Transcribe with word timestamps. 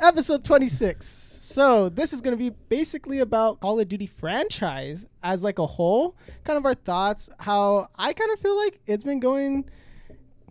episode 0.00 0.44
26. 0.44 1.28
So 1.40 1.88
this 1.88 2.12
is 2.12 2.20
going 2.20 2.36
to 2.36 2.38
be 2.38 2.56
basically 2.68 3.18
about 3.18 3.60
Call 3.60 3.80
of 3.80 3.88
Duty 3.88 4.06
franchise 4.06 5.04
as 5.22 5.42
like 5.42 5.58
a 5.58 5.66
whole, 5.66 6.16
kind 6.44 6.56
of 6.56 6.64
our 6.64 6.74
thoughts, 6.74 7.28
how 7.38 7.88
I 7.96 8.12
kind 8.12 8.32
of 8.32 8.38
feel 8.38 8.56
like 8.56 8.80
it's 8.86 9.04
been 9.04 9.20
going 9.20 9.68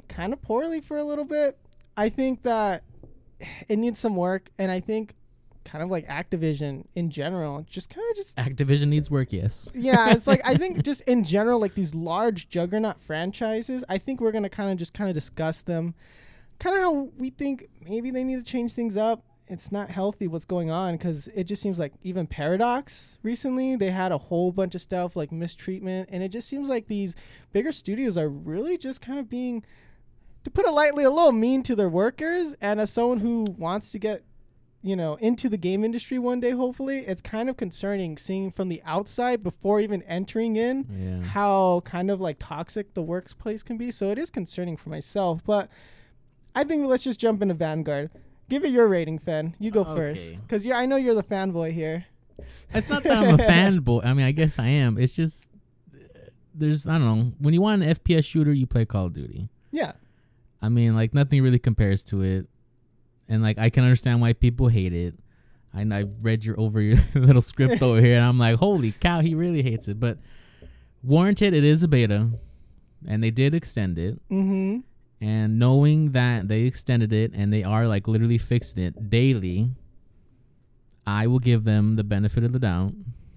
kind 0.07 0.33
of 0.33 0.41
poorly 0.41 0.81
for 0.81 0.97
a 0.97 1.03
little 1.03 1.25
bit. 1.25 1.57
I 1.95 2.09
think 2.09 2.43
that 2.43 2.83
it 3.67 3.77
needs 3.77 3.99
some 3.99 4.15
work 4.15 4.49
and 4.57 4.69
I 4.69 4.81
think 4.81 5.15
kind 5.63 5.83
of 5.83 5.89
like 5.89 6.07
Activision 6.07 6.85
in 6.95 7.11
general 7.11 7.65
just 7.69 7.89
kind 7.89 8.05
of 8.09 8.17
just 8.17 8.35
Activision 8.37 8.87
needs 8.87 9.09
work, 9.11 9.31
yes. 9.31 9.69
yeah, 9.73 10.11
it's 10.11 10.27
like 10.27 10.41
I 10.43 10.55
think 10.57 10.83
just 10.83 11.01
in 11.01 11.23
general, 11.23 11.59
like 11.59 11.75
these 11.75 11.93
large 11.93 12.49
juggernaut 12.49 12.99
franchises, 12.99 13.83
I 13.87 13.99
think 13.99 14.19
we're 14.19 14.31
gonna 14.31 14.49
kind 14.49 14.71
of 14.71 14.77
just 14.77 14.93
kind 14.93 15.09
of 15.09 15.13
discuss 15.13 15.61
them, 15.61 15.93
kind 16.59 16.75
of 16.75 16.81
how 16.81 16.91
we 17.17 17.29
think 17.29 17.69
maybe 17.87 18.11
they 18.11 18.23
need 18.23 18.37
to 18.37 18.43
change 18.43 18.73
things 18.73 18.97
up. 18.97 19.23
It's 19.49 19.71
not 19.71 19.89
healthy 19.89 20.27
what's 20.27 20.45
going 20.45 20.69
on 20.69 20.95
because 20.95 21.27
it 21.29 21.45
just 21.45 21.61
seems 21.61 21.79
like 21.79 21.93
even 22.03 22.27
Paradox 22.27 23.17
recently 23.23 23.75
they 23.75 23.89
had 23.89 24.11
a 24.11 24.17
whole 24.17 24.51
bunch 24.51 24.75
of 24.75 24.81
stuff 24.81 25.15
like 25.15 25.31
mistreatment, 25.31 26.09
and 26.11 26.21
it 26.23 26.29
just 26.29 26.47
seems 26.47 26.69
like 26.69 26.87
these 26.87 27.15
bigger 27.51 27.71
studios 27.71 28.17
are 28.17 28.29
really 28.29 28.77
just 28.77 29.01
kind 29.01 29.17
of 29.19 29.29
being, 29.29 29.63
to 30.43 30.51
put 30.51 30.65
it 30.67 30.71
lightly, 30.71 31.03
a 31.03 31.09
little 31.09 31.31
mean 31.31 31.63
to 31.63 31.75
their 31.75 31.89
workers. 31.89 32.55
And 32.61 32.79
as 32.79 32.91
someone 32.91 33.19
who 33.19 33.43
wants 33.57 33.91
to 33.91 33.99
get 33.99 34.23
you 34.81 34.95
know 34.95 35.15
into 35.15 35.49
the 35.49 35.57
game 35.57 35.83
industry 35.83 36.17
one 36.17 36.39
day 36.39 36.51
hopefully 36.51 36.99
it's 36.99 37.21
kind 37.21 37.49
of 37.49 37.57
concerning 37.57 38.17
seeing 38.17 38.49
from 38.49 38.69
the 38.69 38.81
outside 38.85 39.43
before 39.43 39.81
even 39.81 40.01
entering 40.03 40.55
in 40.55 40.85
Yeah. 40.89 41.21
how 41.27 41.81
kind 41.83 42.09
of 42.09 42.21
like 42.21 42.37
toxic 42.39 42.93
the 42.93 43.01
workplace 43.01 43.61
can 43.61 43.75
be 43.75 43.91
so 43.91 44.09
it 44.09 44.17
is 44.17 44.29
concerning 44.29 44.77
for 44.77 44.87
myself 44.87 45.41
but 45.45 45.69
i 46.55 46.63
think 46.63 46.87
let's 46.87 47.03
just 47.03 47.19
jump 47.19 47.41
into 47.41 47.55
vanguard 47.55 48.09
give 48.49 48.65
it 48.65 48.71
your 48.71 48.87
rating 48.87 49.17
fan 49.19 49.55
you 49.59 49.71
go 49.71 49.83
first 49.83 50.27
Okay. 50.29 50.39
because 50.41 50.65
yeah 50.65 50.77
i 50.77 50.85
know 50.85 50.95
you're 50.95 51.15
the 51.15 51.23
fanboy 51.23 51.71
here 51.71 52.05
It's 52.73 52.87
not 52.89 53.03
that 53.03 53.17
I'm 53.17 53.35
a 53.39 53.43
fanboy. 53.51 54.05
I 54.05 54.13
mean, 54.13 54.25
I 54.25 54.31
guess 54.31 54.59
I 54.59 54.67
am. 54.67 54.97
It's 54.97 55.13
just 55.15 55.49
there's 56.53 56.87
I 56.87 56.97
don't 56.97 57.05
know. 57.07 57.31
When 57.39 57.53
you 57.53 57.61
want 57.61 57.81
an 57.83 57.95
FPS 57.95 58.25
shooter, 58.25 58.53
you 58.53 58.65
play 58.67 58.85
Call 58.85 59.07
of 59.07 59.13
Duty. 59.13 59.49
yeah 59.71 59.93
I 60.61 60.69
mean, 60.69 60.95
like 60.95 61.13
nothing 61.13 61.41
really 61.41 61.57
compares 61.59 62.03
to 62.05 62.21
it, 62.21 62.47
and 63.27 63.41
like 63.41 63.57
I 63.57 63.69
can 63.69 63.83
understand 63.83 64.21
why 64.21 64.33
people 64.33 64.67
hate 64.67 64.93
it. 64.93 65.15
I 65.73 65.81
I 65.81 66.05
read 66.21 66.43
your 66.45 66.59
over 66.59 66.79
your 66.81 66.99
little 67.15 67.41
script 67.41 67.81
over 67.87 67.99
here, 68.01 68.15
and 68.17 68.25
I'm 68.25 68.37
like, 68.37 68.57
holy 68.57 68.91
cow, 68.91 69.19
he 69.21 69.35
really 69.35 69.63
hates 69.63 69.87
it. 69.87 69.99
But 69.99 70.17
warranted, 71.03 71.53
it 71.53 71.63
is 71.63 71.81
a 71.83 71.87
beta, 71.87 72.29
and 73.07 73.23
they 73.23 73.31
did 73.31 73.53
extend 73.55 73.97
it. 73.97 74.15
mm-hmm 74.29 74.79
And 75.21 75.59
knowing 75.59 76.13
that 76.13 76.47
they 76.47 76.61
extended 76.61 77.11
it 77.11 77.31
and 77.33 77.51
they 77.51 77.63
are 77.63 77.87
like 77.87 78.07
literally 78.07 78.37
fixing 78.37 78.81
it 78.83 79.09
daily, 79.09 79.71
I 81.05 81.27
will 81.27 81.39
give 81.39 81.63
them 81.65 81.95
the 81.97 82.03
benefit 82.03 82.43
of 82.43 82.53
the 82.53 82.59
doubt, 82.59 82.93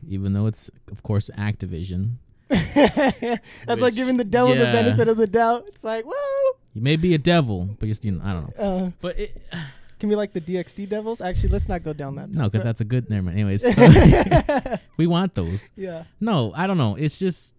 even 0.09 0.33
though 0.33 0.47
it's 0.47 0.71
of 0.91 1.03
course 1.03 1.31
Activision. 1.37 2.17
that's 2.75 3.81
like 3.81 3.95
giving 3.95 4.19
the 4.19 4.25
devil 4.25 4.55
the 4.55 4.65
benefit 4.65 5.09
of 5.09 5.17
the 5.17 5.27
doubt 5.27 5.65
it's 5.69 5.83
like 5.83 6.05
whoa 6.05 6.57
You 6.75 6.83
may 6.83 6.97
be 6.97 7.15
a 7.15 7.19
devil, 7.19 7.65
but 7.79 7.87
you're 7.87 7.95
still 7.95 8.21
I 8.23 8.33
don't 8.35 8.59
know. 8.59 8.65
uh, 8.65 8.91
But 9.01 9.19
it, 9.19 9.43
can 9.99 10.11
we 10.11 10.17
like 10.17 10.35
the 10.35 10.41
dxd 10.41 10.87
devils 10.89 11.23
actually 11.23 11.49
let's 11.49 11.67
not 11.67 11.83
go 11.83 11.95
down 11.95 12.17
that 12.17 12.29
no, 12.31 12.45
because 12.51 12.63
that's 12.63 12.81
a 12.83 12.85
good. 12.85 13.09
Never 13.09 13.23
mind. 13.23 13.39
Anyways, 13.41 13.63
so 13.75 13.89
we 14.99 15.07
want 15.07 15.35
those. 15.35 15.71
yeah 15.77 16.05
No, 16.21 16.53
I 16.55 16.67
don't 16.67 16.77
know. 16.79 16.95
It's 16.97 17.19
just 17.19 17.55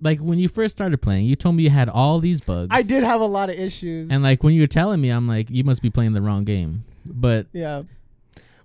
like 0.00 0.20
when 0.20 0.38
you 0.38 0.48
first 0.48 0.76
started 0.76 0.98
playing, 1.00 1.26
you 1.26 1.36
told 1.36 1.54
me 1.54 1.62
you 1.62 1.70
had 1.70 1.88
all 1.88 2.18
these 2.18 2.40
bugs. 2.40 2.68
I 2.70 2.82
did 2.82 3.02
have 3.02 3.20
a 3.20 3.26
lot 3.26 3.50
of 3.50 3.56
issues. 3.58 4.08
And 4.10 4.22
like 4.22 4.42
when 4.44 4.54
you 4.54 4.60
were 4.60 4.66
telling 4.66 5.00
me, 5.00 5.10
I'm 5.10 5.26
like, 5.26 5.48
you 5.50 5.64
must 5.64 5.82
be 5.82 5.90
playing 5.90 6.12
the 6.12 6.22
wrong 6.22 6.44
game. 6.44 6.84
But 7.06 7.46
yeah. 7.52 7.82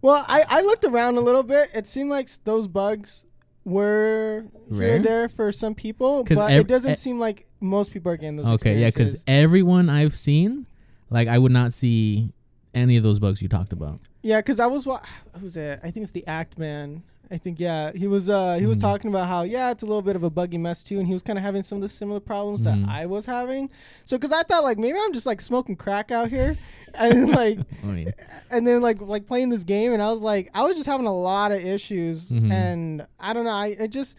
Well, 0.01 0.25
I, 0.27 0.43
I 0.47 0.61
looked 0.61 0.83
around 0.83 1.17
a 1.17 1.21
little 1.21 1.43
bit. 1.43 1.69
It 1.73 1.87
seemed 1.87 2.09
like 2.09 2.29
those 2.43 2.67
bugs 2.67 3.25
were 3.63 4.45
here 4.69 4.79
Rare? 4.79 4.95
and 4.95 5.05
there 5.05 5.29
for 5.29 5.51
some 5.51 5.75
people, 5.75 6.23
but 6.23 6.51
ev- 6.51 6.61
it 6.61 6.67
doesn't 6.67 6.93
e- 6.93 6.95
seem 6.95 7.19
like 7.19 7.45
most 7.59 7.91
people 7.91 8.11
are 8.11 8.17
getting 8.17 8.37
those. 8.37 8.47
okay, 8.47 8.79
yeah, 8.79 8.87
because 8.87 9.17
everyone 9.27 9.87
I've 9.89 10.15
seen, 10.15 10.65
like, 11.11 11.27
I 11.27 11.37
would 11.37 11.51
not 11.51 11.71
see 11.71 12.33
any 12.73 12.97
of 12.97 13.03
those 13.03 13.19
bugs 13.19 13.39
you 13.41 13.47
talked 13.47 13.71
about. 13.73 13.99
yeah, 14.23 14.39
because 14.39 14.59
I 14.59 14.65
was 14.65 14.87
wa- 14.87 15.01
who's 15.39 15.55
it? 15.55 15.79
I 15.83 15.91
think 15.91 16.03
it's 16.03 16.11
the 16.11 16.25
Act 16.25 16.57
Man. 16.57 17.03
I 17.31 17.37
think 17.37 17.59
yeah, 17.61 17.91
he 17.93 18.07
was 18.07 18.29
uh 18.29 18.55
he 18.59 18.65
was 18.65 18.77
Mhm. 18.77 18.81
talking 18.81 19.09
about 19.09 19.27
how 19.27 19.43
yeah 19.43 19.71
it's 19.71 19.83
a 19.83 19.85
little 19.85 20.01
bit 20.01 20.15
of 20.17 20.23
a 20.23 20.29
buggy 20.29 20.57
mess 20.57 20.83
too, 20.83 20.99
and 20.99 21.07
he 21.07 21.13
was 21.13 21.23
kind 21.23 21.39
of 21.39 21.43
having 21.45 21.63
some 21.63 21.77
of 21.77 21.81
the 21.81 21.89
similar 21.89 22.19
problems 22.19 22.61
Mhm. 22.61 22.65
that 22.83 22.89
I 22.89 23.05
was 23.05 23.25
having. 23.25 23.69
So 24.05 24.17
because 24.17 24.33
I 24.33 24.43
thought 24.43 24.63
like 24.63 24.77
maybe 24.77 24.97
I'm 25.01 25.13
just 25.13 25.25
like 25.25 25.39
smoking 25.39 25.75
crack 25.77 26.11
out 26.11 26.29
here, 26.29 26.57
and 26.93 27.29
like 27.41 27.59
I 27.83 27.85
mean, 27.85 28.13
and 28.49 28.67
then 28.67 28.81
like 28.81 28.99
like 29.01 29.25
playing 29.27 29.47
this 29.49 29.63
game 29.63 29.93
and 29.93 30.01
I 30.03 30.11
was 30.11 30.21
like 30.21 30.49
I 30.53 30.63
was 30.63 30.75
just 30.75 30.87
having 30.87 31.07
a 31.07 31.15
lot 31.15 31.51
of 31.53 31.61
issues 31.63 32.31
Mhm. 32.31 32.51
and 32.51 33.07
I 33.19 33.31
don't 33.31 33.45
know 33.45 33.51
I 33.51 33.67
it 33.79 33.87
just 33.91 34.17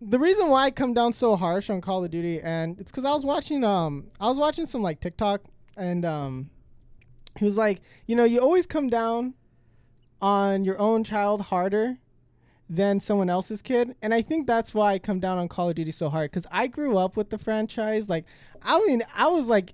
the 0.00 0.18
reason 0.18 0.48
why 0.48 0.64
I 0.66 0.70
come 0.70 0.92
down 0.92 1.12
so 1.14 1.34
harsh 1.34 1.70
on 1.70 1.80
Call 1.80 2.04
of 2.04 2.10
Duty 2.10 2.40
and 2.42 2.78
it's 2.78 2.92
cuz 2.92 3.04
I 3.06 3.12
was 3.14 3.24
watching 3.24 3.64
um 3.64 4.08
I 4.20 4.28
was 4.28 4.38
watching 4.38 4.66
some 4.66 4.82
like 4.82 5.00
TikTok 5.00 5.40
and 5.78 6.04
um 6.04 6.50
he 7.38 7.44
was 7.46 7.56
like 7.56 7.80
you 8.06 8.14
know 8.16 8.24
you 8.24 8.38
always 8.38 8.66
come 8.66 8.88
down 8.88 9.32
on 10.20 10.64
your 10.64 10.78
own 10.78 11.04
child 11.04 11.40
harder 11.42 11.96
than 12.70 13.00
someone 13.00 13.30
else's 13.30 13.62
kid 13.62 13.94
and 14.02 14.12
I 14.12 14.20
think 14.22 14.46
that's 14.46 14.74
why 14.74 14.92
I 14.94 14.98
come 14.98 15.20
down 15.20 15.38
on 15.38 15.48
Call 15.48 15.70
of 15.70 15.74
Duty 15.76 15.90
so 15.90 16.08
hard 16.10 16.30
cuz 16.32 16.46
I 16.50 16.66
grew 16.66 16.98
up 16.98 17.16
with 17.16 17.30
the 17.30 17.38
franchise 17.38 18.08
like 18.08 18.24
I 18.62 18.84
mean 18.86 19.02
I 19.14 19.28
was 19.28 19.46
like 19.48 19.72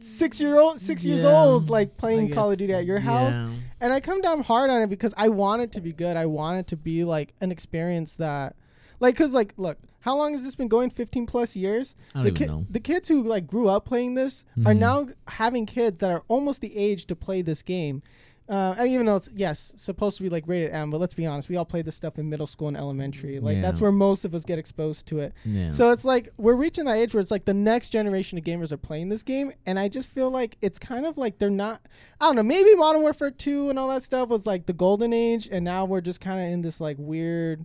6 0.00 0.40
year 0.40 0.58
old 0.58 0.80
6 0.80 1.04
years 1.04 1.24
old 1.24 1.70
like 1.70 1.96
playing 1.96 2.30
I 2.32 2.34
Call 2.34 2.50
of 2.50 2.58
Duty 2.58 2.72
at 2.72 2.84
your 2.86 3.00
house 3.00 3.32
yeah. 3.32 3.50
and 3.80 3.92
I 3.92 4.00
come 4.00 4.20
down 4.20 4.42
hard 4.42 4.70
on 4.70 4.82
it 4.82 4.88
because 4.88 5.14
I 5.16 5.28
want 5.28 5.62
it 5.62 5.72
to 5.72 5.80
be 5.80 5.92
good. 5.92 6.16
I 6.16 6.26
want 6.26 6.58
it 6.60 6.66
to 6.68 6.76
be 6.76 7.04
like 7.04 7.32
an 7.40 7.50
experience 7.50 8.14
that, 8.16 8.56
like, 8.98 9.16
cause 9.16 9.32
like, 9.32 9.54
look, 9.56 9.78
how 10.00 10.16
long 10.16 10.32
has 10.32 10.42
this 10.42 10.54
been 10.54 10.68
going? 10.68 10.90
Fifteen 10.90 11.26
plus 11.26 11.54
years. 11.56 11.94
I 12.14 12.18
don't 12.22 12.24
the 12.24 12.44
even 12.44 12.46
know. 12.46 12.66
The 12.70 12.80
kids 12.80 13.08
who 13.08 13.22
like 13.22 13.46
grew 13.46 13.68
up 13.68 13.84
playing 13.84 14.14
this 14.14 14.44
are 14.64 14.72
Mhm. 14.72 14.78
now 14.78 15.08
having 15.28 15.66
kids 15.66 15.98
that 15.98 16.10
are 16.10 16.22
almost 16.28 16.60
the 16.62 16.74
age 16.76 17.06
to 17.06 17.16
play 17.16 17.42
this 17.42 17.62
game. 17.62 18.02
Uh, 18.50 18.74
and 18.78 18.88
even 18.90 19.06
though 19.06 19.14
it's 19.14 19.30
yes 19.32 19.72
supposed 19.76 20.16
to 20.16 20.24
be 20.24 20.28
like 20.28 20.42
rated 20.48 20.72
M, 20.72 20.90
but 20.90 20.98
let's 21.00 21.14
be 21.14 21.24
honest, 21.24 21.48
we 21.48 21.56
all 21.56 21.64
played 21.64 21.84
this 21.84 21.94
stuff 21.94 22.18
in 22.18 22.28
middle 22.28 22.48
school 22.48 22.66
and 22.66 22.76
elementary. 22.76 23.38
Like 23.38 23.54
Yeah. 23.56 23.62
that's 23.62 23.80
where 23.80 23.92
most 23.92 24.24
of 24.24 24.34
us 24.34 24.44
get 24.44 24.58
exposed 24.58 25.06
to 25.06 25.20
it. 25.20 25.32
Yeah. 25.44 25.70
So 25.70 25.92
it's 25.92 26.04
like 26.04 26.30
we're 26.36 26.56
reaching 26.56 26.84
that 26.86 26.96
age 26.96 27.14
where 27.14 27.20
it's 27.20 27.30
like 27.30 27.44
the 27.44 27.54
next 27.54 27.90
generation 27.90 28.36
of 28.38 28.42
gamers 28.44 28.72
are 28.72 28.76
playing 28.76 29.08
this 29.08 29.22
game, 29.22 29.52
and 29.66 29.78
I 29.78 29.86
just 29.88 30.08
feel 30.08 30.30
like 30.30 30.56
it's 30.60 30.80
kind 30.80 31.06
of 31.06 31.16
like 31.16 31.38
they're 31.38 31.48
not. 31.48 31.82
I 32.20 32.26
don't 32.26 32.34
know. 32.34 32.42
Maybe 32.42 32.74
Modern 32.74 33.02
Warfare 33.02 33.30
Two 33.30 33.70
and 33.70 33.78
all 33.78 33.86
that 33.88 34.02
stuff 34.02 34.28
was 34.30 34.46
like 34.46 34.66
the 34.66 34.72
golden 34.72 35.12
age, 35.12 35.48
and 35.50 35.64
now 35.64 35.84
we're 35.84 36.00
just 36.00 36.20
kind 36.20 36.40
of 36.44 36.52
in 36.52 36.62
this 36.62 36.80
like 36.80 36.96
weird. 36.98 37.64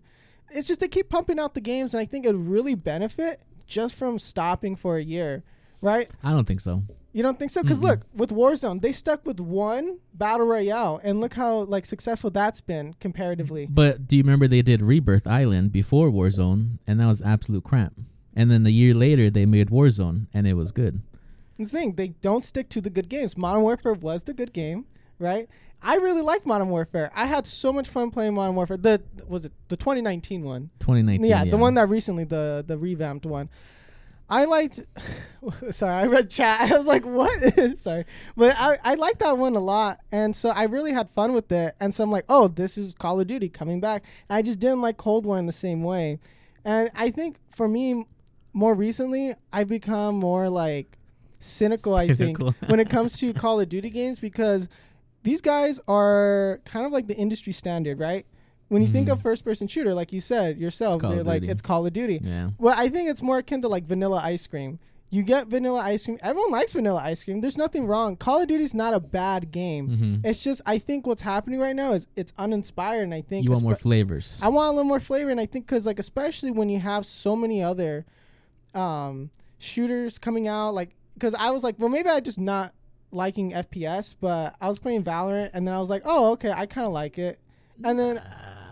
It's 0.52 0.68
just 0.68 0.82
they 0.82 0.88
keep 0.88 1.10
pumping 1.10 1.40
out 1.40 1.56
the 1.56 1.62
games, 1.62 1.96
and 1.96 2.00
I 2.02 2.06
think 2.06 2.26
it 2.26 2.32
would 2.32 2.48
really 2.48 2.76
benefit 2.76 3.42
just 3.66 3.96
from 3.96 4.20
stopping 4.20 4.76
for 4.76 4.98
a 4.98 5.04
year, 5.04 5.44
right? 5.82 6.08
I 6.24 6.30
don't 6.30 6.46
think 6.46 6.62
so. 6.62 6.84
You 7.16 7.24
don't 7.24 7.40
think 7.40 7.50
so? 7.50 7.62
Because 7.62 7.80
Mm-mm. 7.80 7.84
look, 7.90 8.00
with 8.14 8.30
Warzone, 8.32 8.82
they 8.82 8.92
stuck 8.92 9.26
with 9.26 9.40
one 9.40 10.00
battle 10.14 10.46
royale, 10.46 11.00
and 11.02 11.22
look 11.22 11.34
how 11.34 11.60
like 11.60 11.86
successful 11.86 12.30
that's 12.30 12.60
been 12.60 12.94
comparatively. 13.00 13.68
But 13.70 14.06
do 14.08 14.18
you 14.18 14.24
remember 14.24 14.50
they 14.50 14.62
did 14.62 14.82
Rebirth 14.82 15.26
Island 15.26 15.72
before 15.72 16.10
Warzone, 16.10 16.80
and 16.86 17.00
that 17.00 17.06
was 17.08 17.22
absolute 17.22 17.64
crap. 17.64 17.94
And 18.36 18.52
then 18.52 18.66
a 18.66 18.70
year 18.70 18.94
later, 18.94 19.30
they 19.30 19.46
made 19.46 19.70
Warzone, 19.70 20.28
and 20.34 20.46
it 20.46 20.56
was 20.56 20.74
good. 20.74 21.02
the 21.58 21.64
thing 21.66 21.94
they 21.96 22.10
don't 22.10 22.44
stick 22.44 22.68
to 22.68 22.82
the 22.82 22.90
good 22.90 23.08
games 23.08 23.38
modern 23.38 23.62
warfare 23.62 23.94
was 23.94 24.24
the 24.24 24.34
good 24.34 24.52
game 24.52 24.84
right 25.20 25.48
i 25.82 25.96
really 25.96 26.22
like 26.22 26.46
modern 26.46 26.68
warfare 26.68 27.10
i 27.16 27.26
had 27.26 27.48
so 27.48 27.72
much 27.72 27.88
fun 27.88 28.12
playing 28.12 28.34
modern 28.34 28.56
warfare 28.56 28.76
the 28.76 29.02
was 29.26 29.46
it 29.46 29.54
the 29.70 29.78
2019 29.78 30.44
one 30.44 30.70
2019. 30.80 31.24
yeah, 31.32 31.46
the 31.46 31.56
one 31.56 31.74
that 31.76 31.88
recently 31.88 32.26
the 32.26 32.62
the 32.68 32.78
revamped 32.78 33.26
one 33.26 33.48
i 34.30 34.46
liked 34.46 34.82
sorry 35.72 35.94
i 35.94 36.06
read 36.06 36.30
chat. 36.30 36.62
I 36.72 36.78
was 36.78 36.88
like 36.88 37.06
what? 37.06 37.32
Sorry. 37.80 38.06
But 38.36 38.56
i 38.58 38.78
i 38.84 38.96
liked 38.96 39.20
that 39.20 39.38
one 39.38 39.56
a 39.56 39.60
lot. 39.60 40.00
And 40.12 40.36
so 40.36 40.50
i 40.50 40.64
really 40.64 40.92
had 40.92 41.10
fun 41.12 41.34
with 41.34 41.52
it. 41.52 41.76
And 41.80 41.94
so 41.94 42.04
i'm 42.04 42.12
like 42.12 42.26
oh 42.30 42.48
this 42.48 42.78
is 42.78 42.94
call 42.94 43.20
of 43.20 43.28
duty 43.28 43.50
coming 43.50 43.80
back. 43.80 44.04
And 44.30 44.38
i 44.38 44.42
just 44.42 44.60
didn't 44.60 44.82
like 44.82 44.98
cold 44.98 45.26
war 45.26 45.38
in 45.38 45.46
the 45.46 45.54
same 45.54 45.84
way. 45.84 46.20
And 46.64 46.90
i 46.96 47.12
think 47.12 47.38
for 47.56 47.68
me 47.68 48.06
more 48.54 48.74
recently 48.74 49.36
i've 49.52 49.68
become 49.68 50.16
more 50.16 50.50
like 50.50 50.98
cynical, 51.40 51.94
i 51.94 52.16
think 52.16 52.40
when 52.68 52.80
it 52.80 52.90
comes 52.90 53.20
to 53.20 53.34
call 53.34 53.60
of 53.60 53.70
duty 53.70 53.90
games 53.90 54.18
because 54.18 54.68
these 55.24 55.42
guys 55.42 55.80
are 55.88 56.62
kind 56.66 56.86
of 56.86 56.92
like 56.92 57.08
the 57.08 57.16
industry 57.16 57.52
standard 57.52 58.00
right 58.00 58.26
when 58.70 58.82
you 58.82 58.88
think 58.88 59.08
Mhm. 59.08 59.14
of 59.14 59.22
first 59.22 59.44
person 59.46 59.68
shooter 59.68 59.94
like 59.94 60.12
you 60.12 60.20
said 60.20 60.58
yourself 60.58 61.02
they're 61.02 61.24
like 61.24 61.42
Duty. 61.42 61.52
it's 61.52 61.62
call 61.62 61.86
of 61.86 61.94
duty 61.94 62.20
Yeah. 62.24 62.50
well, 62.58 62.74
I 62.78 62.90
think 62.90 63.10
it's 63.10 63.22
more 63.22 63.38
akin 63.38 63.62
to 63.62 63.68
like 63.68 63.86
vanilla 63.86 64.22
ice 64.24 64.48
cream. 64.48 64.80
You 65.12 65.22
get 65.24 65.48
vanilla 65.48 65.80
ice 65.82 66.04
cream. 66.04 66.18
Everyone 66.22 66.52
likes 66.52 66.74
vanilla 66.74 67.00
ice 67.00 67.24
cream. 67.24 67.40
There's 67.40 67.58
nothing 67.58 67.86
wrong. 67.86 68.18
Call 68.18 68.42
of 68.42 68.48
Duty's 68.48 68.74
not 68.74 68.94
a 68.94 69.00
bad 69.00 69.52
game. 69.52 69.88
hmm 69.88 70.28
It's 70.28 70.42
just 70.42 70.62
I 70.66 70.78
think 70.80 71.06
what's 71.08 71.22
happening 71.22 71.60
right 71.60 71.76
now 71.76 71.94
is 71.94 72.08
it's 72.16 72.34
uninspired, 72.38 73.04
and 73.04 73.14
I 73.14 73.22
think 73.22 73.46
You 73.46 73.52
want 73.52 73.64
more 73.64 73.76
flavors. 73.76 74.40
I 74.42 74.50
want 74.50 74.68
a 74.70 74.72
little 74.72 74.90
more 74.90 75.00
flavor, 75.00 75.30
and 75.30 75.40
I 75.40 75.46
think 75.46 75.68
because 75.68 75.86
like 75.86 76.00
especially 76.00 76.52
when 76.52 76.68
you 76.70 76.80
have 76.80 77.06
so 77.06 77.36
many 77.36 77.62
other 77.64 78.06
um, 78.74 79.30
shooters 79.58 80.18
coming 80.18 80.48
out, 80.48 80.74
like 80.74 80.96
because 81.14 81.36
I 81.36 81.52
was 81.52 81.64
like, 81.64 81.76
well, 81.78 81.90
maybe 81.90 82.10
I 82.10 82.20
just 82.20 82.40
not 82.40 82.74
liking 83.12 83.52
FPS, 83.54 84.16
but 84.20 84.56
I 84.60 84.68
was 84.68 84.80
playing 84.80 85.04
Valorant, 85.04 85.52
and 85.54 85.66
then 85.68 85.74
I 85.74 85.80
was 85.80 85.90
like, 85.90 86.02
oh, 86.04 86.32
okay, 86.32 86.52
I 86.52 86.66
kind 86.66 86.86
of 86.88 86.92
like 86.94 87.18
it. 87.18 87.40
And 87.84 87.98
then 88.00 88.22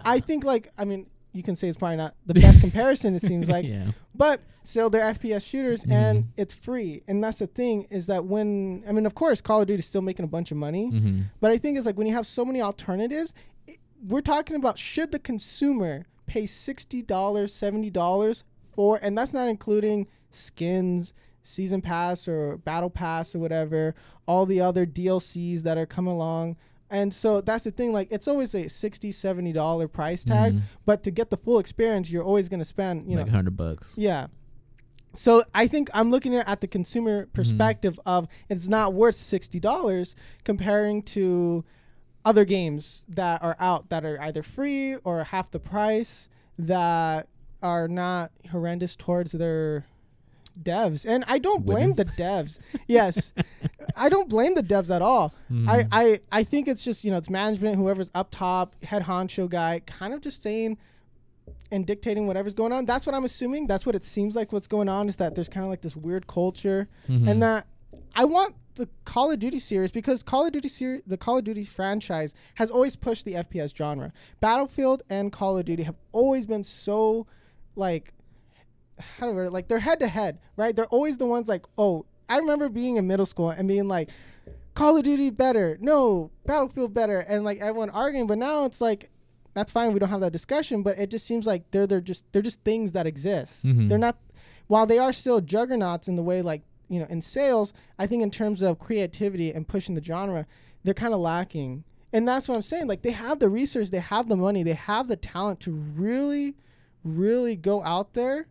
I 0.06 0.20
think 0.20 0.44
like 0.44 0.72
I 0.78 0.86
mean, 0.86 1.08
you 1.34 1.44
can 1.44 1.56
say 1.56 1.68
it's 1.68 1.78
probably 1.78 1.98
not 1.98 2.16
the 2.26 2.34
best 2.36 2.60
comparison. 2.66 3.16
It 3.16 3.24
seems 3.24 3.50
like, 3.50 3.66
yeah. 3.66 3.92
but 4.16 4.40
still 4.66 4.90
they're 4.90 5.14
FPS 5.14 5.44
shooters, 5.44 5.84
Mhm. 5.84 5.92
and 5.92 6.28
it's 6.38 6.54
free. 6.54 7.04
And 7.08 7.24
that's 7.24 7.40
the 7.40 7.48
thing 7.48 7.88
is 7.90 8.06
that 8.06 8.26
when 8.26 8.84
I 8.88 8.92
mean, 8.92 9.06
of 9.06 9.16
course, 9.16 9.42
Call 9.42 9.62
of 9.62 9.68
Duty 9.68 9.80
is 9.80 9.86
still 9.88 10.02
making 10.02 10.24
a 10.26 10.28
bunch 10.28 10.52
of 10.52 10.58
money, 10.58 10.90
hmm 10.90 11.22
but 11.40 11.52
I 11.52 11.58
think 11.58 11.78
it's 11.78 11.86
like 11.86 11.98
when 11.98 12.08
you 12.08 12.14
have 12.14 12.28
so 12.28 12.46
many 12.46 12.62
alternatives, 12.62 13.34
it, 13.68 13.78
we're 14.08 14.22
talking 14.22 14.56
about 14.56 14.78
should 14.80 15.12
the 15.12 15.20
consumer 15.20 16.06
pay 16.28 16.46
sixty 16.46 17.02
dollars, 17.02 17.54
seventy 17.54 17.90
dollars 17.90 18.44
for, 18.72 19.00
and 19.02 19.18
that's 19.18 19.34
not 19.34 19.48
including 19.48 20.08
skins, 20.32 21.14
season 21.42 21.82
pass 21.82 22.28
or 22.28 22.58
battle 22.58 22.90
pass 22.90 23.36
or 23.36 23.40
whatever, 23.40 23.94
all 24.28 24.46
the 24.46 24.62
other 24.62 24.86
DLCs 24.86 25.62
that 25.64 25.78
are 25.78 25.86
coming 25.86 26.14
along. 26.14 26.56
And 26.94 27.12
so 27.14 27.42
that's 27.42 27.64
the 27.64 27.72
thing, 27.72 27.92
like 27.92 28.08
it's 28.12 28.28
always 28.28 28.54
a 28.54 28.68
60 28.70 29.12
70 29.12 29.52
dollar 29.52 29.88
price 29.88 30.24
tag, 30.24 30.54
Mhm. 30.54 30.62
but 30.86 31.04
to 31.04 31.12
get 31.12 31.30
the 31.32 31.38
full 31.38 31.58
experience, 31.60 32.10
you're 32.12 32.24
always 32.24 32.48
gonna 32.50 32.64
spend, 32.64 33.10
you 33.10 33.18
like 33.18 33.26
know, 33.26 33.32
hundred 33.34 33.58
bucks. 33.58 33.96
yeah. 33.98 34.28
So 35.16 35.44
I 35.54 35.68
think 35.68 35.90
I'm 35.94 36.10
looking 36.10 36.36
at, 36.36 36.48
at 36.48 36.62
the 36.62 36.68
consumer 36.68 37.26
perspective 37.34 38.00
of 38.06 38.28
it's 38.50 38.68
not 38.68 38.94
worth 38.94 39.16
sixty 39.16 39.60
dollars 39.60 40.16
comparing 40.44 41.02
to 41.04 41.66
other 42.26 42.46
games 42.46 43.04
that 43.10 43.44
are 43.44 43.56
out 43.60 43.90
that 43.90 44.06
are 44.06 44.20
either 44.22 44.42
free 44.44 44.96
or 45.04 45.24
half 45.26 45.52
the 45.52 45.60
price 45.60 46.30
that 46.58 47.28
are 47.62 47.88
not 47.88 48.32
horrendous 48.52 48.96
towards 48.96 49.32
their 49.34 49.86
devs. 50.62 51.06
And 51.08 51.24
I 51.28 51.38
don't 51.40 51.66
blame 51.66 51.92
Women? 51.92 51.96
the 51.96 52.06
devs. 52.06 52.60
yes. 52.88 53.34
I 53.96 54.10
don't 54.10 54.30
blame 54.30 54.56
the 54.56 54.64
devs 54.64 54.94
at 54.94 55.02
all. 55.02 55.34
I, 55.50 55.52
Mhm. 55.54 55.88
I, 55.92 56.20
I 56.32 56.44
think 56.44 56.68
it's 56.68 56.84
just, 56.84 57.04
you 57.04 57.12
know, 57.12 57.18
it's 57.18 57.30
management, 57.30 57.76
whoever's 57.76 58.10
up 58.16 58.30
top, 58.32 58.76
head 58.84 59.04
honcho 59.04 59.50
guy, 59.50 59.82
kind 59.86 60.14
of 60.14 60.22
just 60.22 60.42
saying 60.42 60.78
and 61.72 61.86
dictating 61.86 62.28
whatever's 62.28 62.54
going 62.54 62.72
on. 62.72 62.86
That's 62.86 63.06
what 63.06 63.16
I'm 63.16 63.26
assuming. 63.26 63.68
That's 63.68 63.86
what 63.86 63.96
it 63.96 64.06
seems 64.06 64.36
like 64.36 64.52
what's 64.52 64.68
going 64.68 64.90
on 64.90 65.10
is 65.10 65.16
that 65.18 65.36
there's 65.36 65.50
kind 65.50 65.64
of 65.64 65.70
like 65.70 65.82
this 65.82 65.96
weird 65.96 66.28
culture 66.28 66.88
Mhm. 67.10 67.30
and 67.30 67.42
that 67.44 67.68
I 68.16 68.26
want 68.26 68.56
the 68.76 68.88
Call 69.06 69.32
of 69.32 69.38
Duty 69.40 69.60
series 69.60 69.92
because 69.92 70.24
Call 70.24 70.46
of 70.48 70.52
Duty 70.52 70.68
series, 70.68 71.02
the 71.06 71.18
Call 71.18 71.38
of 71.38 71.44
Duty 71.44 71.64
franchise 71.64 72.34
has 72.56 72.72
always 72.72 72.96
pushed 72.96 73.26
the 73.26 73.34
FPS 73.36 73.76
genre. 73.76 74.12
Battlefield 74.40 75.04
and 75.10 75.32
Call 75.32 75.58
of 75.58 75.66
Duty 75.66 75.84
have 75.84 75.96
always 76.12 76.46
been 76.48 76.64
so 76.64 77.28
like 77.76 78.14
how 79.00 79.32
do 79.32 79.40
I 79.40 79.48
like 79.48 79.68
they're 79.68 79.80
head 79.80 80.00
to 80.00 80.08
head, 80.08 80.40
right? 80.58 80.76
They're 80.76 80.86
always 80.88 81.18
the 81.18 81.26
ones 81.26 81.48
like, 81.48 81.66
"Oh, 81.78 82.06
I 82.30 82.38
remember 82.38 82.70
being 82.70 82.98
in 82.98 83.08
middle 83.08 83.26
school 83.26 83.50
and 83.50 83.68
being 83.68 83.88
like 83.88 84.10
Call 84.74 84.98
of 84.98 85.04
Duty 85.04 85.30
better. 85.30 85.78
No, 85.82 86.32
Battlefield 86.46 86.94
better." 86.94 87.20
And 87.20 87.44
like 87.44 87.60
everyone 87.60 87.90
arguing, 87.90 88.28
but 88.28 88.38
now 88.38 88.66
it's 88.66 88.82
like 88.82 89.10
that's 89.54 89.72
fine. 89.72 89.94
We 89.94 90.00
don't 90.00 90.10
have 90.10 90.22
that 90.22 90.32
discussion, 90.34 90.82
but 90.84 90.98
it 90.98 91.10
just 91.10 91.26
seems 91.26 91.46
like 91.46 91.70
they're 91.72 91.88
they're 91.88 92.02
just 92.02 92.26
they're 92.32 92.42
just 92.42 92.60
things 92.62 92.92
that 92.94 93.06
exist. 93.08 93.66
Mhm. 93.66 93.90
They're 93.90 93.98
not 93.98 94.18
while 94.68 94.86
they 94.86 94.98
are 95.00 95.14
still 95.14 95.42
juggernauts 95.42 96.08
in 96.08 96.16
the 96.16 96.24
way 96.24 96.42
like 96.42 96.62
you 96.90 97.00
know 97.00 97.08
in 97.10 97.22
sales. 97.22 97.74
I 98.00 98.08
think 98.08 98.24
in 98.24 98.32
terms 98.32 98.62
of 98.62 98.80
creativity 98.80 99.52
and 99.52 99.68
pushing 99.68 99.96
the 99.96 100.04
genre, 100.04 100.46
they're 100.84 100.94
kind 100.94 101.14
of 101.14 101.20
lacking. 101.20 101.84
And 102.12 102.28
that's 102.28 102.48
what 102.48 102.56
I'm 102.56 102.62
saying. 102.62 102.86
Like 102.88 103.02
they 103.02 103.12
have 103.12 103.40
the 103.40 103.50
research, 103.50 103.90
they 103.90 104.00
have 104.00 104.30
the 104.30 104.36
money, 104.36 104.62
they 104.62 104.74
have 104.74 105.08
the 105.08 105.16
talent 105.16 105.60
to 105.62 105.72
really, 105.72 106.56
really 107.04 107.56
go 107.56 107.84
out 107.84 108.14
there, 108.14 108.48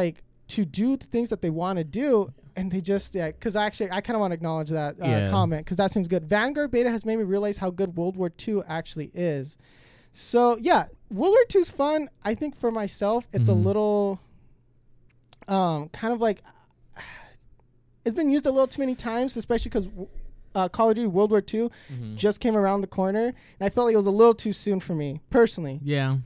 like 0.00 0.16
to 0.48 0.64
do 0.64 0.96
the 0.96 1.06
things 1.06 1.28
that 1.30 1.40
they 1.40 1.50
want 1.50 1.78
to 1.78 1.84
do. 1.84 2.32
And 2.56 2.70
they 2.70 2.80
just 2.80 3.14
yeah, 3.14 3.28
because 3.32 3.56
actually 3.56 3.90
I 3.90 4.00
kind 4.00 4.14
of 4.16 4.20
want 4.20 4.30
to 4.32 4.36
acknowledge 4.40 4.70
that 4.70 4.92
uh, 5.00 5.06
Yeah. 5.08 5.30
comment 5.30 5.64
because 5.64 5.76
that 5.78 5.90
seems 5.92 6.06
good. 6.08 6.24
Vanguard 6.24 6.70
Beta 6.70 6.90
has 6.90 7.04
made 7.04 7.16
me 7.16 7.24
realize 7.24 7.58
how 7.58 7.70
good 7.70 7.96
World 7.96 8.16
War 8.16 8.30
II 8.46 8.62
actually 8.68 9.10
is. 9.14 9.56
So 10.12 10.56
yeah, 10.60 10.82
World 11.10 11.32
War 11.36 11.44
II 11.54 11.60
is 11.62 11.70
fun. 11.70 12.08
I 12.22 12.34
think 12.34 12.56
for 12.56 12.70
myself, 12.70 13.26
it's 13.32 13.48
a 13.48 13.52
Mhm. 13.52 13.64
little, 13.64 14.20
um, 15.48 15.88
kind 15.90 16.12
of 16.14 16.20
like 16.20 16.42
it's 18.04 18.14
been 18.14 18.30
used 18.30 18.46
a 18.46 18.50
little 18.50 18.68
too 18.68 18.82
many 18.82 18.94
times, 18.94 19.36
especially 19.36 19.70
because 19.70 19.88
uh, 20.54 20.68
Call 20.68 20.90
of 20.90 20.94
Duty 20.96 21.08
World 21.08 21.30
War 21.32 21.40
II 21.52 21.70
Mhm. 21.92 22.16
just 22.16 22.38
came 22.40 22.56
around 22.56 22.80
the 22.82 22.86
corner, 22.86 23.26
and 23.58 23.66
I 23.66 23.68
felt 23.70 23.86
like 23.86 23.94
it 23.94 24.02
was 24.04 24.06
a 24.06 24.10
little 24.12 24.34
too 24.34 24.52
soon 24.52 24.78
for 24.80 24.94
me 24.94 25.20
personally. 25.30 25.80
yeah, 25.82 26.18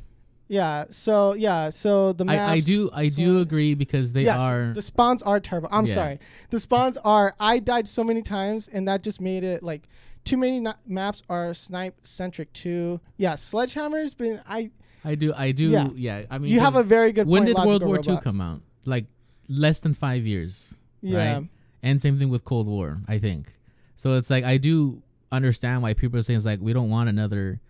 Yeah. 0.49 0.85
So 0.91 1.35
yeah. 1.35 1.71
So 1.71 2.13
the 2.15 2.25
maps, 2.25 2.51
I, 2.51 2.55
I 2.55 2.61
do 2.61 2.91
I 2.93 3.09
do 3.09 3.41
agree 3.41 3.75
because 3.75 4.13
they 4.13 4.23
Yes, 4.25 4.41
are 4.41 4.73
the 4.75 4.83
spawns 4.83 5.23
are 5.23 5.41
terrible. 5.41 5.69
I'm 5.71 5.87
Yeah. 5.87 5.95
sorry. 5.95 6.21
The 6.51 6.59
spawns 6.61 6.97
are. 7.05 7.35
I 7.39 7.59
died 7.59 7.87
so 7.87 8.03
many 8.03 8.23
times, 8.23 8.69
and 8.73 8.89
that 8.89 9.03
just 9.03 9.21
made 9.21 9.45
it 9.45 9.63
like 9.63 9.89
too 10.25 10.37
many 10.37 10.61
na- 10.61 10.75
maps 10.87 11.23
are 11.29 11.53
snipe 11.55 11.95
centric 12.05 12.53
too. 12.53 13.01
Yeah, 13.17 13.35
sledgehammers. 13.35 14.17
Been 14.17 14.41
I. 14.49 14.71
I 15.05 15.15
do 15.15 15.33
I 15.35 15.53
do 15.53 15.69
Yeah. 15.69 15.89
yeah, 15.95 16.23
I 16.31 16.39
mean 16.39 16.51
you 16.53 16.61
have 16.61 16.77
a 16.77 16.83
very 16.83 17.13
good. 17.13 17.27
when 17.29 17.45
point, 17.45 17.57
did 17.57 17.67
World 17.67 17.85
War 17.85 18.01
II 18.07 18.19
come 18.23 18.41
out? 18.41 18.61
Like 18.85 19.05
less 19.49 19.81
than 19.81 19.95
five 19.95 20.27
years. 20.27 20.73
Yeah. 21.03 21.35
right? 21.37 21.49
And 21.83 22.01
same 22.03 22.19
thing 22.19 22.29
with 22.29 22.45
Cold 22.45 22.67
War, 22.67 22.99
I 23.07 23.19
think. 23.19 23.53
So 23.97 24.15
it's 24.15 24.31
like 24.31 24.45
I 24.45 24.57
do 24.57 25.03
understand 25.31 25.83
why 25.83 25.95
people 25.95 26.19
are 26.19 26.23
saying 26.23 26.39
it's 26.39 26.47
like 26.47 26.61
we 26.61 26.73
don't 26.73 26.91
want 26.91 27.09
another, 27.09 27.61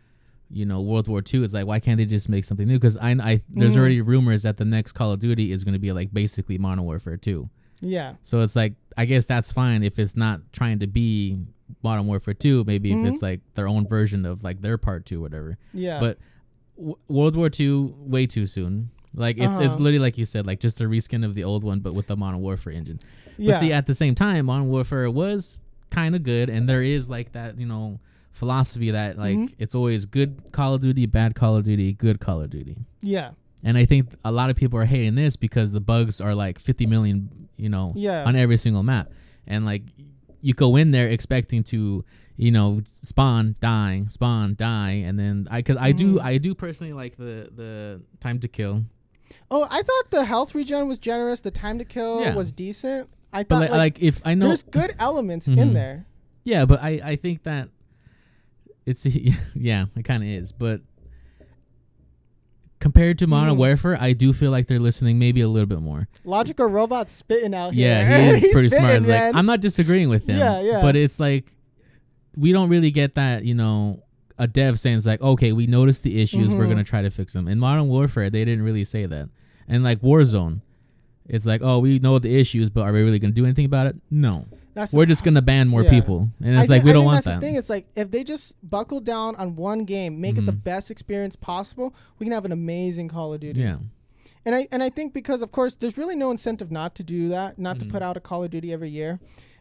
you 0.51 0.65
know, 0.67 0.81
World 0.81 1.09
War 1.09 1.23
II. 1.33 1.45
It's 1.45 1.53
like 1.53 1.67
why 1.67 1.81
can't 1.81 1.99
they 1.99 2.05
just 2.07 2.29
make 2.29 2.45
something 2.45 2.67
new? 2.67 2.75
Because 2.79 2.97
I, 2.97 3.11
I 3.13 3.41
there's 3.51 3.75
Mhm. 3.75 3.79
already 3.79 4.01
rumors 4.01 4.43
that 4.45 4.57
the 4.57 4.65
next 4.65 4.93
Call 4.93 5.13
of 5.13 5.21
Duty 5.21 5.53
is 5.53 5.65
going 5.65 5.75
to 5.75 5.79
be 5.79 5.93
like 5.93 6.13
basically 6.13 6.59
Modern 6.59 6.85
Warfare 6.85 7.17
2. 7.17 7.49
Yeah. 7.81 8.15
So 8.23 8.41
it's 8.41 8.57
like 8.57 8.75
I 8.97 9.05
guess 9.05 9.27
that's 9.27 9.53
fine 9.53 9.83
if 9.83 9.99
it's 9.99 10.17
not 10.17 10.41
trying 10.53 10.79
to 10.81 10.87
be 10.87 11.39
Modern 11.83 12.07
Warfare 12.07 12.35
2. 12.35 12.65
Maybe 12.67 12.91
Mhm. 12.93 13.07
if 13.07 13.13
it's 13.15 13.23
like 13.23 13.41
their 13.55 13.69
own 13.69 13.87
version 13.87 14.25
of 14.25 14.43
like 14.43 14.63
their 14.63 14.79
part 14.79 15.05
two, 15.07 15.21
whatever. 15.21 15.59
Yeah. 15.75 16.01
But 16.01 16.19
w- 16.77 16.97
World 17.09 17.37
War 17.37 17.51
II 17.59 17.93
way 17.99 18.27
too 18.27 18.47
soon. 18.47 18.91
Like 19.15 19.37
it's 19.39 19.59
it's 19.61 19.75
Uh-huh. 19.75 19.77
literally 19.83 19.99
like 20.01 20.19
you 20.19 20.25
said, 20.25 20.47
like 20.47 20.61
just 20.61 20.81
a 20.81 20.85
reskin 20.85 21.25
of 21.25 21.35
the 21.35 21.45
old 21.45 21.63
one, 21.65 21.81
but 21.81 21.95
with 21.95 22.07
the 22.07 22.17
Modern 22.17 22.41
Warfare 22.41 22.73
engine. 22.73 23.01
yeah. 23.37 23.53
But 23.55 23.61
see, 23.61 23.73
at 23.73 23.87
the 23.87 23.95
same 23.95 24.15
time, 24.15 24.47
Modern 24.47 24.69
Warfare 24.69 25.11
was 25.11 25.59
kind 25.91 26.15
of 26.17 26.23
good, 26.23 26.51
and 26.51 26.69
there 26.69 26.83
is 26.83 27.09
like 27.09 27.33
that, 27.33 27.59
you 27.61 27.67
know, 27.67 28.01
philosophy 28.39 28.91
that 28.93 29.19
like 29.19 29.37
Mhm. 29.37 29.53
it's 29.59 29.75
always 29.75 30.07
good 30.07 30.53
Call 30.53 30.75
of 30.75 30.81
Duty, 30.81 31.07
bad 31.07 31.35
Call 31.35 31.57
of 31.57 31.65
Duty, 31.65 31.93
good 31.93 32.21
Call 32.21 32.41
of 32.41 32.51
Duty. 32.51 32.77
yeah. 33.03 33.31
And 33.65 33.77
I 33.77 33.85
think 33.87 34.15
a 34.25 34.31
lot 34.31 34.51
of 34.51 34.57
people 34.57 34.79
are 34.79 34.85
hating 34.85 35.17
this 35.17 35.35
because 35.35 35.73
the 35.73 35.81
bugs 35.81 36.21
are 36.21 36.33
like 36.33 36.61
50 36.61 36.87
million, 36.87 37.49
you 37.57 37.69
know, 37.69 37.91
Yeah. 37.97 38.23
on 38.25 38.37
every 38.37 38.57
single 38.57 38.85
map, 38.85 39.11
and 39.49 39.65
like 39.65 39.83
you 40.41 40.55
go 40.55 40.77
in 40.77 40.93
there 40.93 41.09
expecting 41.09 41.65
to, 41.65 42.05
you 42.37 42.53
know, 42.53 42.79
spawn, 43.03 43.57
die, 43.61 44.05
spawn, 44.09 44.55
die, 44.57 44.93
and 45.05 45.19
then 45.19 45.49
I, 45.51 45.63
cause 45.63 45.77
I 45.77 45.91
do, 45.91 46.15
Mhm. 46.19 46.23
I 46.23 46.39
do 46.39 46.55
personally 46.55 46.93
like 46.93 47.17
the 47.17 47.51
the 47.55 48.01
time 48.21 48.39
to 48.41 48.49
kill, 48.49 48.85
Oh, 49.51 49.67
I 49.71 49.83
thought 49.83 50.11
the 50.11 50.25
health 50.25 50.55
regen 50.55 50.87
was 50.89 50.97
generous. 50.97 51.41
The 51.41 51.51
time 51.51 51.77
to 51.79 51.85
kill 51.85 52.21
Yeah. 52.23 52.35
was 52.37 52.51
decent. 52.53 53.09
I 53.33 53.43
but 53.43 53.49
thought 53.49 53.61
like, 53.63 53.71
like, 53.99 54.03
if 54.03 54.23
I 54.25 54.35
know 54.35 54.47
there's 54.49 54.63
good 54.63 54.95
elements 54.99 55.47
Mhm. 55.49 55.59
in 55.59 55.73
there. 55.75 56.07
Yeah, 56.45 56.65
but 56.65 56.81
I 56.83 56.91
I 57.13 57.17
think 57.17 57.43
that 57.43 57.69
it's 58.89 59.07
yeah, 59.55 59.87
it 59.97 60.05
kind 60.05 60.23
of 60.23 60.29
is, 60.29 60.53
but 60.53 60.81
compared 62.81 63.19
to 63.19 63.27
Modern 63.27 63.55
Mhm. 63.55 63.59
Warfare, 63.59 64.01
I 64.01 64.13
do 64.13 64.33
feel 64.33 64.51
like 64.51 64.67
they're 64.69 64.79
listening 64.79 65.19
maybe 65.19 65.41
a 65.41 65.49
little 65.49 65.67
bit 65.67 65.81
more. 65.81 66.07
Logical 66.25 66.67
robot 66.67 67.11
spitting 67.11 67.55
out 67.55 67.75
here. 67.75 67.89
Yeah, 67.89 68.31
he 68.31 68.37
is 68.47 68.49
pretty 68.53 68.69
smart. 68.69 68.83
spitting, 68.85 68.97
It's 69.03 69.09
like. 69.09 69.35
I'm 69.35 69.47
not 69.47 69.61
disagreeing 69.61 70.09
with 70.09 70.29
him. 70.29 70.39
Yeah, 70.39 70.61
yeah. 70.61 70.81
But 70.83 70.95
it's 70.95 71.19
like 71.19 71.53
we 72.37 72.53
don't 72.53 72.69
really 72.69 72.93
get 72.93 73.17
that, 73.17 73.45
you 73.45 73.55
know, 73.55 74.03
a 74.39 74.47
dev 74.47 74.79
saying 74.79 74.97
it's 74.99 75.07
like, 75.07 75.21
okay, 75.21 75.51
we 75.53 75.67
noticed 75.67 76.05
the 76.05 76.21
issues, 76.23 76.55
we're 76.55 76.67
Mhm. 76.67 76.71
gonna 76.71 76.85
try 76.85 77.03
to 77.03 77.11
fix 77.11 77.33
them. 77.33 77.49
In 77.49 77.59
Modern 77.59 77.89
Warfare, 77.89 78.31
they 78.31 78.45
didn't 78.45 78.63
really 78.63 78.85
say 78.85 79.07
that. 79.07 79.29
And 79.67 79.83
like 79.83 80.01
Warzone, 80.01 80.61
it's 81.29 81.45
like, 81.45 81.61
oh, 81.65 81.81
we 81.81 81.99
know 81.99 82.21
the 82.21 82.35
issues, 82.39 82.71
but 82.71 82.83
are 82.83 82.93
we 82.93 83.03
really 83.03 83.19
gonna 83.19 83.33
do 83.33 83.45
anything 83.45 83.65
about 83.65 83.89
it? 83.89 83.97
No. 84.09 84.47
That's 84.79 84.93
We're 84.93 85.07
just 85.07 85.25
gonna 85.25 85.43
ban 85.43 85.67
more 85.67 85.83
Yeah. 85.83 85.91
people, 85.91 86.29
and 86.41 86.57
I 86.57 86.61
it's 86.63 86.71
like 86.71 86.79
think- 86.83 86.85
we 86.85 86.91
I 86.91 86.95
don't 86.95 87.05
want 87.05 87.17
that's 87.17 87.25
that. 87.27 87.35
The 87.41 87.47
thing 87.47 87.57
it's 87.57 87.69
like 87.69 87.89
if 87.97 88.13
they 88.13 88.23
just 88.23 88.55
buckle 88.63 89.01
down 89.01 89.35
on 89.35 89.57
one 89.57 89.85
game, 89.85 90.21
make 90.21 90.39
it 90.39 90.47
the 90.47 90.53
Mhm. 90.53 90.63
best 90.63 90.91
experience 90.91 91.35
possible, 91.35 91.93
we 92.21 92.27
can 92.27 92.33
have 92.33 92.45
an 92.45 92.53
amazing 92.53 93.09
Call 93.09 93.35
of 93.35 93.41
Duty. 93.41 93.61
Yeah. 93.61 93.79
And 94.45 94.55
I 94.55 94.69
and 94.71 94.81
I 94.83 94.89
think 94.89 95.13
because 95.13 95.43
of 95.43 95.51
course 95.51 95.75
there's 95.75 95.99
really 95.99 96.15
no 96.15 96.31
incentive 96.31 96.71
not 96.71 96.95
to 96.95 97.03
do 97.03 97.29
that, 97.31 97.59
not 97.59 97.77
Mhm. 97.77 97.81
to 97.81 97.85
put 97.87 98.03
out 98.03 98.17
a 98.17 98.21
Call 98.21 98.45
of 98.45 98.51
Duty 98.53 98.73
every 98.73 98.89
year. 98.91 99.19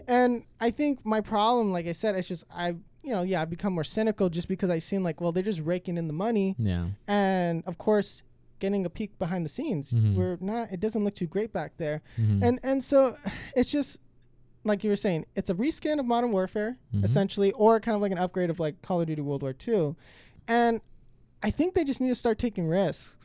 And 0.08 0.44
I 0.62 0.70
think 0.70 1.04
my 1.04 1.20
problem, 1.20 1.72
like 1.72 1.88
I 1.88 1.94
said, 1.94 2.14
it's 2.14 2.28
just 2.28 2.44
I 2.52 2.76
you 3.04 3.14
know, 3.14 3.24
yeah, 3.24 3.42
I 3.42 3.46
become 3.46 3.74
more 3.74 3.84
cynical 3.86 4.30
just 4.30 4.48
because 4.48 4.70
I've 4.70 4.84
seen 4.84 5.02
like, 5.02 5.20
well, 5.22 5.32
they're 5.32 5.42
just 5.42 5.62
raking 5.62 5.98
in 5.98 6.08
the 6.08 6.14
money 6.14 6.56
Yeah. 6.60 6.88
and 7.08 7.64
of 7.66 7.78
course 7.80 8.24
getting 8.60 8.86
a 8.86 8.90
peek 8.90 9.18
behind 9.18 9.46
the 9.46 9.50
scenes. 9.50 9.94
Mhm. 9.94 10.16
We're 10.16 10.38
not 10.42 10.72
it 10.72 10.80
doesn't 10.80 11.04
look 11.04 11.16
too 11.16 11.28
great 11.28 11.52
back 11.54 11.72
there. 11.78 12.02
Mhm. 12.20 12.44
And 12.44 12.60
and 12.64 12.84
so 12.84 13.16
it's 13.56 13.72
just 13.72 13.98
like 14.68 14.84
you 14.84 14.90
were 14.90 14.96
saying, 14.96 15.26
it's 15.36 15.50
a 15.50 15.54
reskin 15.56 16.00
of 16.00 16.06
Modern 16.06 16.32
Warfare 16.32 16.78
Mhm. 16.94 17.04
essentially, 17.04 17.52
or 17.54 17.80
kind 17.80 17.96
of 17.96 18.02
like 18.02 18.12
an 18.12 18.18
upgrade 18.18 18.50
of 18.50 18.60
like 18.60 18.82
Call 18.82 19.02
of 19.02 19.08
Duty 19.08 19.22
World 19.22 19.42
War 19.42 19.56
II. 19.68 19.96
And 20.48 20.82
I 21.44 21.52
think 21.52 21.74
they 21.74 21.84
just 21.84 22.02
need 22.02 22.10
to 22.10 22.16
start 22.16 22.40
taking 22.40 22.68
risks 22.68 23.16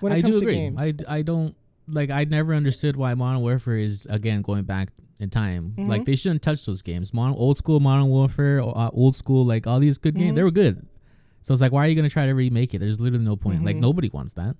when 0.00 0.12
it 0.12 0.16
I 0.16 0.22
comes 0.22 0.34
do 0.34 0.40
to 0.40 0.46
agree. 0.46 0.54
games. 0.54 0.76
I, 0.78 0.94
I 1.08 1.22
don't 1.22 1.54
like. 1.88 2.10
I 2.10 2.24
never 2.24 2.54
understood 2.54 2.96
why 2.96 3.14
Modern 3.14 3.42
Warfare 3.42 3.76
is 3.78 4.06
again 4.10 4.42
going 4.42 4.64
back 4.64 4.90
in 5.18 5.28
time. 5.30 5.74
Mhm. 5.76 5.88
Like 5.88 6.04
they 6.06 6.16
shouldn't 6.16 6.42
touch 6.42 6.64
those 6.64 6.82
games. 6.82 7.12
Modern, 7.12 7.36
old 7.36 7.58
school 7.58 7.78
Modern 7.80 8.06
Warfare, 8.08 8.62
or, 8.62 8.76
uh, 8.76 8.90
old 8.92 9.16
school 9.16 9.44
like 9.44 9.66
all 9.66 9.78
these 9.80 9.98
good 9.98 10.14
games, 10.16 10.32
Mhm. 10.32 10.36
they 10.36 10.42
were 10.42 10.50
good. 10.50 10.86
So 11.42 11.52
it's 11.52 11.60
like, 11.60 11.72
why 11.72 11.84
are 11.84 11.88
you 11.88 11.94
gonna 11.94 12.08
try 12.10 12.26
to 12.26 12.32
remake 12.34 12.74
it? 12.74 12.78
There's 12.78 13.00
literally 13.00 13.24
no 13.24 13.36
point. 13.36 13.64
Like 13.64 13.76
Mhm. 13.76 13.80
nobody 13.80 14.08
wants 14.12 14.32
that. 14.34 14.56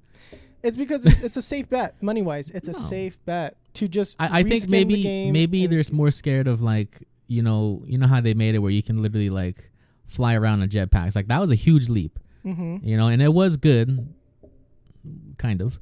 It's 0.63 0.77
because 0.77 1.07
it's, 1.07 1.21
it's 1.23 1.37
a 1.39 1.43
safe 1.43 1.69
bet, 1.71 1.95
money 2.03 2.21
wise. 2.23 2.51
It's 2.51 2.69
a 2.69 2.75
safe 2.75 3.23
bet 3.25 3.57
to 3.75 3.89
just. 3.89 4.17
I, 4.19 4.41
I 4.41 4.43
think 4.43 4.69
maybe 4.69 5.31
maybe 5.31 5.65
and- 5.65 5.73
there's 5.73 5.93
more 5.93 6.11
scared 6.11 6.47
of 6.49 6.61
like 6.63 7.07
you 7.29 7.43
know 7.43 7.83
you 7.87 7.99
know 7.99 8.07
how 8.07 8.21
they 8.21 8.35
made 8.35 8.55
it 8.55 8.59
where 8.59 8.71
you 8.73 8.83
can 8.83 9.03
literally 9.03 9.29
like 9.31 9.71
fly 10.07 10.35
around 10.35 10.63
in 10.63 10.69
jetpacks. 10.69 11.15
Like 11.15 11.29
that 11.29 11.41
was 11.41 11.51
a 11.51 11.55
huge 11.55 11.89
leap, 11.89 12.19
Mhm. 12.45 12.85
you 12.85 12.97
know, 12.97 13.07
and 13.09 13.23
it 13.23 13.33
was 13.33 13.57
good, 13.57 14.13
kind 15.39 15.61
of. 15.61 15.79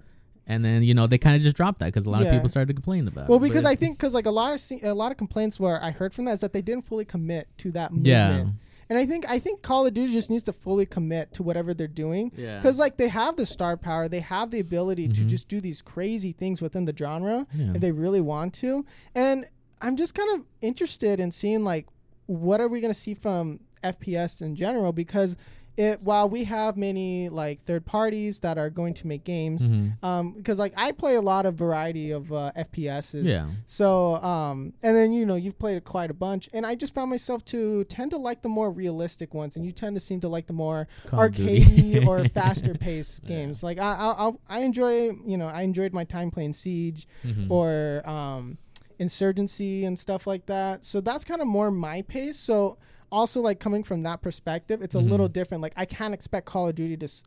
And 0.47 0.65
then 0.65 0.83
you 0.83 0.95
know 0.95 1.07
they 1.07 1.19
kind 1.19 1.37
of 1.37 1.43
just 1.43 1.57
dropped 1.57 1.79
that 1.81 1.87
because 1.87 2.07
a 2.07 2.11
lot 2.11 2.23
Yeah. 2.23 2.29
of 2.29 2.35
people 2.35 2.49
started 2.49 2.69
to 2.69 2.75
complain 2.75 3.07
about. 3.07 3.29
Well, 3.29 3.39
it. 3.39 3.43
Because 3.49 3.65
I 3.67 3.75
think 3.75 3.99
because 3.99 4.15
like 4.15 4.25
a 4.27 4.31
lot 4.31 4.53
of 4.53 4.61
se- 4.61 4.81
a 4.83 4.95
lot 4.95 5.13
of 5.13 5.19
complaints 5.19 5.61
where 5.61 5.83
I 5.83 5.91
heard 5.91 6.15
from 6.15 6.25
that 6.27 6.33
is 6.33 6.41
that 6.41 6.53
they 6.55 6.63
didn't 6.63 6.87
fully 6.87 7.05
commit 7.05 7.49
to 7.59 7.71
that 7.73 7.93
movement. 7.93 8.07
yeah, 8.07 8.47
And 8.91 8.99
I 8.99 9.05
think 9.07 9.29
I 9.29 9.39
think 9.39 9.63
Call 9.63 9.87
of 9.87 9.95
Duty 9.95 10.13
just 10.13 10.31
needs 10.31 10.45
to 10.45 10.53
fully 10.53 10.87
commit 10.87 11.33
to 11.35 11.43
whatever 11.43 11.75
they're 11.75 11.87
doing. 11.87 12.33
yeah, 12.37 12.57
Because 12.59 12.79
like 12.79 12.97
they 12.97 13.09
have 13.09 13.37
the 13.37 13.45
star 13.47 13.77
power, 13.77 14.09
they 14.09 14.21
have 14.21 14.51
the 14.51 14.61
ability 14.61 15.09
to 15.09 15.21
Mhm. 15.23 15.27
just 15.29 15.49
do 15.49 15.61
these 15.61 15.83
crazy 15.83 16.33
things 16.33 16.63
within 16.63 16.85
the 16.87 16.95
genre 16.97 17.47
yeah. 17.55 17.73
if 17.75 17.81
they 17.81 17.93
really 17.93 18.21
want 18.21 18.55
to. 18.55 18.85
And 19.15 19.47
I'm 19.83 19.97
just 19.97 20.15
kind 20.15 20.41
of 20.41 20.47
interested 20.61 21.21
in 21.21 21.31
seeing 21.33 21.65
like 21.65 21.87
what 22.27 22.61
are 22.61 22.69
we 22.69 22.81
going 22.81 22.93
to 22.93 22.99
see 22.99 23.15
from 23.15 23.61
FPS 23.85 24.41
in 24.43 24.57
general 24.57 24.93
because 24.93 25.37
it 25.79 26.01
while 26.03 26.29
we 26.29 26.43
have 26.45 26.77
many 26.77 27.29
like 27.29 27.63
third 27.63 27.87
parties 27.87 28.41
that 28.41 28.59
are 28.59 28.69
going 28.69 28.93
to 28.95 29.07
make 29.07 29.23
games 29.23 29.63
Mhm. 29.63 30.03
um 30.03 30.33
because 30.33 30.59
like 30.59 30.73
I 30.77 30.91
play 30.93 31.15
a 31.15 31.21
lot 31.21 31.47
of 31.47 31.55
variety 31.55 32.11
of 32.11 32.33
uh, 32.33 32.51
FPSs 32.57 33.25
yeah. 33.25 33.47
so, 33.67 34.17
um, 34.17 34.73
and 34.83 34.97
then 34.97 35.13
you 35.13 35.25
know 35.25 35.37
you've 35.37 35.59
played 35.59 35.85
quite 35.85 36.11
a 36.11 36.15
bunch, 36.15 36.49
and 36.53 36.67
I 36.67 36.75
just 36.75 36.95
found 36.95 37.11
myself 37.11 37.45
to 37.47 37.85
tend 37.85 38.11
to 38.11 38.17
like 38.19 38.43
the 38.43 38.49
more 38.49 38.71
realistic 38.73 39.35
ones, 39.35 39.55
and 39.57 39.65
you 39.65 39.71
tend 39.73 39.95
to 39.95 40.01
seem 40.01 40.21
to 40.23 40.29
like 40.29 40.47
the 40.49 40.53
more 40.53 40.89
Call 41.07 41.21
arcadey 41.21 42.05
or 42.07 42.25
faster 42.41 42.75
paced 42.75 43.21
Yeah. 43.23 43.29
games. 43.29 43.63
Like 43.63 43.79
I, 43.79 43.95
I, 43.95 44.07
I'll- 44.23 44.41
enjoy, 44.69 45.11
you 45.25 45.37
know, 45.37 45.47
I 45.47 45.63
enjoyed 45.63 45.93
my 45.93 46.05
time 46.05 46.31
playing 46.33 46.55
Siege 46.55 47.07
Mhm. 47.25 47.51
or 47.51 48.03
um, 48.09 48.59
Insurgency 48.99 49.85
and 49.85 49.97
stuff 49.99 50.27
like 50.27 50.47
that. 50.47 50.85
So 50.85 51.01
that's 51.01 51.25
kind 51.25 51.41
of 51.41 51.47
more 51.47 51.71
my 51.71 52.03
pace. 52.03 52.37
So 52.37 52.79
also 53.11 53.41
like 53.41 53.61
coming 53.61 53.83
from 53.85 54.03
that 54.05 54.21
perspective, 54.23 54.83
it's 54.83 54.95
a 54.95 54.99
Mhm. 54.99 55.11
little 55.11 55.29
different. 55.29 55.63
Like 55.63 55.75
I 55.77 55.85
can't 55.85 56.15
expect 56.15 56.47
Call 56.47 56.69
of 56.69 56.75
Duty 56.75 56.97
to. 56.99 57.05
S- 57.05 57.23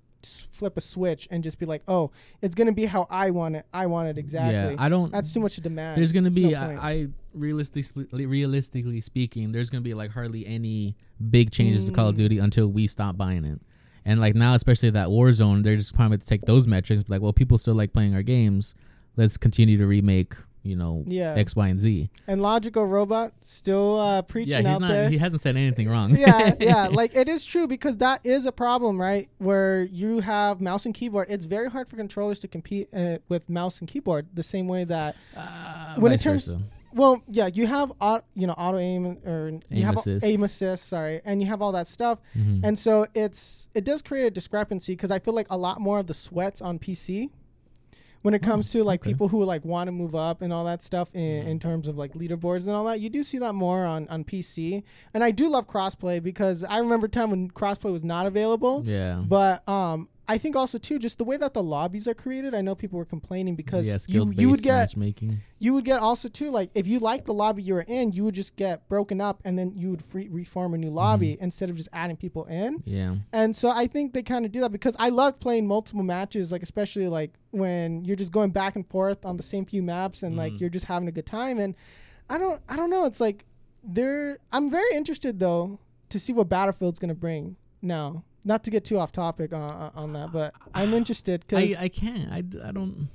flip 0.52 0.78
a 0.78 0.82
switch 0.82 1.28
and 1.32 1.44
just 1.44 1.58
be 1.58 1.66
like 1.66 1.82
oh 1.88 2.12
it's 2.44 2.54
gonna 2.54 2.72
be 2.72 2.86
how 2.86 3.08
i 3.10 3.32
want 3.32 3.56
it 3.56 3.66
i 3.74 3.88
want 3.88 4.08
it 4.08 4.20
exactly 4.20 4.76
Yeah, 4.76 4.76
I 4.78 4.88
don't. 4.88 5.12
that's 5.12 5.34
too 5.34 5.40
much 5.40 5.56
to 5.56 5.62
demand. 5.62 5.98
There's 5.98 6.12
gonna 6.12 6.30
be 6.30 6.50
no. 6.52 6.60
I, 6.60 6.92
I 6.92 7.08
realistically 7.34 8.28
realistically 8.28 9.02
speaking, 9.02 9.52
there's 9.52 9.72
gonna 9.72 9.82
be 9.82 9.96
like 9.96 10.12
hardly 10.12 10.46
any 10.46 10.96
big 11.32 11.50
changes 11.50 11.86
to 11.86 11.92
Call 11.92 12.10
of 12.10 12.14
Mm. 12.14 12.18
Duty 12.20 12.38
until 12.38 12.68
we 12.68 12.86
stop 12.86 13.18
buying 13.18 13.44
it. 13.46 13.60
And 14.06 14.20
like 14.20 14.36
now, 14.36 14.54
especially 14.54 14.92
that 14.92 15.08
Warzone, 15.08 15.64
they're 15.64 15.76
just 15.76 15.96
probably 15.96 16.20
to 16.20 16.24
take 16.24 16.42
those 16.46 16.68
metrics. 16.68 17.04
Like, 17.08 17.22
well, 17.24 17.34
people 17.34 17.58
still 17.58 17.74
like 17.74 17.92
playing 17.92 18.14
our 18.14 18.22
games. 18.24 18.76
Let's 19.18 19.38
continue 19.38 19.78
to 19.80 19.88
remake, 19.88 20.36
you 20.64 20.76
know, 20.76 21.04
yeah. 21.08 21.34
X, 21.36 21.56
Y, 21.56 21.68
and 21.68 21.80
Z. 21.80 22.10
and 22.28 22.42
Logical 22.42 22.86
Robot 22.86 23.34
still 23.42 24.00
uh, 24.00 24.22
preaching 24.22 24.52
Yeah, 24.52 24.58
he's 24.60 24.68
out 24.68 24.82
not. 24.82 24.88
there. 24.90 25.10
He 25.10 25.18
hasn't 25.18 25.42
said 25.42 25.56
anything 25.58 25.90
wrong. 25.94 26.16
yeah, 26.16 26.54
yeah. 26.60 26.88
Like 26.88 27.16
it 27.16 27.28
is 27.28 27.44
true 27.44 27.68
because 27.68 27.98
that 27.98 28.22
is 28.24 28.46
a 28.46 28.52
problem, 28.52 29.00
right? 29.02 29.30
Where 29.40 29.84
you 29.84 30.20
have 30.20 30.62
mouse 30.62 30.86
and 30.86 30.94
keyboard. 30.94 31.28
It's 31.30 31.46
very 31.46 31.70
hard 31.70 31.90
for 31.90 31.96
controllers 31.96 32.40
to 32.40 32.48
compete 32.48 32.90
uh, 32.94 33.18
with 33.30 33.50
mouse 33.50 33.80
and 33.80 33.88
keyboard 33.90 34.28
the 34.34 34.44
same 34.44 34.68
way 34.68 34.84
that. 34.86 35.16
Uh, 35.36 35.96
When 35.96 36.12
it 36.12 36.22
turns- 36.22 36.46
versa. 36.46 36.62
Well, 36.94 37.24
yeah, 37.30 37.48
you 37.48 37.68
have 37.68 37.94
au- 38.02 38.20
you 38.36 38.48
know 38.48 38.54
auto 38.54 38.78
aim 38.78 39.18
or 39.26 39.62
you 39.70 39.86
have 39.86 39.96
assist. 39.98 40.26
aim 40.26 40.44
assist, 40.44 40.90
sorry, 40.90 41.22
and 41.24 41.42
you 41.42 41.48
have 41.48 41.62
all 41.62 41.72
that 41.72 41.88
stuff, 41.88 42.20
Mhm. 42.38 42.60
and 42.66 42.78
so 42.78 43.08
it's 43.16 43.70
it 43.74 43.86
does 43.86 44.02
create 44.02 44.26
a 44.26 44.30
discrepancy 44.30 44.92
because 44.94 45.10
I 45.10 45.20
feel 45.20 45.34
like 45.34 45.48
a 45.50 45.56
lot 45.56 45.80
more 45.80 46.00
of 46.00 46.08
the 46.08 46.14
sweats 46.14 46.62
on 46.62 46.80
PC. 46.80 47.30
When 48.22 48.34
it 48.34 48.42
Oh, 48.46 48.50
comes 48.50 48.72
to 48.72 48.84
like 48.84 49.02
okay. 49.02 49.10
people 49.12 49.28
who 49.30 49.44
like 49.44 49.66
want 49.66 49.88
to 49.88 49.92
move 49.92 50.14
up 50.16 50.42
and 50.42 50.54
all 50.54 50.64
that 50.66 50.84
stuff 50.84 51.10
in, 51.14 51.22
Mhm. 51.44 51.48
in 51.48 51.60
terms 51.60 51.88
of 51.88 51.98
like 51.98 52.14
leaderboards 52.14 52.68
and 52.68 52.72
all 52.76 52.86
that, 52.86 53.00
you 53.00 53.10
do 53.10 53.24
see 53.24 53.38
that 53.40 53.54
more 53.54 53.84
on, 53.86 54.08
on 54.10 54.24
PC. 54.24 54.84
And 55.14 55.24
I 55.24 55.32
do 55.32 55.50
love 55.50 55.68
crossplay 55.68 56.22
because 56.22 56.64
I 56.64 56.78
remember 56.80 57.08
a 57.08 57.10
time 57.10 57.32
when 57.32 57.50
crossplay 57.50 57.92
was 57.92 58.04
not 58.04 58.26
available. 58.28 58.84
yeah. 58.86 59.24
But 59.28 59.68
um, 59.68 60.08
I 60.34 60.38
think 60.38 60.56
also 60.56 60.78
too 60.78 60.98
just 60.98 61.18
the 61.18 61.24
way 61.32 61.38
that 61.38 61.54
the 61.54 61.62
lobbies 61.62 62.08
are 62.08 62.14
created. 62.14 62.52
I 62.56 62.62
know 62.62 62.74
people 62.76 62.98
were 62.98 63.06
complaining 63.18 63.56
because 63.56 63.86
yeah, 63.88 63.98
you 64.08 64.32
you 64.38 64.50
would 64.50 64.62
get 64.64 64.74
matchmaking. 64.74 65.40
you 65.60 65.74
would 65.74 65.86
get 65.86 66.00
also 66.00 66.28
too 66.30 66.50
like 66.52 66.70
if 66.74 66.86
you 66.88 66.98
like 67.00 67.26
the 67.26 67.34
lobby 67.34 67.62
you 67.64 67.74
were 67.74 67.88
in, 68.00 68.12
you 68.14 68.24
would 68.26 68.36
just 68.36 68.56
get 68.56 68.88
broken 68.88 69.20
up 69.20 69.42
and 69.46 69.54
then 69.60 69.74
you 69.76 69.88
would 69.92 70.04
free, 70.12 70.28
reform 70.30 70.74
a 70.74 70.78
new 70.78 70.90
lobby 70.90 71.34
Mm-hmm. 71.34 71.44
instead 71.44 71.70
of 71.70 71.76
just 71.76 71.90
adding 71.92 72.18
people 72.26 72.46
in. 72.46 72.82
Yeah. 72.86 73.16
And 73.34 73.56
so 73.56 73.68
I 73.70 73.88
think 73.88 74.14
they 74.14 74.24
kind 74.24 74.46
of 74.46 74.52
do 74.52 74.60
that 74.62 74.72
because 74.72 74.96
I 75.00 75.10
love 75.10 75.40
playing 75.40 75.68
multiple 75.68 76.04
matches, 76.04 76.52
like 76.52 76.64
especially 76.64 77.08
like 77.08 77.32
when 77.52 78.06
you're 78.06 78.16
just 78.24 78.32
going 78.32 78.52
back 78.52 78.76
and 78.78 78.88
forth 78.88 79.26
on 79.26 79.36
the 79.38 79.44
same 79.44 79.66
few 79.66 79.84
maps 79.84 80.24
and 80.24 80.38
like 80.38 80.54
Mhm. 80.54 80.60
you're 80.62 80.70
just 80.78 80.86
having 80.86 81.08
a 81.08 81.12
good 81.12 81.26
time. 81.26 81.60
And 81.60 81.76
I 82.30 82.38
don't, 82.38 82.62
I 82.70 82.76
don't 82.78 82.90
know. 82.90 83.04
It's 83.06 83.20
like 83.20 83.46
they're. 83.84 84.38
I'm 84.52 84.70
very 84.70 84.94
interested 84.96 85.40
though 85.40 85.80
to 86.10 86.20
see 86.20 86.34
what 86.34 86.48
Battlefield's 86.50 87.00
gonna 87.00 87.16
bring 87.16 87.56
now. 87.82 88.24
Not 88.44 88.64
to 88.64 88.72
get 88.72 88.84
too 88.86 88.98
off 88.98 89.12
topic 89.12 89.54
on, 89.54 89.92
on- 89.96 90.14
that, 90.14 90.32
but 90.32 90.56
I'm 90.74 90.94
interested 90.94 91.46
because 91.48 91.76
I 91.80 91.84
I 91.84 91.90
can't. 91.90 92.32
I, 92.32 92.38
I 92.68 92.72
don't. 92.72 93.10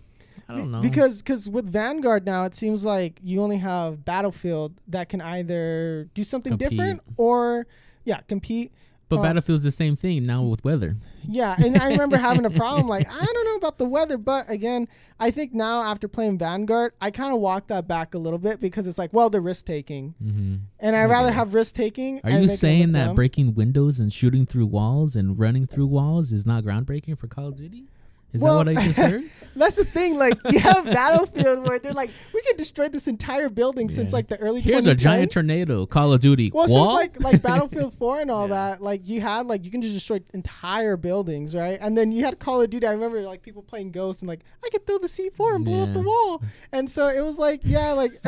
I 0.49 0.55
don't 0.57 0.71
know. 0.71 0.81
because 0.81 1.23
because 1.23 1.49
with 1.49 1.67
Vanguard 1.69 2.25
now 2.25 2.45
it 2.45 2.55
seems 2.55 2.85
like 2.85 3.19
you 3.23 3.43
only 3.43 3.57
have 3.57 4.05
Battlefield 4.05 4.75
that 4.87 5.09
can 5.09 5.21
either 5.21 6.09
do 6.15 6.23
something 6.23 6.53
Compete. 6.53 6.71
different 6.71 7.01
or 7.17 7.67
yeah 8.05 8.21
compete 8.29 8.71
but 9.09 9.19
uh, 9.19 9.23
Battlefield's 9.23 9.63
the 9.65 9.71
same 9.71 9.95
thing 9.97 10.27
now 10.27 10.43
with 10.43 10.65
weather. 10.65 10.97
Yeah, 11.29 11.55
and 11.59 11.77
I 11.77 11.91
remember 11.91 12.17
having 12.17 12.45
a 12.45 12.51
problem 12.63 12.87
like 12.89 13.07
I 13.11 13.25
don't 13.25 13.45
know 13.45 13.57
about 13.57 13.79
the 13.79 13.85
weather, 13.85 14.19
but 14.19 14.51
again, 14.51 14.89
I 15.19 15.31
think 15.31 15.55
now 15.55 15.83
after 15.83 16.09
playing 16.09 16.39
Vanguard, 16.39 16.93
I 17.01 17.11
kind 17.11 17.33
of 17.33 17.41
walk 17.41 17.69
that 17.69 17.87
back 17.89 18.15
a 18.15 18.19
little 18.19 18.39
bit 18.39 18.61
because 18.61 18.87
it's 18.87 18.99
like, 18.99 19.13
well, 19.13 19.31
they're 19.31 19.41
risk 19.41 19.67
taking, 19.67 20.15
Mm-hmm. 20.23 20.55
and 20.81 20.97
I'd 20.97 21.07
rather 21.07 21.31
have 21.33 21.55
risk 21.55 21.75
taking. 21.75 22.21
Are 22.25 22.31
you 22.31 22.49
saying 22.49 22.93
that 22.93 23.15
breaking 23.15 23.55
windows 23.55 23.99
and 23.99 24.13
shooting 24.13 24.47
through 24.47 24.67
walls 24.67 25.15
and 25.17 25.39
running 25.39 25.67
through 25.67 25.87
walls 25.87 26.33
is 26.33 26.45
not 26.47 26.65
groundbreaking 26.65 27.19
for 27.19 27.29
Call 27.29 27.49
of 27.49 27.57
Duty? 27.57 27.87
Is 28.33 28.43
Well- 28.43 28.59
that 28.65 28.75
what 28.75 28.79
I 28.83 28.87
just 28.87 28.99
heard? 28.99 29.25
That's 29.57 29.77
the 29.77 29.87
thing. 29.87 30.19
Like 30.19 30.35
you 30.51 30.59
have 30.59 30.85
Battlefield 31.01 31.67
where 31.67 31.79
they're 31.79 31.95
like, 31.95 32.11
we 32.35 32.43
can 32.43 32.59
destroy 32.59 32.91
this 32.91 33.09
entire 33.09 33.49
building 33.49 33.89
since 33.89 34.13
like 34.13 34.29
the 34.29 34.37
early. 34.39 34.61
Here's 34.61 34.85
a 34.85 34.95
giant 34.95 35.33
tornado. 35.33 35.87
Call 35.87 36.13
of 36.13 36.21
Duty. 36.21 36.51
Well, 36.53 36.69
wall? 36.69 36.99
since 36.99 37.17
like 37.19 37.33
like 37.33 37.43
Battlefield 37.43 37.95
4 37.99 38.21
and 38.21 38.31
all 38.31 38.49
Yeah. 38.49 38.55
that, 38.55 38.83
like 38.83 39.09
you 39.09 39.23
had 39.23 39.47
like 39.47 39.65
you 39.65 39.71
can 39.71 39.81
just 39.81 39.95
destroy 39.95 40.21
entire 40.35 40.99
buildings, 40.99 41.55
right? 41.55 41.79
And 41.81 41.97
then 41.97 42.13
you 42.13 42.23
had 42.23 42.39
Call 42.39 42.61
of 42.61 42.69
Duty. 42.69 42.87
I 42.87 42.93
remember 42.93 43.23
like 43.23 43.41
people 43.41 43.63
playing 43.63 43.93
Ghost 43.93 44.21
and 44.21 44.29
like 44.29 44.41
I 44.63 44.69
could 44.69 44.87
throw 44.87 44.99
the 44.99 45.07
C4 45.09 45.55
and 45.57 45.65
blow 45.65 45.85
up 45.85 45.95
the 45.95 46.01
wall. 46.03 46.43
And 46.71 46.91
so 46.91 47.09
it 47.09 47.23
was 47.23 47.39
like 47.39 47.61
yeah, 47.65 47.93
like 47.93 48.21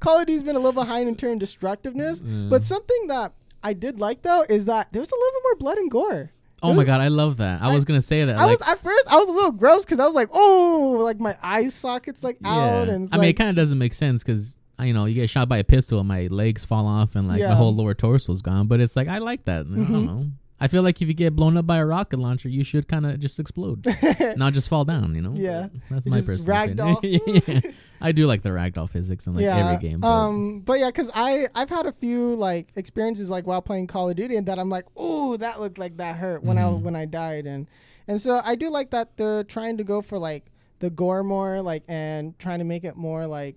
Call 0.00 0.18
of 0.20 0.26
Duty's 0.26 0.42
been 0.42 0.56
a 0.56 0.58
little 0.58 0.72
behind 0.72 1.08
in 1.08 1.16
terms 1.16 1.32
of 1.32 1.38
destructiveness. 1.38 2.20
Yeah. 2.22 2.48
But 2.50 2.62
something 2.62 3.06
that 3.06 3.32
I 3.62 3.72
did 3.72 3.98
like 3.98 4.20
though 4.20 4.44
is 4.50 4.66
that 4.66 4.88
there 4.92 5.00
was 5.00 5.10
a 5.10 5.14
little 5.14 5.32
bit 5.32 5.42
more 5.44 5.56
blood 5.56 5.78
and 5.78 5.90
gore. 5.90 6.30
Oh 6.62 6.74
my 6.74 6.84
god, 6.84 7.00
I 7.00 7.08
love 7.08 7.36
that. 7.38 7.62
I, 7.62 7.70
I- 7.70 7.74
was 7.74 7.84
gonna 7.84 8.02
say 8.02 8.24
that. 8.24 8.36
I 8.36 8.44
like, 8.46 8.58
was 8.60 8.68
at 8.68 8.82
first 8.82 9.08
I 9.12 9.16
was 9.16 9.28
a 9.28 9.32
little 9.32 9.52
gross 9.52 9.84
because 9.84 10.00
I 10.00 10.06
was 10.06 10.14
like, 10.14 10.28
oh, 10.32 11.00
like 11.02 11.18
my 11.20 11.36
eye 11.42 11.68
sockets 11.68 12.22
like 12.24 12.38
out, 12.44 12.88
and 12.88 13.08
I 13.12 13.16
mean, 13.18 13.30
it 13.30 13.34
kind 13.34 13.50
of 13.50 13.56
doesn't 13.56 13.78
make 13.78 13.94
sense 13.94 14.22
because 14.24 14.56
you 14.80 14.92
know 14.92 15.06
you 15.06 15.14
get 15.14 15.28
shot 15.30 15.48
by 15.48 15.58
a 15.58 15.64
pistol 15.64 15.98
and 15.98 16.06
my 16.08 16.28
legs 16.28 16.64
fall 16.64 16.86
off 16.86 17.16
and 17.16 17.26
like 17.28 17.40
Yeah. 17.40 17.48
the 17.48 17.54
whole 17.56 17.74
lower 17.74 17.94
torso 17.94 18.32
is 18.32 18.42
gone. 18.42 18.66
But 18.68 18.80
it's 18.80 18.94
like 18.96 19.08
I 19.08 19.18
like 19.18 19.44
that. 19.46 19.60
I 19.66 19.68
Mhm. 19.70 19.88
don't 19.92 20.06
know. 20.06 20.26
I 20.60 20.66
feel 20.66 20.82
like 20.82 21.00
if 21.00 21.06
you 21.06 21.14
get 21.14 21.36
blown 21.36 21.56
up 21.56 21.68
by 21.68 21.76
a 21.76 21.86
rocket 21.86 22.18
launcher, 22.18 22.48
you 22.48 22.64
should 22.64 22.88
kind 22.88 23.06
of 23.06 23.20
just 23.20 23.38
explode, 23.38 23.86
not 24.36 24.54
just 24.54 24.68
fall 24.68 24.84
down. 24.84 25.14
You 25.14 25.22
know? 25.22 25.32
Yeah. 25.34 25.68
That's 25.88 26.04
You 26.06 26.10
my 26.10 26.16
just 26.20 26.44
personal 26.46 26.96
opinion. 26.98 27.20
yeah. 27.46 27.60
I 28.00 28.12
do 28.12 28.26
like 28.26 28.42
the 28.42 28.50
ragdoll 28.50 28.88
physics 28.88 29.26
in 29.26 29.34
like 29.34 29.44
every 29.44 29.88
game. 29.88 30.00
But 30.00 30.08
Um, 30.08 30.60
but 30.60 30.78
yeah, 30.78 30.86
because 30.86 31.10
I 31.14 31.48
I've 31.54 31.68
had 31.70 31.86
a 31.86 31.92
few 31.92 32.34
like 32.36 32.68
experiences 32.76 33.28
like 33.30 33.46
while 33.46 33.60
playing 33.62 33.86
Call 33.88 34.08
of 34.08 34.16
Duty, 34.16 34.36
and 34.36 34.46
that 34.46 34.58
I'm 34.58 34.70
like, 34.70 34.84
oh, 34.96 35.36
that 35.38 35.60
looked 35.60 35.78
like 35.78 35.96
that 35.96 36.16
hurt 36.16 36.42
when 36.44 36.58
I 36.58 36.62
Mhm. 36.62 36.82
when 36.82 36.94
I 36.96 37.04
died, 37.06 37.46
and 37.46 37.66
and 38.06 38.20
so 38.20 38.40
I 38.44 38.54
do 38.54 38.70
like 38.70 38.90
that 38.90 39.16
they're 39.16 39.44
trying 39.44 39.76
to 39.78 39.84
go 39.84 40.00
for 40.02 40.18
like 40.18 40.46
the 40.78 40.90
gore 40.90 41.24
more, 41.24 41.60
like 41.60 41.82
and 41.88 42.38
trying 42.38 42.60
to 42.60 42.64
make 42.64 42.84
it 42.84 42.96
more 42.96 43.26
like 43.26 43.56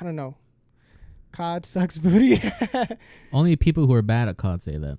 I 0.00 0.04
don't 0.04 0.16
know, 0.16 0.34
COD 1.32 1.64
sucks 1.66 1.98
booty. 2.04 2.42
only 3.32 3.56
people 3.56 3.86
who 3.86 3.94
are 3.94 4.02
bad 4.02 4.28
at 4.28 4.36
COD 4.36 4.62
say 4.62 4.76
that. 4.76 4.98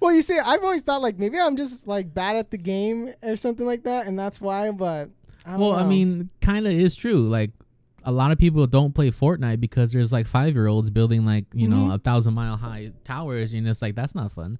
well, 0.00 0.12
you 0.12 0.20
see, 0.22 0.38
I've 0.38 0.62
always 0.62 0.82
thought 0.82 1.00
like 1.00 1.18
maybe 1.18 1.38
I'm 1.40 1.56
just 1.56 1.86
like 1.86 2.12
bad 2.12 2.36
at 2.36 2.50
the 2.50 2.58
game 2.58 3.14
or 3.22 3.36
something 3.36 3.64
like 3.64 3.84
that, 3.84 4.06
and 4.06 4.18
that's 4.18 4.40
why. 4.40 4.70
But 4.70 5.10
I 5.44 5.56
Well, 5.58 5.72
I 5.74 5.86
mean, 5.86 6.30
kind 6.40 6.66
of 6.66 6.72
is 6.72 6.94
true. 6.96 7.28
Like 7.28 7.50
a 8.06 8.12
lot 8.12 8.30
of 8.32 8.38
people 8.38 8.66
don't 8.66 8.94
play 8.94 9.10
Fortnite 9.10 9.60
because 9.60 9.92
there's 9.92 10.12
like 10.12 10.26
five 10.26 10.54
year 10.54 10.66
olds 10.66 10.90
building 10.90 11.24
like 11.24 11.46
you 11.54 11.68
know 11.68 11.88
Mhm. 11.88 11.94
a 11.94 11.98
thousand 11.98 12.34
mile 12.34 12.56
high 12.56 12.92
towers, 13.04 13.52
and 13.52 13.66
it's 13.66 13.80
like 13.82 13.94
that's 13.94 14.14
not 14.14 14.32
fun. 14.32 14.58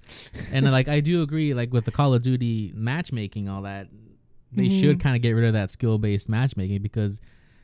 and 0.52 0.70
like 0.70 0.88
I 0.88 1.00
do 1.00 1.22
agree, 1.22 1.54
like 1.54 1.72
with 1.72 1.84
the 1.84 1.90
Call 1.92 2.14
of 2.14 2.22
Duty 2.22 2.72
matchmaking, 2.74 3.48
all 3.48 3.62
that 3.62 3.88
they 4.52 4.66
Mhm. 4.66 4.80
should 4.80 5.00
kind 5.00 5.16
of 5.16 5.22
get 5.22 5.32
rid 5.32 5.44
of 5.46 5.52
that 5.54 5.70
skill 5.70 5.98
based 5.98 6.28
matchmaking 6.28 6.80
because 6.80 7.20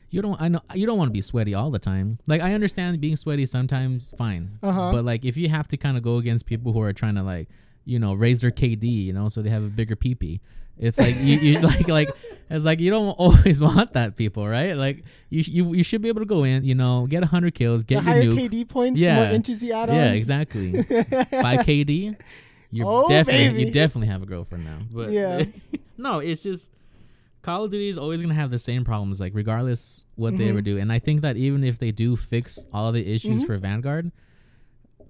you 0.09 0.21
don't 0.21 0.39
I 0.41 0.49
know 0.49 0.59
you 0.75 0.85
don't 0.85 0.97
want 0.97 1.07
to 1.09 1.13
be 1.13 1.21
sweaty 1.21 1.53
all 1.53 1.71
the 1.71 1.79
time. 1.79 2.19
Like 2.27 2.41
I 2.41 2.53
understand 2.53 2.99
being 3.01 3.15
sweaty 3.15 3.45
sometimes, 3.45 4.13
fine. 4.17 4.59
Uh-huh. 4.61 4.91
But 4.91 5.05
like 5.05 5.23
if 5.25 5.37
you 5.37 5.47
have 5.49 5.67
to 5.69 5.77
kind 5.77 5.95
of 5.95 6.03
go 6.03 6.17
against 6.17 6.45
people 6.45 6.73
who 6.73 6.81
are 6.81 6.91
trying 6.93 7.15
to 7.15 7.23
like 7.23 7.49
you 7.85 7.97
know 7.97 8.13
raise 8.13 8.41
their 8.41 8.51
KD, 8.51 8.83
you 9.05 9.13
know, 9.13 9.29
so 9.29 9.41
they 9.41 9.49
have 9.49 9.63
a 9.63 9.69
bigger 9.69 9.95
peepee. 9.95 10.41
It's 10.81 10.97
like 10.97 11.15
you, 11.17 11.37
you 11.37 11.59
like 11.71 11.87
like 11.87 12.09
it's 12.49 12.65
like 12.65 12.79
you 12.81 12.89
don't 12.89 13.09
always 13.17 13.61
want 13.63 13.93
that 13.93 14.17
people, 14.17 14.45
right? 14.47 14.73
Like 14.75 15.03
you 15.29 15.43
you 15.47 15.73
you 15.75 15.83
should 15.83 16.01
be 16.01 16.09
able 16.09 16.19
to 16.21 16.25
go 16.25 16.43
in, 16.43 16.65
you 16.65 16.75
know, 16.75 17.05
get 17.07 17.23
hundred 17.23 17.53
kills, 17.55 17.81
the 17.83 17.85
get 17.85 17.93
your 17.95 18.01
higher 18.03 18.23
nuke. 18.23 18.49
KD 18.49 18.67
points, 18.67 18.99
the 18.99 19.05
more 19.13 19.23
Yeah. 19.25 19.31
inches 19.31 19.63
you 19.63 19.71
add 19.73 19.89
on. 19.89 19.95
Yeah, 19.95 20.11
exactly. 20.11 20.71
By 20.81 21.57
KD, 21.63 22.17
you're 22.71 22.87
Oh, 22.87 23.07
definitely 23.07 23.49
baby. 23.49 23.63
you 23.65 23.71
definitely 23.71 24.07
have 24.07 24.23
a 24.23 24.25
girlfriend 24.25 24.65
now. 24.65 24.79
But 24.91 25.11
Yeah. 25.11 25.45
no, 25.97 26.19
it's 26.19 26.41
just 26.41 26.71
Call 27.43 27.63
of 27.65 27.71
Duty 27.71 27.89
is 27.89 27.97
always 27.97 28.21
gonna 28.21 28.33
have 28.33 28.51
the 28.51 28.59
same 28.59 28.83
problems, 28.83 29.19
like 29.19 29.33
regardless 29.35 30.03
what 30.15 30.37
they 30.37 30.49
ever 30.49 30.61
Mhm. 30.61 30.65
do. 30.65 30.77
And 30.77 30.91
I 30.91 30.99
think 30.99 31.21
that 31.21 31.37
even 31.37 31.63
if 31.63 31.79
they 31.79 31.91
do 31.91 32.15
fix 32.15 32.65
all 32.73 32.91
the 32.91 33.05
issues 33.07 33.43
Mhm. 33.43 33.45
for 33.47 33.57
Vanguard, 33.57 34.11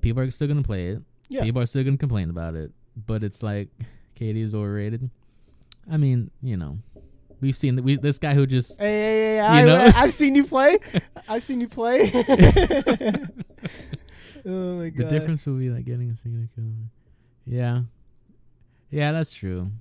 people 0.01 0.21
are 0.21 0.29
still 0.31 0.47
gonna 0.47 0.63
play 0.63 0.87
it. 0.89 1.01
Yeah. 1.29 1.43
People 1.43 1.61
are 1.61 1.65
still 1.65 1.83
gonna 1.83 1.97
complain 1.97 2.29
about 2.29 2.55
it. 2.55 2.71
But 3.07 3.23
it's 3.23 3.41
like 3.41 3.69
KD 4.15 4.41
is 4.41 4.53
overrated. 4.53 5.09
I 5.89 5.97
mean, 5.97 6.31
you 6.41 6.57
know, 6.57 6.79
we've 7.39 7.55
seen 7.55 7.75
that 7.75 7.83
we 7.83 7.97
this 7.97 8.17
guy 8.17 8.33
who 8.33 8.45
just 8.45 8.79
Hey, 8.79 8.85
hey, 8.87 9.17
hey, 9.17 9.35
You 9.35 9.41
I, 9.43 9.61
know? 9.63 9.91
I've 9.95 10.13
seen 10.13 10.35
you 10.35 10.45
play. 10.45 10.77
I've 11.27 11.43
seen 11.43 11.61
you 11.61 11.67
play. 11.67 12.11
oh 14.45 14.75
my 14.77 14.89
god. 14.89 14.97
the 14.97 15.09
difference 15.09 15.45
will 15.45 15.55
be 15.55 15.69
like 15.69 15.85
getting 15.85 16.09
a 16.09 16.15
single 16.15 16.47
kill. 16.55 16.65
Yeah. 17.45 17.81
Yeah, 18.89 19.11
that's 19.11 19.31
true. 19.31 19.71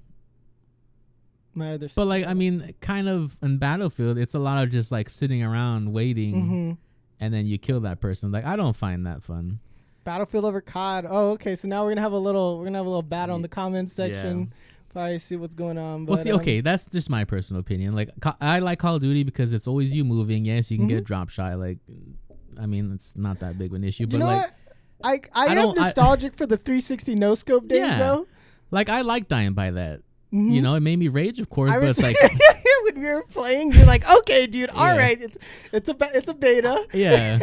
My 1.54 1.74
other 1.74 1.88
But 1.94 2.06
like 2.06 2.26
I 2.26 2.34
mean, 2.34 2.74
kind 2.80 3.08
of 3.08 3.36
in 3.42 3.58
Battlefield, 3.58 4.18
it's 4.18 4.34
a 4.34 4.38
lot 4.38 4.62
of 4.62 4.70
just 4.70 4.92
like 4.92 5.08
sitting 5.08 5.42
around 5.42 5.92
waiting 5.92 6.46
hmm 6.46 6.72
and 7.20 7.34
then 7.34 7.46
you 7.46 7.58
kill 7.58 7.80
that 7.80 8.00
person. 8.00 8.32
Like 8.32 8.44
I 8.46 8.56
don't 8.56 8.74
find 8.74 9.06
that 9.06 9.22
fun. 9.22 9.60
Battlefield 10.04 10.46
over 10.46 10.60
COD. 10.62 11.06
Oh, 11.08 11.30
okay. 11.32 11.54
So 11.54 11.68
now 11.68 11.84
we're 11.84 11.90
gonna 11.90 12.00
have 12.00 12.12
a 12.12 12.18
little. 12.18 12.58
We're 12.58 12.64
gonna 12.64 12.78
have 12.78 12.86
a 12.86 12.88
little 12.88 13.02
battle 13.02 13.36
in 13.36 13.42
the 13.42 13.48
comments 13.48 13.92
section. 13.92 14.52
Probably 14.92 15.18
see 15.20 15.36
what's 15.36 15.54
going 15.54 15.78
on. 15.78 16.04
But 16.04 16.14
well, 16.14 16.22
see, 16.24 16.32
um, 16.32 16.40
okay, 16.40 16.60
that's 16.60 16.86
just 16.86 17.08
my 17.10 17.24
personal 17.24 17.60
opinion. 17.60 17.94
Like 17.94 18.10
I 18.40 18.58
like 18.58 18.78
Call 18.80 18.96
of 18.96 19.02
Duty 19.02 19.22
because 19.22 19.52
it's 19.52 19.66
always 19.68 19.94
you 19.94 20.04
moving. 20.04 20.44
Yes, 20.44 20.70
you 20.70 20.78
can 20.78 20.88
get 20.88 20.98
a 20.98 21.02
Mhm. 21.02 21.04
drop 21.06 21.28
shot. 21.28 21.58
Like, 21.58 21.78
I 22.60 22.66
mean, 22.66 22.90
it's 22.92 23.16
not 23.16 23.38
that 23.40 23.56
big 23.56 23.70
of 23.70 23.76
an 23.76 23.84
issue. 23.84 24.02
You 24.02 24.06
But 24.08 24.18
know 24.18 24.26
like, 24.26 24.42
what? 24.42 24.54
I 25.02 25.12
I, 25.12 25.20
I 25.32 25.46
am 25.46 25.54
don't- 25.54 25.78
I- 25.78 25.82
nostalgic 25.84 26.36
for 26.36 26.44
the 26.46 26.56
360 26.56 27.14
no 27.14 27.34
scope 27.36 27.68
days 27.68 27.78
Yeah. 27.78 27.98
though. 27.98 28.26
like 28.72 28.88
I 28.88 29.00
like 29.02 29.28
dying 29.28 29.52
by 29.54 29.70
that. 29.70 30.00
Mhm. 30.32 30.52
You 30.52 30.62
know, 30.62 30.74
it 30.74 30.80
made 30.80 30.96
me 30.98 31.08
rage, 31.08 31.40
of 31.40 31.50
course. 31.50 31.70
I 31.72 31.78
but 31.80 31.90
it's 31.90 32.00
like, 32.00 32.16
when 32.84 33.00
we 33.00 33.08
were 33.08 33.24
playing, 33.30 33.72
you're 33.72 33.86
like, 33.86 34.08
okay, 34.08 34.46
dude, 34.46 34.70
all 34.70 34.86
Yeah. 34.94 34.96
right, 34.96 35.20
it's 35.20 35.36
it's 35.72 35.88
a 35.88 35.96
it's 36.14 36.28
a 36.28 36.34
beta. 36.34 36.86
yeah. 36.92 37.38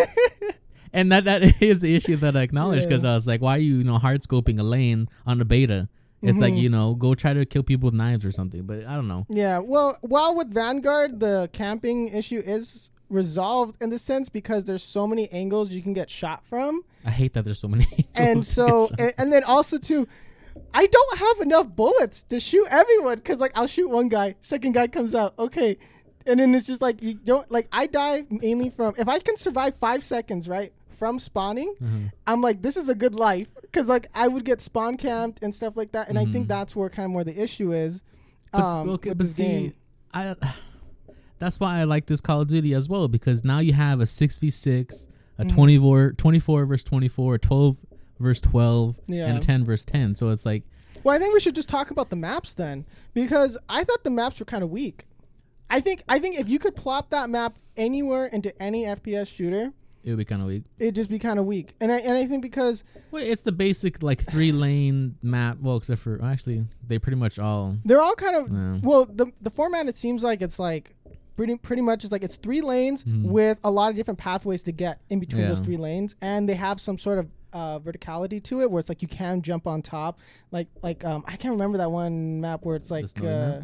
And 0.93 1.11
that 1.11 1.25
that 1.25 1.43
is 1.61 1.81
the 1.81 1.95
issue 1.95 2.15
that 2.17 2.35
I 2.37 2.41
acknowledge 2.41 2.83
because 2.83 3.03
Yeah. 3.03 3.11
I 3.11 3.13
was 3.15 3.27
like, 3.27 3.41
why 3.41 3.55
are 3.55 3.59
you, 3.59 3.77
you 3.77 3.83
know, 3.83 3.97
hard 3.97 4.21
scoping 4.21 4.59
a 4.59 4.63
lane 4.63 5.09
on 5.25 5.39
a 5.41 5.45
beta? 5.45 5.89
It's 6.21 6.39
like 6.39 6.53
Mhm. 6.55 6.61
you 6.61 6.69
know, 6.69 6.95
go 6.95 7.13
try 7.13 7.33
to 7.33 7.45
kill 7.45 7.63
people 7.63 7.87
with 7.87 7.93
knives 7.93 8.25
or 8.25 8.31
something. 8.31 8.63
But 8.63 8.85
I 8.85 8.95
don't 8.95 9.07
know. 9.07 9.25
Yeah, 9.29 9.59
well, 9.59 9.97
while 10.01 10.35
with 10.35 10.51
Vanguard, 10.53 11.19
the 11.19 11.49
camping 11.53 12.07
issue 12.09 12.41
is 12.45 12.89
resolved 13.09 13.75
in 13.81 13.89
the 13.89 13.99
sense 13.99 14.27
because 14.27 14.65
there's 14.65 14.83
so 14.83 15.07
many 15.07 15.31
angles 15.31 15.69
you 15.71 15.81
can 15.81 15.93
get 15.93 16.09
shot 16.09 16.43
from, 16.45 16.83
I 17.05 17.11
hate 17.11 17.33
that 17.33 17.45
there's 17.45 17.59
so 17.59 17.67
many. 17.67 17.87
and 18.15 18.43
so 18.43 18.89
and, 18.99 19.13
and 19.17 19.31
then 19.31 19.43
also 19.43 19.77
too, 19.77 20.07
I 20.73 20.87
don't 20.87 21.17
have 21.19 21.39
enough 21.39 21.67
bullets 21.75 22.23
to 22.23 22.39
shoot 22.39 22.67
everyone 22.69 23.15
because 23.17 23.39
like 23.39 23.51
I'll 23.55 23.67
shoot 23.67 23.89
one 23.89 24.09
guy, 24.09 24.35
second 24.41 24.73
guy 24.73 24.87
comes 24.87 25.15
out, 25.15 25.35
okay, 25.39 25.77
and 26.25 26.39
then 26.39 26.53
it's 26.55 26.67
just 26.67 26.81
like 26.81 27.01
you 27.01 27.13
don't 27.13 27.49
like 27.49 27.67
I 27.71 27.85
die 27.87 28.25
mainly 28.29 28.71
from 28.71 28.93
if 28.97 29.07
I 29.07 29.19
can 29.19 29.37
survive 29.37 29.75
five 29.79 30.03
seconds 30.03 30.49
right 30.49 30.73
from 30.97 31.19
spawning, 31.19 31.73
Mhm. 31.81 32.11
I'm 32.25 32.41
like 32.41 32.61
this 32.61 32.75
is 32.77 32.89
a 32.89 32.95
good 32.95 33.13
life 33.15 33.47
because 33.61 33.87
like 33.87 34.07
I 34.13 34.27
would 34.27 34.43
get 34.45 34.61
spawn 34.61 34.97
camped 34.97 35.39
and 35.41 35.53
stuff 35.53 35.77
like 35.77 35.91
that, 35.93 36.09
and 36.09 36.17
I 36.17 36.25
think 36.25 36.45
Mhm. 36.45 36.49
that's 36.49 36.75
where 36.75 36.89
kind 36.89 37.11
of 37.11 37.15
where 37.15 37.23
the 37.23 37.39
issue 37.41 37.71
is. 37.71 38.01
But, 38.51 38.61
um, 38.63 38.89
okay, 38.91 39.13
but 39.13 39.27
see, 39.27 39.43
game. 39.43 39.73
I 40.13 40.35
that's 41.39 41.59
why 41.59 41.79
I 41.79 41.83
like 41.83 42.07
this 42.07 42.21
Call 42.21 42.41
of 42.41 42.47
Duty 42.47 42.73
as 42.73 42.89
well 42.89 43.07
because 43.07 43.43
now 43.43 43.59
you 43.59 43.73
have 43.73 43.99
a 43.99 44.05
six 44.05 44.37
v 44.37 44.49
six, 44.49 45.07
a 45.37 45.45
Mhm. 45.45 45.49
24, 45.49 46.11
24 46.13 46.65
versus 46.65 46.83
twenty 46.83 47.07
four, 47.07 47.35
a 47.35 47.39
twelve 47.39 47.77
versus 48.19 48.41
twelve, 48.41 48.99
Yeah. 49.07 49.27
and 49.27 49.37
a 49.37 49.41
ten 49.41 49.63
versus 49.63 49.85
ten. 49.85 50.15
So 50.15 50.29
it's 50.29 50.45
like 50.45 50.63
Well, 51.03 51.15
I 51.15 51.19
think 51.19 51.33
we 51.33 51.39
should 51.39 51.53
just 51.55 51.69
talk 51.69 51.91
about 51.91 52.09
the 52.09 52.15
maps 52.15 52.53
then, 52.53 52.83
because 53.13 53.55
I 53.69 53.83
thought 53.83 54.03
the 54.03 54.09
maps 54.09 54.39
were 54.39 54.45
kind 54.47 54.63
of 54.63 54.71
weak. 54.71 55.05
I 55.69 55.79
think 55.79 56.03
I 56.09 56.17
think 56.17 56.39
if 56.39 56.49
you 56.49 56.57
could 56.59 56.75
plop 56.75 57.09
that 57.11 57.29
map 57.29 57.57
anywhere 57.75 58.25
into 58.25 58.59
any 58.61 58.85
FPS 58.85 59.27
shooter, 59.27 59.73
it 60.07 60.11
would 60.11 60.17
be 60.19 60.25
kind 60.25 60.41
of 60.41 60.47
weak. 60.47 60.63
it'd 60.79 60.95
just 60.95 61.09
be 61.09 61.19
kind 61.19 61.37
of 61.37 61.45
weak. 61.45 61.73
And 61.81 61.91
I 61.91 61.97
and 61.97 62.13
I 62.13 62.25
think 62.25 62.41
because 62.41 62.83
Well, 63.11 63.21
it's 63.21 63.41
the 63.41 63.51
basic 63.51 64.01
like 64.01 64.21
three 64.23 64.51
lane 64.53 65.15
map. 65.21 65.57
Well, 65.61 65.75
except 65.77 66.01
for 66.01 66.23
actually, 66.23 66.63
they 66.87 66.97
pretty 66.97 67.17
much 67.17 67.37
all. 67.37 67.75
they're 67.83 68.01
all 68.01 68.15
kind 68.15 68.35
of 68.35 68.51
Yeah. 68.51 68.79
well, 68.81 69.05
the 69.05 69.27
the 69.41 69.49
format 69.51 69.87
it 69.87 69.97
seems 69.97 70.23
like 70.23 70.41
it's 70.41 70.59
like 70.59 70.95
pretty 71.35 71.57
pretty 71.57 71.81
much 71.81 72.03
is 72.05 72.11
like 72.11 72.23
it's 72.23 72.37
three 72.37 72.61
lanes 72.61 73.03
Mhm. 73.03 73.25
with 73.25 73.59
a 73.63 73.69
lot 73.69 73.89
of 73.91 73.95
different 73.97 74.17
pathways 74.17 74.63
to 74.63 74.71
get 74.71 75.01
in 75.09 75.19
between 75.19 75.45
those 75.47 75.59
three 75.59 75.77
lanes, 75.77 76.15
and 76.21 76.47
they 76.47 76.55
have 76.55 76.79
some 76.79 76.97
sort 76.97 77.19
of 77.19 77.27
uh, 77.53 77.79
verticality 77.79 78.41
to 78.43 78.61
it 78.61 78.69
where 78.69 78.79
it's 78.79 78.89
like 78.89 79.01
you 79.01 79.07
can 79.07 79.41
jump 79.41 79.67
on 79.67 79.81
top, 79.81 80.19
like 80.51 80.67
like 80.83 81.03
um 81.05 81.23
I 81.27 81.35
can't 81.35 81.51
remember 81.51 81.77
that 81.79 81.91
one 81.91 82.39
map 82.41 82.63
where 82.65 82.75
it's 82.75 82.89
like. 82.91 83.05
Uh? 83.23 83.61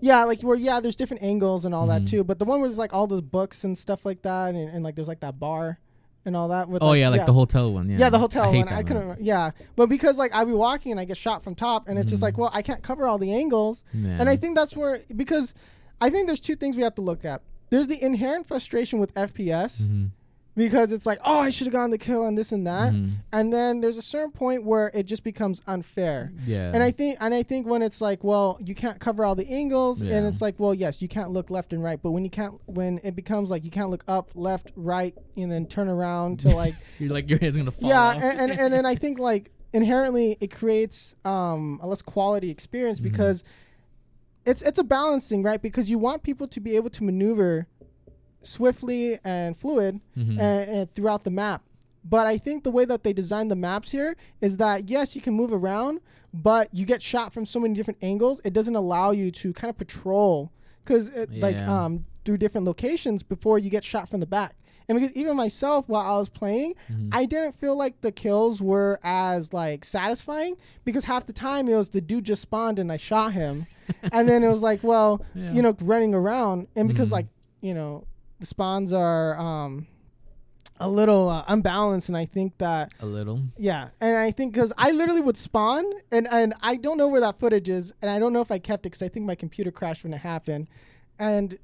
Yeah, 0.00 0.24
like 0.24 0.42
where 0.42 0.56
yeah, 0.56 0.80
there's 0.80 0.96
different 0.96 1.22
angles 1.22 1.64
and 1.64 1.74
all 1.74 1.86
that 1.88 2.02
Mhm. 2.02 2.10
too. 2.10 2.24
But 2.24 2.38
the 2.38 2.44
one 2.44 2.60
where 2.60 2.68
there's 2.68 2.78
like 2.78 2.92
all 2.94 3.06
those 3.06 3.22
books 3.22 3.64
and 3.64 3.76
stuff 3.76 4.04
like 4.04 4.22
that, 4.22 4.54
and, 4.54 4.68
and 4.70 4.84
like 4.84 4.94
there's 4.96 5.08
like 5.08 5.20
that 5.20 5.38
bar 5.38 5.78
and 6.24 6.36
all 6.36 6.48
that. 6.48 6.68
With 6.68 6.82
Oh 6.82 6.88
like, 6.88 7.00
yeah, 7.00 7.08
like 7.08 7.24
the 7.26 7.32
hotel 7.32 7.72
one. 7.72 7.88
Yeah, 7.88 7.98
yeah, 7.98 8.10
the 8.10 8.18
hotel 8.18 8.44
I 8.44 8.48
one. 8.48 8.66
that 8.66 8.72
I 8.74 8.82
couldn't. 8.82 9.02
Remember. 9.02 9.22
Yeah, 9.22 9.50
but 9.76 9.88
because 9.88 10.18
like 10.18 10.34
I 10.34 10.44
be 10.44 10.52
walking 10.52 10.90
and 10.92 11.00
I 11.00 11.04
get 11.04 11.16
shot 11.16 11.42
from 11.42 11.54
top, 11.54 11.88
and 11.88 11.98
it's 11.98 12.10
just 12.10 12.20
Mhm. 12.20 12.24
like, 12.24 12.38
well, 12.38 12.50
I 12.52 12.62
can't 12.62 12.82
cover 12.82 13.06
all 13.06 13.18
the 13.18 13.32
angles, 13.32 13.84
Yeah. 13.94 14.16
and 14.20 14.28
I 14.28 14.36
think 14.36 14.56
that's 14.56 14.76
where 14.76 15.00
because 15.14 15.54
I 16.00 16.10
think 16.10 16.26
there's 16.26 16.40
two 16.40 16.56
things 16.56 16.76
we 16.76 16.82
have 16.82 16.94
to 16.96 17.02
look 17.02 17.24
at. 17.24 17.42
There's 17.70 17.86
the 17.86 18.00
inherent 18.02 18.46
frustration 18.48 18.98
with 18.98 19.12
FPS 19.14 19.82
Mhm. 19.82 20.10
Because 20.56 20.90
it's 20.90 21.04
like, 21.04 21.18
oh, 21.24 21.38
I 21.38 21.50
should 21.50 21.66
have 21.66 21.72
gotten 21.74 21.90
the 21.90 21.98
kill 21.98 22.24
and 22.24 22.36
this 22.36 22.50
and 22.50 22.66
that, 22.66 22.92
Mhm. 22.92 23.10
and 23.32 23.52
then 23.52 23.80
there's 23.82 23.96
a 23.98 24.02
certain 24.02 24.30
point 24.32 24.64
where 24.64 24.90
it 24.94 25.04
just 25.04 25.22
becomes 25.22 25.60
unfair. 25.66 26.32
Yeah. 26.46 26.72
And 26.72 26.82
I 26.82 26.90
think 26.90 27.18
and 27.20 27.34
I 27.34 27.42
think 27.42 27.66
when 27.66 27.82
it's 27.82 28.00
like, 28.00 28.24
well, 28.24 28.58
you 28.64 28.74
can't 28.74 28.98
cover 28.98 29.24
all 29.24 29.34
the 29.34 29.48
angles, 29.48 30.00
yeah. 30.02 30.16
and 30.16 30.26
it's 30.26 30.40
like, 30.40 30.54
well, 30.58 30.72
yes, 30.74 31.02
you 31.02 31.08
can't 31.08 31.30
look 31.30 31.50
left 31.50 31.72
and 31.72 31.84
right, 31.84 32.00
but 32.02 32.12
when 32.12 32.24
you 32.24 32.30
can't, 32.30 32.54
when 32.66 33.00
it 33.04 33.14
becomes 33.14 33.50
like 33.50 33.64
you 33.64 33.70
can't 33.70 33.90
look 33.90 34.04
up, 34.08 34.30
left, 34.34 34.72
right, 34.76 35.14
and 35.36 35.52
then 35.52 35.66
turn 35.66 35.88
around 35.88 36.40
to 36.40 36.48
like, 36.48 36.74
You're 36.98 37.10
like 37.12 37.28
your 37.28 37.38
head's 37.38 37.56
gonna 37.58 37.70
fall. 37.70 37.88
yeah, 37.88 38.14
and, 38.14 38.50
and 38.50 38.60
and 38.60 38.72
then 38.72 38.86
I 38.86 38.94
think 39.02 39.18
like 39.18 39.50
inherently 39.74 40.38
it 40.40 40.50
creates 40.50 41.14
um 41.26 41.78
a 41.82 41.86
less 41.86 42.00
quality 42.00 42.48
experience 42.50 42.98
Mhm. 43.00 43.04
because 43.04 43.44
it's 44.46 44.62
it's 44.62 44.78
a 44.78 44.84
balance 44.84 45.26
thing, 45.28 45.42
right? 45.42 45.60
Because 45.60 45.90
you 45.90 45.98
want 45.98 46.22
people 46.22 46.46
to 46.48 46.60
be 46.60 46.76
able 46.76 46.88
to 46.90 47.02
maneuver 47.04 47.66
swiftly 48.46 49.18
and 49.24 49.56
fluid 49.56 50.00
Mhm. 50.16 50.38
and, 50.38 50.70
and 50.70 50.90
throughout 50.90 51.24
the 51.24 51.30
map. 51.30 51.62
But 52.08 52.26
I 52.26 52.38
think 52.38 52.62
the 52.62 52.70
way 52.70 52.84
that 52.84 53.02
they 53.02 53.12
designed 53.12 53.50
the 53.50 53.56
maps 53.56 53.90
here 53.90 54.16
is 54.40 54.56
that 54.58 54.88
yes, 54.88 55.16
you 55.16 55.20
can 55.22 55.34
move 55.34 55.52
around, 55.52 56.00
but 56.32 56.72
you 56.72 56.86
get 56.86 57.02
shot 57.02 57.32
from 57.32 57.44
so 57.46 57.58
many 57.58 57.74
different 57.74 57.98
angles. 58.02 58.40
It 58.44 58.52
doesn't 58.52 58.76
allow 58.76 59.10
you 59.10 59.30
to 59.32 59.52
kind 59.52 59.70
of 59.70 59.76
patrol 59.76 60.52
because 60.84 61.10
like 61.32 61.56
um 61.56 62.06
through 62.24 62.38
different 62.38 62.66
locations 62.66 63.22
before 63.22 63.58
you 63.58 63.70
get 63.70 63.82
shot 63.84 64.08
from 64.08 64.20
the 64.20 64.26
back. 64.26 64.54
And 64.88 65.00
because 65.00 65.12
even 65.16 65.34
myself, 65.36 65.88
while 65.88 66.06
I 66.06 66.16
was 66.16 66.28
playing, 66.28 66.74
Mhm. 66.88 67.08
I 67.10 67.24
didn't 67.26 67.56
feel 67.56 67.74
like 67.74 68.00
the 68.02 68.12
kills 68.12 68.62
were 68.62 69.00
as 69.02 69.52
like 69.52 69.84
satisfying 69.84 70.56
because 70.84 71.04
half 71.06 71.26
the 71.26 71.32
time 71.32 71.68
it 71.68 71.74
was 71.74 71.88
the 71.88 72.00
dude 72.00 72.22
just 72.24 72.42
spawned 72.42 72.78
and 72.78 72.92
I 72.92 72.96
shot 72.98 73.32
him, 73.32 73.66
and 74.12 74.28
then 74.28 74.44
it 74.44 74.48
was 74.48 74.62
like, 74.62 74.84
well, 74.84 75.22
Yeah. 75.34 75.52
you 75.54 75.60
know, 75.62 75.74
running 75.80 76.14
around, 76.14 76.68
and 76.76 76.86
because 76.86 77.08
Mhm. 77.08 77.12
like 77.18 77.26
you 77.60 77.74
know 77.74 78.04
the 78.40 78.46
spawns 78.46 78.92
are 78.92 79.38
um 79.38 79.86
a 80.78 80.88
little 80.88 81.28
uh, 81.30 81.44
unbalanced, 81.48 82.08
and 82.08 82.16
I 82.16 82.26
think 82.26 82.58
that 82.58 82.92
a 83.00 83.06
little. 83.06 83.40
yeah, 83.56 83.88
and 84.00 84.16
I 84.16 84.30
think 84.30 84.52
because 84.52 84.72
I 84.76 84.90
literally 84.90 85.22
would 85.22 85.38
spawn, 85.38 85.84
and 86.10 86.28
and 86.30 86.54
I 86.60 86.76
don't 86.76 86.98
know 86.98 87.08
where 87.08 87.20
that 87.20 87.38
footage 87.38 87.68
is, 87.68 87.94
and 88.02 88.10
I 88.10 88.18
don't 88.18 88.32
know 88.32 88.42
if 88.42 88.50
I 88.50 88.58
kept 88.58 88.84
it 88.84 88.90
because 88.90 89.02
I 89.02 89.08
think 89.08 89.26
my 89.26 89.34
computer 89.34 89.70
crashed 89.70 90.04
when 90.04 90.12
it 90.12 90.18
happened, 90.18 90.68
and 91.18 91.58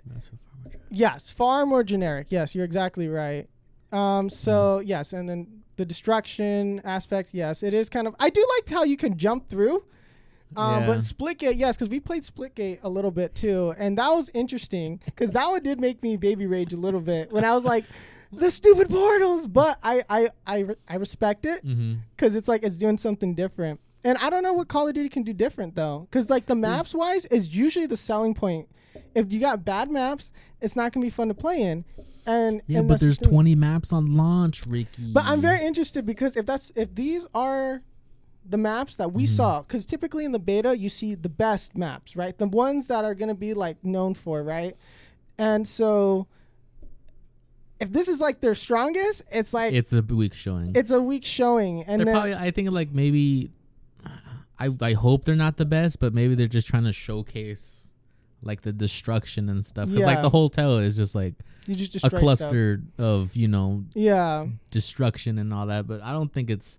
far. 0.64 0.72
Yes, 0.90 1.30
far 1.30 1.66
more 1.66 1.82
generic. 1.82 2.28
Yes, 2.30 2.54
you're 2.54 2.64
exactly 2.64 3.08
right. 3.08 3.48
Um, 3.92 4.30
so 4.30 4.78
yes, 4.78 5.12
and 5.12 5.28
then 5.28 5.62
the 5.76 5.84
destruction 5.84 6.80
aspect. 6.84 7.30
Yes, 7.32 7.62
it 7.62 7.74
is 7.74 7.88
kind 7.90 8.06
of. 8.06 8.14
I 8.18 8.30
do 8.30 8.46
like 8.56 8.70
how 8.70 8.84
you 8.84 8.96
can 8.96 9.18
jump 9.18 9.48
through. 9.48 9.84
Um, 10.56 10.80
Yeah. 10.82 10.86
But 10.86 10.98
Splitgate, 10.98 11.56
yes, 11.56 11.76
because 11.76 11.88
we 11.88 12.00
played 12.00 12.22
Splitgate 12.22 12.78
a 12.82 12.88
little 12.88 13.10
bit 13.10 13.34
too, 13.34 13.74
and 13.78 13.96
that 13.98 14.08
was 14.08 14.30
interesting 14.34 15.00
because 15.04 15.32
that 15.32 15.48
one 15.48 15.62
did 15.62 15.80
make 15.80 16.02
me 16.02 16.16
baby 16.16 16.46
rage 16.46 16.72
a 16.72 16.76
little 16.76 17.00
bit 17.00 17.30
when 17.32 17.44
I 17.44 17.54
was 17.54 17.64
like, 17.64 17.84
the 18.32 18.50
stupid 18.50 18.88
portals. 18.88 19.46
But 19.46 19.78
I 19.82 20.04
I 20.08 20.30
I, 20.46 20.66
I 20.88 20.96
respect 20.96 21.44
it 21.46 21.64
Mm-hmm. 21.64 21.94
because 22.16 22.34
it's 22.36 22.48
like 22.48 22.62
it's 22.62 22.78
doing 22.78 22.98
something 22.98 23.34
different. 23.34 23.80
And 24.04 24.18
I 24.18 24.30
don't 24.30 24.42
know 24.42 24.52
what 24.52 24.66
Call 24.66 24.88
of 24.88 24.94
Duty 24.94 25.08
can 25.08 25.22
do 25.22 25.32
different 25.32 25.76
though, 25.76 26.08
because 26.10 26.28
like 26.28 26.46
the 26.46 26.54
maps 26.56 26.92
wise 26.94 27.24
is 27.26 27.54
usually 27.54 27.86
the 27.86 27.96
selling 27.96 28.34
point. 28.34 28.68
If 29.14 29.32
you 29.32 29.38
got 29.40 29.64
bad 29.64 29.90
maps, 29.90 30.32
it's 30.60 30.74
not 30.74 30.92
gonna 30.92 31.06
be 31.06 31.10
fun 31.10 31.28
to 31.28 31.34
play 31.34 31.62
in. 31.62 31.84
And 32.26 32.62
Yeah, 32.66 32.80
and 32.80 32.88
but 32.88 33.00
the 33.00 33.06
there's 33.06 33.18
20 33.18 33.54
maps 33.54 33.92
on 33.92 34.16
launch, 34.16 34.66
Ricky. 34.66 35.12
But 35.12 35.24
I'm 35.24 35.40
very 35.40 35.64
interested 35.64 36.04
because 36.06 36.36
if 36.36 36.46
that's 36.46 36.72
if 36.76 36.94
these 36.94 37.26
are 37.34 37.82
the 38.48 38.56
maps 38.56 38.96
that 38.96 39.12
we 39.12 39.24
Mhm. 39.24 39.28
saw, 39.28 39.62
because 39.62 39.84
typically 39.86 40.24
in 40.24 40.32
the 40.32 40.38
beta 40.38 40.76
you 40.76 40.88
see 40.88 41.14
the 41.14 41.28
best 41.28 41.76
maps, 41.76 42.16
right? 42.16 42.36
The 42.36 42.46
ones 42.48 42.86
that 42.88 43.04
are 43.04 43.14
gonna 43.14 43.34
be 43.34 43.54
like 43.54 43.82
known 43.84 44.14
for, 44.14 44.42
right? 44.42 44.76
And 45.38 45.66
so 45.66 46.26
if 47.80 47.92
this 47.92 48.08
is 48.08 48.20
like 48.20 48.40
their 48.40 48.54
strongest, 48.54 49.22
it's 49.32 49.52
like 49.52 49.72
It's 49.72 49.92
a 49.92 50.02
weak 50.02 50.34
showing. 50.34 50.72
it's 50.74 50.90
a 50.90 51.00
weak 51.02 51.24
showing, 51.24 51.82
and 51.84 52.00
they're 52.00 52.06
then 52.06 52.14
probably. 52.14 52.34
I 52.34 52.50
think 52.50 52.70
like 52.70 52.92
maybe. 52.92 53.50
I 54.58 54.68
I 54.80 54.92
hope 54.92 55.24
they're 55.24 55.34
not 55.34 55.56
the 55.56 55.64
best, 55.64 55.98
but 55.98 56.14
maybe 56.14 56.34
they're 56.36 56.46
just 56.46 56.66
trying 56.68 56.84
to 56.84 56.92
showcase 56.92 57.88
like 58.42 58.62
the 58.62 58.72
destruction 58.72 59.48
and 59.48 59.64
stuff. 59.64 59.88
'Cause, 59.88 59.98
like 59.98 60.16
Yeah. 60.18 60.22
the 60.22 60.30
hotel 60.30 60.78
is 60.78 60.96
just 60.96 61.14
like 61.14 61.34
you 61.66 61.74
just 61.74 61.90
a 61.96 62.00
destroy 62.00 62.08
stuff. 62.18 62.20
cluster 62.20 62.82
of 62.98 63.34
you 63.36 63.48
know 63.48 63.84
Yeah, 63.94 64.46
destruction 64.70 65.38
and 65.38 65.52
all 65.54 65.66
that. 65.66 65.86
But 65.88 66.02
I 66.02 66.12
don't 66.12 66.32
think 66.32 66.50
it's. 66.50 66.78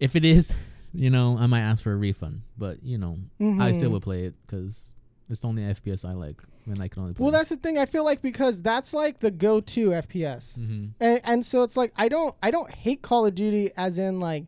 If 0.00 0.16
it 0.16 0.24
is, 0.24 0.52
you 0.92 1.10
know, 1.10 1.36
I 1.38 1.46
might 1.46 1.60
ask 1.60 1.82
for 1.82 1.92
a 1.92 1.96
refund. 1.96 2.42
But 2.58 2.82
you 2.82 2.98
know, 2.98 3.18
I 3.60 3.72
still 3.72 3.90
Mhm. 3.90 3.92
would 3.94 4.02
play 4.02 4.24
it 4.24 4.34
because 4.46 4.90
it's 5.30 5.40
the 5.40 5.48
only 5.48 5.62
FPS 5.62 6.04
I 6.04 6.12
like, 6.12 6.42
and 6.66 6.80
I 6.82 6.88
can 6.88 7.02
only 7.02 7.14
play. 7.14 7.22
Well, 7.24 7.32
that's 7.32 7.48
the 7.48 7.56
thing. 7.56 7.78
I 7.78 7.86
feel 7.86 8.04
like 8.04 8.20
because 8.22 8.60
that's 8.62 8.92
like 8.94 9.20
the 9.20 9.30
go-to 9.30 9.90
FPS. 9.94 10.56
hmm 10.56 10.86
and, 11.00 11.20
and 11.24 11.44
so 11.44 11.62
it's 11.62 11.76
like 11.76 11.92
I 11.96 12.08
don't 12.08 12.34
I 12.42 12.50
don't 12.50 12.70
hate 12.70 13.02
Call 13.02 13.26
of 13.26 13.34
Duty 13.34 13.70
as 13.76 13.98
in 13.98 14.20
like 14.20 14.44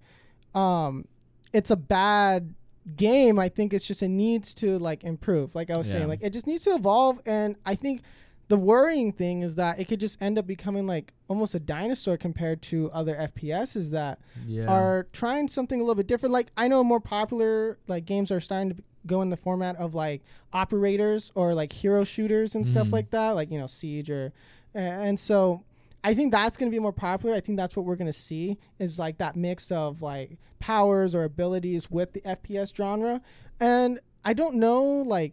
um 0.54 1.06
it's 1.52 1.70
a 1.70 1.76
bad 1.76 2.54
game. 2.96 3.38
I 3.38 3.48
think 3.48 3.72
it's 3.72 3.86
just 3.86 4.02
it 4.02 4.08
needs 4.08 4.54
to 4.56 4.78
like 4.78 5.04
improve. 5.04 5.54
Like 5.54 5.70
I 5.70 5.76
was 5.76 5.86
Yeah. 5.88 5.94
saying, 5.94 6.08
like 6.08 6.20
it 6.22 6.30
just 6.32 6.46
needs 6.46 6.64
to 6.64 6.70
evolve 6.74 7.20
and 7.26 7.56
I 7.64 7.74
think 7.74 8.02
the 8.48 8.56
worrying 8.56 9.10
thing 9.12 9.42
is 9.42 9.56
that 9.56 9.80
it 9.80 9.86
could 9.88 9.98
just 10.00 10.20
end 10.22 10.38
up 10.38 10.46
becoming 10.46 10.86
like 10.86 11.12
almost 11.28 11.54
a 11.54 11.58
dinosaur 11.60 12.16
compared 12.16 12.62
to 12.62 12.90
other 12.92 13.16
FPSs 13.16 13.90
that 13.90 14.20
Yeah. 14.46 14.66
are 14.66 15.06
trying 15.12 15.48
something 15.48 15.80
a 15.80 15.82
little 15.82 15.96
bit 15.96 16.06
different. 16.06 16.32
Like 16.32 16.48
I 16.56 16.68
know 16.68 16.84
more 16.84 17.00
popular 17.00 17.78
like 17.88 18.04
games 18.04 18.30
are 18.30 18.38
starting 18.40 18.70
to 18.74 18.76
go 19.06 19.22
in 19.22 19.30
the 19.30 19.36
format 19.36 19.76
of 19.76 19.94
like 19.94 20.22
operators 20.52 21.30
or 21.34 21.54
like 21.54 21.72
hero 21.72 22.04
shooters 22.04 22.54
and 22.54 22.66
stuff 22.66 22.88
Mhm. 22.88 22.92
like 22.92 23.10
that, 23.10 23.30
like 23.30 23.50
you 23.50 23.58
know 23.58 23.66
Siege 23.66 24.10
or 24.10 24.32
and 24.74 25.18
so 25.18 25.62
I 26.04 26.14
think 26.14 26.30
that's 26.30 26.56
going 26.56 26.70
to 26.70 26.74
be 26.74 26.78
more 26.78 26.92
popular. 26.92 27.34
I 27.34 27.40
think 27.40 27.56
that's 27.56 27.74
what 27.76 27.84
we're 27.84 27.96
going 27.96 28.06
to 28.06 28.12
see 28.12 28.58
is 28.78 28.96
like 28.98 29.18
that 29.18 29.34
mix 29.34 29.72
of 29.72 30.02
like 30.02 30.38
powers 30.60 31.14
or 31.16 31.24
abilities 31.24 31.90
with 31.90 32.12
the 32.12 32.20
FPS 32.20 32.72
genre. 32.76 33.20
And 33.58 33.98
I 34.24 34.32
don't 34.34 34.54
know 34.56 34.84
like 34.84 35.32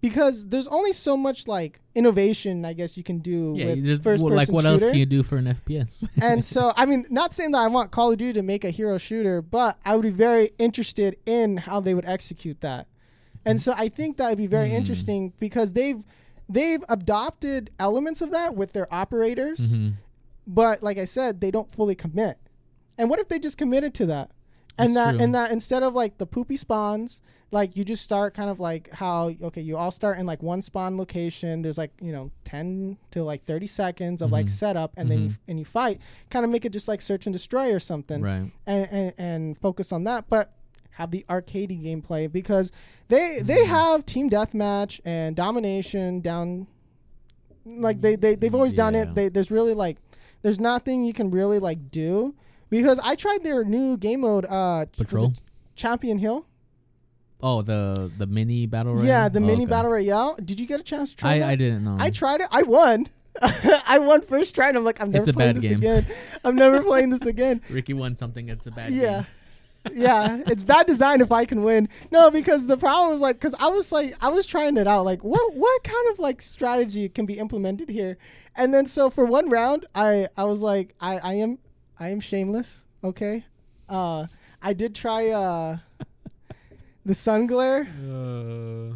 because 0.00 0.46
there's 0.46 0.68
only 0.68 0.92
so 0.92 1.16
much 1.16 1.48
like 1.48 1.80
innovation 1.94 2.64
I 2.64 2.72
guess 2.72 2.96
you 2.96 3.02
can 3.02 3.18
do 3.18 3.54
yeah, 3.56 3.66
with 3.66 3.78
you 3.78 3.82
just 3.84 4.02
first 4.04 4.22
well, 4.22 4.32
like 4.34 4.48
what 4.48 4.62
shooter 4.62 4.72
else 4.72 4.82
can 4.84 4.94
you 4.94 5.06
do 5.06 5.22
for 5.22 5.36
an 5.36 5.46
FPS? 5.66 6.08
and 6.22 6.44
so 6.44 6.72
I 6.76 6.86
mean, 6.86 7.06
not 7.10 7.34
saying 7.34 7.52
that 7.52 7.58
I 7.58 7.66
want 7.68 7.90
Call 7.90 8.12
of 8.12 8.18
Duty 8.18 8.34
to 8.34 8.42
make 8.42 8.64
a 8.64 8.70
hero 8.70 8.98
shooter, 8.98 9.42
but 9.42 9.78
I 9.84 9.94
would 9.96 10.02
be 10.02 10.10
very 10.10 10.50
interested 10.58 11.16
in 11.26 11.56
how 11.56 11.80
they 11.80 11.94
would 11.94 12.06
execute 12.06 12.60
that. 12.60 12.86
And 13.44 13.60
so 13.60 13.72
I 13.76 13.88
think 13.88 14.16
that 14.18 14.28
would 14.28 14.38
be 14.38 14.46
very 14.46 14.70
Hmm. 14.70 14.76
interesting 14.76 15.32
because 15.38 15.72
they've 15.72 16.02
they've 16.48 16.82
adopted 16.88 17.70
elements 17.78 18.20
of 18.20 18.30
that 18.30 18.54
with 18.54 18.72
their 18.72 18.92
operators, 18.92 19.74
Mhm. 19.76 19.94
but 20.46 20.82
like 20.82 20.96
I 20.98 21.04
said, 21.04 21.40
they 21.40 21.50
don't 21.50 21.70
fully 21.74 21.94
commit. 21.94 22.38
And 22.96 23.10
what 23.10 23.18
if 23.20 23.28
they 23.28 23.38
just 23.38 23.58
committed 23.58 23.94
to 23.94 24.06
that? 24.06 24.30
And 24.78 24.94
That's 24.94 24.94
that 24.94 25.12
true. 25.16 25.24
and 25.24 25.34
that 25.34 25.50
instead 25.52 25.82
of 25.82 25.94
like 25.94 26.18
the 26.18 26.26
poopy 26.26 26.56
spawns, 26.56 27.20
like 27.50 27.76
you 27.76 27.84
just 27.84 28.04
start 28.04 28.34
kind 28.34 28.48
of 28.50 28.60
like 28.60 28.90
how 28.92 29.32
okay, 29.42 29.60
you 29.60 29.76
all 29.76 29.90
start 29.90 30.18
in 30.18 30.26
like 30.26 30.42
one 30.42 30.62
spawn 30.62 30.96
location. 30.96 31.62
There's 31.62 31.78
like 31.78 31.92
you 32.00 32.12
know 32.12 32.30
ten 32.44 32.98
to 33.10 33.24
like 33.24 33.44
thirty 33.44 33.66
seconds 33.66 34.22
of 34.22 34.30
like 34.30 34.46
Mhm. 34.46 34.50
setup, 34.50 34.92
and 34.96 35.10
then 35.10 35.18
you, 35.22 35.28
Mhm. 35.30 35.38
and 35.48 35.58
you 35.58 35.64
fight. 35.64 36.00
Kind 36.30 36.44
of 36.44 36.50
make 36.50 36.64
it 36.64 36.72
just 36.72 36.88
like 36.88 37.00
search 37.00 37.26
and 37.26 37.32
destroy 37.32 37.72
or 37.72 37.80
something, 37.80 38.22
Right. 38.22 38.50
and, 38.66 38.88
and 38.90 39.12
and 39.18 39.58
focus 39.58 39.92
on 39.92 40.04
that. 40.04 40.26
But 40.28 40.52
have 40.92 41.10
the 41.10 41.24
arcadey 41.28 41.80
gameplay 41.82 42.30
because 42.30 42.70
they 43.08 43.40
they 43.42 43.64
Mhm. 43.64 43.66
have 43.66 44.06
team 44.06 44.28
deathmatch 44.30 45.00
and 45.04 45.34
domination 45.34 46.20
down. 46.20 46.66
Like 47.66 48.00
they 48.00 48.16
they 48.16 48.34
they've 48.34 48.54
always 48.54 48.72
done 48.74 48.94
it. 48.94 49.14
They 49.14 49.28
there's 49.28 49.50
really 49.50 49.74
like 49.74 49.96
there's 50.42 50.60
nothing 50.60 51.04
you 51.04 51.12
can 51.12 51.30
really 51.30 51.58
like 51.58 51.90
do 51.90 52.34
because 52.70 52.98
I 53.02 53.14
tried 53.14 53.42
their 53.44 53.64
new 53.64 53.96
game 53.96 54.20
mode. 54.20 54.46
Uh, 54.48 54.86
Patrol. 54.96 55.34
Champion 55.76 56.18
Hill. 56.18 56.46
Oh, 57.40 57.62
the 57.62 58.10
the 58.18 58.26
mini 58.26 58.66
battle 58.66 58.94
royale. 58.94 59.06
Yeah, 59.06 59.28
the 59.28 59.38
Oh, 59.38 59.42
mini 59.42 59.62
okay. 59.62 59.70
battle 59.70 59.92
royale. 59.92 60.36
Did 60.44 60.58
you 60.58 60.66
get 60.66 60.80
a 60.80 60.82
chance 60.82 61.10
to 61.10 61.16
try 61.16 61.34
I 61.34 61.38
that? 61.38 61.48
I 61.50 61.56
didn't 61.56 61.84
know. 61.84 61.96
I 61.98 62.10
tried 62.10 62.40
it. 62.40 62.48
I 62.50 62.62
won. 62.62 63.08
I 63.40 64.00
won 64.00 64.22
first 64.22 64.54
try, 64.56 64.68
and 64.68 64.76
I'm 64.76 64.82
like, 64.82 65.00
I'm 65.00 65.12
never 65.12 65.20
It's 65.22 65.28
a 65.28 65.32
playing 65.32 65.54
bad 65.54 65.62
this 65.62 65.70
game. 65.70 65.78
again. 65.78 66.06
I'm 66.42 66.56
never 66.56 66.82
playing 66.82 67.10
this 67.10 67.22
again. 67.22 67.60
Ricky 67.70 67.94
won 67.94 68.16
something. 68.16 68.48
It's 68.48 68.66
a 68.66 68.72
bad 68.72 68.92
yeah. 68.92 69.22
game. 69.22 69.26
yeah, 70.02 70.42
it's 70.48 70.64
bad 70.64 70.86
design 70.86 71.20
if 71.20 71.30
I 71.30 71.44
can 71.44 71.62
win. 71.62 71.88
No, 72.10 72.32
because 72.32 72.66
the 72.66 72.76
problem 72.76 73.12
was 73.12 73.20
like, 73.20 73.36
because 73.36 73.54
I 73.60 73.68
was 73.68 73.92
like, 73.92 74.16
I 74.20 74.28
was 74.28 74.44
trying 74.44 74.76
it 74.76 74.88
out, 74.88 75.04
like, 75.04 75.22
what 75.22 75.54
what 75.54 75.84
kind 75.84 76.08
of 76.10 76.18
like 76.18 76.42
strategy 76.42 77.08
can 77.08 77.24
be 77.26 77.38
implemented 77.38 77.88
here? 77.88 78.18
And 78.56 78.74
then 78.74 78.86
so 78.86 79.08
for 79.08 79.24
one 79.24 79.48
round, 79.48 79.86
I 79.94 80.26
I 80.36 80.42
was 80.44 80.60
like, 80.60 80.96
I 81.00 81.18
I 81.18 81.34
am 81.34 81.58
I 82.00 82.08
am 82.10 82.20
shameless, 82.20 82.84
okay. 83.02 83.44
Uh, 83.88 84.26
I 84.62 84.72
did 84.72 84.94
try 84.94 85.28
uh 85.30 85.78
the 87.06 87.14
sun 87.14 87.46
glare. 87.46 87.88
Uh, 88.02 88.94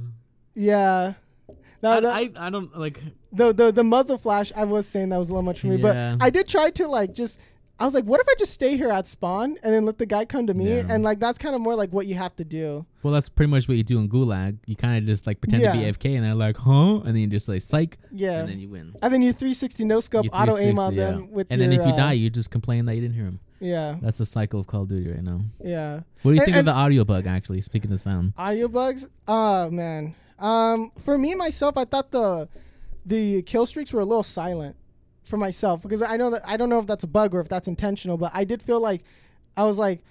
Yeah. 0.55 1.15
No, 1.83 1.91
I, 1.91 2.01
the, 2.01 2.09
I 2.09 2.31
I 2.47 2.51
don't 2.51 2.77
like. 2.79 3.01
the 3.33 3.53
the 3.53 3.73
the 3.73 3.83
muzzle 3.83 4.19
flash. 4.19 4.53
I 4.55 4.65
was 4.65 4.87
saying 4.87 5.09
that 5.09 5.19
was 5.19 5.31
a 5.31 5.33
little 5.33 5.43
much 5.43 5.61
for 5.61 5.67
me, 5.67 5.77
Yeah. 5.77 6.17
but 6.19 6.25
I 6.25 6.31
did 6.31 6.47
try 6.47 6.71
to 6.71 6.87
like 6.89 7.13
just. 7.13 7.41
I 7.83 7.85
was 7.85 7.95
like, 7.95 8.05
what 8.05 8.21
if 8.21 8.29
I 8.29 8.35
just 8.39 8.53
stay 8.53 8.77
here 8.77 8.91
at 8.91 9.09
spawn 9.09 9.57
and 9.63 9.75
then 9.75 9.85
let 9.85 9.99
the 9.99 10.07
guy 10.07 10.25
come 10.25 10.47
to 10.47 10.55
me? 10.55 10.69
Yeah. 10.77 10.87
And 10.89 11.03
like 11.03 11.19
that's 11.19 11.39
kind 11.39 11.55
of 11.55 11.61
more 11.61 11.75
like 11.75 11.91
what 11.93 12.07
you 12.07 12.15
have 12.15 12.35
to 12.37 12.45
do. 12.45 12.87
Well, 13.03 13.13
that's 13.13 13.29
pretty 13.29 13.51
much 13.51 13.67
what 13.67 13.77
you 13.77 13.83
do 13.83 13.99
in 13.99 14.09
Gulag. 14.09 14.59
You 14.67 14.77
kind 14.77 14.97
of 14.99 15.05
just 15.05 15.27
like 15.27 15.41
pretend 15.41 15.65
to 15.65 15.73
be 15.73 15.79
Yeah. 15.79 15.91
AFK, 15.91 16.15
and 16.17 16.25
they're 16.25 16.35
like, 16.35 16.57
"Huh?" 16.57 16.99
And 16.99 17.09
then 17.09 17.17
you 17.17 17.27
just 17.27 17.49
like 17.49 17.61
psych, 17.63 17.99
Yeah. 18.13 18.39
and 18.41 18.49
then 18.49 18.61
you 18.61 18.69
win. 18.69 18.95
And 19.03 19.13
then 19.13 19.21
you 19.23 19.33
360 19.33 19.85
no 19.85 19.99
scope 20.01 20.27
auto 20.33 20.57
aim 20.57 20.79
on 20.79 20.93
360, 20.95 20.97
them 20.97 21.33
with 21.33 21.47
And 21.51 21.61
your, 21.61 21.71
then 21.71 21.81
if 21.81 21.87
you 21.87 21.93
uh, 21.93 21.97
die, 21.97 22.13
you 22.13 22.31
just 22.31 22.51
complain 22.51 22.85
that 22.87 22.95
you 22.95 23.01
didn't 23.01 23.15
hear 23.17 23.25
him. 23.25 23.41
yeah, 23.59 23.97
That's 24.01 24.19
the 24.19 24.27
cycle 24.27 24.61
of 24.61 24.67
Call 24.69 24.83
of 24.83 24.89
Duty 24.89 25.11
right 25.11 25.23
now. 25.23 25.41
yeah. 25.63 26.01
What 26.23 26.31
do 26.31 26.35
you 26.37 26.41
And- 26.43 26.45
think 26.45 26.57
of 26.59 26.65
the 26.67 26.73
audio 26.73 27.05
bug? 27.05 27.27
Actually, 27.27 27.61
speaking 27.63 27.91
of 27.93 28.01
sound, 28.01 28.33
Audio 28.39 28.69
bugs. 28.69 29.09
Oh 29.27 29.69
man. 29.71 30.15
Um, 30.39 30.93
for 31.05 31.19
me 31.19 31.35
myself, 31.35 31.77
I 31.77 31.85
thought 31.85 32.13
the 32.13 32.49
the 33.05 33.43
kill 33.43 33.67
streaks 33.67 33.93
were 33.93 34.01
a 34.01 34.05
little 34.05 34.23
silent 34.23 34.77
for 35.33 35.39
myself 35.39 35.81
because 35.81 36.03
I 36.03 36.19
know 36.19 36.29
that 36.29 36.43
I 36.47 36.59
don't 36.59 36.69
know 36.69 36.79
if 36.79 36.87
that's 36.87 37.05
a 37.05 37.07
bug 37.07 37.35
or 37.35 37.41
if 37.41 37.49
that's 37.49 37.67
intentional, 37.67 38.19
but 38.19 38.33
I 38.35 38.45
did 38.45 38.63
feel 38.63 38.81
like 38.81 39.03
I 39.57 39.65
was 39.65 39.79
like, 39.79 40.03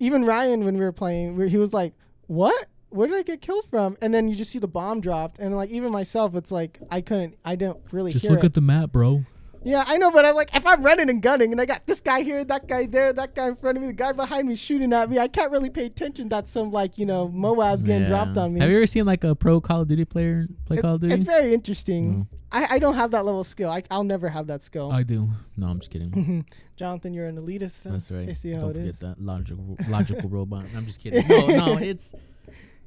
even 0.00 0.24
Ryan 0.24 0.64
when 0.64 0.76
we 0.76 0.80
were 0.80 0.90
playing, 0.90 1.40
he 1.48 1.56
was 1.56 1.72
like, 1.72 1.94
"What? 2.26 2.66
Where 2.88 3.06
did 3.06 3.16
I 3.16 3.22
get 3.22 3.40
killed 3.40 3.64
from?" 3.70 3.96
And 4.02 4.12
then 4.12 4.26
you 4.26 4.34
just 4.34 4.50
see 4.50 4.58
the 4.58 4.66
bomb 4.66 5.00
dropped, 5.00 5.38
and 5.38 5.54
like 5.54 5.70
even 5.70 5.92
myself, 5.92 6.34
it's 6.34 6.50
like 6.50 6.80
I 6.90 7.00
couldn't, 7.00 7.38
I 7.44 7.54
didn't 7.54 7.78
really 7.92 8.10
just 8.10 8.24
look 8.24 8.40
it. 8.40 8.46
at 8.46 8.54
the 8.54 8.60
map, 8.60 8.90
bro. 8.90 9.24
Yeah, 9.66 9.82
I 9.84 9.96
know, 9.96 10.12
but 10.12 10.24
I'm 10.24 10.36
like, 10.36 10.54
if 10.54 10.64
I'm 10.64 10.84
running 10.84 11.10
and 11.10 11.20
gunning 11.20 11.50
and 11.50 11.60
I 11.60 11.66
got 11.66 11.86
this 11.86 12.00
guy 12.00 12.20
here, 12.22 12.44
that 12.44 12.68
guy 12.68 12.86
there, 12.86 13.12
that 13.12 13.34
guy 13.34 13.48
in 13.48 13.56
front 13.56 13.76
of 13.76 13.82
me, 13.82 13.88
the 13.88 13.94
guy 13.94 14.12
behind 14.12 14.46
me 14.46 14.54
shooting 14.54 14.92
at 14.92 15.10
me, 15.10 15.18
I 15.18 15.26
can't 15.26 15.50
really 15.50 15.70
pay 15.70 15.86
attention 15.86 16.28
that 16.28 16.46
some 16.46 16.70
like 16.70 16.96
you 16.98 17.04
know 17.04 17.28
Moab's 17.28 17.82
getting 17.82 18.02
Yeah. 18.02 18.08
dropped 18.08 18.36
on 18.36 18.54
me. 18.54 18.60
Have 18.60 18.70
you 18.70 18.76
ever 18.76 18.86
seen 18.86 19.06
like 19.06 19.24
a 19.24 19.34
pro 19.34 19.60
Call 19.60 19.80
of 19.80 19.88
Duty 19.88 20.04
player 20.04 20.46
play 20.66 20.76
It- 20.78 20.82
Call 20.82 20.94
of 20.94 21.00
Duty? 21.00 21.14
It's 21.14 21.24
very 21.24 21.52
interesting. 21.52 22.18
No. 22.20 22.26
I, 22.52 22.76
I 22.76 22.78
don't 22.78 22.94
have 22.94 23.10
that 23.10 23.24
level 23.24 23.40
of 23.40 23.46
skill. 23.48 23.68
I, 23.68 23.82
I'll 23.90 24.04
never 24.04 24.28
have 24.28 24.46
that 24.46 24.62
skill. 24.62 24.92
I 24.92 25.02
do. 25.02 25.28
No, 25.56 25.66
I'm 25.66 25.80
just 25.80 25.90
kidding. 25.90 26.44
Jonathan, 26.76 27.12
you're 27.12 27.26
an 27.26 27.36
elitist. 27.36 27.82
so 27.82 27.90
That's 27.90 28.08
right. 28.12 28.28
I 28.28 28.34
see 28.34 28.52
how 28.52 28.60
Don't 28.60 28.70
it 28.70 28.74
forget 28.74 28.94
is. 28.94 28.98
that 29.00 29.20
logical 29.20 29.76
logical 29.88 30.28
robot. 30.38 30.66
I'm 30.76 30.86
just 30.86 31.00
kidding. 31.00 31.26
No, 31.26 31.46
no, 31.48 31.76
it's 31.78 32.14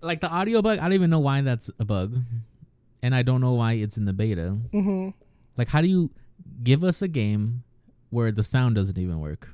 like 0.02 0.22
the 0.22 0.30
audio 0.30 0.62
bug. 0.62 0.80
I 0.80 0.84
don't 0.84 0.94
even 0.94 1.10
know 1.10 1.20
why 1.20 1.42
that's 1.42 1.70
a 1.78 1.84
bug, 1.84 2.16
and 3.04 3.14
I 3.14 3.22
don't 3.22 3.42
know 3.42 3.52
why 3.52 3.74
it's 3.74 3.98
in 3.98 4.06
the 4.06 4.14
beta. 4.14 4.52
hmm 4.72 5.10
Like, 5.58 5.68
how 5.68 5.82
do 5.82 5.90
you 5.90 6.10
give 6.64 6.84
us 6.84 7.02
a 7.02 7.08
game 7.08 7.64
where 8.10 8.32
the 8.32 8.44
sound 8.44 8.76
doesn't 8.76 8.98
even 8.98 9.20
work? 9.20 9.50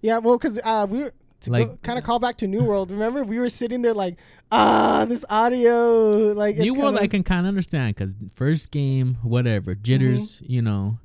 Yeah, 0.00 0.18
well, 0.18 0.36
because 0.38 0.58
uh, 0.62 0.86
we 0.88 1.06
Like- 1.46 1.82
kind 1.82 1.98
of 1.98 2.04
call 2.04 2.18
back 2.18 2.36
to 2.38 2.46
New 2.46 2.62
World. 2.64 2.90
Remember, 2.90 3.22
we 3.22 3.38
were 3.38 3.48
sitting 3.48 3.82
there 3.82 3.94
like, 3.94 4.16
ah, 4.52 5.04
this 5.08 5.24
audio, 5.30 6.32
like 6.32 6.56
it's 6.56 6.62
New 6.64 6.74
World, 6.74 6.98
I 6.98 7.06
can 7.06 7.22
kind 7.22 7.46
of 7.46 7.48
understand 7.48 7.94
because 7.96 8.12
first 8.34 8.70
game, 8.70 9.16
whatever 9.22 9.74
jitters, 9.74 10.36
Mm-hmm. 10.40 10.52
you 10.52 10.62
know, 10.62 10.98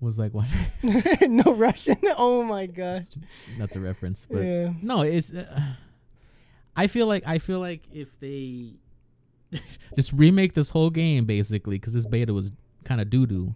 was 0.00 0.18
like 0.18 0.32
what? 0.34 0.46
no 1.28 1.54
Russian. 1.54 1.96
Oh 2.18 2.42
my 2.42 2.66
gosh. 2.66 3.04
that's 3.58 3.76
a 3.76 3.80
reference, 3.80 4.26
but 4.30 4.40
yeah. 4.42 4.72
no, 4.82 5.00
it's. 5.02 5.32
Uh, 5.32 5.74
I 6.76 6.86
feel 6.88 7.06
like 7.06 7.22
I 7.26 7.38
feel 7.38 7.60
like 7.60 7.82
if 7.92 8.08
they 8.20 8.74
just 9.96 10.12
remake 10.12 10.54
this 10.54 10.70
whole 10.70 10.90
game 10.90 11.24
basically, 11.24 11.76
because 11.76 11.92
this 11.94 12.04
beta 12.06 12.32
was 12.34 12.52
kind 12.84 13.00
of 13.00 13.08
doo 13.10 13.26
doo, 13.26 13.54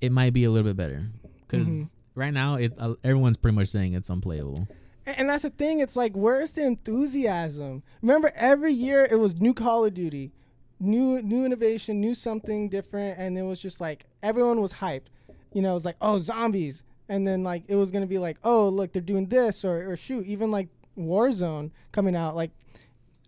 it 0.00 0.12
might 0.12 0.32
be 0.32 0.44
a 0.44 0.50
little 0.50 0.68
bit 0.68 0.76
better. 0.76 1.06
Because 1.46 1.66
Mhm. 1.66 1.90
right 2.14 2.32
now, 2.32 2.56
it 2.56 2.72
uh, 2.78 2.94
everyone's 3.04 3.36
pretty 3.36 3.54
much 3.56 3.68
saying 3.68 3.94
it's 3.94 4.10
unplayable. 4.10 4.68
And 5.06 5.30
that's 5.30 5.42
the 5.42 5.50
thing. 5.50 5.80
It's 5.80 5.96
like, 5.96 6.14
where's 6.14 6.50
the 6.50 6.64
enthusiasm? 6.66 7.82
Remember, 8.02 8.30
every 8.36 8.72
year 8.74 9.08
it 9.10 9.18
was 9.18 9.40
new 9.40 9.54
Call 9.54 9.84
of 9.86 9.94
Duty, 9.94 10.32
new 10.78 11.22
new 11.22 11.44
innovation, 11.46 12.00
new 12.00 12.14
something 12.14 12.68
different, 12.68 13.18
and 13.18 13.38
it 13.38 13.42
was 13.42 13.60
just 13.60 13.80
like 13.80 14.04
everyone 14.22 14.60
was 14.60 14.74
hyped. 14.74 15.06
You 15.54 15.62
know, 15.62 15.70
it 15.70 15.74
was 15.74 15.84
like, 15.86 15.96
oh, 16.02 16.18
zombies, 16.18 16.82
and 17.08 17.26
then 17.26 17.42
like 17.42 17.64
it 17.68 17.76
was 17.76 17.90
gonna 17.90 18.06
be 18.06 18.18
like, 18.18 18.36
oh, 18.44 18.68
look, 18.68 18.92
they're 18.92 19.00
doing 19.00 19.26
this, 19.28 19.64
or 19.64 19.90
or 19.90 19.96
shoot, 19.96 20.26
even 20.26 20.50
like 20.50 20.68
Warzone 20.98 21.70
coming 21.92 22.14
out. 22.14 22.36
Like, 22.36 22.50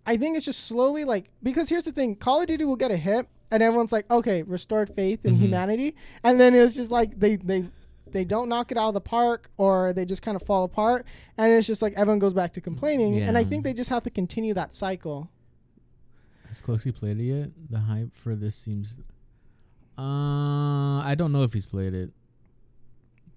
I 0.07 0.17
think 0.19 0.37
it's 0.37 0.45
just 0.45 0.65
slowly 0.67 1.05
like 1.05 1.31
because 1.43 1.69
here's 1.71 1.85
the 1.85 1.93
thing: 1.93 2.15
Call 2.17 2.43
of 2.43 2.47
Duty 2.49 2.65
will 2.65 2.77
get 2.77 2.91
a 2.91 2.97
hit, 2.99 3.27
and 3.51 3.63
everyone's 3.63 3.93
like, 3.93 4.11
okay, 4.11 4.43
restored 4.43 4.95
faith 4.95 5.25
in 5.25 5.37
Mhm. 5.37 5.41
humanity, 5.41 5.97
and 6.25 6.41
then 6.41 6.55
it 6.55 6.63
was 6.63 6.75
just 6.75 6.91
like 6.93 7.19
they 7.19 7.37
they 7.37 7.65
they 8.13 8.25
don't 8.25 8.49
knock 8.49 8.73
it 8.73 8.77
out 8.79 8.89
of 8.89 8.95
the 8.95 9.01
park 9.01 9.51
or 9.57 9.93
they 9.93 10.05
just 10.05 10.21
kind 10.23 10.35
of 10.35 10.43
fall 10.43 10.65
apart 10.65 11.07
and 11.39 11.53
it's 11.53 11.65
just 11.65 11.81
like 11.81 11.93
everyone 11.95 12.19
goes 12.19 12.35
back 12.35 12.53
to 12.53 12.61
complaining 12.61 13.21
and 13.21 13.39
i 13.39 13.45
think 13.45 13.63
they 13.63 13.73
just 13.73 13.89
have 13.89 14.03
to 14.03 14.11
continue 14.11 14.53
that 14.53 14.75
cycle 14.75 15.31
Has 16.49 16.61
Closely 16.61 16.91
played 16.91 17.21
it 17.21 17.23
yet? 17.23 17.51
The 17.71 17.79
hype 17.79 18.13
for 18.17 18.35
this 18.35 18.57
seems. 18.57 18.99
Uh, 19.97 21.01
I 21.05 21.15
don't 21.17 21.31
know 21.31 21.43
if 21.45 21.53
he's 21.53 21.67
played 21.67 21.95
it, 21.95 22.11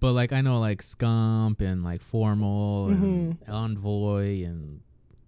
but 0.00 0.12
like 0.12 0.32
I 0.32 0.40
know 0.40 0.58
like 0.60 0.82
Scump 0.82 1.60
and 1.60 1.84
like 1.84 2.00
Formal 2.02 2.88
and 2.88 3.34
Mm-hmm. 3.34 3.52
Envoy 3.52 4.44
and 4.44 4.80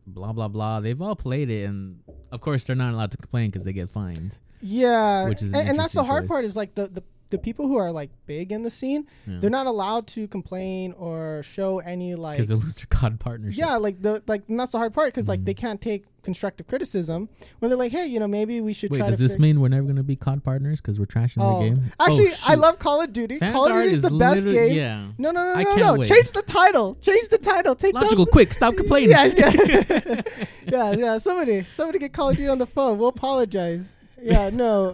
blah 0.06 0.32
blah 0.32 0.48
blah. 0.48 0.80
They've 0.80 1.00
all 1.00 1.14
played 1.14 1.50
it, 1.50 1.64
and 1.68 2.00
of 2.32 2.40
course 2.40 2.64
they're 2.64 2.74
not 2.76 2.94
allowed 2.94 3.10
to 3.12 3.16
complain 3.16 3.50
because 3.50 3.64
they 3.64 3.72
get 3.72 3.90
fined. 3.90 4.38
Yeah 4.66 5.28
Which 5.28 5.42
is 5.42 5.48
an 5.50 5.54
and, 5.54 5.68
and 5.70 5.78
that's 5.78 5.92
the 5.92 6.04
hard 6.04 6.26
part 6.28 6.44
is 6.44 6.56
like 6.56 6.74
the, 6.74 6.88
the 6.88 7.02
the 7.28 7.38
people 7.38 7.66
who 7.66 7.76
are 7.76 7.90
like 7.90 8.10
big 8.26 8.52
in 8.52 8.62
the 8.62 8.70
scene 8.70 9.04
Yeah. 9.26 9.38
they're 9.40 9.50
not 9.50 9.66
allowed 9.66 10.06
to 10.08 10.28
complain 10.28 10.92
or 10.92 11.42
show 11.42 11.80
any 11.80 12.14
like 12.14 12.36
because 12.36 12.48
they 12.48 12.54
lose 12.54 12.76
their 12.76 12.86
COD 12.88 13.18
partnership. 13.18 13.58
yeah 13.58 13.76
like 13.76 14.00
the 14.00 14.22
like 14.28 14.42
and 14.48 14.58
that's 14.60 14.72
the 14.72 14.78
hard 14.78 14.94
part 14.94 15.12
because 15.12 15.26
like 15.26 15.40
Mhm. 15.40 15.46
they 15.46 15.54
can't 15.54 15.80
take 15.80 16.04
constructive 16.22 16.66
criticism 16.66 17.28
when 17.58 17.68
they're 17.68 17.78
like 17.78 17.90
hey 17.92 18.06
you 18.06 18.18
know 18.20 18.26
maybe 18.28 18.60
we 18.60 18.72
should 18.72 18.90
Wait, 18.90 18.98
try 18.98 19.10
does 19.10 19.18
this 19.18 19.38
mean 19.40 19.60
we're 19.60 19.68
never 19.68 19.86
gonna 19.86 20.02
be 20.04 20.14
COD 20.16 20.42
partners 20.42 20.80
because 20.80 20.98
we're 21.00 21.06
trashing 21.06 21.38
oh. 21.38 21.62
the 21.62 21.68
game? 21.70 21.92
actually 22.00 22.30
Oh, 22.30 22.44
i 22.46 22.54
love 22.54 22.78
call 22.78 23.00
of 23.02 23.12
duty 23.12 23.38
call 23.40 23.66
of 23.66 23.72
duty 23.72 23.96
is 23.96 24.02
the 24.02 24.10
best 24.10 24.44
game 24.44 24.74
Yeah. 24.74 25.06
no 25.18 25.30
no 25.32 25.52
no 25.52 25.60
no 25.62 25.76
no 25.76 25.94
wait. 25.96 26.08
change 26.08 26.30
the 26.32 26.42
title 26.42 26.94
change 26.96 27.28
the 27.28 27.38
title 27.38 27.74
take 27.74 27.94
Logical, 27.94 28.26
quick, 28.26 28.52
stop 28.52 28.74
complaining. 28.76 29.10
Yeah, 29.16 29.24
yeah, 29.24 30.22
yeah, 30.66 30.90
yeah. 30.92 31.18
Somebody, 31.18 31.64
somebody 31.64 31.98
get 31.98 32.12
Call 32.12 32.30
of 32.30 32.36
Duty 32.36 32.48
on 32.48 32.58
the 32.58 32.66
phone. 32.66 32.98
We'll 32.98 33.08
apologize. 33.08 33.84
Yeah, 34.26 34.50
no, 34.50 34.92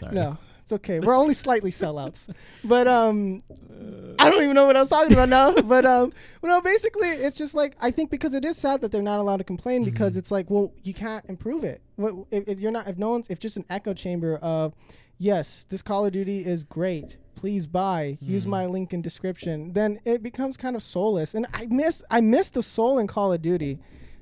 Sorry. 0.00 0.14
no, 0.14 0.36
it's 0.62 0.72
okay. 0.72 1.00
We're 1.00 1.14
only 1.16 1.34
slightly 1.34 1.70
sellouts, 1.70 2.28
but 2.62 2.86
um, 2.86 3.40
I 4.18 4.30
don't 4.30 4.42
even 4.42 4.54
know 4.54 4.66
what 4.66 4.76
I 4.76 4.80
was 4.80 4.90
talking 4.90 5.12
about 5.12 5.28
now. 5.28 5.52
But 5.62 5.84
um, 5.86 6.12
well, 6.42 6.56
no, 6.56 6.60
basically, 6.60 7.08
it's 7.08 7.36
just 7.38 7.54
like 7.54 7.76
I 7.80 7.90
think 7.90 8.10
because 8.10 8.34
it 8.34 8.44
is 8.44 8.56
sad 8.56 8.80
that 8.82 8.92
they're 8.92 9.02
not 9.02 9.20
allowed 9.20 9.38
to 9.38 9.44
complain 9.44 9.84
because 9.84 10.14
Mhm. 10.14 10.18
it's 10.18 10.30
like, 10.30 10.50
well, 10.50 10.72
you 10.82 10.94
can't 10.94 11.24
improve 11.28 11.64
it. 11.64 11.80
What 11.96 12.14
if, 12.30 12.44
if 12.46 12.60
you're 12.60 12.70
not? 12.70 12.88
If 12.88 12.98
no 12.98 13.10
one's, 13.10 13.28
if 13.30 13.38
just 13.38 13.56
an 13.56 13.64
echo 13.70 13.94
chamber 13.94 14.36
of, 14.36 14.74
yes, 15.18 15.64
this 15.68 15.82
Call 15.82 16.04
of 16.06 16.12
Duty 16.12 16.44
is 16.44 16.62
great. 16.64 17.16
Please 17.36 17.66
buy. 17.66 18.18
Use 18.20 18.44
Mhm. 18.46 18.50
my 18.50 18.66
link 18.66 18.92
in 18.94 19.02
description. 19.02 19.72
Then 19.72 20.00
it 20.04 20.22
becomes 20.22 20.56
kind 20.56 20.76
of 20.76 20.82
soulless, 20.82 21.34
and 21.34 21.46
I 21.54 21.66
miss 21.66 22.02
I 22.10 22.20
miss 22.20 22.48
the 22.50 22.62
soul 22.62 22.98
in 22.98 23.06
Call 23.06 23.32
of 23.32 23.40
Duty, 23.42 23.78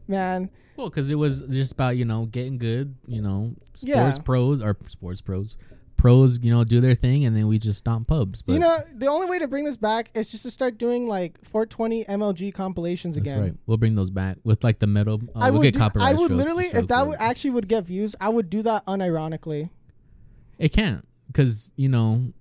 man. 0.08 0.50
Well, 0.76 0.88
because 0.88 1.10
it 1.10 1.14
was 1.16 1.42
just 1.42 1.72
about 1.72 1.96
you 1.96 2.04
know 2.04 2.26
getting 2.26 2.58
good, 2.58 2.94
you 3.06 3.22
know, 3.22 3.54
sports 3.74 3.84
Yeah. 4.18 4.22
pros 4.24 4.60
or 4.60 4.76
sports 4.88 5.20
pros, 5.20 5.56
pros, 5.96 6.38
you 6.42 6.50
know, 6.50 6.64
do 6.64 6.80
their 6.80 6.94
thing, 6.94 7.24
and 7.24 7.36
then 7.36 7.46
we 7.46 7.58
just 7.58 7.78
stomp 7.78 8.08
pubs. 8.08 8.42
But 8.42 8.54
you 8.54 8.58
know, 8.58 8.78
the 8.94 9.06
only 9.06 9.28
way 9.28 9.38
to 9.38 9.46
bring 9.48 9.64
this 9.64 9.76
back 9.76 10.10
is 10.14 10.30
just 10.30 10.42
to 10.42 10.50
start 10.50 10.76
doing 10.78 11.06
like 11.06 11.38
420 11.44 12.04
MLG 12.06 12.52
compilations 12.52 13.14
that's 13.14 13.28
again. 13.28 13.40
right. 13.40 13.54
We'll 13.66 13.76
bring 13.76 13.94
those 13.94 14.10
back 14.10 14.38
with 14.44 14.64
like 14.64 14.80
the 14.80 14.86
metal. 14.86 15.20
Uh, 15.34 15.38
I 15.38 15.50
we'll 15.50 15.60
would, 15.62 15.72
do, 15.72 15.78
copyright. 15.78 16.08
I 16.08 16.12
would 16.14 16.30
literally, 16.32 16.66
if 16.66 16.88
that 16.88 17.06
would 17.06 17.18
actually 17.20 17.50
would 17.50 17.68
get 17.68 17.84
views, 17.84 18.16
I 18.20 18.28
would 18.28 18.50
do 18.50 18.62
that 18.62 18.84
unironically. 18.86 19.70
it 20.58 20.72
can't 20.72 21.06
because 21.28 21.72
you 21.76 21.88
know 21.88 22.32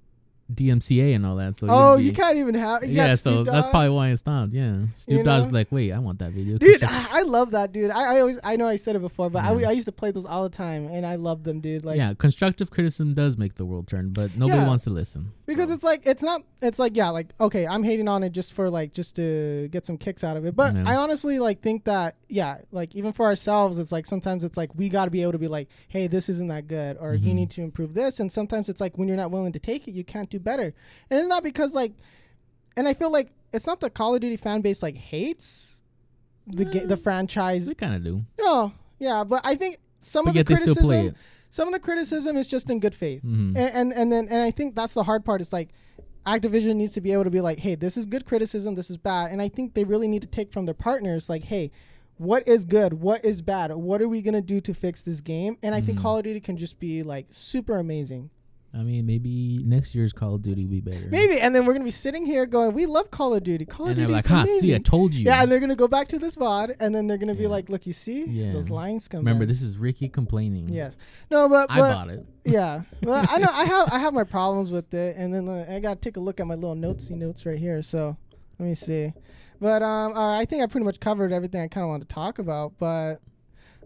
DMCA 0.55 1.15
and 1.15 1.25
all 1.25 1.35
that. 1.37 1.55
So 1.57 1.67
oh, 1.69 1.95
you'd 1.97 2.07
you 2.07 2.13
can't 2.13 2.37
even 2.37 2.55
have. 2.55 2.83
You 2.83 2.91
Yeah, 2.93 3.15
so 3.15 3.43
that's 3.43 3.67
probably 3.67 3.89
why 3.89 4.09
it 4.09 4.17
stopped. 4.17 4.53
Yeah, 4.53 4.75
Snoop 4.97 5.17
You 5.19 5.23
Dogg's 5.23 5.51
like, 5.51 5.71
wait, 5.71 5.91
I 5.91 5.99
want 5.99 6.19
that 6.19 6.31
video, 6.31 6.57
Dude, 6.57 6.83
I, 6.83 7.19
I 7.19 7.21
love 7.23 7.51
that, 7.51 7.71
dude. 7.71 7.91
I, 7.91 8.15
I 8.15 8.19
always, 8.21 8.39
I 8.43 8.55
know 8.55 8.67
I 8.67 8.75
said 8.77 8.95
it 8.95 9.01
before, 9.01 9.29
but 9.29 9.43
I, 9.43 9.53
Yeah. 9.55 9.69
I 9.69 9.71
used 9.71 9.85
to 9.87 9.91
play 9.91 10.11
those 10.11 10.25
all 10.25 10.43
the 10.43 10.55
time, 10.55 10.87
and 10.87 11.05
I 11.05 11.15
love 11.15 11.43
them, 11.43 11.59
dude. 11.59 11.85
Like, 11.85 11.97
yeah, 11.97 12.13
constructive 12.13 12.69
criticism 12.71 13.13
does 13.13 13.37
make 13.37 13.55
the 13.55 13.65
world 13.65 13.87
turn, 13.87 14.09
but 14.11 14.35
nobody 14.37 14.59
Yeah. 14.59 14.67
wants 14.67 14.83
to 14.85 14.89
listen. 14.89 15.31
because 15.45 15.69
it's 15.71 15.83
like 15.83 16.01
it's 16.05 16.23
not 16.23 16.41
it's 16.61 16.79
like 16.79 16.95
yeah 16.95 17.09
like 17.09 17.27
okay 17.41 17.67
i'm 17.67 17.83
hating 17.83 18.07
on 18.07 18.23
it 18.23 18.31
just 18.31 18.53
for 18.53 18.69
like 18.69 18.93
just 18.93 19.17
to 19.17 19.67
get 19.73 19.85
some 19.85 19.97
kicks 19.97 20.23
out 20.23 20.37
of 20.37 20.45
it 20.45 20.55
but 20.55 20.73
Yeah. 20.73 20.83
i 20.87 20.95
honestly 20.95 21.37
like 21.37 21.61
think 21.61 21.83
that 21.83 22.15
yeah 22.29 22.59
like 22.71 22.95
even 22.95 23.11
for 23.11 23.25
ourselves 23.25 23.77
it's 23.77 23.91
like 23.91 24.05
sometimes 24.05 24.45
it's 24.45 24.55
like 24.55 24.73
we 24.73 24.87
got 24.87 25.03
to 25.05 25.11
be 25.11 25.21
able 25.21 25.33
to 25.33 25.37
be 25.37 25.49
like 25.49 25.67
hey 25.89 26.07
this 26.07 26.29
isn't 26.29 26.47
that 26.47 26.69
good 26.69 26.95
or 26.99 27.13
you 27.13 27.31
Mhm. 27.33 27.35
need 27.35 27.51
to 27.51 27.61
improve 27.61 27.93
this 27.93 28.21
and 28.21 28.31
sometimes 28.31 28.69
it's 28.69 28.79
like 28.79 28.97
when 28.97 29.09
you're 29.09 29.17
not 29.17 29.31
willing 29.31 29.51
to 29.51 29.59
take 29.59 29.85
it 29.89 29.91
you 29.91 30.05
can't 30.05 30.29
do 30.29 30.39
better. 30.43 30.73
And 31.09 31.19
it's 31.19 31.27
not 31.29 31.43
because 31.43 31.73
like 31.73 31.93
and 32.75 32.87
i 32.87 32.93
feel 32.93 33.11
like 33.11 33.31
it's 33.53 33.67
not 33.67 33.79
the 33.79 33.89
call 33.89 34.15
of 34.15 34.21
duty 34.21 34.35
fan 34.37 34.61
base 34.61 34.81
like 34.81 34.95
hates 34.95 35.77
the 36.47 36.65
ga- 36.65 36.85
the 36.85 36.93
Eh, 36.95 37.03
franchise. 37.03 37.67
We 37.67 37.75
kind 37.75 37.93
of 37.95 38.03
do, 38.03 38.23
no 38.39 38.73
yeah 38.99 39.23
but 39.23 39.41
i 39.45 39.55
think 39.55 39.77
some 39.99 40.25
but 40.25 40.29
of 40.29 40.33
the 40.33 40.39
yet 40.39 40.47
they 40.47 40.55
still 40.55 40.75
criticism 40.75 41.11
play 41.11 41.19
some 41.49 41.67
of 41.67 41.73
the 41.73 41.79
criticism 41.79 42.35
is 42.35 42.47
just 42.47 42.67
in 42.71 42.79
good 42.79 42.95
faith. 42.95 43.21
Mhm. 43.23 43.55
and, 43.55 43.57
and 43.57 43.93
and 43.93 44.11
then 44.11 44.27
and 44.27 44.41
I 44.41 44.49
think 44.49 44.73
that's 44.75 44.95
the 44.95 45.03
hard 45.03 45.23
part. 45.23 45.39
Is 45.39 45.53
like 45.53 45.69
Activision 46.25 46.77
needs 46.77 46.93
to 46.93 47.01
be 47.01 47.11
able 47.11 47.25
to 47.25 47.29
be 47.29 47.41
like, 47.41 47.59
hey, 47.59 47.75
this 47.75 47.95
is 47.97 48.05
good 48.07 48.25
criticism, 48.25 48.73
this 48.75 48.89
is 48.89 48.97
bad, 48.97 49.29
and 49.31 49.39
I 49.41 49.49
think 49.49 49.73
they 49.75 49.83
really 49.83 50.07
need 50.07 50.21
to 50.23 50.27
take 50.27 50.51
from 50.51 50.65
their 50.65 50.73
partners 50.73 51.29
like, 51.29 51.43
hey, 51.43 51.69
what 52.17 52.47
is 52.47 52.65
good, 52.65 52.93
what 52.95 53.23
is 53.23 53.41
bad, 53.43 53.71
what 53.75 54.01
are 54.01 54.07
we 54.09 54.21
gonna 54.23 54.41
do 54.41 54.61
to 54.61 54.73
fix 54.73 55.01
this 55.03 55.21
game? 55.21 55.57
And 55.61 55.75
I 55.75 55.81
think 55.81 55.99
Mhm. 55.99 56.01
Call 56.01 56.17
of 56.17 56.23
Duty 56.23 56.39
can 56.39 56.57
just 56.57 56.79
be 56.79 57.03
like 57.03 57.27
super 57.29 57.77
amazing, 57.77 58.31
I 58.75 58.81
mean, 58.81 59.05
maybe 59.05 59.61
next 59.63 59.93
year's 59.93 60.13
Call 60.13 60.33
of 60.33 60.41
Duty 60.41 60.63
will 60.63 60.71
be 60.71 60.81
better. 60.81 61.05
maybe. 61.09 61.39
And 61.39 61.55
then 61.55 61.65
we're 61.65 61.73
gonna 61.73 61.85
be 61.85 61.91
sitting 61.91 62.25
here 62.25 62.47
going, 62.47 62.73
we 62.73 62.87
love 62.87 63.11
Call 63.11 63.35
of 63.35 63.43
Duty, 63.43 63.65
Call 63.65 63.85
and 63.85 63.91
of 63.91 63.97
they're 63.97 64.05
Duty 64.07 64.13
like, 64.13 64.25
"Ha, 64.25 64.45
see, 64.59 64.73
I 64.73 64.79
told 64.79 65.13
you." 65.13 65.25
yeah, 65.25 65.43
and 65.43 65.51
they're 65.51 65.59
gonna 65.59 65.75
go 65.75 65.87
back 65.87 66.07
to 66.07 66.17
this 66.17 66.35
VOD, 66.35 66.75
and 66.79 66.93
then 66.95 67.05
they're 67.05 67.19
gonna 67.19 67.35
be 67.35 67.45
like, 67.45 67.69
look, 67.69 67.85
you 67.85 67.93
see, 67.93 68.25
Yeah. 68.25 68.51
those 68.51 68.71
lines 68.71 69.07
come. 69.07 69.19
Remember, 69.19 69.45
this 69.45 69.61
is 69.61 69.77
Ricky 69.77 70.09
complaining. 70.09 70.69
Yes. 70.69 70.97
No, 71.29 71.47
but, 71.47 71.69
I 71.69 71.77
bought 71.79 72.09
it. 72.09 72.25
yeah, 72.45 72.81
well, 73.03 73.23
I 73.29 73.37
know 73.37 73.49
I 73.51 73.65
have 73.65 73.89
I 73.93 73.99
have 73.99 74.13
my 74.13 74.23
problems 74.23 74.71
with 74.71 74.91
it, 74.93 75.17
and 75.17 75.31
then 75.31 75.47
uh, 75.47 75.65
I 75.69 75.79
got 75.79 75.95
to 75.95 75.99
take 76.01 76.17
a 76.17 76.19
look 76.19 76.39
at 76.39 76.47
my 76.47 76.55
little 76.55 76.75
notesy 76.75 77.13
notes 77.13 77.45
right 77.45 77.59
here. 77.59 77.81
So 77.83 78.17
let 78.57 78.67
me 78.67 78.73
see. 78.75 79.13
But 79.61 79.83
um, 79.83 80.13
uh, 80.13 80.37
I 80.39 80.45
think 80.45 80.63
I 80.63 80.65
pretty 80.65 80.83
much 80.85 80.99
covered 80.99 81.31
everything 81.31 81.61
I 81.61 81.67
kind 81.67 81.83
of 81.83 81.89
wanted 81.89 82.09
to 82.09 82.13
talk 82.15 82.39
about. 82.39 82.73
But 82.79 83.21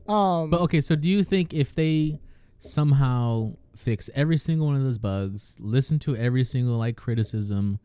um, 0.08 0.50
But 0.50 0.62
okay, 0.62 0.80
so 0.80 0.96
do 0.96 1.10
you 1.10 1.24
think 1.26 1.54
if 1.54 1.76
they 1.76 2.20
somehow 2.60 3.52
fix 3.78 4.10
every 4.16 4.38
single 4.38 4.68
one 4.68 4.76
of 4.76 4.84
those 4.84 4.98
bugs, 4.98 5.56
listen 5.60 6.00
to 6.00 6.16
every 6.16 6.44
single 6.44 6.78
like 6.78 6.96
criticism, 6.98 7.80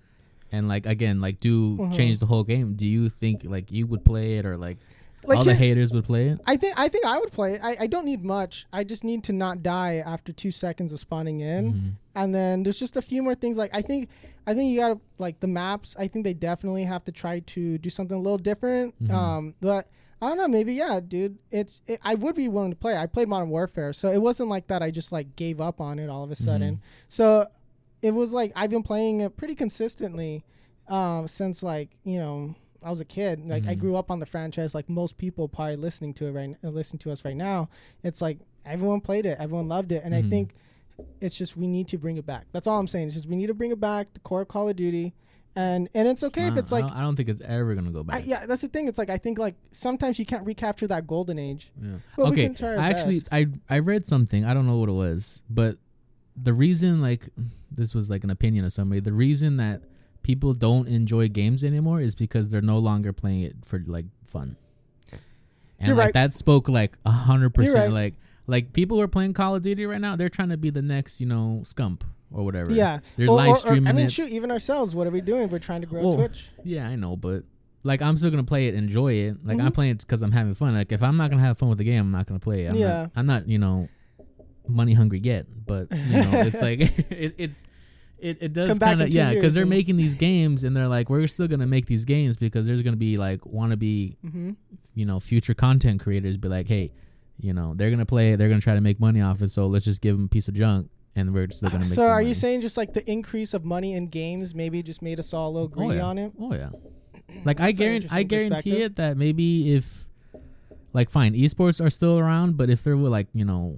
and 0.50 0.68
like 0.68 0.86
again, 0.86 1.20
like 1.20 1.40
do 1.40 1.76
Mhm. 1.76 1.94
change 1.94 2.18
the 2.18 2.26
whole 2.26 2.44
game, 2.44 2.74
do 2.74 2.86
you 2.86 3.08
think 3.08 3.44
like 3.44 3.70
you 3.72 3.86
would 3.86 4.04
play 4.04 4.38
it 4.38 4.46
or 4.46 4.56
like, 4.56 4.78
like 5.24 5.38
all 5.38 5.44
the 5.44 5.54
haters 5.54 5.92
would 5.92 6.04
play 6.04 6.28
it? 6.30 6.40
I 6.46 6.56
think 6.56 6.78
I 6.78 6.88
think 6.88 7.04
I 7.06 7.18
would 7.18 7.30
play 7.32 7.54
it. 7.54 7.60
I, 7.62 7.76
I 7.80 7.86
don't 7.86 8.04
need 8.04 8.24
much. 8.24 8.66
I 8.72 8.82
just 8.84 9.04
need 9.04 9.22
to 9.24 9.32
not 9.32 9.62
die 9.62 10.02
after 10.04 10.32
two 10.32 10.50
seconds 10.50 10.92
of 10.92 11.00
spawning 11.00 11.40
in. 11.40 11.72
Mhm. 11.72 11.90
and 12.14 12.34
then 12.34 12.62
there's 12.62 12.78
just 12.78 12.98
a 12.98 13.00
few 13.00 13.22
more 13.22 13.34
things 13.34 13.56
like 13.56 13.70
i 13.72 13.80
think 13.80 14.06
i 14.46 14.52
think 14.52 14.70
you 14.70 14.76
gotta 14.78 15.00
like 15.16 15.40
the 15.40 15.46
maps 15.46 15.96
i 15.98 16.06
think 16.06 16.24
they 16.24 16.34
definitely 16.34 16.84
have 16.84 17.02
to 17.02 17.10
try 17.10 17.40
to 17.40 17.78
do 17.78 17.88
something 17.88 18.18
a 18.18 18.20
little 18.20 18.36
different 18.36 18.92
Mhm. 19.02 19.10
um 19.10 19.54
but 19.62 19.88
i 20.22 20.28
don't 20.28 20.38
know 20.38 20.48
maybe 20.48 20.72
yeah 20.74 21.00
dude 21.06 21.36
it's 21.50 21.80
it, 21.86 22.00
i 22.02 22.14
would 22.14 22.34
be 22.34 22.48
willing 22.48 22.70
to 22.70 22.76
play 22.76 22.96
i 22.96 23.06
played 23.06 23.28
modern 23.28 23.50
warfare 23.50 23.92
so 23.92 24.08
it 24.08 24.18
wasn't 24.22 24.48
like 24.48 24.66
that 24.68 24.82
i 24.82 24.90
just 24.90 25.12
like 25.12 25.36
gave 25.36 25.60
up 25.60 25.80
on 25.80 25.98
it 25.98 26.08
all 26.08 26.24
of 26.24 26.30
a 26.30 26.36
sudden 26.36 26.76
Mhm. 26.76 26.80
so 27.08 27.46
it 28.00 28.12
was 28.12 28.32
like 28.32 28.52
i've 28.56 28.70
been 28.70 28.82
playing 28.82 29.20
it 29.20 29.36
pretty 29.36 29.54
consistently 29.54 30.44
um 30.88 31.28
since 31.28 31.62
like 31.62 31.90
you 32.04 32.18
know 32.18 32.54
I 32.84 32.90
was 32.90 32.98
a 32.98 33.04
kid. 33.04 33.46
Like 33.48 33.64
I 33.68 33.76
Mhm. 33.76 33.78
grew 33.78 33.94
up 33.94 34.10
on 34.10 34.18
the 34.18 34.26
franchise. 34.26 34.74
Like 34.74 34.88
most 34.88 35.16
people 35.16 35.46
probably 35.46 35.76
listening 35.76 36.14
to 36.14 36.26
it 36.26 36.32
right, 36.32 36.56
uh, 36.64 36.68
listen 36.68 36.98
to 36.98 37.12
us 37.12 37.24
right 37.24 37.36
now. 37.36 37.68
It's 38.02 38.20
like 38.20 38.38
everyone 38.66 39.00
played 39.00 39.24
it, 39.24 39.38
everyone 39.38 39.68
loved 39.68 39.92
it, 39.92 40.02
and 40.04 40.12
I 40.12 40.22
Mhm. 40.22 40.28
think 40.30 40.54
it's 41.20 41.36
just 41.36 41.56
we 41.56 41.68
need 41.68 41.86
to 41.90 41.96
bring 41.98 42.16
it 42.16 42.26
back. 42.26 42.46
That's 42.50 42.66
all 42.66 42.80
I'm 42.80 42.88
saying. 42.88 43.06
It's 43.06 43.14
just 43.14 43.28
we 43.28 43.36
need 43.36 43.46
to 43.46 43.54
bring 43.54 43.70
it 43.70 43.78
back. 43.78 44.12
The 44.14 44.18
core 44.18 44.40
of 44.40 44.48
Call 44.48 44.68
of 44.68 44.74
Duty, 44.74 45.14
and 45.54 45.88
and 45.94 46.08
it's 46.08 46.22
okay 46.22 46.42
if 46.44 46.50
not- 46.50 46.58
it's 46.58 46.72
I 46.72 46.76
like 46.76 46.86
don't, 46.88 46.96
I 46.96 47.00
don't 47.02 47.16
think 47.16 47.28
it's 47.28 47.42
ever 47.42 47.74
gonna 47.74 47.90
go 47.90 48.00
I, 48.00 48.02
back. 48.02 48.22
yeah, 48.26 48.46
that's 48.46 48.62
the 48.62 48.68
thing. 48.68 48.88
It's 48.88 48.98
like 48.98 49.10
I 49.10 49.18
think 49.18 49.38
like 49.38 49.54
sometimes 49.72 50.18
you 50.18 50.26
can't 50.26 50.46
recapture 50.46 50.86
that 50.86 51.06
golden 51.06 51.38
age. 51.38 51.70
Yeah. 51.80 51.90
But 52.16 52.24
we 52.26 52.32
okay, 52.32 52.44
can 52.46 52.54
try 52.54 52.68
our 52.70 52.78
I 52.78 52.90
actually 52.90 53.20
best. 53.20 53.28
I 53.32 53.46
I 53.68 53.78
read 53.80 54.06
something. 54.06 54.44
I 54.44 54.54
don't 54.54 54.66
know 54.66 54.76
what 54.78 54.88
it 54.88 54.92
was, 54.92 55.42
but 55.50 55.76
the 56.36 56.52
reason 56.54 57.00
like 57.02 57.28
this 57.70 57.94
was 57.94 58.08
like 58.08 58.24
an 58.24 58.30
opinion 58.30 58.64
of 58.64 58.72
somebody. 58.72 59.00
The 59.00 59.12
reason 59.12 59.56
that 59.58 59.82
people 60.22 60.54
don't 60.54 60.88
enjoy 60.88 61.28
games 61.28 61.64
anymore 61.64 62.00
is 62.00 62.14
because 62.14 62.48
they're 62.48 62.62
no 62.62 62.78
longer 62.78 63.12
playing 63.12 63.42
it 63.42 63.56
for 63.64 63.82
like 63.86 64.06
fun. 64.26 64.56
And 65.78 65.88
You're 65.88 65.96
like 65.96 66.06
right. 66.06 66.14
that 66.14 66.34
spoke 66.34 66.68
like 66.68 66.96
a 67.04 67.10
hundred 67.10 67.54
percent. 67.54 67.92
Like 67.92 68.14
like 68.46 68.72
people 68.72 68.96
who 68.96 69.02
are 69.02 69.08
playing 69.08 69.34
Call 69.34 69.56
of 69.56 69.62
Duty 69.62 69.84
right 69.84 70.00
now, 70.00 70.14
they're 70.16 70.28
trying 70.28 70.50
to 70.50 70.56
be 70.56 70.70
the 70.70 70.82
next 70.82 71.20
you 71.20 71.26
know 71.26 71.62
Scump 71.64 72.02
or 72.32 72.44
whatever. 72.44 72.72
Yeah, 72.72 73.00
they're 73.16 73.28
Or- 73.28 73.36
live 73.36 73.48
or- 73.48 73.52
or- 73.54 73.58
streaming 73.58 73.86
I 73.88 73.92
mean, 73.92 74.06
it. 74.06 74.12
shoot, 74.12 74.30
even 74.30 74.50
ourselves. 74.50 74.94
What 74.94 75.06
are 75.06 75.10
we 75.10 75.20
doing? 75.20 75.48
We're 75.48 75.58
trying 75.58 75.80
to 75.82 75.86
grow 75.86 76.02
Well, 76.02 76.14
Twitch. 76.16 76.48
Yeah, 76.64 76.88
I 76.88 76.96
know, 76.96 77.16
but 77.16 77.44
like 77.84 78.00
I'm 78.02 78.16
still 78.16 78.30
gonna 78.30 78.44
play 78.44 78.68
it, 78.68 78.74
enjoy 78.74 79.12
it. 79.14 79.44
Like 79.44 79.58
I'm 79.58 79.70
Mhm. 79.70 79.74
playing 79.74 79.90
it 79.92 79.98
because 80.00 80.22
I'm 80.22 80.32
having 80.32 80.54
fun. 80.54 80.74
Like 80.74 80.92
if 80.92 81.02
I'm 81.02 81.16
not 81.16 81.30
gonna 81.30 81.42
have 81.42 81.58
fun 81.58 81.68
with 81.68 81.78
the 81.78 81.84
game, 81.84 82.00
I'm 82.00 82.10
not 82.12 82.26
gonna 82.26 82.40
play 82.40 82.64
it. 82.64 82.70
I'm 82.70 82.76
Yeah. 82.76 82.88
Not, 83.02 83.10
I'm 83.16 83.26
not, 83.26 83.48
you 83.48 83.58
know, 83.58 83.88
money 84.68 84.94
hungry 84.94 85.20
yet. 85.22 85.46
But 85.66 85.88
you 85.92 85.98
know, 85.98 86.30
it's 86.46 86.60
like 86.60 86.80
it, 87.10 87.34
it's. 87.38 87.64
It, 88.18 88.38
it 88.40 88.52
does 88.52 88.78
kind 88.78 89.02
of 89.02 89.08
yeah 89.08 89.34
because 89.34 89.52
they're 89.52 89.66
making 89.66 89.96
these 89.96 90.14
games 90.14 90.62
and 90.62 90.76
they're 90.76 90.86
like 90.86 91.10
we're 91.10 91.26
still 91.26 91.48
gonna 91.48 91.66
make 91.66 91.86
these 91.86 92.04
games 92.04 92.36
because 92.36 92.68
there's 92.68 92.80
gonna 92.82 92.94
be 92.96 93.16
like 93.16 93.40
wannabe 93.40 94.14
hmm 94.20 94.52
you 94.94 95.04
know 95.04 95.18
future 95.18 95.54
content 95.54 95.98
creators 96.00 96.36
be 96.36 96.46
like 96.46 96.68
hey 96.68 96.92
you 97.40 97.52
know 97.52 97.74
they're 97.74 97.90
gonna 97.90 98.06
play 98.06 98.32
it 98.32 98.36
they're 98.36 98.48
gonna 98.48 98.60
try 98.60 98.74
to 98.76 98.80
make 98.80 99.00
money 99.00 99.20
off 99.20 99.42
it 99.42 99.50
so 99.50 99.66
let's 99.66 99.84
just 99.84 100.00
give 100.00 100.14
them 100.16 100.26
a 100.26 100.28
piece 100.28 100.46
of 100.46 100.54
junk 100.54 100.88
and 101.14 101.34
we're 101.34 101.50
still 101.50 101.70
gonna 101.70 101.84
make 101.84 101.94
So 101.94 102.02
the 102.02 102.08
are 102.08 102.22
you 102.22 102.34
saying 102.34 102.60
just 102.60 102.76
like 102.76 102.92
the 102.92 103.08
increase 103.10 103.54
of 103.54 103.64
money 103.64 103.94
in 103.94 104.06
games 104.06 104.54
maybe 104.54 104.82
just 104.82 105.02
made 105.02 105.18
us 105.18 105.32
all 105.32 105.50
a 105.50 105.52
little 105.52 105.68
oh 105.68 105.68
greedy 105.68 105.96
yeah. 105.96 106.02
on 106.02 106.18
it? 106.18 106.32
oh 106.40 106.54
yeah 106.54 106.70
like 107.44 107.60
I 107.60 107.72
guarantee 107.72 108.08
I 108.10 108.22
guarantee 108.22 108.82
it 108.82 108.96
that 108.96 109.16
maybe 109.16 109.74
if 109.74 110.06
like 110.92 111.10
fine 111.10 111.34
esports 111.34 111.84
are 111.84 111.90
still 111.90 112.18
around 112.18 112.56
but 112.56 112.70
if 112.70 112.82
there 112.82 112.96
were 112.96 113.08
like 113.08 113.28
you 113.32 113.44
know 113.44 113.76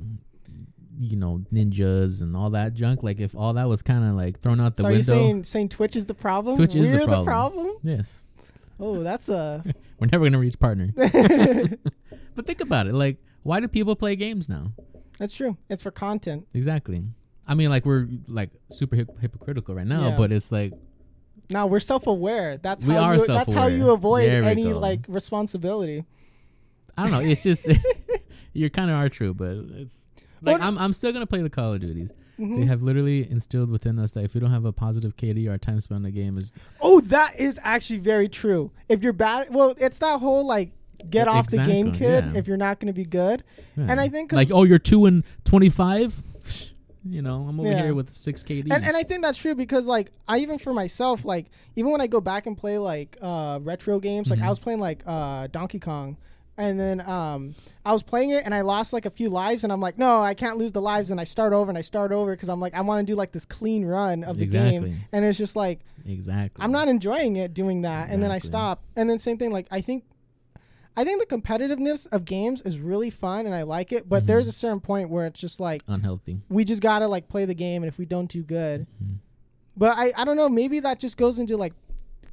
you 0.98 1.16
know 1.16 1.42
ninjas 1.52 2.20
and 2.22 2.36
all 2.36 2.50
that 2.50 2.74
junk 2.74 3.02
like 3.02 3.18
if 3.18 3.34
all 3.34 3.54
that 3.54 3.68
was 3.68 3.82
kind 3.82 4.04
of 4.04 4.14
like 4.14 4.40
thrown 4.40 4.60
out 4.60 4.76
the 4.76 4.82
So 4.82 4.88
are 4.88 4.92
you 4.92 4.98
window 4.98 5.12
saying 5.12 5.44
saying 5.44 5.68
Twitch 5.70 5.96
is 5.96 6.06
the 6.06 6.14
problem? 6.14 6.56
Twitch 6.56 6.74
is 6.74 6.88
the 6.88 6.98
problem. 6.98 7.24
problem? 7.24 7.72
yes 7.82 8.20
Oh, 8.80 9.04
that's 9.04 9.28
a. 9.28 9.62
we're 10.00 10.08
never 10.10 10.24
gonna 10.24 10.38
reach 10.38 10.58
partner 10.58 10.88
but 10.96 12.46
think 12.46 12.60
about 12.60 12.86
it 12.88 12.92
like 12.92 13.18
why 13.44 13.60
do 13.60 13.68
people 13.68 13.94
play 13.94 14.16
games 14.16 14.48
now 14.48 14.72
that's 15.18 15.32
true. 15.32 15.56
It's 15.68 15.82
for 15.82 15.90
content. 15.90 16.46
Exactly. 16.54 17.04
I 17.46 17.54
mean, 17.54 17.70
like 17.70 17.84
we're 17.84 18.08
like 18.28 18.50
super 18.68 18.96
hip- 18.96 19.18
hypocritical 19.20 19.74
right 19.74 19.86
now, 19.86 20.08
Yeah. 20.10 20.16
but 20.16 20.32
it's 20.32 20.50
like 20.52 20.72
Now 21.50 21.66
we're 21.66 21.80
self-aware. 21.80 22.56
That's 22.58 22.84
We 22.84 22.94
how 22.94 23.02
are 23.02 23.16
you, 23.16 23.26
that's 23.26 23.52
how 23.52 23.66
you 23.66 23.90
avoid 23.90 24.24
There 24.28 24.42
we 24.42 24.48
any 24.48 24.64
go. 24.64 24.78
like 24.78 25.00
responsibility. 25.08 26.04
I 26.96 27.02
don't 27.02 27.10
know. 27.12 27.20
It's 27.20 27.42
just 27.42 27.68
you're 28.54 28.70
kind 28.70 28.90
of 28.90 28.96
are 28.96 29.08
true, 29.08 29.34
but 29.34 29.56
it's 29.76 30.06
like 30.42 30.60
I'm 30.60 30.78
I'm 30.78 30.92
still 30.92 31.12
gonna 31.12 31.26
play 31.26 31.42
the 31.42 31.50
Call 31.50 31.74
of 31.74 31.80
Duties. 31.80 32.10
Mhm. 32.38 32.60
They 32.60 32.66
have 32.66 32.82
literally 32.82 33.30
instilled 33.30 33.70
within 33.70 33.98
us 33.98 34.10
that 34.12 34.24
if 34.24 34.34
we 34.34 34.40
don't 34.40 34.50
have 34.50 34.64
a 34.64 34.72
positive 34.72 35.16
KD, 35.16 35.48
our 35.48 35.58
time 35.58 35.80
spent 35.80 35.96
on 35.96 36.02
the 36.02 36.10
game 36.10 36.36
is 36.38 36.52
Oh, 36.80 37.00
that 37.02 37.38
is 37.38 37.60
actually 37.62 38.00
very 38.00 38.28
true. 38.28 38.72
If 38.88 39.02
you're 39.04 39.12
bad, 39.12 39.54
well, 39.54 39.74
it's 39.78 39.98
that 39.98 40.18
whole 40.20 40.44
like 40.46 40.72
get 41.10 41.28
off 41.28 41.48
the 41.48 41.58
game, 41.58 41.88
exactly, 41.88 42.06
kid. 42.06 42.24
yeah. 42.32 42.38
If 42.38 42.48
you're 42.48 42.56
not 42.56 42.80
going 42.80 42.86
to 42.88 42.92
be 42.92 43.04
good, 43.04 43.44
And 43.76 44.00
I 44.00 44.08
think 44.08 44.30
'cause- 44.30 44.36
like 44.38 44.50
oh 44.50 44.62
you're 44.64 44.78
two 44.78 45.04
and 45.06 45.22
twenty 45.44 45.68
five. 45.68 46.22
You 47.08 47.20
know, 47.22 47.46
I'm 47.48 47.60
over 47.60 47.68
Yeah. 47.70 47.82
here 47.82 47.94
with 47.94 48.12
six 48.12 48.42
KD. 48.42 48.72
and 48.72 48.82
and 48.84 48.96
I 48.96 49.02
think 49.02 49.22
that's 49.22 49.36
true 49.38 49.54
because 49.54 49.86
like 49.86 50.10
I 50.26 50.38
even 50.38 50.58
for 50.58 50.72
myself, 50.72 51.24
like 51.24 51.50
even 51.76 51.92
when 51.92 52.00
I 52.00 52.06
go 52.06 52.20
back 52.20 52.46
and 52.46 52.56
play 52.56 52.78
like 52.78 53.16
uh 53.20 53.60
retro 53.62 54.00
games, 54.00 54.30
like 54.30 54.38
Mhm. 54.38 54.44
I 54.46 54.48
was 54.48 54.58
playing 54.58 54.80
like 54.80 55.02
uh 55.06 55.46
Donkey 55.48 55.78
Kong, 55.80 56.16
and 56.56 56.80
then 56.80 57.00
um 57.02 57.54
I 57.84 57.92
was 57.92 58.02
playing 58.02 58.30
it 58.30 58.44
and 58.46 58.54
I 58.54 58.62
lost 58.62 58.94
like 58.94 59.04
a 59.04 59.10
few 59.10 59.28
lives, 59.28 59.64
and 59.64 59.72
I'm 59.72 59.80
like, 59.82 59.98
no, 59.98 60.22
I 60.22 60.32
can't 60.32 60.56
lose 60.56 60.72
the 60.72 60.80
lives, 60.80 61.10
and 61.10 61.20
I 61.20 61.24
start 61.24 61.52
over 61.52 61.68
and 61.68 61.76
I 61.76 61.82
start 61.82 62.10
over 62.10 62.30
because 62.34 62.48
I'm 62.48 62.60
like 62.60 62.72
I 62.74 62.80
want 62.80 63.06
to 63.06 63.12
do 63.12 63.16
like 63.16 63.32
this 63.32 63.44
clean 63.44 63.84
run 63.84 64.24
of 64.24 64.38
the 64.38 64.44
Exactly. 64.44 64.88
game, 64.90 65.00
and 65.12 65.24
it's 65.26 65.36
just 65.36 65.56
like 65.56 65.80
exactly. 66.06 66.64
I'm 66.64 66.72
not 66.72 66.88
enjoying 66.88 67.36
it 67.36 67.52
doing 67.52 67.82
that, 67.82 68.08
and 68.10 68.22
then 68.22 68.30
I 68.30 68.38
stop. 68.38 68.82
And 68.96 69.10
then 69.10 69.18
same 69.18 69.36
thing, 69.36 69.50
like 69.52 69.66
I 69.70 69.82
think, 69.82 70.04
I 70.96 71.04
think 71.04 71.20
the 71.20 71.26
competitiveness 71.26 72.06
of 72.12 72.24
games 72.24 72.62
is 72.62 72.78
really 72.78 73.10
fun, 73.10 73.46
and 73.46 73.54
I 73.54 73.62
like 73.62 73.90
it. 73.92 74.08
But 74.08 74.22
Mhm. 74.22 74.26
there's 74.26 74.48
a 74.48 74.52
certain 74.52 74.80
point 74.80 75.10
where 75.10 75.26
it's 75.26 75.40
just 75.40 75.58
like 75.60 75.82
unhealthy. 75.88 76.40
we 76.48 76.64
just 76.64 76.82
gotta 76.82 77.08
like 77.08 77.28
play 77.28 77.44
the 77.44 77.54
game, 77.54 77.82
and 77.82 77.88
if 77.88 77.98
we 77.98 78.04
don't 78.06 78.30
do 78.30 78.42
good, 78.42 78.86
Mhm. 79.02 79.16
but 79.76 79.96
I 79.96 80.12
I 80.16 80.24
don't 80.24 80.36
know, 80.36 80.48
maybe 80.48 80.80
that 80.80 80.98
just 81.00 81.16
goes 81.16 81.38
into 81.38 81.56
like 81.56 81.72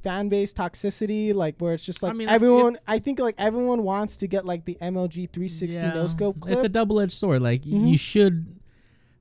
fan 0.02 0.28
base 0.28 0.52
toxicity, 0.52 1.32
like 1.34 1.56
where 1.58 1.74
it's 1.74 1.84
just 1.84 2.02
like 2.02 2.14
mean, 2.16 2.28
everyone. 2.28 2.74
it's- 2.74 2.84
I 2.88 2.98
think 2.98 3.18
like 3.20 3.34
everyone 3.38 3.82
wants 3.84 4.16
to 4.18 4.26
get 4.26 4.44
like 4.44 4.64
the 4.64 4.76
MLG 4.80 5.26
360 5.26 5.80
no 5.86 6.06
scope 6.08 6.40
clip. 6.40 6.56
It's 6.56 6.64
a 6.64 6.68
double 6.68 6.98
edged 7.00 7.12
sword. 7.12 7.40
Like 7.42 7.62
y 7.64 7.72
Mhm. 7.72 7.90
you 7.90 7.96
should 7.98 8.46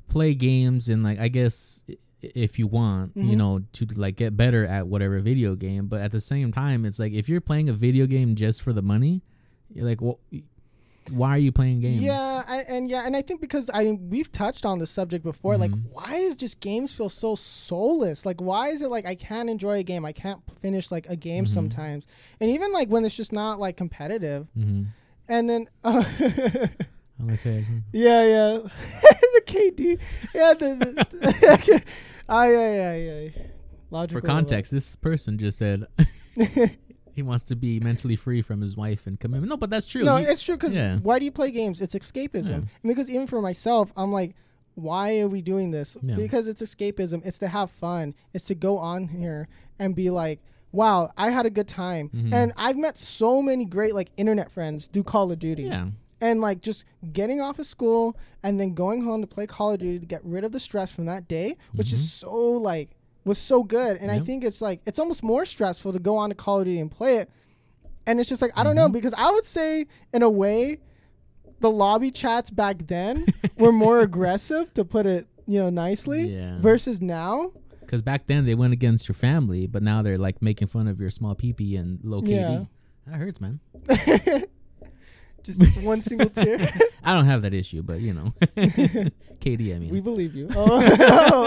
play 0.07 0.33
games 0.33 0.89
and 0.89 1.03
like 1.03 1.19
I 1.19 1.27
guess 1.29 1.83
if 2.21 2.59
you 2.59 2.67
want, 2.67 3.11
you 3.15 3.23
Mhm. 3.33 3.37
know, 3.37 3.59
to 3.73 3.85
like 3.95 4.15
get 4.15 4.37
better 4.37 4.65
at 4.65 4.87
whatever 4.87 5.19
video 5.19 5.55
game, 5.55 5.87
but 5.87 6.01
at 6.01 6.11
the 6.11 6.21
same 6.21 6.51
time, 6.51 6.85
it's 6.85 6.99
like 6.99 7.13
if 7.13 7.27
you're 7.27 7.41
playing 7.41 7.69
a 7.69 7.73
video 7.73 8.05
game 8.05 8.35
just 8.35 8.61
for 8.61 8.73
the 8.73 8.81
money, 8.83 9.23
you're 9.73 9.85
like, 9.85 10.01
well, 10.01 10.19
why 11.09 11.29
are 11.29 11.37
you 11.39 11.51
playing 11.51 11.81
games? 11.81 12.01
Yeah, 12.01 12.43
I, 12.47 12.57
and 12.67 12.89
yeah, 12.89 13.05
and 13.05 13.17
I 13.17 13.21
think 13.21 13.41
because 13.41 13.69
I 13.73 13.83
we've 13.99 14.31
touched 14.31 14.65
on 14.65 14.79
this 14.79 14.91
subject 14.91 15.23
before. 15.23 15.57
Like, 15.57 15.71
Mhm. 15.71 15.83
why 15.91 16.15
is 16.15 16.35
just 16.35 16.59
games 16.59 16.93
feel 16.93 17.09
so 17.09 17.35
soulless? 17.35 18.25
Like, 18.25 18.39
why 18.39 18.69
is 18.69 18.81
it 18.81 18.89
like 18.89 19.05
I 19.05 19.15
can't 19.15 19.49
enjoy 19.49 19.79
a 19.79 19.83
game? 19.83 20.05
I 20.05 20.11
can't 20.13 20.41
finish 20.61 20.91
like 20.91 21.07
a 21.09 21.15
game 21.15 21.45
Mhm. 21.45 21.49
sometimes, 21.49 22.05
and 22.39 22.49
even 22.51 22.71
like 22.71 22.87
when 22.89 23.03
it's 23.03 23.15
just 23.15 23.33
not 23.33 23.59
like 23.59 23.77
competitive. 23.77 24.47
Mm-hmm. 24.57 24.83
And 25.27 25.49
then, 25.49 25.69
uh, 25.83 26.03
like, 27.19 27.39
yeah, 27.93 28.23
yeah, 28.23 28.57
the 29.01 29.41
KD, 29.45 29.99
yeah, 30.35 30.53
the, 30.53 31.05
the 31.11 31.83
yeah, 32.29 32.47
yeah, 32.47 32.93
yeah. 32.95 33.29
Logical. 33.89 34.21
for 34.21 34.25
context, 34.27 34.71
this 34.71 34.95
person 34.95 35.37
just 35.37 35.57
said 35.57 35.85
he 37.13 37.21
wants 37.21 37.43
to 37.45 37.55
be 37.55 37.79
mentally 37.79 38.15
free 38.15 38.41
from 38.41 38.61
his 38.61 38.75
wife 38.77 39.07
and 39.07 39.19
commitment. 39.19 39.49
No, 39.49 39.57
but 39.57 39.69
that's 39.69 39.85
true. 39.85 40.03
no, 40.03 40.17
You- 40.17 40.27
it's 40.27 40.43
true 40.43 40.55
because 40.55 40.75
yeah. 40.75 40.97
why 40.99 41.19
do 41.19 41.25
you 41.25 41.31
play 41.31 41.51
games? 41.51 41.81
It's 41.81 41.95
escapism. 41.95 42.49
Yeah. 42.49 42.59
Because 42.83 43.09
even 43.09 43.27
for 43.27 43.41
myself, 43.41 43.91
I'm 43.97 44.11
like, 44.11 44.35
why 44.75 45.19
are 45.19 45.27
we 45.27 45.41
doing 45.41 45.71
this? 45.71 45.97
Yeah. 46.01 46.15
Because 46.15 46.47
it's 46.47 46.61
escapism. 46.61 47.21
It's 47.25 47.39
to 47.39 47.47
have 47.49 47.71
fun. 47.71 48.15
It's 48.33 48.45
to 48.45 48.55
go 48.55 48.77
on 48.77 49.07
here 49.09 49.47
and 49.79 49.95
be 49.95 50.09
like, 50.09 50.39
wow, 50.71 51.11
I 51.17 51.31
had 51.31 51.45
a 51.45 51.49
good 51.49 51.67
time. 51.67 52.09
Mhm. 52.15 52.33
And 52.33 52.53
I've 52.55 52.77
met 52.77 52.97
so 52.97 53.41
many 53.41 53.65
great 53.65 53.93
like 53.93 54.09
internet 54.15 54.49
friends 54.51 54.87
do 54.87 55.03
Call 55.03 55.31
of 55.31 55.39
Duty. 55.39 55.63
yeah. 55.63 55.87
And 56.21 56.39
like 56.39 56.61
just 56.61 56.85
getting 57.11 57.41
off 57.41 57.57
of 57.57 57.65
school 57.65 58.15
and 58.43 58.59
then 58.61 58.73
going 58.75 59.03
home 59.03 59.21
to 59.21 59.27
play 59.27 59.47
Call 59.47 59.71
of 59.71 59.79
Duty 59.79 59.99
to 59.99 60.05
get 60.05 60.23
rid 60.23 60.43
of 60.43 60.51
the 60.51 60.59
stress 60.59 60.91
from 60.91 61.05
that 61.07 61.27
day, 61.27 61.57
which 61.73 61.87
Mhm. 61.89 61.93
is 61.93 62.11
so 62.13 62.31
like 62.33 62.91
was 63.25 63.37
so 63.37 63.63
good. 63.63 63.97
And 63.97 64.09
I 64.11 64.19
think 64.19 64.43
it's 64.43 64.61
like 64.61 64.81
it's 64.85 64.99
almost 64.99 65.23
more 65.23 65.45
stressful 65.45 65.93
to 65.93 65.99
go 65.99 66.17
on 66.17 66.29
to 66.29 66.35
Call 66.35 66.59
of 66.59 66.65
Duty 66.65 66.79
and 66.79 66.89
play 66.91 67.17
it. 67.17 67.29
And 68.07 68.19
it's 68.19 68.27
just 68.29 68.41
like 68.41 68.51
I 68.55 68.63
don't 68.63 68.75
know 68.75 68.87
Mhm. 68.89 68.93
because 68.93 69.13
I 69.17 69.29
would 69.31 69.45
say 69.45 69.85
in 70.13 70.23
a 70.23 70.29
way 70.29 70.79
the 71.59 71.69
lobby 71.69 72.09
chats 72.11 72.49
back 72.49 72.87
then 72.87 73.27
were 73.57 73.71
more 73.71 73.99
aggressive 74.07 74.73
to 74.73 74.83
put 74.83 75.05
it, 75.05 75.27
you 75.47 75.59
know, 75.59 75.69
nicely 75.69 76.33
Yeah. 76.33 76.59
versus 76.59 76.99
now. 77.01 77.51
Because 77.81 78.01
back 78.01 78.25
then 78.27 78.45
they 78.45 78.55
went 78.55 78.73
against 78.73 79.07
your 79.07 79.15
family, 79.15 79.67
but 79.67 79.83
now 79.83 80.01
they're 80.01 80.17
like 80.17 80.41
making 80.41 80.69
fun 80.69 80.87
of 80.87 80.99
your 80.99 81.11
small 81.11 81.35
peepee 81.35 81.77
and 81.79 81.99
low 82.03 82.21
KD. 82.21 82.29
Yeah. 82.31 82.63
That 83.05 83.15
hurts, 83.17 83.39
man. 83.41 83.59
just 85.43 85.81
one 85.81 86.01
single 86.01 86.29
tear. 86.41 86.71
I 87.03 87.13
don't 87.13 87.25
have 87.25 87.41
that 87.43 87.53
issue, 87.53 87.81
but 87.83 87.99
you 88.01 88.13
know, 88.13 88.33
KD. 89.41 89.75
I 89.75 89.79
mean, 89.79 89.89
We 89.89 90.01
believe 90.01 90.35
you. 90.35 90.49
Oh, 90.55 90.81
oh, 90.83 90.97
oh, 90.99 91.45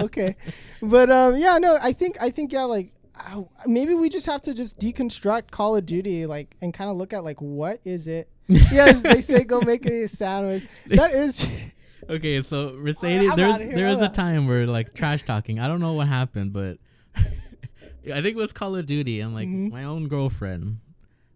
oh, 0.00 0.04
okay. 0.04 0.36
But 0.82 1.10
um, 1.10 1.36
yeah, 1.36 1.58
no, 1.58 1.78
I 1.80 1.92
think 1.92 2.16
I 2.20 2.30
think 2.30 2.52
yeah, 2.52 2.64
like 2.64 2.92
uh, 3.18 3.42
maybe 3.66 3.94
we 3.94 4.08
just 4.08 4.26
have 4.26 4.42
to 4.44 4.54
just 4.54 4.78
deconstruct 4.78 5.50
Call 5.50 5.76
of 5.76 5.86
Duty, 5.86 6.26
like, 6.26 6.56
and 6.60 6.72
kind 6.74 6.90
of 6.90 6.96
look 6.96 7.12
at 7.12 7.24
like 7.24 7.40
what 7.40 7.80
is 7.84 8.08
it? 8.08 8.28
yes, 8.48 9.00
they 9.02 9.20
say 9.20 9.44
go 9.44 9.60
make 9.60 9.86
a 9.86 10.06
sandwich. 10.08 10.64
That 10.86 11.12
is. 11.14 11.46
okay. 12.10 12.42
So 12.42 12.72
Mercedes, 12.78 13.30
I'm 13.30 13.36
there's 13.36 13.58
there 13.74 13.86
was 13.86 14.00
a 14.02 14.08
time 14.08 14.46
where 14.46 14.66
like 14.66 14.94
trash 14.94 15.22
talking. 15.22 15.58
I 15.60 15.66
don't 15.68 15.80
know 15.80 15.92
what 15.94 16.08
happened, 16.08 16.52
but 16.52 16.78
I 17.16 18.20
think 18.20 18.26
it 18.26 18.36
was 18.36 18.52
Call 18.52 18.76
of 18.76 18.84
Duty, 18.84 19.20
and 19.20 19.32
like 19.34 19.48
Mhm. 19.48 19.70
my 19.70 19.84
own 19.84 20.08
girlfriend, 20.08 20.78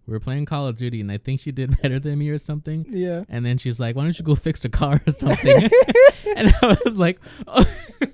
we 0.09 0.13
were 0.13 0.21
playing 0.21 0.47
Call 0.47 0.67
of 0.67 0.75
Duty, 0.77 1.01
and 1.03 1.13
I 1.13 1.19
think 1.19 1.39
she 1.39 1.53
did 1.53 1.79
better 1.83 2.01
than 2.01 2.19
me 2.19 2.31
or 2.31 2.39
something. 2.39 2.87
Yeah. 2.89 3.25
And 3.29 3.45
then 3.47 3.59
she's 3.59 3.79
like, 3.79 3.95
"Why 3.95 4.03
don't 4.05 4.19
you 4.19 4.25
go 4.25 4.35
fix 4.35 4.65
a 4.65 4.69
car 4.71 5.01
or 5.07 5.13
something?" 5.13 5.69
and 6.37 6.53
I 6.63 6.77
was 6.85 6.97
like, 6.99 7.21
oh, 7.47 7.65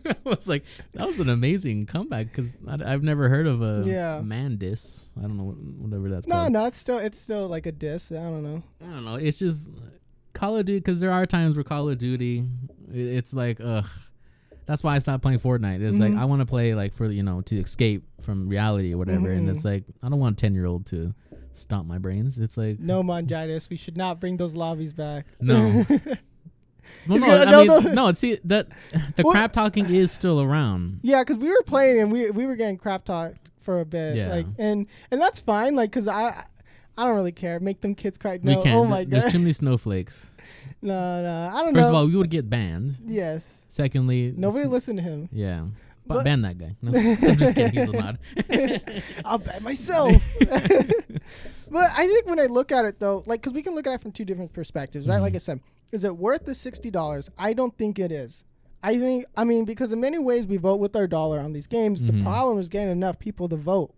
"I 0.05 0.17
was 0.25 0.49
like, 0.49 0.65
that 0.95 1.07
was 1.07 1.21
an 1.21 1.29
amazing 1.29 1.87
comeback 1.87 2.27
because 2.27 2.61
I've 2.69 3.03
never 3.03 3.29
heard 3.29 3.47
of 3.47 3.63
a 3.63 3.85
Yeah. 3.87 4.21
man 4.23 4.57
diss. 4.57 5.07
I 5.17 5.23
don't 5.23 5.37
know 5.37 5.53
whatever 5.79 6.09
that's 6.11 6.27
No, 6.27 6.35
called. 6.35 6.53
no, 6.53 6.67
it's 6.67 6.79
still 6.79 6.99
it's 6.99 7.19
still 7.21 7.47
like 7.49 7.67
a 7.67 7.73
diss. 7.73 8.11
I 8.11 8.17
don't 8.17 8.43
know. 8.43 8.63
I 8.83 8.87
don't 8.93 9.05
know. 9.05 9.15
It's 9.15 9.39
just 9.39 9.69
Call 10.33 10.57
of 10.57 10.67
Duty 10.67 10.81
because 10.81 11.01
there 11.01 11.13
are 11.13 11.27
times 11.27 11.55
where 11.55 11.63
Call 11.65 11.89
of 11.89 11.99
Duty, 11.99 12.45
it's 12.93 13.33
like, 13.33 13.61
ugh. 13.63 13.87
That's 14.67 14.83
why 14.83 14.95
I 14.97 14.99
stopped 14.99 15.23
playing 15.23 15.41
Fortnite. 15.41 15.83
It's 15.83 15.99
like 15.99 16.13
Mhm. 16.13 16.19
I 16.19 16.25
want 16.25 16.41
to 16.41 16.47
play 16.47 16.75
like 16.75 16.95
for 16.95 17.11
you 17.11 17.23
know 17.23 17.41
to 17.43 17.57
escape 17.57 18.05
from 18.21 18.49
reality 18.49 18.95
or 18.95 18.99
whatever, 18.99 19.31
and 19.31 19.47
Mhm. 19.49 19.53
it's 19.53 19.65
like 19.65 19.85
I 20.03 20.09
don't 20.09 20.19
want 20.21 20.39
a 20.39 20.41
ten 20.41 20.55
year 20.55 20.65
old 20.67 20.87
to 20.87 21.15
stomp 21.53 21.87
my 21.87 21.99
brains. 21.99 22.39
It's 22.39 22.57
like 22.57 22.81
No 22.81 23.03
Mongitis. 23.03 23.69
We 23.71 23.77
should 23.77 23.97
not 23.97 24.21
bring 24.21 24.37
those 24.39 24.55
lobbies 24.55 24.93
back. 24.93 25.27
No. 25.41 25.85
Well, 27.09 27.19
no, 27.19 27.27
I 27.43 27.51
no, 27.51 27.59
mean, 27.61 27.67
no. 27.95 28.07
no. 28.09 28.13
See 28.13 28.39
that 28.45 28.69
the 29.17 29.23
Well- 29.23 29.33
crap 29.33 29.53
talking 29.55 29.89
is 29.89 30.13
still 30.13 30.41
around. 30.43 31.01
Yeah, 31.03 31.21
because 31.23 31.39
we 31.39 31.49
were 31.49 31.63
playing 31.65 31.99
and 32.01 32.13
we 32.13 32.31
we 32.31 32.45
were 32.47 32.57
getting 32.57 32.77
crap 32.77 33.05
talked 33.07 33.51
for 33.63 33.81
a 33.81 33.87
bit. 33.87 34.17
Yeah. 34.17 34.29
Like 34.29 34.47
and 34.59 34.87
and 35.11 35.21
that's 35.21 35.41
fine. 35.41 35.75
Like 35.77 35.91
because 35.91 36.07
I 36.09 36.45
I 36.99 37.07
don't 37.07 37.15
really 37.17 37.33
care. 37.33 37.59
Make 37.59 37.81
them 37.81 37.95
kids 37.95 38.19
cry. 38.19 38.39
we 38.43 38.55
No, 38.55 38.63
can't. 38.63 38.77
oh 38.77 38.85
my 38.85 39.05
There's 39.05 39.25
god. 39.25 39.33
too 39.33 39.39
many 39.39 39.53
snowflakes. 39.55 40.31
no, 40.83 41.23
no. 41.23 41.51
I 41.55 41.63
don't 41.65 41.75
First 41.75 41.85
know. 41.85 41.89
of 41.89 41.95
all, 41.95 42.07
we 42.07 42.17
would 42.17 42.31
get 42.31 42.51
banned. 42.51 42.97
yes. 43.07 43.45
Secondly, 43.75 44.33
Nobody 44.37 44.67
listened 44.67 44.99
to 44.99 45.03
him. 45.03 45.29
Yeah, 45.33 45.65
But- 46.07 46.23
ban 46.23 46.43
that 46.43 46.59
guy. 46.59 46.77
No, 46.81 46.97
I'm 46.99 47.37
just 47.37 47.55
kidding. 47.57 47.73
He's 47.73 47.89
allowed. 47.89 48.19
I'll 49.25 49.39
bet 49.39 49.63
myself. 49.63 50.13
but 50.41 51.91
I 51.97 52.07
think 52.07 52.27
when 52.27 52.39
I 52.39 52.47
look 52.47 52.71
at 52.73 52.85
it 52.85 53.01
though, 53.01 53.25
like, 53.27 53.41
because 53.41 53.53
we 53.53 53.63
can 53.63 53.75
look 53.75 53.87
at 53.87 53.93
it 53.95 54.01
from 54.03 54.13
two 54.13 54.25
different 54.25 54.53
perspectives, 54.53 55.09
right? 55.09 55.19
Mhm. 55.19 55.23
Like 55.23 55.35
I 55.35 55.39
said, 55.39 55.61
is 55.93 56.05
it 56.05 56.17
worth 56.17 56.45
the 56.45 56.55
sixty 56.55 56.91
dollars? 56.91 57.31
I 57.37 57.53
don't 57.53 57.77
think 57.77 57.99
it 57.99 58.13
is. 58.13 58.45
I 58.83 58.99
think, 58.99 59.25
I 59.37 59.45
mean, 59.45 59.65
because 59.65 59.93
in 59.93 60.01
many 60.01 60.19
ways 60.19 60.47
we 60.47 60.57
vote 60.57 60.79
with 60.79 60.95
our 60.95 61.07
dollar 61.07 61.41
on 61.41 61.53
these 61.53 61.67
games. 61.67 62.03
The 62.03 62.13
Mhm. 62.13 62.23
problem 62.23 62.59
is 62.59 62.69
getting 62.69 62.91
enough 62.93 63.19
people 63.19 63.49
to 63.49 63.57
vote 63.57 63.93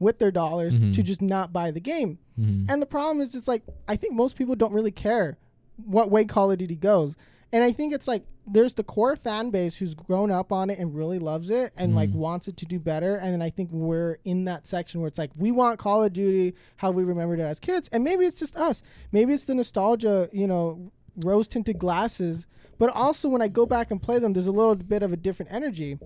with 0.00 0.18
their 0.18 0.32
dollars 0.32 0.76
Mhm. 0.76 0.92
to 0.94 1.02
just 1.02 1.22
not 1.22 1.52
buy 1.52 1.70
the 1.70 1.80
game. 1.80 2.18
Mhm. 2.38 2.66
And 2.68 2.82
the 2.82 2.86
problem 2.86 3.20
is, 3.20 3.34
it's 3.34 3.48
like 3.48 3.62
I 3.88 3.96
think 3.96 4.12
most 4.14 4.36
people 4.36 4.56
don't 4.56 4.72
really 4.72 4.90
care 4.90 5.38
what 5.86 6.10
way 6.10 6.24
Call 6.26 6.50
of 6.50 6.58
Duty 6.58 6.76
goes. 6.76 7.16
And 7.52 7.62
I 7.64 7.72
think 7.72 7.94
it's 7.94 8.08
like 8.08 8.24
there's 8.46 8.74
the 8.74 8.82
core 8.82 9.14
fan 9.14 9.50
base 9.50 9.76
who's 9.76 9.94
grown 9.94 10.30
up 10.30 10.50
on 10.50 10.68
it 10.68 10.78
and 10.78 10.94
really 10.94 11.18
loves 11.20 11.48
it 11.48 11.72
and 11.76 11.94
like 11.94 12.10
Mhm. 12.10 12.14
wants 12.16 12.48
it 12.48 12.56
to 12.56 12.66
do 12.66 12.80
better. 12.80 13.16
And 13.16 13.32
then 13.32 13.40
I 13.42 13.50
think 13.50 13.70
we're 13.70 14.18
in 14.24 14.44
that 14.46 14.66
section 14.66 15.00
where 15.00 15.08
it's 15.08 15.18
like 15.18 15.30
we 15.36 15.52
want 15.52 15.78
Call 15.78 16.02
of 16.02 16.12
Duty 16.12 16.54
how 16.76 16.90
we 16.90 17.04
remembered 17.04 17.38
it 17.38 17.44
as 17.44 17.60
kids. 17.60 17.88
And 17.92 18.02
maybe 18.02 18.24
it's 18.24 18.38
just 18.38 18.56
us. 18.56 18.82
Maybe 19.12 19.32
it's 19.32 19.44
the 19.44 19.54
nostalgia, 19.54 20.28
you 20.32 20.46
know, 20.48 20.90
rose 21.24 21.46
tinted 21.46 21.78
glasses. 21.78 22.46
But 22.78 22.90
also 22.90 23.28
when 23.28 23.42
I 23.42 23.48
go 23.48 23.64
back 23.64 23.90
and 23.92 24.02
play 24.02 24.18
them, 24.18 24.32
there's 24.32 24.48
a 24.48 24.52
little 24.52 24.74
bit 24.74 25.04
of 25.04 25.12
a 25.12 25.16
different 25.16 25.52
energy. 25.52 25.98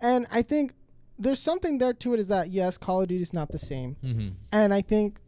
And 0.00 0.26
I 0.30 0.42
think 0.42 0.74
there's 1.18 1.40
something 1.40 1.78
there 1.78 1.92
to 1.92 2.14
it 2.14 2.20
is 2.20 2.28
that 2.28 2.50
yes, 2.50 2.78
Call 2.78 3.02
of 3.02 3.08
Duty 3.08 3.22
is 3.22 3.32
not 3.32 3.50
the 3.50 3.58
same. 3.58 3.96
Mhm. 4.04 4.32
And 4.52 4.72
I 4.72 4.80
think 4.80 5.18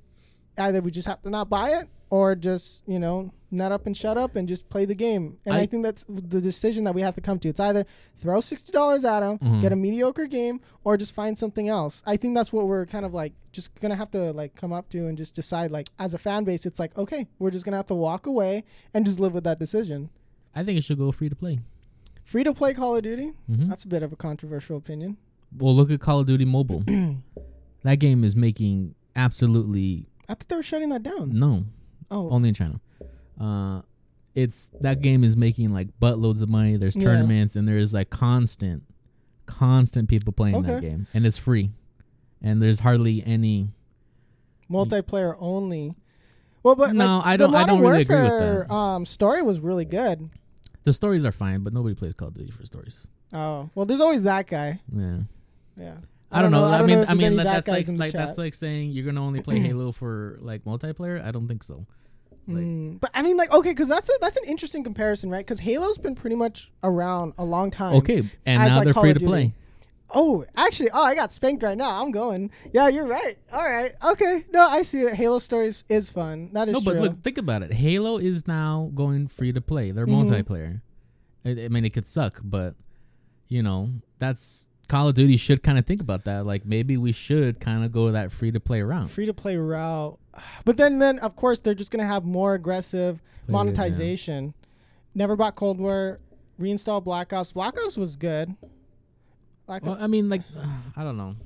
either 0.56 0.80
we 0.80 0.90
just 0.92 1.08
have 1.08 1.22
to 1.22 1.30
not 1.30 1.50
buy 1.50 1.70
it 1.70 1.88
or 2.08 2.36
just, 2.36 2.82
you 2.86 2.98
know, 3.00 3.30
nut 3.52 3.70
up 3.70 3.86
and 3.86 3.96
shut 3.96 4.16
up 4.18 4.34
and 4.34 4.48
just 4.48 4.68
play 4.70 4.84
the 4.84 4.94
game. 4.94 5.38
And 5.44 5.54
I, 5.54 5.60
I- 5.60 5.66
think 5.66 5.82
that's 5.82 6.04
the 6.08 6.40
decision 6.40 6.84
that 6.84 6.94
we 6.94 7.02
have 7.02 7.14
to 7.14 7.20
come 7.20 7.38
to. 7.40 7.48
It's 7.48 7.60
either 7.60 7.84
throw 8.16 8.38
$60 8.40 9.04
at 9.04 9.20
them, 9.20 9.38
Mhm. 9.38 9.60
get 9.60 9.72
a 9.72 9.76
mediocre 9.76 10.26
game, 10.26 10.60
or 10.84 10.96
just 10.96 11.14
find 11.14 11.36
something 11.38 11.68
else. 11.68 12.02
I 12.06 12.16
think 12.16 12.34
that's 12.34 12.52
what 12.52 12.66
we're 12.66 12.86
kind 12.86 13.04
of 13.04 13.12
like 13.14 13.34
just 13.52 13.74
going 13.80 13.90
to 13.90 13.96
have 13.96 14.10
to 14.12 14.32
like 14.32 14.54
come 14.54 14.72
up 14.72 14.88
to 14.90 15.06
and 15.06 15.16
just 15.18 15.34
decide 15.34 15.70
like 15.70 15.88
as 15.98 16.14
a 16.14 16.18
fan 16.18 16.44
base 16.44 16.64
it's 16.66 16.78
like, 16.80 16.96
okay, 16.96 17.28
we're 17.38 17.50
just 17.50 17.64
going 17.64 17.72
to 17.72 17.76
have 17.76 17.86
to 17.88 17.94
walk 17.94 18.26
away 18.26 18.64
and 18.94 19.04
just 19.04 19.20
live 19.20 19.34
with 19.34 19.44
that 19.44 19.58
decision. 19.58 20.08
I 20.54 20.64
think 20.64 20.78
it 20.78 20.84
should 20.84 20.98
go 20.98 21.12
free 21.12 21.28
to 21.28 21.36
play. 21.36 21.60
Free 22.24 22.44
to 22.44 22.54
play 22.54 22.72
Call 22.72 22.96
of 22.96 23.02
Duty? 23.02 23.32
Mhm. 23.50 23.68
That's 23.68 23.84
a 23.84 23.88
bit 23.88 24.02
of 24.02 24.12
a 24.12 24.16
controversial 24.16 24.76
opinion. 24.76 25.16
Well, 25.58 25.74
look 25.76 25.90
at 25.90 26.00
Call 26.00 26.20
of 26.20 26.26
Duty 26.26 26.44
Mobile. 26.46 26.82
that 27.82 27.96
game 27.96 28.24
is 28.24 28.34
making 28.34 28.94
absolutely 29.16 30.06
I 30.28 30.34
thought 30.34 30.48
they 30.48 30.56
were 30.56 30.62
shutting 30.62 30.88
that 30.90 31.02
down. 31.02 31.38
no, 31.38 31.64
Oh, 32.10 32.30
only 32.30 32.48
in 32.50 32.54
China. 32.54 32.80
Uh, 33.40 33.82
it's 34.34 34.70
that 34.80 35.02
game 35.02 35.24
is 35.24 35.36
making 35.36 35.72
like 35.72 35.88
buttloads 36.00 36.42
of 36.42 36.48
money. 36.48 36.76
There's 36.76 36.96
Yeah. 36.96 37.04
tournaments 37.04 37.54
and 37.56 37.66
there's 37.68 37.92
like 37.92 38.08
constant, 38.10 38.82
constant 39.46 40.08
people 40.08 40.32
playing 40.32 40.62
that 40.62 40.76
Okay. 40.78 40.88
game, 40.88 41.06
and 41.12 41.26
it's 41.26 41.36
free. 41.38 41.70
And 42.40 42.60
there's 42.62 42.80
hardly 42.80 43.22
any. 43.24 43.68
multiplayer 44.70 45.36
only. 45.38 45.94
Well, 46.62 46.74
but 46.76 46.94
No, 46.94 47.18
like, 47.18 47.26
I 47.26 47.36
don't- 47.36 47.50
I 47.50 47.60
Modern 47.60 47.74
don't 47.76 47.82
really 47.84 48.02
agree 48.02 48.16
with 48.16 48.30
Warfare, 48.30 48.66
that. 48.68 48.74
Um, 48.74 49.04
story 49.04 49.42
was 49.42 49.60
really 49.60 49.84
good. 49.84 50.30
The 50.84 50.92
stories 50.92 51.24
are 51.26 51.32
fine, 51.32 51.60
but 51.62 51.72
nobody 51.74 51.94
plays 51.94 52.14
Call 52.14 52.28
of 52.28 52.34
Duty 52.34 52.50
for 52.52 52.64
stories. 52.64 53.00
Oh, 53.34 53.68
well, 53.74 53.84
there's 53.84 54.00
always 54.00 54.22
that 54.22 54.46
guy. 54.46 54.80
Yeah, 54.96 55.18
Yeah, 55.76 55.96
I, 56.30 56.40
don't 56.42 56.50
know. 56.52 56.64
I, 56.64 56.82
mean, 56.82 56.98
if 56.98 57.02
I 57.02 57.14
there's 57.14 57.18
mean, 57.18 57.26
any 57.26 57.36
that, 57.36 57.44
that 57.44 57.52
that's 57.52 57.66
guys 57.66 57.74
like 57.76 57.88
in 57.88 57.94
the 57.96 58.00
like 58.00 58.12
chat. 58.12 58.26
that's 58.28 58.38
like 58.38 58.54
saying 58.54 58.92
you're 58.92 59.04
gonna 59.04 59.22
only 59.24 59.42
play 59.42 59.58
Halo 59.60 59.92
for 59.92 60.38
like 60.40 60.64
multiplayer. 60.64 61.22
I 61.22 61.30
don't 61.32 61.48
think 61.48 61.62
so. 61.62 61.84
Like- 62.48 62.64
Mm, 62.64 63.00
but 63.00 63.10
I 63.14 63.22
mean, 63.22 63.36
like, 63.36 63.52
okay, 63.52 63.70
because 63.70 63.88
that's 63.88 64.08
a, 64.08 64.12
that's 64.20 64.36
an 64.36 64.44
interesting 64.46 64.82
comparison, 64.84 65.30
right? 65.30 65.44
Because 65.46 65.60
Halo's 65.60 65.98
been 65.98 66.14
pretty 66.14 66.36
much 66.36 66.70
around 66.82 67.34
a 67.38 67.44
long 67.44 67.70
time. 67.70 67.96
Okay, 67.96 68.18
and 68.46 68.62
as, 68.62 68.68
now 68.70 68.76
like, 68.76 68.84
they're 68.84 68.94
Call 68.94 69.02
free 69.04 69.14
to 69.14 69.20
play. 69.20 69.54
Oh, 70.14 70.44
actually, 70.56 70.90
oh, 70.92 71.02
I 71.02 71.14
got 71.14 71.32
spanked 71.32 71.62
right 71.62 71.76
now. 71.78 72.02
I'm 72.02 72.10
going. 72.10 72.50
Yeah, 72.72 72.88
you're 72.88 73.06
right. 73.06 73.38
All 73.50 73.64
right. 73.64 73.94
Okay. 74.04 74.44
No, 74.52 74.60
I 74.68 74.82
see 74.82 75.00
it. 75.00 75.14
Halo 75.14 75.38
stories 75.38 75.84
is 75.88 76.10
fun. 76.10 76.50
That 76.52 76.68
is 76.68 76.74
No, 76.74 76.80
but 76.82 76.92
true. 76.92 77.00
look, 77.00 77.22
think 77.22 77.38
about 77.38 77.62
it. 77.62 77.72
Halo 77.72 78.18
is 78.18 78.46
now 78.46 78.90
going 78.94 79.28
free 79.28 79.52
to 79.52 79.62
play. 79.62 79.90
They're 79.90 80.06
Mhm. 80.06 80.28
multiplayer. 80.28 80.80
I, 81.46 81.64
I 81.64 81.68
mean, 81.68 81.86
it 81.86 81.90
could 81.94 82.06
suck, 82.06 82.40
but 82.44 82.74
you 83.48 83.62
know, 83.62 83.88
that's 84.18 84.66
Call 84.92 85.08
of 85.08 85.14
Duty 85.14 85.38
should 85.38 85.62
kind 85.62 85.78
of 85.78 85.86
think 85.86 86.02
about 86.02 86.24
that. 86.24 86.44
Like 86.44 86.66
maybe 86.66 86.98
we 86.98 87.12
should 87.12 87.60
kind 87.60 87.82
of 87.82 87.92
go 87.92 88.12
that 88.12 88.30
free 88.30 88.50
to 88.50 88.60
play 88.60 88.82
route. 88.82 89.10
free 89.10 89.24
to 89.24 89.32
play 89.32 89.56
route. 89.56 90.18
But 90.66 90.76
then, 90.76 90.98
then 90.98 91.18
of 91.20 91.34
course, 91.34 91.60
they're 91.60 91.74
just 91.74 91.90
gonna 91.90 92.06
have 92.06 92.24
more 92.26 92.52
aggressive 92.54 93.16
Play 93.16 93.22
it, 93.22 93.46
yeah. 93.46 93.52
monetization. 93.52 94.52
Never 95.14 95.34
bought 95.34 95.56
Cold 95.56 95.78
War. 95.78 96.20
Reinstall 96.60 97.02
Black 97.02 97.32
Ops. 97.32 97.52
Black 97.54 97.74
Ops 97.82 97.96
was 97.96 98.16
good. 98.16 98.54
Black 99.66 99.82
Well, 99.82 99.94
Ops. 99.94 100.02
I 100.02 100.06
mean, 100.08 100.28
like, 100.28 100.42
I 100.96 101.02
don't 101.04 101.16
know. 101.16 101.36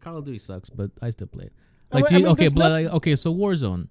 Call 0.00 0.18
of 0.18 0.26
Duty 0.26 0.38
sucks, 0.38 0.68
but 0.68 0.90
I 1.00 1.08
still 1.08 1.26
play 1.26 1.46
it. 1.46 1.52
Oh, 1.90 1.96
Like, 1.96 2.04
wait, 2.04 2.10
do 2.10 2.14
I 2.14 2.18
you, 2.18 2.24
mean, 2.24 2.32
okay, 2.32 2.42
there's 2.44 2.54
but 2.54 2.68
no- 2.68 2.74
like, 2.82 2.86
okay, 2.96 3.16
so 3.16 3.34
Warzone. 3.34 3.88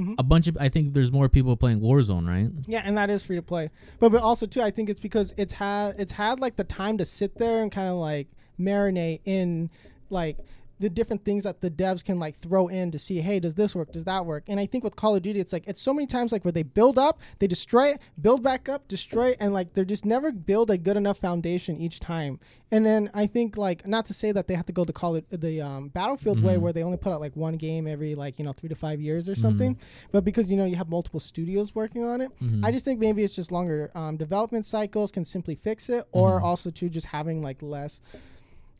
Mhm. 0.00 0.14
A 0.18 0.22
bunch 0.22 0.46
of, 0.46 0.56
I 0.58 0.68
think 0.68 0.94
there's 0.94 1.12
more 1.12 1.28
people 1.28 1.56
playing 1.56 1.80
Warzone, 1.80 2.26
right? 2.26 2.50
Yeah, 2.66 2.80
and 2.84 2.96
that 2.96 3.10
is 3.10 3.22
free 3.24 3.36
to 3.36 3.42
play. 3.42 3.70
But 3.98 4.10
but 4.12 4.22
also 4.22 4.46
too, 4.46 4.62
I 4.62 4.70
think 4.70 4.88
it's 4.88 5.00
because 5.00 5.34
it's 5.36 5.52
had 5.54 5.94
it's 5.98 6.12
had 6.12 6.40
like 6.40 6.56
the 6.56 6.64
time 6.64 6.96
to 6.98 7.04
sit 7.04 7.36
there 7.36 7.62
and 7.62 7.70
kind 7.70 7.88
of 7.88 7.96
like 7.96 8.28
marinate 8.58 9.20
in 9.24 9.68
like 10.08 10.38
the 10.80 10.90
different 10.90 11.24
things 11.24 11.44
that 11.44 11.60
the 11.60 11.70
devs 11.70 12.02
can 12.04 12.18
like 12.18 12.36
throw 12.38 12.66
in 12.68 12.90
to 12.90 12.98
see, 12.98 13.20
hey, 13.20 13.38
does 13.38 13.54
this 13.54 13.74
work? 13.76 13.92
Does 13.92 14.04
that 14.04 14.24
work? 14.26 14.44
And 14.48 14.58
I 14.58 14.66
think 14.66 14.82
with 14.82 14.96
Call 14.96 15.14
of 15.14 15.22
Duty, 15.22 15.38
it's 15.38 15.52
like 15.52 15.64
it's 15.66 15.80
so 15.82 15.92
many 15.92 16.06
times 16.06 16.32
like 16.32 16.44
where 16.44 16.52
they 16.52 16.62
build 16.62 16.98
up, 16.98 17.20
they 17.38 17.46
destroy 17.46 17.88
it, 17.90 18.00
build 18.20 18.42
back 18.42 18.68
up, 18.68 18.88
destroy 18.88 19.28
it, 19.28 19.36
and 19.40 19.52
like 19.52 19.74
they're 19.74 19.84
just 19.84 20.04
never 20.04 20.32
build 20.32 20.70
a 20.70 20.78
good 20.78 20.96
enough 20.96 21.18
foundation 21.18 21.78
each 21.80 22.00
time. 22.00 22.40
And 22.72 22.86
then 22.86 23.10
I 23.12 23.26
think 23.26 23.56
like 23.56 23.86
not 23.86 24.06
to 24.06 24.14
say 24.14 24.32
that 24.32 24.46
they 24.46 24.54
have 24.54 24.66
to 24.66 24.72
go 24.72 24.84
to 24.84 24.92
Call 24.92 25.16
of 25.16 25.24
the 25.30 25.60
um, 25.60 25.88
Battlefield 25.88 26.42
way 26.42 26.56
Mhm. 26.56 26.60
where 26.60 26.72
they 26.72 26.82
only 26.82 26.96
put 26.96 27.12
out 27.12 27.20
like 27.20 27.36
one 27.36 27.56
game 27.56 27.86
every 27.86 28.14
like 28.14 28.38
you 28.38 28.44
know 28.44 28.52
three 28.52 28.68
to 28.68 28.74
five 28.76 29.00
years 29.00 29.28
or 29.28 29.34
something, 29.34 29.76
but 30.12 30.24
because 30.24 30.48
you 30.50 30.56
know 30.56 30.64
you 30.64 30.76
have 30.76 30.88
multiple 30.88 31.20
studios 31.20 31.74
working 31.74 32.04
on 32.04 32.20
it. 32.20 32.30
Mhm. 32.40 32.64
I 32.64 32.72
just 32.72 32.84
think 32.84 32.98
maybe 33.00 33.22
it's 33.22 33.34
just 33.36 33.52
longer 33.52 33.90
um, 33.94 34.16
development 34.16 34.64
cycles 34.66 35.10
can 35.12 35.24
simply 35.24 35.56
fix 35.56 35.88
it, 35.90 36.06
or 36.12 36.40
Mhm. 36.40 36.44
also 36.44 36.70
to 36.70 36.88
just 36.88 37.06
having 37.08 37.42
like 37.42 37.60
less, 37.60 38.00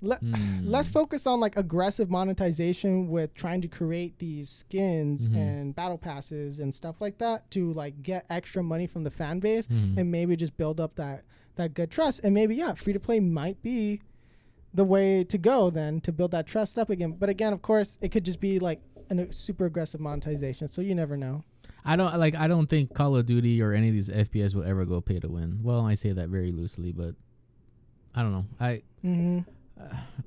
le- 0.03 0.19
Mm. 0.19 0.67
less 0.69 0.89
focus 0.89 1.27
on 1.27 1.41
like 1.41 1.57
aggressive 1.57 2.09
monetization 2.11 3.09
with 3.09 3.35
trying 3.35 3.61
to 3.61 3.69
create 3.69 4.19
these 4.19 4.49
skins 4.49 5.27
Mhm. 5.27 5.37
and 5.37 5.75
battle 5.75 5.99
passes 5.99 6.59
and 6.61 6.73
stuff 6.75 7.01
like 7.01 7.19
that 7.19 7.51
to 7.51 7.73
like 7.73 8.03
get 8.03 8.25
extra 8.31 8.63
money 8.63 8.87
from 8.87 9.05
the 9.05 9.11
fan 9.11 9.41
base 9.41 9.67
Mhm. 9.67 9.99
and 9.99 10.11
maybe 10.11 10.37
just 10.37 10.57
build 10.57 10.81
up 10.81 10.95
that 10.97 11.25
that 11.57 11.75
good 11.75 11.91
trust 11.91 12.21
and 12.25 12.33
maybe 12.33 12.55
yeah 12.55 12.73
free 12.73 12.93
to 12.95 13.01
play 13.01 13.21
might 13.21 13.61
be 13.63 14.01
the 14.73 14.85
way 14.85 15.23
to 15.25 15.37
go 15.37 15.69
then 15.69 16.01
to 16.01 16.13
build 16.13 16.31
that 16.31 16.47
trust 16.47 16.79
up 16.79 16.89
again 16.89 17.13
but 17.19 17.29
again 17.29 17.53
of 17.53 17.61
course 17.61 17.99
it 18.01 18.11
could 18.11 18.25
just 18.25 18.41
be 18.41 18.59
like 18.59 18.81
an, 19.11 19.19
a 19.19 19.31
super 19.33 19.67
aggressive 19.67 20.01
monetization 20.01 20.69
so 20.69 20.81
you 20.81 20.95
never 20.95 21.17
know 21.17 21.43
I 21.83 21.97
don't 21.97 22.15
like. 22.19 22.35
I 22.35 22.47
don't 22.47 22.69
think 22.69 22.93
Call 22.93 23.17
of 23.17 23.25
Duty 23.25 23.63
or 23.63 23.73
any 23.73 23.89
of 23.89 23.95
these 23.95 24.11
FPS 24.11 24.55
will 24.55 24.65
ever 24.65 24.85
go 24.85 25.01
pay 25.01 25.19
to 25.19 25.29
win. 25.29 25.61
Well, 25.63 25.81
I 25.81 25.95
say 25.95 26.13
that 26.13 26.29
very 26.29 26.53
loosely, 26.53 26.93
but 26.93 27.15
I 28.15 28.21
don't 28.21 28.33
know. 28.33 28.45
I 28.61 28.83
mm-hmm. 29.03 29.39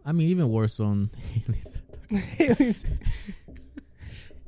I 0.05 0.11
mean, 0.11 0.29
even 0.29 0.49
worse 0.49 0.77
Warzone. 0.77 1.09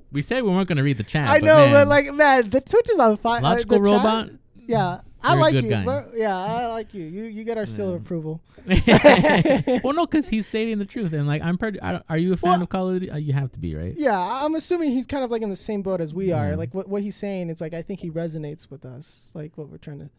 we 0.12 0.22
said 0.22 0.44
we 0.44 0.50
weren't 0.50 0.68
going 0.68 0.78
to 0.78 0.84
read 0.84 0.98
the 0.98 1.04
chat. 1.04 1.28
I 1.28 1.40
but 1.40 1.46
know, 1.46 1.58
man, 1.58 1.74
but 1.74 1.88
like, 1.88 2.14
man, 2.14 2.50
the 2.50 2.62
Twitch 2.62 2.90
is 2.90 3.00
on 3.00 3.18
fire. 3.18 3.42
logical 3.42 3.80
the 3.80 3.90
chat- 3.90 3.98
robot. 3.98 4.30
yeah, 4.68 5.02
I 5.24 5.34
You're 5.34 5.42
like 5.42 5.54
you. 5.56 5.70
guy. 5.70 6.06
yeah, 6.16 6.38
I 6.38 6.68
like 6.68 6.94
you. 6.94 7.06
You 7.06 7.24
you 7.24 7.44
get 7.44 7.58
our 7.58 7.66
seal 7.66 7.90
of 7.94 8.02
approval. 8.02 8.42
well, 8.66 9.94
no, 9.94 10.06
because 10.06 10.28
he's 10.28 10.48
stating 10.48 10.80
the 10.80 10.86
truth, 10.86 11.14
and 11.14 11.28
like 11.28 11.42
I'm 11.42 11.58
pretty. 11.58 11.82
I 11.82 12.02
are 12.10 12.18
you 12.18 12.34
a 12.34 12.38
fan 12.38 12.52
Well- 12.52 12.64
of 12.64 12.70
Call 12.70 12.90
of 12.90 13.00
Duty? 13.00 13.12
Uh, 13.12 13.18
you 13.18 13.34
have 13.34 13.52
to 13.54 13.60
be, 13.60 13.76
right? 13.76 13.94
Yeah, 13.96 14.18
I'm 14.18 14.56
assuming 14.56 14.92
he's 14.92 15.06
kind 15.06 15.24
of 15.24 15.32
like 15.32 15.42
in 15.42 15.50
the 15.50 15.56
same 15.56 15.82
boat 15.82 16.02
as 16.02 16.14
we 16.14 16.32
are. 16.32 16.56
Like 16.56 16.74
what 16.74 16.88
what 16.88 17.02
he's 17.02 17.16
saying, 17.16 17.50
it's 17.50 17.62
like 17.62 17.74
I 17.74 17.82
think 17.82 18.00
he 18.00 18.12
resonates 18.12 18.70
with 18.70 18.86
us. 18.86 19.32
Like 19.34 19.58
what 19.58 19.70
we're 19.70 19.78
trying 19.78 20.00
to. 20.00 20.10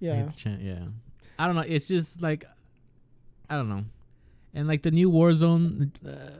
Yeah. 0.00 0.30
yeah. 0.60 0.78
I 1.38 1.46
don't 1.46 1.56
know. 1.56 1.62
It's 1.62 1.88
just 1.88 2.22
like 2.22 2.44
I 3.50 3.56
don't 3.56 3.68
know, 3.68 3.84
and 4.54 4.68
like 4.68 4.82
the 4.82 4.90
new 4.90 5.10
Warzone. 5.10 5.90
Uh, 6.06 6.30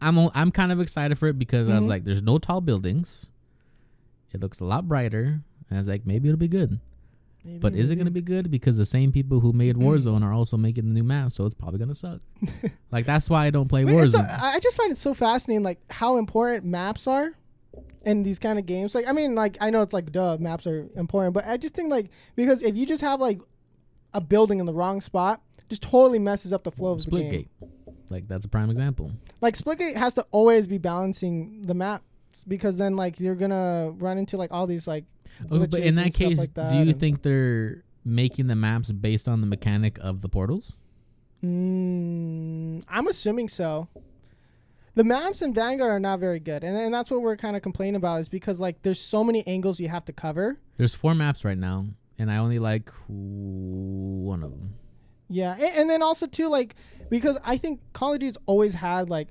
I'm 0.00 0.18
I'm 0.34 0.52
kind 0.52 0.72
of 0.72 0.80
excited 0.80 1.18
for 1.18 1.28
it 1.28 1.38
because 1.38 1.68
I 1.70 1.74
was 1.74 1.84
Mhm. 1.84 1.88
like, 1.88 2.04
there's 2.04 2.22
no 2.22 2.38
tall 2.38 2.60
buildings. 2.60 3.26
It 4.32 4.40
looks 4.40 4.60
a 4.60 4.64
lot 4.64 4.86
brighter. 4.86 5.40
And 5.68 5.76
I 5.76 5.78
was 5.78 5.88
like, 5.88 6.06
maybe 6.06 6.28
it'll 6.28 6.38
be 6.38 6.48
good. 6.48 6.78
Maybe, 7.44 7.58
But 7.58 7.74
is 7.74 7.88
it 7.90 7.96
going 7.96 8.04
to 8.04 8.10
be 8.10 8.20
good? 8.20 8.50
Because 8.50 8.76
the 8.76 8.84
same 8.84 9.10
people 9.10 9.40
who 9.40 9.52
made 9.54 9.76
Warzone 9.76 10.22
are 10.22 10.32
also 10.34 10.56
making 10.58 10.84
the 10.84 10.90
new 10.92 11.02
map, 11.02 11.32
so 11.32 11.46
it's 11.46 11.54
probably 11.54 11.78
going 11.78 11.88
to 11.88 11.94
suck. 11.94 12.20
like 12.92 13.06
that's 13.06 13.30
why 13.30 13.46
I 13.46 13.50
don't 13.50 13.68
play 13.68 13.82
I 13.82 13.84
mean, 13.84 13.96
Warzone. 13.96 14.28
I 14.40 14.60
just 14.60 14.76
find 14.76 14.92
it 14.92 14.98
so 14.98 15.14
fascinating, 15.14 15.62
like 15.64 15.80
how 15.90 16.18
important 16.18 16.64
maps 16.66 17.06
are 17.06 17.30
in 18.04 18.22
these 18.22 18.38
kind 18.38 18.58
of 18.58 18.66
games. 18.66 18.94
Like, 18.94 19.06
I 19.08 19.12
mean, 19.12 19.34
like 19.34 19.56
I 19.62 19.70
know 19.70 19.80
it's 19.80 19.94
like 19.94 20.12
duh, 20.12 20.36
maps 20.38 20.66
are 20.66 20.88
important, 20.94 21.32
but 21.32 21.46
I 21.46 21.56
just 21.56 21.74
think 21.74 21.88
like 21.90 22.10
because 22.34 22.62
if 22.62 22.76
you 22.76 22.84
just 22.84 23.00
have 23.02 23.20
like 23.20 23.40
a 24.12 24.20
building 24.20 24.58
in 24.58 24.66
the 24.66 24.74
wrong 24.74 25.00
spot, 25.00 25.40
just 25.68 25.82
totally 25.82 26.18
messes 26.18 26.52
up 26.52 26.64
the 26.64 26.72
flow 26.72 26.92
of 26.92 27.04
the 27.04 27.10
game. 27.10 27.48
Splitgate, 27.60 27.68
like 28.10 28.28
that's 28.28 28.44
a 28.44 28.48
prime 28.48 28.70
example. 28.70 29.12
Like 29.40 29.56
Splitgate 29.56 29.96
has 29.96 30.14
to 30.14 30.26
always 30.30 30.66
be 30.66 30.78
balancing 30.78 31.62
the 31.62 31.74
map 31.74 32.02
because 32.46 32.76
then 32.76 32.96
like 32.96 33.20
you're 33.20 33.34
gonna 33.34 33.92
run 33.98 34.18
into 34.18 34.36
like 34.36 34.52
all 34.52 34.66
these 34.66 34.86
like 34.86 35.04
Oh, 35.50 35.66
but 35.66 35.80
in 35.80 35.96
that 35.96 36.14
case, 36.14 36.38
like 36.38 36.54
that 36.54 36.72
do 36.72 36.78
you 36.78 36.92
think 36.92 37.22
they're 37.22 37.84
making 38.04 38.46
the 38.46 38.54
maps 38.54 38.90
based 38.90 39.28
on 39.28 39.40
the 39.40 39.46
mechanic 39.46 39.98
of 40.00 40.22
the 40.22 40.28
portals? 40.28 40.72
Mm, 41.44 42.82
I'm 42.88 43.06
assuming 43.08 43.48
so. 43.48 43.88
The 44.94 45.04
maps 45.04 45.42
in 45.42 45.52
Vanguard 45.52 45.90
are 45.90 46.00
not 46.00 46.20
very 46.20 46.40
good, 46.40 46.64
and, 46.64 46.74
and 46.74 46.94
that's 46.94 47.10
what 47.10 47.20
we're 47.20 47.36
kind 47.36 47.54
of 47.54 47.60
complaining 47.60 47.96
about 47.96 48.20
is 48.20 48.30
because 48.30 48.58
like 48.58 48.80
there's 48.82 49.00
so 49.00 49.22
many 49.22 49.46
angles 49.46 49.78
you 49.78 49.88
have 49.88 50.06
to 50.06 50.12
cover. 50.12 50.58
There's 50.76 50.94
four 50.94 51.14
maps 51.14 51.44
right 51.44 51.58
now, 51.58 51.86
and 52.18 52.30
I 52.30 52.38
only 52.38 52.58
like 52.58 52.90
one 53.08 54.42
of 54.42 54.50
them. 54.50 54.74
Yeah, 55.28 55.54
and, 55.54 55.76
and 55.76 55.90
then 55.90 56.02
also 56.02 56.26
too 56.26 56.48
like 56.48 56.74
because 57.10 57.38
I 57.44 57.56
think 57.56 57.80
Call 57.92 58.14
of 58.14 58.20
Duty's 58.20 58.38
always 58.46 58.74
had 58.74 59.08
like, 59.10 59.28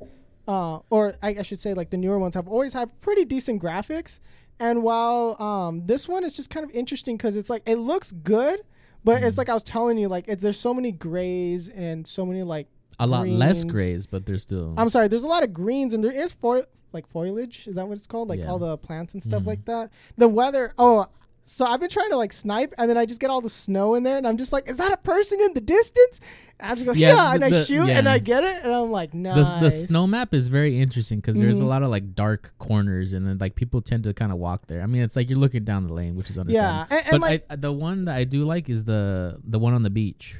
uh, 0.47 0.79
or 0.89 1.13
I, 1.21 1.29
I 1.39 1.41
should 1.41 1.59
say 1.59 1.73
like 1.73 1.89
the 1.89 1.97
newer 1.97 2.19
ones 2.19 2.35
have 2.35 2.47
always 2.47 2.73
had 2.73 2.91
pretty 3.01 3.25
decent 3.25 3.61
graphics. 3.61 4.19
And 4.59 4.83
while 4.83 5.35
um, 5.41 5.85
this 5.85 6.07
one 6.07 6.23
is 6.23 6.33
just 6.33 6.49
kind 6.49 6.63
of 6.63 6.71
interesting 6.71 7.17
because 7.17 7.35
it's 7.35 7.49
like 7.49 7.63
it 7.65 7.75
looks 7.77 8.11
good, 8.13 8.61
but 9.03 9.21
it's 9.23 9.35
Mhm. 9.35 9.37
like 9.39 9.49
I 9.49 9.53
was 9.53 9.63
telling 9.63 9.97
you, 9.97 10.07
like 10.07 10.25
it, 10.27 10.39
there's 10.39 10.59
so 10.59 10.73
many 10.73 10.91
grays 10.91 11.67
and 11.69 12.07
so 12.07 12.25
many 12.25 12.43
like 12.43 12.67
A 12.99 13.05
lot 13.07 13.27
less 13.27 13.63
grays, 13.65 14.05
but 14.05 14.25
there's 14.25 14.43
still. 14.43 14.73
I'm 14.77 14.89
sorry, 14.89 15.07
there's 15.09 15.23
a 15.23 15.27
lot 15.27 15.43
of 15.43 15.53
greens 15.53 15.93
and 15.93 16.01
there 16.03 16.11
is 16.13 16.31
fo- 16.33 16.63
like 16.93 17.05
foliage. 17.07 17.67
Is 17.67 17.75
that 17.75 17.85
what 17.89 17.97
it's 17.97 18.07
called? 18.07 18.29
Like 18.29 18.39
Yeah. 18.39 18.49
all 18.49 18.59
the 18.59 18.77
plants 18.77 19.13
and 19.13 19.21
stuff 19.21 19.43
Mhm. 19.43 19.47
like 19.47 19.65
that. 19.65 19.91
The 20.17 20.29
weather. 20.29 20.73
Oh, 20.77 21.07
so 21.47 21.63
I've 21.63 21.79
been 21.79 21.89
trying 21.89 22.09
to 22.09 22.17
like 22.17 22.33
snipe 22.33 22.73
and 22.77 22.89
then 22.89 22.97
I 22.97 23.05
just 23.05 23.19
get 23.19 23.29
all 23.29 23.39
the 23.41 23.49
snow 23.49 23.93
in 23.95 24.01
there 24.03 24.17
and 24.17 24.27
I'm 24.27 24.35
just 24.37 24.51
like, 24.51 24.67
is 24.67 24.77
that 24.77 24.91
a 24.91 24.97
person 24.97 25.39
in 25.39 25.53
the 25.53 25.61
distance? 25.61 26.19
And 26.59 26.71
I 26.71 26.73
just 26.75 26.85
go, 26.85 26.93
yeah, 26.93 27.09
Yeah, 27.13 27.33
and 27.33 27.41
the- 27.43 27.45
I 27.45 27.49
the- 27.51 27.65
shoot 27.65 27.89
and. 27.89 28.09
I 28.09 28.17
get 28.19 28.43
it 28.43 28.63
and 28.63 28.73
I'm 28.73 28.89
like, 28.91 29.13
"No." 29.13 29.35
nice. 29.35 29.61
the 29.61 29.69
snow 29.69 30.07
map 30.07 30.33
is 30.33 30.47
very 30.47 30.79
interesting 30.79 31.19
because 31.19 31.37
there's 31.37 31.59
a 31.59 31.63
Mhm. 31.63 31.67
lot 31.67 31.83
of 31.83 31.89
like 31.89 32.15
dark 32.15 32.53
corners 32.57 33.13
and 33.13 33.27
then 33.27 33.37
like 33.37 33.53
people 33.55 33.81
tend 33.81 34.05
to 34.05 34.13
kind 34.13 34.31
of 34.31 34.37
walk 34.39 34.65
there. 34.67 34.81
I 34.81 34.85
mean, 34.87 35.03
it's 35.03 35.15
like 35.15 35.29
you're 35.29 35.37
looking 35.39 35.63
down 35.63 35.85
the 35.87 35.93
lane, 35.93 36.15
which 36.15 36.29
is 36.29 36.37
Yeah, 36.37 36.41
understandable. 36.41 36.87
and, 36.89 37.05
and 37.07 37.11
but 37.11 37.21
like, 37.21 37.45
I, 37.49 37.55
the 37.57 37.71
one 37.71 38.05
that 38.05 38.15
I 38.15 38.23
do 38.23 38.43
like 38.45 38.69
is 38.69 38.83
the 38.85 39.37
the 39.47 39.59
one 39.59 39.73
on 39.73 39.83
the 39.83 39.89
beach 39.89 40.37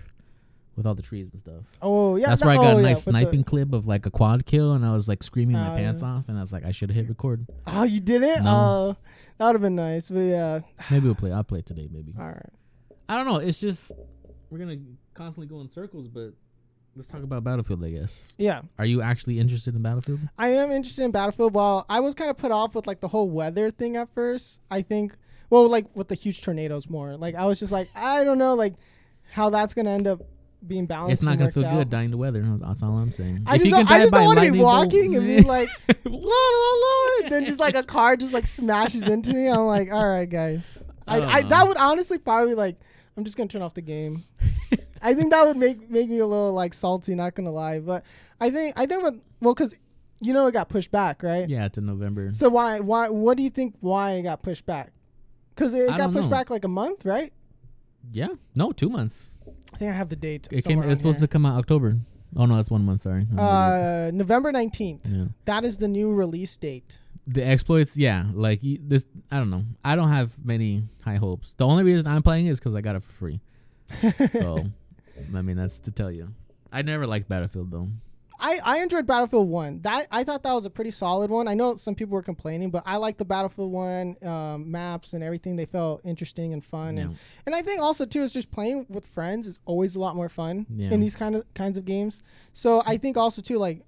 with 0.75 0.85
all 0.85 0.95
the 0.95 1.01
trees 1.01 1.29
and 1.31 1.41
stuff. 1.41 1.63
oh 1.81 2.15
yeah, 2.15 2.27
That's 2.29 2.41
that- 2.41 2.47
where 2.47 2.55
I 2.59 2.63
got 2.63 2.73
oh, 2.73 2.77
a 2.77 2.81
yeah, 2.81 2.87
nice 2.89 3.05
the- 3.05 3.11
sniping 3.11 3.43
clip 3.43 3.73
of 3.73 3.85
like 3.87 4.05
a 4.05 4.11
quad 4.11 4.45
kill, 4.45 4.73
and 4.73 4.85
I 4.85 4.93
was 4.93 5.07
like 5.07 5.21
screaming 5.23 5.55
my 5.55 5.73
Oh, 5.73 5.77
pants 5.77 6.01
off, 6.03 6.25
and 6.29 6.37
I 6.37 6.41
was 6.41 6.51
like, 6.51 6.65
I 6.65 6.71
should 6.71 6.89
have 6.89 6.95
hit 6.95 7.07
record. 7.09 7.45
oh, 7.67 7.83
you 7.83 7.99
did 7.99 8.23
it? 8.23 8.41
No. 8.41 8.51
Oh, 8.51 8.95
that 9.37 9.45
would 9.47 9.55
have 9.55 9.61
been 9.61 9.75
nice. 9.75 10.09
But 10.09 10.19
yeah, 10.19 10.59
Maybe 10.91 11.05
we'll 11.05 11.15
play. 11.15 11.31
I'll 11.31 11.43
play 11.43 11.61
today, 11.61 11.87
maybe. 11.91 12.13
all 12.19 12.27
right. 12.27 12.49
I 13.07 13.15
don't 13.15 13.25
know. 13.25 13.37
It's 13.37 13.59
just 13.59 13.91
we're 14.49 14.59
gonna 14.59 14.77
constantly 15.13 15.47
go 15.47 15.61
in 15.61 15.69
circles, 15.69 16.07
but 16.07 16.33
let's 16.95 17.09
talk 17.09 17.23
about 17.23 17.43
Battlefield. 17.43 17.83
I 17.83 17.89
guess. 17.91 18.23
Yeah, 18.37 18.61
Are 18.79 18.85
you 18.85 19.01
actually 19.01 19.39
interested 19.39 19.75
in 19.75 19.81
Battlefield? 19.81 20.19
I 20.37 20.49
am 20.49 20.71
interested 20.71 21.03
in 21.03 21.11
Battlefield. 21.11 21.53
While 21.53 21.85
I 21.89 21.99
was 21.99 22.15
kind 22.15 22.29
of 22.29 22.37
put 22.37 22.51
off 22.51 22.73
with 22.75 22.87
like 22.87 23.01
the 23.01 23.07
whole 23.07 23.29
weather 23.29 23.69
thing 23.69 23.95
at 23.95 24.09
first, 24.15 24.59
I 24.71 24.81
think, 24.81 25.13
well, 25.49 25.67
like 25.67 25.85
with 25.95 26.07
the 26.07 26.15
huge 26.15 26.41
tornadoes 26.41 26.89
more. 26.89 27.15
Like 27.17 27.35
I 27.35 27.45
was 27.45 27.59
just 27.59 27.71
like, 27.71 27.89
I 27.95 28.23
don't 28.23 28.37
know, 28.37 28.55
like 28.55 28.73
how 29.31 29.49
that's 29.49 29.73
gonna 29.73 29.91
end 29.91 30.07
up 30.07 30.21
being 30.67 30.85
balanced. 30.85 31.13
it's 31.13 31.23
not 31.23 31.37
gonna 31.37 31.51
feel 31.51 31.65
out. 31.65 31.75
good 31.77 31.89
dying 31.89 32.11
to 32.11 32.17
weather. 32.17 32.43
That's 32.61 32.81
all 32.83 32.97
I'm 32.97 33.11
saying. 33.11 33.43
I 33.45 33.55
If 33.55 33.61
just 33.61 33.65
you 33.65 33.71
don't, 33.75 33.85
can 33.87 34.01
I 34.01 34.03
just 34.03 34.13
don't 34.13 34.25
want 34.25 34.37
to 34.39 34.41
be 34.41 34.47
lightning 34.47 34.61
bolt- 34.61 34.85
walking 34.85 35.15
and 35.15 35.25
be 35.25 35.41
like, 35.47 35.69
la 36.05 36.11
la 36.11 36.71
la, 36.83 37.23
and 37.23 37.31
then 37.31 37.45
just 37.45 37.59
like 37.59 37.75
a 37.75 37.83
car 37.95 38.15
just 38.15 38.33
like 38.33 38.47
smashes 38.47 39.07
into 39.07 39.33
me. 39.33 39.47
I'm 39.47 39.65
like, 39.67 39.91
all 39.91 40.07
right, 40.07 40.29
guys. 40.29 40.83
I 41.07 41.19
I, 41.19 41.33
I, 41.37 41.41
that 41.43 41.67
would 41.67 41.77
honestly 41.77 42.17
probably 42.17 42.55
like, 42.55 42.77
I'm 43.17 43.23
just 43.23 43.37
gonna 43.37 43.49
turn 43.49 43.61
off 43.61 43.73
the 43.75 43.81
game. 43.81 44.23
I 45.01 45.13
think 45.13 45.31
that 45.31 45.45
would 45.45 45.57
make 45.57 45.89
make 45.89 46.09
me 46.09 46.19
a 46.19 46.25
little 46.25 46.53
like 46.53 46.73
salty. 46.73 47.13
Not 47.15 47.35
gonna 47.35 47.51
lie, 47.51 47.79
but 47.79 48.03
I 48.41 48.49
think 48.49 48.77
I 48.79 48.85
think 48.87 49.03
what 49.03 49.15
well, 49.41 49.53
cause 49.53 49.75
you 50.21 50.33
know 50.33 50.47
it 50.47 50.53
got 50.53 50.69
pushed 50.69 50.91
back, 50.91 51.21
right? 51.21 51.47
yeah, 51.47 51.67
to 51.67 51.81
November. 51.81 52.31
So 52.33 52.49
why 52.49 52.79
why 52.79 53.09
what 53.09 53.37
do 53.37 53.43
you 53.43 53.49
think 53.51 53.75
why 53.81 54.13
it 54.13 54.23
got 54.23 54.41
pushed 54.41 54.65
back? 54.65 54.91
Because 55.53 55.73
it 55.75 55.89
I 55.89 55.97
got 55.97 56.11
pushed 56.11 56.25
know. 56.29 56.35
back 56.35 56.49
like 56.49 56.65
a 56.65 56.69
month, 56.69 57.05
right? 57.05 57.31
Yeah, 58.11 58.29
no, 58.55 58.71
two 58.71 58.89
months. 58.89 59.29
I 59.73 59.77
think 59.77 59.91
I 59.91 59.93
have 59.95 60.09
the 60.09 60.15
date. 60.15 60.47
It 60.51 60.63
came. 60.63 60.81
It's 60.83 60.99
supposed 60.99 61.19
to 61.19 61.27
come 61.27 61.45
out 61.45 61.57
October. 61.57 61.97
Oh 62.37 62.45
no, 62.45 62.55
that's 62.55 62.69
one 62.69 62.83
month. 62.83 63.03
Sorry. 63.03 63.25
Uh, 63.37 64.11
November 64.13 64.51
nineteenth. 64.51 65.01
yeah. 65.05 65.25
That 65.45 65.63
is 65.65 65.77
the 65.77 65.87
new 65.87 66.11
release 66.13 66.55
date. 66.57 66.99
The 67.27 67.43
exploits, 67.43 67.97
yeah, 67.97 68.25
like 68.33 68.59
this. 68.63 69.03
I 69.31 69.37
don't 69.37 69.49
know. 69.49 69.63
I 69.83 69.95
don't 69.95 70.09
have 70.09 70.33
many 70.43 70.83
high 71.03 71.15
hopes. 71.15 71.53
The 71.53 71.65
only 71.65 71.83
reason 71.83 72.07
I'm 72.07 72.21
playing 72.21 72.47
is 72.47 72.59
because 72.59 72.75
I 72.75 72.81
got 72.81 72.95
it 72.95 73.03
for 73.03 73.11
free. 73.13 73.41
So, 74.33 74.65
I 75.35 75.41
mean, 75.41 75.55
that's 75.57 75.79
to 75.81 75.91
tell 75.91 76.11
you. 76.11 76.33
I 76.71 76.81
never 76.81 77.07
liked 77.07 77.27
Battlefield 77.29 77.71
though. 77.71 77.87
I, 78.47 78.59
I 78.63 78.83
enjoyed 78.83 79.07
Battlefield 79.07 79.49
One. 79.49 79.79
That 79.79 80.05
I 80.11 80.23
thought 80.23 80.43
that 80.43 80.53
was 80.53 80.65
a 80.65 80.69
pretty 80.69 80.91
solid 80.91 81.31
one. 81.31 81.47
I 81.47 81.55
know 81.55 81.75
some 81.77 81.95
people 81.95 82.13
were 82.13 82.21
complaining, 82.21 82.69
but 82.69 82.83
I 82.85 82.97
like 82.97 83.17
the 83.17 83.25
Battlefield 83.25 83.71
One 83.71 84.15
um, 84.23 84.69
maps 84.69 85.13
and 85.13 85.23
everything. 85.23 85.55
They 85.55 85.65
felt 85.65 86.01
interesting 86.05 86.53
and 86.53 86.63
fun, 86.63 86.97
Yeah. 86.97 87.03
and 87.03 87.17
and 87.47 87.55
I 87.55 87.63
think 87.63 87.81
also 87.81 88.05
too 88.05 88.21
is 88.21 88.33
just 88.33 88.51
playing 88.51 88.85
with 88.87 89.05
friends 89.07 89.47
is 89.47 89.57
always 89.65 89.95
a 89.95 89.99
lot 89.99 90.15
more 90.15 90.29
fun 90.29 90.67
Yeah. 90.69 90.91
in 90.91 90.99
these 91.01 91.15
kind 91.15 91.35
of 91.35 91.51
kinds 91.55 91.75
of 91.77 91.85
games. 91.85 92.21
So 92.53 92.83
I 92.85 92.97
think 92.97 93.17
also 93.17 93.41
too 93.41 93.57
like 93.57 93.81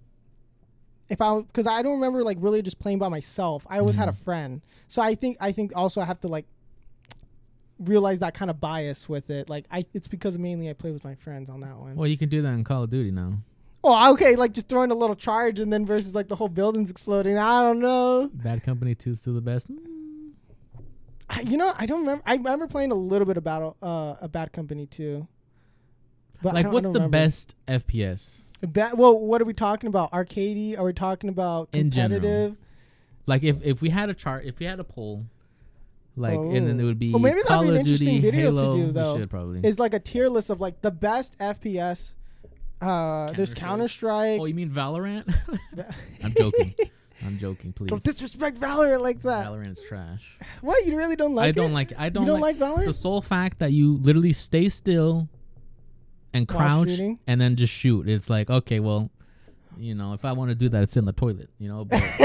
if 1.10 1.22
I 1.22 1.40
because 1.42 1.68
I 1.68 1.84
don't 1.84 1.94
remember 1.94 2.24
like 2.24 2.38
really 2.42 2.64
just 2.64 2.80
playing 2.80 2.98
by 2.98 3.10
myself. 3.10 3.64
I 3.70 3.78
always 3.78 3.96
had 3.96 4.10
a 4.10 4.12
Mhm. 4.12 4.24
friend. 4.24 4.62
So 4.88 5.04
I 5.04 5.14
think 5.14 5.38
I 5.40 5.52
think 5.52 5.72
also 5.76 6.02
I 6.02 6.06
have 6.06 6.20
to 6.22 6.28
like 6.28 6.46
realize 7.80 8.18
that 8.20 8.34
kind 8.34 8.50
of 8.50 8.60
bias 8.60 9.08
with 9.08 9.30
it. 9.30 9.50
Like 9.50 9.66
I 9.72 9.86
it's 9.94 10.08
because 10.08 10.40
mainly 10.40 10.68
I 10.68 10.74
play 10.74 10.92
with 10.92 11.04
my 11.04 11.14
friends 11.14 11.48
on 11.48 11.60
that 11.62 11.78
one. 11.78 11.96
Well, 11.96 12.08
you 12.08 12.18
can 12.18 12.30
do 12.30 12.42
that 12.42 12.54
in 12.54 12.64
Call 12.64 12.84
of 12.84 12.90
Duty 12.90 13.12
now. 13.12 13.34
Oh, 13.84 14.14
okay, 14.14 14.36
like 14.36 14.54
just 14.54 14.68
throwing 14.68 14.92
a 14.92 14.96
little 14.96 15.16
charge 15.16 15.60
and 15.60 15.72
then 15.72 15.86
versus 15.86 16.14
like 16.16 16.28
the 16.28 16.36
whole 16.36 16.50
building's 16.50 16.90
exploding. 16.90 17.38
I 17.38 17.62
don't 17.62 17.80
know. 17.80 18.30
Bad 18.34 18.64
Company 18.64 18.96
Two 18.96 19.16
still 19.16 19.34
the 19.34 19.42
best. 19.42 19.70
Mm. 19.72 20.32
I, 21.30 21.42
you 21.42 21.58
know, 21.58 21.74
I 21.78 21.86
don't 21.86 22.00
remember. 22.02 22.24
I 22.26 22.36
remember 22.36 22.68
playing 22.68 22.92
a 22.92 22.96
little 22.96 23.26
bit 23.26 23.38
of 23.38 23.44
battle, 23.44 23.76
uh, 23.82 24.16
a 24.22 24.28
Bad 24.30 24.54
Company 24.54 24.86
2. 24.86 25.28
But 26.42 26.54
like, 26.54 26.72
what's 26.72 26.86
the 26.88 26.94
remember. 26.94 27.10
best 27.18 27.56
FPS? 27.68 28.42
Ba- 28.62 28.92
well, 28.96 29.18
what 29.18 29.42
are 29.42 29.46
we 29.46 29.54
talking 29.54 29.88
about? 29.88 30.12
Arcadey? 30.12 30.78
Are 30.78 30.84
we 30.86 30.94
talking 30.94 31.30
about 31.30 31.70
In 31.74 31.92
general. 31.92 32.22
competitive? 32.22 32.58
Like, 33.26 33.44
if 33.44 33.58
if 33.64 33.82
we 33.82 33.90
had 33.90 34.10
a 34.10 34.14
chart, 34.14 34.46
if 34.46 34.58
we 34.60 34.66
had 34.68 34.80
a 34.80 34.84
poll, 34.86 35.26
like, 36.16 36.38
and 36.40 36.68
then 36.68 36.80
it 36.80 36.84
Oh. 36.84 36.86
would 36.88 37.00
be 37.00 37.12
Well, 37.12 37.20
maybe 37.20 37.36
that'd 37.42 37.48
Call 37.48 37.64
be 37.64 37.70
an 37.70 37.76
interesting 37.76 38.08
Duty, 38.08 38.20
video 38.22 38.52
to 38.56 38.78
do, 38.86 38.92
though. 38.94 39.18
should 39.18 39.30
probably. 39.30 39.60
Is 39.68 39.80
like 39.80 39.94
a 39.94 40.00
tier 40.00 40.30
list 40.30 40.50
of 40.50 40.62
like 40.62 40.82
the 40.82 40.92
best 40.92 41.38
FPS. 41.40 42.14
Uh, 42.82 43.32
there's 43.34 43.54
Counter 43.54 43.68
Counter-Strike. 43.68 44.40
Oh, 44.40 44.46
you 44.46 44.54
mean 44.54 44.70
Valorant? 44.70 45.34
I'm 46.24 46.34
joking. 46.34 46.76
I'm 47.26 47.40
joking. 47.40 47.74
Please. 47.74 47.88
Don't 47.88 48.04
disrespect 48.04 48.60
Valorant 48.60 49.02
like 49.02 49.22
that. 49.24 49.46
Valorant's 49.48 49.82
trash. 49.82 50.38
What 50.62 50.86
you 50.86 50.96
really 50.96 51.16
don't 51.16 51.34
like? 51.34 51.48
I 51.48 51.52
don't 51.52 51.72
it? 51.72 51.74
like. 51.74 51.94
I 51.98 52.10
don't, 52.10 52.28
don't 52.28 52.40
like, 52.40 52.60
like 52.60 52.72
Valorant? 52.72 52.86
the 52.86 52.94
sole 52.94 53.22
fact 53.22 53.60
that 53.60 53.72
you 53.72 53.98
literally 53.98 54.34
stay 54.34 54.70
still 54.70 55.28
and 56.34 56.48
crouch 56.48 57.00
and 57.00 57.42
then 57.42 57.56
just 57.56 57.74
shoot. 57.74 58.08
It's 58.08 58.30
like 58.30 58.50
okay, 58.50 58.80
well, 58.80 59.10
you 59.78 59.96
know, 59.96 60.14
if 60.14 60.24
I 60.26 60.34
want 60.34 60.50
to 60.50 60.56
do 60.56 60.70
that, 60.70 60.84
it's 60.84 60.96
in 60.98 61.06
the 61.06 61.14
toilet. 61.14 61.50
You 61.58 61.70
know, 61.70 61.86
but 61.86 62.04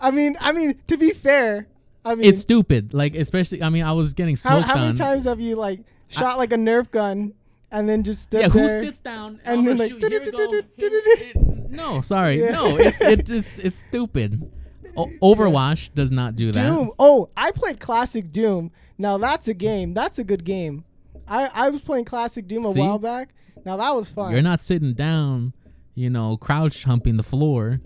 I 0.00 0.10
mean, 0.10 0.36
I 0.40 0.52
mean, 0.52 0.80
to 0.86 0.96
be 0.96 1.10
fair, 1.10 1.66
I 2.04 2.14
mean, 2.14 2.26
it's 2.26 2.40
stupid. 2.40 2.94
Like 2.94 3.14
especially, 3.14 3.62
I 3.62 3.68
mean, 3.68 3.84
I 3.84 3.92
was 3.92 4.14
getting 4.14 4.36
how, 4.36 4.60
smoked 4.60 4.66
how 4.66 4.76
many 4.76 4.88
on. 4.90 4.96
times 4.96 5.24
have 5.24 5.40
you 5.40 5.56
like 5.56 5.80
shot 6.08 6.38
like 6.38 6.52
a 6.52 6.56
Nerf 6.56 6.90
gun 6.90 7.34
and 7.70 7.88
then 7.88 8.02
just 8.02 8.32
yeah, 8.32 8.48
who 8.48 8.68
sits 8.68 8.98
down 8.98 9.40
and 9.44 9.66
then, 9.66 9.76
like, 9.76 9.90
shoot? 9.90 10.02
Here 10.10 10.20
we 10.24 10.30
go. 10.30 10.50
Here- 10.50 10.62
it- 10.76 11.70
no, 11.70 12.00
sorry, 12.00 12.38
no. 12.38 12.76
It's 12.76 13.00
it 13.00 13.26
just 13.26 13.58
it's 13.58 13.80
stupid. 13.80 14.50
O- 14.96 15.10
Overwatch 15.22 15.94
does 15.94 16.10
not 16.10 16.34
do 16.34 16.50
that. 16.52 16.70
Doom. 16.70 16.90
Oh, 16.98 17.28
I 17.36 17.50
played 17.52 17.78
classic 17.78 18.32
Doom. 18.32 18.70
Now 18.96 19.18
that's 19.18 19.48
a 19.48 19.54
game. 19.54 19.94
That's 19.94 20.18
a 20.18 20.24
good 20.24 20.44
game. 20.44 20.84
I 21.26 21.50
I 21.52 21.68
was 21.68 21.82
playing 21.82 22.06
classic 22.06 22.48
Doom 22.48 22.64
a 22.64 22.72
See? 22.72 22.80
while 22.80 22.98
back. 22.98 23.30
Now 23.64 23.76
that 23.76 23.94
was 23.94 24.08
fun. 24.10 24.32
You're 24.32 24.42
not 24.42 24.62
sitting 24.62 24.94
down, 24.94 25.52
you 25.94 26.08
know, 26.08 26.36
crouch 26.38 26.84
humping 26.84 27.16
the 27.18 27.22
floor. 27.22 27.80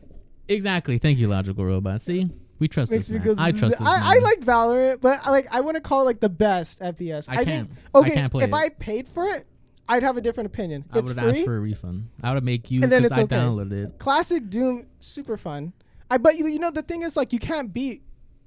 exactly. 0.48 0.98
Thank 0.98 1.18
you, 1.18 1.28
logical 1.28 1.64
robot. 1.64 2.02
See, 2.02 2.28
we 2.58 2.68
trust 2.68 2.90
Makes 2.90 3.08
this 3.08 3.24
man. 3.24 3.38
I 3.38 3.52
trust 3.52 3.78
this 3.78 3.86
I, 3.88 4.10
I 4.10 4.14
man. 4.14 4.22
like 4.22 4.40
Valorant, 4.40 5.00
but 5.00 5.20
I 5.24 5.30
like 5.30 5.46
I 5.52 5.60
want 5.60 5.76
to 5.76 5.80
call 5.80 6.02
it 6.02 6.04
like 6.04 6.20
the 6.20 6.28
best 6.28 6.80
FPS. 6.80 7.26
I 7.28 7.36
think 7.36 7.46
can't- 7.48 7.70
I 7.94 7.98
okay. 7.98 8.10
can't 8.12 8.32
play 8.32 8.44
if 8.44 8.50
it. 8.50 8.54
I 8.54 8.68
paid 8.70 9.08
for 9.08 9.26
it, 9.28 9.46
I'd 9.88 10.02
have 10.02 10.16
a 10.16 10.20
different 10.20 10.48
opinion. 10.48 10.84
I 10.92 10.98
it's 10.98 11.08
would 11.08 11.16
have 11.18 11.30
free. 11.30 11.38
asked 11.40 11.46
for 11.46 11.56
a 11.56 11.60
refund. 11.60 12.08
I 12.22 12.30
would 12.30 12.36
have 12.36 12.44
make 12.44 12.70
you 12.70 12.82
And 12.82 12.90
then 12.92 13.02
because 13.02 13.18
it's 13.18 13.32
I 13.32 13.36
okay. 13.36 13.36
downloaded 13.36 13.72
it. 13.84 13.98
Classic 13.98 14.48
Doom, 14.50 14.86
super 15.00 15.36
fun. 15.36 15.72
I 16.10 16.18
but 16.18 16.36
you, 16.36 16.46
you 16.46 16.58
know 16.58 16.70
the 16.70 16.82
thing 16.82 17.02
is 17.02 17.16
like 17.16 17.32
you 17.32 17.38
can't 17.38 17.72
beat 17.72 18.02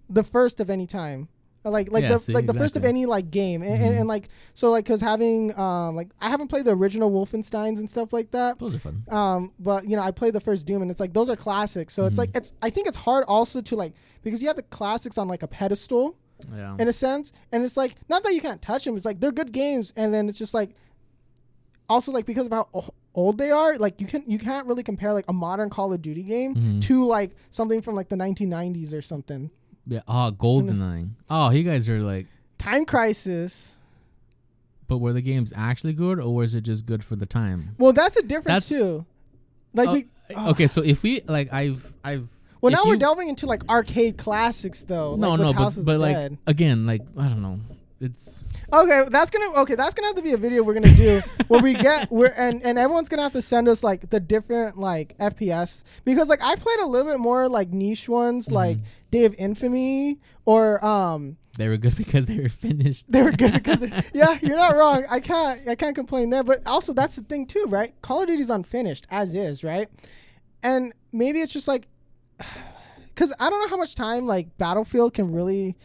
the 0.09 0.23
first 0.23 0.59
of 0.59 0.69
any 0.69 0.87
time. 0.87 1.29
Like 1.63 1.91
like 1.91 2.01
Yeah, 2.03 2.13
the 2.13 2.19
see, 2.19 2.33
like 2.33 2.47
the 2.47 2.53
first 2.55 2.75
of 2.75 2.83
any 2.85 3.05
like 3.05 3.29
game 3.29 3.61
and, 3.61 3.73
and, 3.83 3.95
Mhm. 3.95 3.99
and 3.99 4.07
like 4.07 4.29
so 4.55 4.71
like 4.71 4.83
because 4.85 4.99
having 5.01 5.57
um 5.59 5.95
like 5.95 6.09
I 6.19 6.29
haven't 6.29 6.47
played 6.47 6.65
the 6.65 6.71
original 6.75 7.11
Wolfenstein's 7.11 7.79
and 7.79 7.87
stuff 7.89 8.11
like 8.11 8.31
that. 8.31 8.57
Those 8.57 8.73
are 8.75 8.79
fun. 8.79 9.03
Um, 9.09 9.51
but 9.59 9.87
you 9.87 9.95
know, 9.95 10.01
I 10.01 10.09
played 10.11 10.33
the 10.33 10.39
first 10.39 10.65
Doom, 10.65 10.81
and 10.81 10.89
it's 10.89 10.99
like 10.99 11.13
those 11.13 11.29
are 11.29 11.35
classics. 11.35 11.93
So 11.93 12.05
it's 12.05 12.15
Mhm. 12.15 12.17
like 12.17 12.29
it's. 12.35 12.53
I 12.63 12.71
think 12.71 12.87
it's 12.87 12.97
hard 12.97 13.25
also 13.27 13.61
to 13.61 13.75
like 13.75 13.93
because 14.23 14.41
you 14.41 14.47
have 14.47 14.57
the 14.57 14.63
classics 14.63 15.17
on 15.19 15.27
like 15.27 15.43
a 15.43 15.47
pedestal 15.47 16.15
Yeah. 16.55 16.75
in 16.79 16.87
a 16.87 16.93
sense, 16.93 17.31
and 17.51 17.63
it's 17.63 17.77
like 17.77 17.95
not 18.09 18.23
that 18.23 18.33
you 18.33 18.41
can't 18.41 18.61
touch 18.61 18.85
them. 18.85 18.95
It's 18.97 19.05
like 19.05 19.19
they're 19.19 19.31
good 19.31 19.51
games, 19.51 19.93
and 19.95 20.11
then 20.11 20.29
it's 20.29 20.39
just 20.39 20.55
like 20.55 20.71
also 21.89 22.11
like 22.11 22.25
because 22.25 22.45
of 22.47 22.51
how 22.53 22.67
old 23.13 23.37
they 23.37 23.51
are, 23.51 23.77
like 23.77 23.99
you 24.01 24.07
can 24.07 24.23
you 24.25 24.39
can't 24.39 24.65
really 24.67 24.83
compare 24.83 25.13
like 25.13 25.25
a 25.27 25.33
modern 25.33 25.69
Call 25.69 25.93
of 25.93 26.01
Duty 26.01 26.23
game 26.23 26.55
Mhm. 26.55 26.81
to 26.83 27.05
like 27.05 27.35
something 27.49 27.81
from 27.81 27.95
like 27.95 28.09
the 28.09 28.15
1990s 28.15 28.93
or 28.93 29.01
something. 29.01 29.51
Yeah. 29.87 30.01
Oh, 30.07 30.31
Goldeneye. 30.37 31.09
Ah, 31.29 31.47
oh, 31.47 31.51
you 31.51 31.63
guys 31.63 31.87
are 31.89 31.99
like 32.01 32.27
Time 32.57 32.85
Crisis. 32.85 33.75
But 34.87 34.97
were 34.97 35.13
the 35.13 35.21
games 35.21 35.53
actually 35.55 35.93
good, 35.93 36.19
or 36.19 36.35
was 36.35 36.53
it 36.53 36.61
just 36.61 36.85
good 36.85 37.03
for 37.03 37.15
the 37.15 37.25
time? 37.25 37.75
Well, 37.77 37.93
that's 37.93 38.17
a 38.17 38.21
difference 38.23 38.67
That's- 38.67 38.69
too. 38.69 39.05
Like 39.73 39.87
Oh, 39.87 39.93
we. 39.93 40.07
oh. 40.35 40.49
Okay, 40.51 40.67
so 40.67 40.81
if 40.81 41.01
we 41.01 41.21
like, 41.27 41.51
I've, 41.53 41.93
I've. 42.03 42.27
Well, 42.59 42.71
now 42.73 42.83
we're 42.85 42.97
delving 42.97 43.29
into 43.29 43.47
like 43.47 43.67
arcade 43.69 44.17
classics, 44.17 44.83
though. 44.83 45.15
No, 45.15 45.31
like 45.31 45.39
no, 45.39 45.53
but 45.53 45.85
but 45.85 45.99
like 45.99 46.33
again, 46.45 46.85
like 46.85 47.01
I 47.17 47.27
don't 47.29 47.41
know. 47.41 47.59
It's 48.01 48.43
Okay, 48.73 49.05
that's 49.09 49.29
gonna 49.29 49.51
okay. 49.61 49.75
That's 49.75 49.93
gonna 49.93 50.07
have 50.07 50.15
to 50.15 50.21
be 50.21 50.31
a 50.33 50.37
video 50.37 50.63
we're 50.63 50.73
gonna 50.73 50.95
do 50.95 51.21
where 51.47 51.61
we 51.61 51.73
get 51.73 52.11
where 52.11 52.33
and 52.39 52.61
and 52.63 52.77
everyone's 52.79 53.09
gonna 53.09 53.21
have 53.23 53.33
to 53.33 53.41
send 53.41 53.67
us 53.67 53.83
like 53.83 54.09
the 54.09 54.19
different 54.19 54.77
like 54.77 55.17
FPS 55.17 55.83
because 56.05 56.29
like 56.29 56.41
I 56.41 56.55
played 56.55 56.79
a 56.79 56.85
little 56.87 57.11
bit 57.11 57.19
more 57.19 57.47
like 57.49 57.69
niche 57.69 58.07
ones 58.09 58.49
like 58.51 58.77
Mhm. 58.77 58.81
Day 59.11 59.25
of 59.25 59.35
Infamy 59.37 60.19
or 60.45 60.83
um 60.85 61.35
they 61.57 61.67
were 61.67 61.75
good 61.77 61.95
because 62.03 62.25
they 62.27 62.39
were 62.39 62.47
finished. 62.49 63.11
they 63.11 63.21
were 63.21 63.31
good 63.33 63.51
because 63.53 63.81
yeah 64.13 64.39
you're 64.41 64.55
not 64.55 64.75
wrong 64.77 65.05
I 65.09 65.19
can't 65.19 65.67
I 65.67 65.75
can't 65.75 65.93
complain 65.95 66.29
there 66.29 66.43
but 66.43 66.65
also 66.65 66.93
that's 66.93 67.15
the 67.17 67.23
thing 67.23 67.45
too 67.45 67.65
right 67.67 67.93
Call 68.01 68.21
of 68.21 68.27
Duty's 68.27 68.49
unfinished 68.49 69.05
as 69.11 69.33
is 69.35 69.63
right 69.65 69.89
and 70.63 70.93
maybe 71.11 71.41
it's 71.41 71.51
just 71.51 71.67
like 71.67 71.87
because 73.13 73.33
I 73.39 73.49
don't 73.49 73.59
know 73.61 73.67
how 73.67 73.77
much 73.77 73.95
time 73.95 74.25
like 74.25 74.57
Battlefield 74.57 75.13
can 75.13 75.33
really 75.33 75.75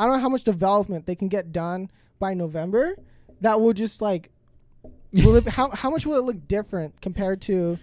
I 0.00 0.04
don't 0.06 0.14
know 0.16 0.20
how 0.22 0.28
much 0.28 0.44
development 0.44 1.06
they 1.06 1.14
can 1.14 1.28
get 1.28 1.52
done 1.52 1.90
by 2.18 2.34
November 2.34 2.96
that 3.40 3.60
will 3.60 3.72
just 3.72 4.00
like 4.02 4.30
will 5.12 5.36
it, 5.36 5.48
how 5.48 5.70
how 5.70 5.90
much 5.90 6.06
will 6.06 6.16
it 6.16 6.22
look 6.24 6.48
different 6.48 7.00
compared 7.00 7.40
to 7.42 7.78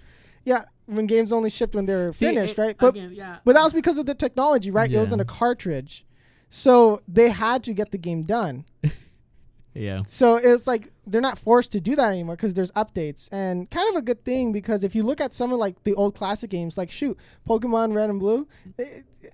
yeah 0.46 0.66
when 0.86 1.06
games 1.06 1.32
only 1.34 1.50
shipped 1.50 1.76
when 1.76 1.86
they're 1.86 2.14
See, 2.14 2.26
finished 2.28 2.58
it- 2.58 2.62
right 2.62 2.76
but 2.80 2.90
again, 2.96 3.12
yeah. 3.14 3.38
but 3.46 3.56
that 3.56 3.64
was 3.64 3.74
because 3.74 3.98
of 3.98 4.06
the 4.06 4.16
technology 4.16 4.72
right 4.72 4.92
it 4.92 4.98
was 4.98 5.10
Yeah. 5.10 5.16
in 5.16 5.20
a 5.20 5.26
cartridge 5.26 6.06
so 6.50 7.02
they 7.08 7.30
had 7.30 7.64
to 7.66 7.74
get 7.74 7.92
the 7.92 7.98
game 7.98 8.24
done 8.24 8.64
yeah. 9.74 10.02
so 10.08 10.36
it's 10.38 10.66
like 10.66 10.92
they're 11.06 11.22
not 11.22 11.38
forced 11.38 11.72
to 11.74 11.80
do 11.82 11.96
that 11.96 12.12
anymore 12.12 12.36
because 12.36 12.54
there's 12.54 12.72
updates 12.72 13.28
and 13.32 13.70
kind 13.70 13.88
of 13.90 13.96
a 13.96 14.02
good 14.02 14.24
thing 14.24 14.52
because 14.52 14.84
if 14.84 14.96
you 14.96 15.04
look 15.04 15.22
at 15.22 15.34
some 15.34 15.52
of 15.52 15.60
like 15.60 15.84
the 15.84 15.94
old 15.94 16.16
classic 16.16 16.50
games, 16.50 16.78
like 16.78 16.90
shoot, 16.92 17.18
Pokemon 17.48 17.94
Red 17.94 18.10
and 18.10 18.20
Blue. 18.20 18.48
It, 18.78 19.06
it 19.22 19.34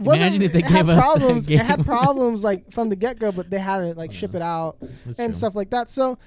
Imagine 0.00 0.42
if 0.42 0.52
they 0.52 0.62
gave 0.62 0.88
us 0.88 0.98
problems. 1.02 1.48
It 1.48 1.58
had 1.60 1.84
problems 1.84 2.42
like 2.44 2.72
from 2.72 2.88
the 2.88 2.96
get 2.96 3.18
go, 3.18 3.30
but 3.32 3.50
they 3.50 3.58
had 3.58 3.78
to 3.78 3.94
like 3.94 4.12
ship 4.12 4.32
Yeah. 4.32 4.38
it 4.38 4.42
out 4.42 4.76
and 4.80 5.14
true. 5.16 5.32
stuff 5.34 5.54
like 5.54 5.70
that. 5.70 5.90
So 5.90 6.18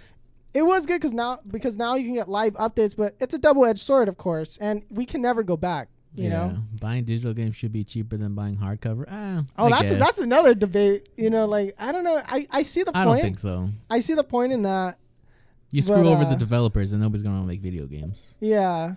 it 0.54 0.62
was 0.62 0.86
good 0.86 1.02
because 1.02 1.14
now 1.14 1.40
because 1.48 1.76
now 1.76 1.96
you 1.96 2.06
can 2.06 2.14
get 2.16 2.30
live 2.30 2.54
updates, 2.54 2.96
but 2.96 3.16
it's 3.20 3.34
a 3.34 3.40
double 3.40 3.66
edged 3.66 3.80
sword, 3.82 4.08
of 4.08 4.18
course, 4.18 4.58
and 4.62 4.84
we 4.90 5.06
can 5.06 5.22
never 5.22 5.42
go 5.44 5.58
back. 5.58 5.90
You 6.16 6.26
yeah. 6.26 6.30
know. 6.30 6.58
buying 6.80 7.06
digital 7.06 7.34
games 7.34 7.56
should 7.56 7.72
be 7.74 7.84
cheaper 7.84 8.18
than 8.18 8.36
buying 8.36 8.56
hardcover. 8.58 9.06
Ah, 9.10 9.46
Oh, 9.58 9.66
I 9.66 9.70
that's 9.72 9.84
guess. 9.94 10.00
that's 10.00 10.18
another 10.20 10.54
debate. 10.54 11.10
You 11.18 11.32
know, 11.32 11.48
like 11.48 11.74
I 11.80 11.92
don't 11.92 12.04
know. 12.04 12.22
I, 12.24 12.46
I 12.52 12.62
see 12.62 12.84
the 12.84 12.92
I 12.96 13.04
point. 13.06 13.18
don't 13.18 13.22
think 13.26 13.40
so. 13.40 13.70
I 13.90 14.00
see 14.00 14.14
the 14.14 14.24
point 14.24 14.54
in 14.54 14.62
that. 14.62 15.00
You 15.72 15.82
screw 15.82 15.96
But, 16.04 16.06
over 16.06 16.24
uh, 16.26 16.30
the 16.30 16.36
developers, 16.36 16.94
and 16.94 17.02
nobody's 17.02 17.24
gonna 17.24 17.44
make 17.48 17.62
video 17.62 17.88
games. 17.88 18.36
Yeah. 18.40 18.94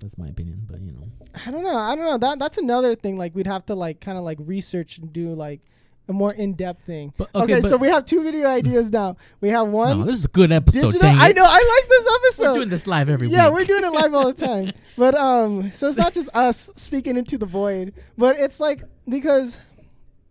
That's 0.00 0.16
my 0.18 0.28
opinion, 0.28 0.66
but 0.70 0.80
you 0.80 0.92
know. 0.92 1.08
I 1.46 1.50
don't 1.50 1.62
know. 1.62 1.76
I 1.76 1.94
don't 1.94 2.04
know. 2.04 2.18
That 2.18 2.38
that's 2.38 2.58
another 2.58 2.94
thing. 2.94 3.16
Like 3.16 3.34
we'd 3.34 3.46
have 3.46 3.66
to 3.66 3.74
like 3.74 4.00
kind 4.00 4.16
of 4.18 4.24
like 4.24 4.38
research 4.40 4.98
and 4.98 5.12
do 5.12 5.34
like 5.34 5.60
a 6.08 6.12
more 6.12 6.32
in 6.32 6.54
depth 6.54 6.84
thing. 6.86 7.12
But 7.16 7.28
Okay, 7.34 7.56
okay, 7.58 7.68
so 7.68 7.76
we 7.76 7.88
have 7.88 8.04
two 8.04 8.22
video 8.22 8.48
ideas 8.48 8.90
now. 8.90 9.16
We 9.40 9.50
have 9.50 9.68
one. 9.68 10.00
No, 10.00 10.04
this 10.06 10.16
is 10.16 10.24
a 10.24 10.28
good 10.28 10.50
episode. 10.50 10.96
I 11.02 11.30
know. 11.32 11.44
I 11.46 11.78
like 11.80 11.88
this 11.88 12.14
episode. 12.14 12.48
We're 12.52 12.54
doing 12.58 12.68
this 12.70 12.86
live 12.86 13.08
every 13.08 13.28
yeah, 13.28 13.46
week. 13.48 13.54
we're 13.54 13.64
doing 13.66 13.84
it 13.84 13.92
live 13.92 14.12
all 14.14 14.32
the 14.32 14.46
time. 14.46 14.72
But 14.96 15.14
um, 15.14 15.70
so 15.72 15.88
it's 15.88 15.96
not 15.96 16.12
just 16.12 16.28
us 16.34 16.68
speaking 16.76 17.16
into 17.16 17.38
the 17.38 17.46
void, 17.46 17.94
but 18.18 18.36
it's 18.38 18.60
like 18.60 18.82
because 19.08 19.58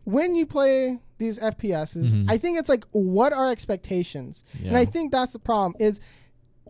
when 0.04 0.36
you 0.36 0.46
play 0.46 1.00
these 1.18 1.40
FPSs, 1.40 2.14
Mhm. 2.14 2.26
I 2.30 2.38
think 2.38 2.60
it's 2.60 2.70
like 2.70 2.84
what 2.92 3.34
are 3.34 3.50
expectations, 3.52 4.44
and 4.64 4.78
I 4.78 4.86
think 4.86 5.12
that's 5.12 5.32
the 5.32 5.40
problem. 5.40 5.76
Is 5.80 6.00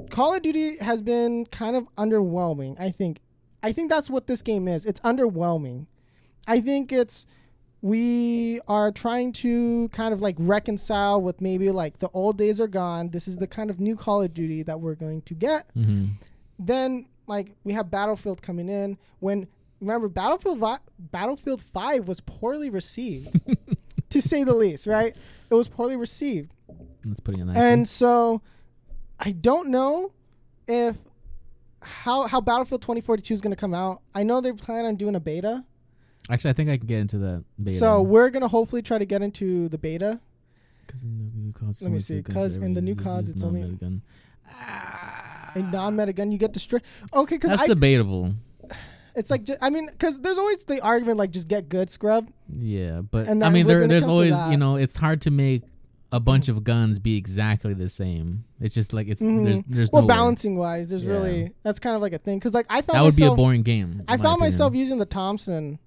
Call 0.09 0.33
of 0.33 0.41
Duty 0.41 0.77
has 0.77 1.01
been 1.01 1.45
kind 1.47 1.75
of 1.75 1.87
underwhelming. 1.95 2.79
I 2.79 2.91
think, 2.91 3.19
I 3.61 3.71
think 3.71 3.89
that's 3.89 4.09
what 4.09 4.27
this 4.27 4.41
game 4.41 4.67
is. 4.67 4.85
It's 4.85 4.99
underwhelming. 5.01 5.87
I 6.47 6.61
think 6.61 6.91
it's 6.91 7.25
we 7.81 8.59
are 8.67 8.91
trying 8.91 9.31
to 9.31 9.87
kind 9.89 10.13
of 10.13 10.21
like 10.21 10.35
reconcile 10.37 11.21
with 11.21 11.39
maybe 11.39 11.71
like 11.71 11.99
the 11.99 12.09
old 12.13 12.37
days 12.37 12.59
are 12.59 12.67
gone. 12.67 13.09
This 13.09 13.27
is 13.27 13.37
the 13.37 13.47
kind 13.47 13.69
of 13.69 13.79
new 13.79 13.95
Call 13.95 14.21
of 14.21 14.33
Duty 14.33 14.63
that 14.63 14.79
we're 14.81 14.95
going 14.95 15.21
to 15.23 15.33
get 15.33 15.69
hmm 15.73 16.05
then 16.61 17.05
like 17.25 17.53
we 17.63 17.71
have 17.71 17.89
Battlefield 17.89 18.41
coming 18.41 18.67
in 18.67 18.97
when 19.19 19.47
remember 19.79 20.09
Battlefield 20.09 20.59
Vi- 20.59 20.79
Battlefield 20.99 21.61
5 21.61 22.05
was 22.05 22.19
poorly 22.19 22.69
received 22.69 23.39
to 24.09 24.21
say 24.21 24.43
the 24.43 24.53
least, 24.53 24.85
right? 24.85 25.15
It 25.49 25.53
was 25.53 25.69
poorly 25.69 25.95
received. 25.95 26.51
That's 27.05 27.21
putting 27.21 27.39
it 27.39 27.45
nicely. 27.45 27.63
And 27.63 27.87
so 27.87 28.41
I 29.19 29.31
don't 29.31 29.69
know 29.69 30.11
if 30.67 30.95
how 31.81 32.27
how 32.27 32.41
Battlefield 32.41 32.81
2042 32.81 33.33
is 33.33 33.41
going 33.41 33.51
to 33.51 33.57
come 33.57 33.73
out. 33.73 34.01
I 34.13 34.23
know 34.23 34.41
they 34.41 34.51
plan 34.53 34.85
on 34.85 34.95
doing 34.95 35.15
a 35.15 35.19
beta. 35.19 35.63
Actually, 36.29 36.51
I 36.51 36.53
think 36.53 36.69
I 36.69 36.77
can 36.77 36.87
get 36.87 36.99
into 36.99 37.17
that 37.19 37.43
beta. 37.61 37.77
So 37.79 38.01
we're 38.01 38.29
going 38.29 38.41
to 38.41 38.47
hopefully 38.47 38.81
try 38.81 38.97
to 38.97 39.05
get 39.05 39.21
into 39.21 39.67
the 39.69 39.77
beta. 39.77 40.19
'Cause 40.87 41.01
in 41.03 41.17
the 41.31 41.37
new 41.39 41.51
CODs, 41.53 41.81
Let 41.83 41.91
me 41.91 41.99
see, 41.99 42.15
two 42.15 42.21
guns 42.23 42.33
'cause 42.35 42.55
every 42.55 42.65
in 42.67 42.73
the 42.73 42.81
new 42.81 42.95
CODs 42.95 43.29
it's 43.29 43.43
only- 43.43 43.61
non-metagun. 43.61 44.01
Ah. 44.51 45.51
A 45.55 45.59
non-meta 45.59 46.13
gun, 46.13 46.31
you 46.31 46.37
get 46.39 46.51
destroyed. 46.51 46.81
Okay, 47.13 47.37
cuz 47.37 47.49
That's 47.49 47.61
I 47.63 47.67
debatable. 47.67 48.33
it's 49.15 49.29
like 49.29 49.43
ju- 49.43 49.55
I 49.61 49.69
mean 49.69 49.87
cuz 49.99 50.17
there's 50.19 50.37
always 50.39 50.63
the 50.65 50.81
argument 50.81 51.17
like 51.17 51.29
just 51.31 51.47
get 51.47 51.69
good 51.69 51.89
scrub. 51.91 52.29
Yeah, 52.51 53.01
but 53.01 53.27
And 53.27 53.43
I 53.43 53.49
mean, 53.49 53.67
there, 53.67 53.87
there's 53.87 54.07
always 54.07 54.31
that- 54.33 54.51
you 54.51 54.57
know, 54.57 54.75
it's 54.77 54.95
hard 54.95 55.21
to 55.23 55.31
make 55.31 55.63
a 56.11 56.19
bunch 56.19 56.47
of 56.49 56.63
guns 56.63 56.97
be 56.99 57.15
exactly 57.17 57.73
the 57.73 57.87
same. 57.89 58.43
It's 58.59 58.73
just 58.73 58.93
like 58.93 59.07
it's 59.07 59.21
Mhm. 59.21 59.43
there's 59.43 59.61
there's 59.67 59.91
well 59.91 60.01
no 60.01 60.07
way. 60.07 60.13
balancing 60.15 60.57
wise 60.57 60.87
there's 60.89 61.03
Yeah. 61.03 61.11
really 61.11 61.51
that's 61.63 61.79
kind 61.79 61.95
of 61.95 62.01
like 62.01 62.13
a 62.13 62.17
thing 62.17 62.39
because 62.39 62.53
like 62.53 62.65
i 62.69 62.81
found 62.81 62.97
That 62.97 63.03
would 63.03 63.15
be 63.15 63.25
a 63.25 63.35
boring 63.35 63.61
game. 63.63 64.03
i 64.07 64.17
found 64.17 64.39
myself 64.39 64.73
using 64.73 64.97
the 64.97 65.05
thompson 65.05 65.77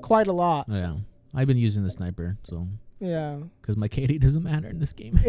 quite 0.00 0.26
a 0.26 0.32
lot 0.32 0.66
Oh, 0.68 0.74
yeah, 0.74 0.94
I've 1.34 1.46
been 1.46 1.58
using 1.58 1.84
the 1.84 1.90
sniper, 1.90 2.36
so 2.44 2.66
yeah 3.00 3.38
because 3.60 3.76
my 3.76 3.86
KD 3.86 4.18
doesn't 4.20 4.42
matter 4.42 4.68
in 4.68 4.80
this 4.80 4.92
game. 4.92 5.20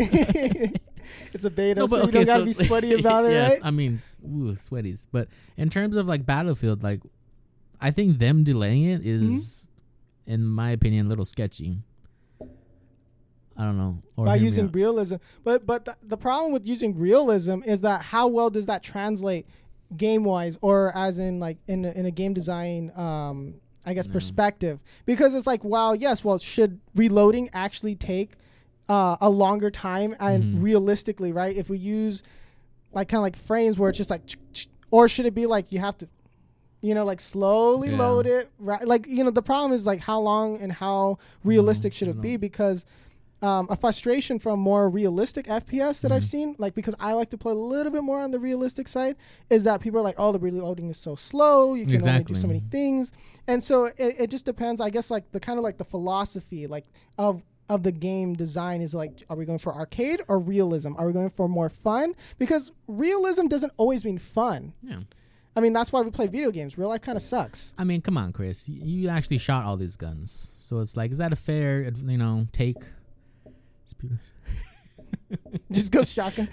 it's 1.34 1.45
a 1.45 1.50
beta 1.50 1.88
so 1.88 2.06
you 2.06 2.12
don't 2.12 2.26
gotta 2.26 2.45
be 2.45 2.54
sweaty 2.54 2.93
about 3.00 3.26
it 3.26 3.32
yes, 3.32 3.52
right 3.54 3.62
I 3.64 3.72
mean, 3.72 4.02
ooh, 4.26 4.56
sweaties. 4.56 5.06
But 5.12 5.28
in 5.58 5.70
terms 5.70 5.95
of 5.95 6.08
like 6.08 6.26
Battlefield, 6.26 6.82
like 6.84 7.02
I 7.80 7.91
think 7.91 8.18
them 8.20 8.43
delaying 8.43 8.86
it 8.86 9.06
is, 9.06 9.22
Mm-hmm. 9.22 10.34
in 10.34 10.45
my 10.45 10.72
opinion, 10.72 11.06
a 11.06 11.10
little 11.10 11.26
sketchy. 11.26 11.80
I 13.60 13.64
don't 13.66 13.78
know. 13.78 13.99
Or 14.16 14.26
by 14.26 14.38
using 14.38 14.72
realism. 14.72 15.18
But 15.43 15.66
but 15.66 15.86
the, 15.86 15.95
the 16.01 16.18
problem 16.18 16.53
with 16.53 16.66
using 16.66 16.97
realism 16.97 17.62
is 17.66 17.82
that 17.82 18.01
how 18.01 18.28
well 18.28 18.49
does 18.49 18.66
that 18.68 18.82
translate 18.84 19.45
game 19.97 20.24
wise 20.24 20.57
or 20.62 20.91
as 20.95 21.20
in 21.20 21.39
like 21.39 21.57
in 21.68 21.84
a, 21.84 21.91
in 21.91 22.05
a 22.05 22.12
game 22.12 22.32
design 22.34 22.91
um 22.95 23.55
i 23.86 23.93
guess 23.93 24.07
perspective? 24.07 24.80
Because 25.05 25.34
it's 25.36 25.47
like 25.47 25.64
wow 25.64 25.93
yes 25.93 26.24
well 26.24 26.38
should 26.39 26.80
reloading 26.95 27.49
actually 27.53 27.95
take 27.95 28.32
uh, 28.88 29.18
a 29.22 29.30
longer 29.30 29.70
time 29.70 30.16
and 30.20 30.45
Mhm. 30.45 30.64
realistically 30.64 31.32
right? 31.32 31.55
If 31.55 31.70
we 31.70 31.78
use 31.78 32.24
like 32.93 33.07
kind 33.10 33.20
of 33.20 33.24
like 33.24 33.36
frames 33.36 33.78
where 33.78 33.89
it's 33.89 33.97
just 33.97 34.10
like 34.10 34.22
or 34.89 35.07
should 35.10 35.26
it 35.26 35.36
be 35.36 35.45
like 35.45 35.72
you 35.72 35.80
have 35.80 35.97
to 35.99 36.07
you 36.82 36.95
know 36.95 37.03
like 37.05 37.20
slowly 37.22 37.89
Yeah. 37.89 37.97
load 37.97 38.26
it 38.26 38.49
right? 38.57 38.88
Like 38.88 39.05
you 39.07 39.24
know 39.24 39.32
the 39.32 39.41
problem 39.43 39.74
is 39.74 39.86
like 39.86 39.99
how 39.99 40.20
long 40.22 40.57
and 40.62 40.72
how 40.72 41.18
realistic 41.43 41.93
should 41.93 42.07
it 42.07 42.22
be? 42.22 42.38
because 42.38 42.86
um, 43.42 43.68
a 43.70 43.76
frustration 43.78 44.38
from 44.40 44.60
more 44.60 44.90
realistic 44.90 45.48
FPS 45.48 46.02
that 46.02 46.12
I've 46.12 46.24
Mhm. 46.24 46.30
seen, 46.30 46.56
like 46.58 46.74
because 46.76 46.96
I 47.00 47.14
like 47.14 47.30
to 47.30 47.38
play 47.38 47.52
a 47.54 47.56
little 47.56 47.92
bit 47.92 48.04
more 48.04 48.20
on 48.20 48.32
the 48.32 48.40
realistic 48.40 48.88
side, 48.88 49.16
is 49.50 49.64
that 49.64 49.80
people 49.82 50.00
are 50.00 50.04
like, 50.04 50.16
"Oh, 50.18 50.32
the 50.32 50.40
reloading 50.40 50.90
is 50.90 50.98
so 50.98 51.16
slow. 51.16 51.74
You 51.74 51.86
can 51.86 52.02
only 52.08 52.24
do 52.26 52.36
so 52.36 52.48
many 52.48 52.60
things," 52.72 53.12
and 53.48 53.64
so 53.64 53.86
it, 53.86 53.96
it 54.20 54.30
just 54.30 54.46
depends. 54.46 54.82
I 54.82 54.90
guess 54.90 55.10
like 55.10 55.32
the 55.32 55.40
kind 55.40 55.58
of 55.58 55.64
like 55.64 55.78
the 55.78 55.86
philosophy 55.86 56.68
like 56.68 56.86
of 57.18 57.42
of 57.70 57.84
the 57.84 57.92
game 57.92 58.34
design 58.34 58.82
is 58.82 58.96
like, 58.96 59.24
are 59.30 59.38
we 59.38 59.46
going 59.46 59.60
for 59.60 59.72
arcade 59.76 60.22
or 60.28 60.40
realism? 60.40 60.94
Are 60.98 61.06
we 61.06 61.14
going 61.14 61.30
for 61.30 61.48
more 61.48 61.70
fun? 61.70 62.16
Because 62.40 62.72
realism 62.88 63.46
doesn't 63.46 63.72
always 63.78 64.04
mean 64.04 64.18
fun. 64.18 64.74
Yeah. 64.82 65.02
I 65.56 65.62
mean, 65.62 65.72
that's 65.74 65.92
why 65.94 66.02
we 66.02 66.10
play 66.10 66.26
video 66.26 66.50
games. 66.50 66.80
Real 66.80 66.90
life 66.90 67.02
kind 67.02 67.16
of 67.16 67.22
sucks. 67.22 67.74
I 67.78 67.84
mean, 67.84 68.02
come 68.02 68.18
on, 68.18 68.34
Chris. 68.34 68.68
You, 68.68 69.08
actually 69.10 69.38
shot 69.38 69.66
all 69.66 69.78
these 69.78 69.96
guns, 69.96 70.48
so 70.60 70.80
it's 70.80 70.98
like, 70.98 71.12
is 71.12 71.20
that 71.20 71.32
a 71.32 71.36
fair, 71.36 71.84
you 71.84 72.18
know, 72.18 72.48
take? 72.54 72.78
Just 75.72 75.92
go 75.92 76.04
shotgun. 76.04 76.50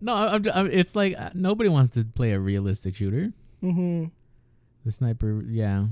No, 0.00 0.14
I'm, 0.14 0.46
I'm, 0.52 0.66
it's 0.66 0.96
like 0.96 1.18
uh, 1.18 1.30
nobody 1.34 1.68
wants 1.68 1.90
to 1.90 2.04
play 2.04 2.32
a 2.32 2.40
realistic 2.40 2.96
shooter. 2.96 3.32
hmm 3.60 4.06
The 4.84 4.92
sniper, 4.92 5.42
yeah. 5.46 5.86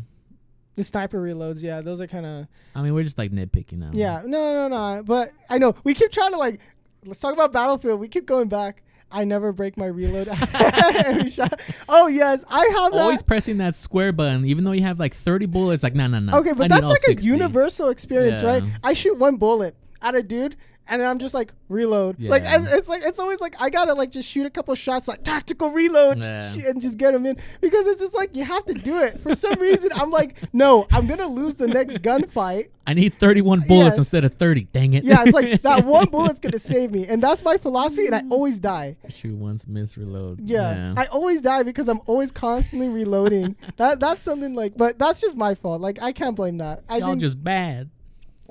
The 0.76 0.84
sniper 0.84 1.20
reloads, 1.20 1.62
yeah, 1.62 1.80
those 1.80 2.00
are 2.00 2.06
kind 2.06 2.24
of 2.24 2.46
I 2.74 2.82
mean, 2.82 2.94
we're 2.94 3.02
just 3.04 3.18
like 3.18 3.32
nitpicking 3.32 3.78
now. 3.78 3.90
Yeah, 3.92 4.22
no, 4.24 4.68
no, 4.68 4.68
no. 4.68 5.02
But 5.02 5.32
I 5.50 5.58
know 5.58 5.74
we 5.84 5.94
keep 5.94 6.12
trying 6.12 6.32
to 6.32 6.38
like. 6.38 6.60
Let's 7.04 7.20
talk 7.20 7.32
about 7.32 7.52
Battlefield. 7.52 8.00
We 8.00 8.08
keep 8.08 8.26
going 8.26 8.48
back. 8.48 8.82
I 9.10 9.24
never 9.24 9.52
break 9.52 9.76
my 9.76 9.86
reload. 9.86 10.28
Every 10.54 11.30
shot. 11.30 11.60
Oh 11.88 12.08
yes, 12.08 12.44
I 12.48 12.60
have 12.78 12.92
that. 12.92 13.00
Always 13.00 13.22
pressing 13.22 13.58
that 13.58 13.76
square 13.76 14.12
button, 14.12 14.44
even 14.44 14.64
though 14.64 14.72
you 14.72 14.82
have 14.82 14.98
like 15.00 15.14
30 15.14 15.46
bullets. 15.46 15.82
Like, 15.82 15.94
no, 15.94 16.06
no, 16.06 16.18
no. 16.18 16.38
okay, 16.38 16.52
but 16.52 16.64
I 16.64 16.68
that's 16.80 16.88
like 16.90 17.00
60. 17.00 17.26
a 17.28 17.32
universal 17.32 17.88
experience, 17.88 18.42
right? 18.42 18.62
I 18.84 18.92
shoot 18.94 19.18
one 19.18 19.36
bullet. 19.36 19.74
at 20.02 20.14
a 20.14 20.22
dude, 20.22 20.56
and 20.88 21.00
then 21.00 21.08
I'm 21.08 21.18
just 21.18 21.34
like 21.34 21.52
reload. 21.68 22.20
Like 22.20 22.42
Yeah. 22.42 22.60
it's, 22.62 22.70
it's 22.72 22.88
like 22.88 23.02
it's 23.02 23.18
always 23.18 23.40
like 23.40 23.54
I 23.60 23.70
gotta 23.70 23.94
like 23.94 24.10
just 24.10 24.28
shoot 24.28 24.46
a 24.46 24.50
couple 24.50 24.74
shots, 24.74 25.08
like 25.08 25.22
tactical 25.24 25.70
reload, 25.70 26.24
and 26.24 26.80
just 26.80 26.98
get 26.98 27.12
them 27.12 27.26
in 27.26 27.36
because 27.60 27.86
it's 27.86 28.00
just 28.00 28.14
like 28.14 28.34
you 28.36 28.44
have 28.44 28.64
to 28.66 28.74
do 28.74 28.98
it. 29.00 29.20
For 29.20 29.34
some 29.34 29.58
reason, 29.60 29.90
I'm 29.94 30.10
like, 30.10 30.36
no, 30.52 30.86
I'm 30.92 31.06
gonna 31.06 31.28
lose 31.28 31.54
the 31.54 31.66
next 31.68 31.98
gunfight. 32.02 32.68
I 32.86 32.94
need 32.94 33.18
31 33.18 33.60
bullets 33.68 33.90
Yes. 33.90 33.98
instead 33.98 34.24
of 34.24 34.32
30. 34.34 34.64
Dang 34.72 34.94
it. 34.94 35.04
Yeah, 35.04 35.22
it's 35.22 35.34
like 35.34 35.60
that 35.60 35.84
one 35.84 36.06
bullet's 36.06 36.40
gonna 36.40 36.58
save 36.58 36.90
me, 36.90 37.06
and 37.06 37.22
that's 37.22 37.44
my 37.44 37.58
philosophy, 37.58 38.06
and 38.06 38.14
I 38.14 38.22
always 38.30 38.58
die. 38.58 38.96
Shoot 39.10 39.36
once, 39.36 39.66
miss, 39.66 39.98
reload. 39.98 40.40
Yeah, 40.40 40.94
I 40.96 41.04
always 41.06 41.42
die 41.42 41.62
because 41.64 41.88
I'm 41.88 42.00
always 42.06 42.30
constantly 42.32 42.88
reloading. 42.88 43.56
that 43.76 44.00
that's 44.00 44.24
something 44.24 44.54
like, 44.54 44.76
but 44.76 44.98
that's 44.98 45.20
just 45.20 45.36
my 45.36 45.54
fault. 45.54 45.80
Like 45.82 45.98
I 46.00 46.12
can't 46.12 46.34
blame 46.34 46.58
that. 46.58 46.82
I 46.88 46.98
Y'all 46.98 47.14
just 47.16 47.42
bad. 47.44 47.90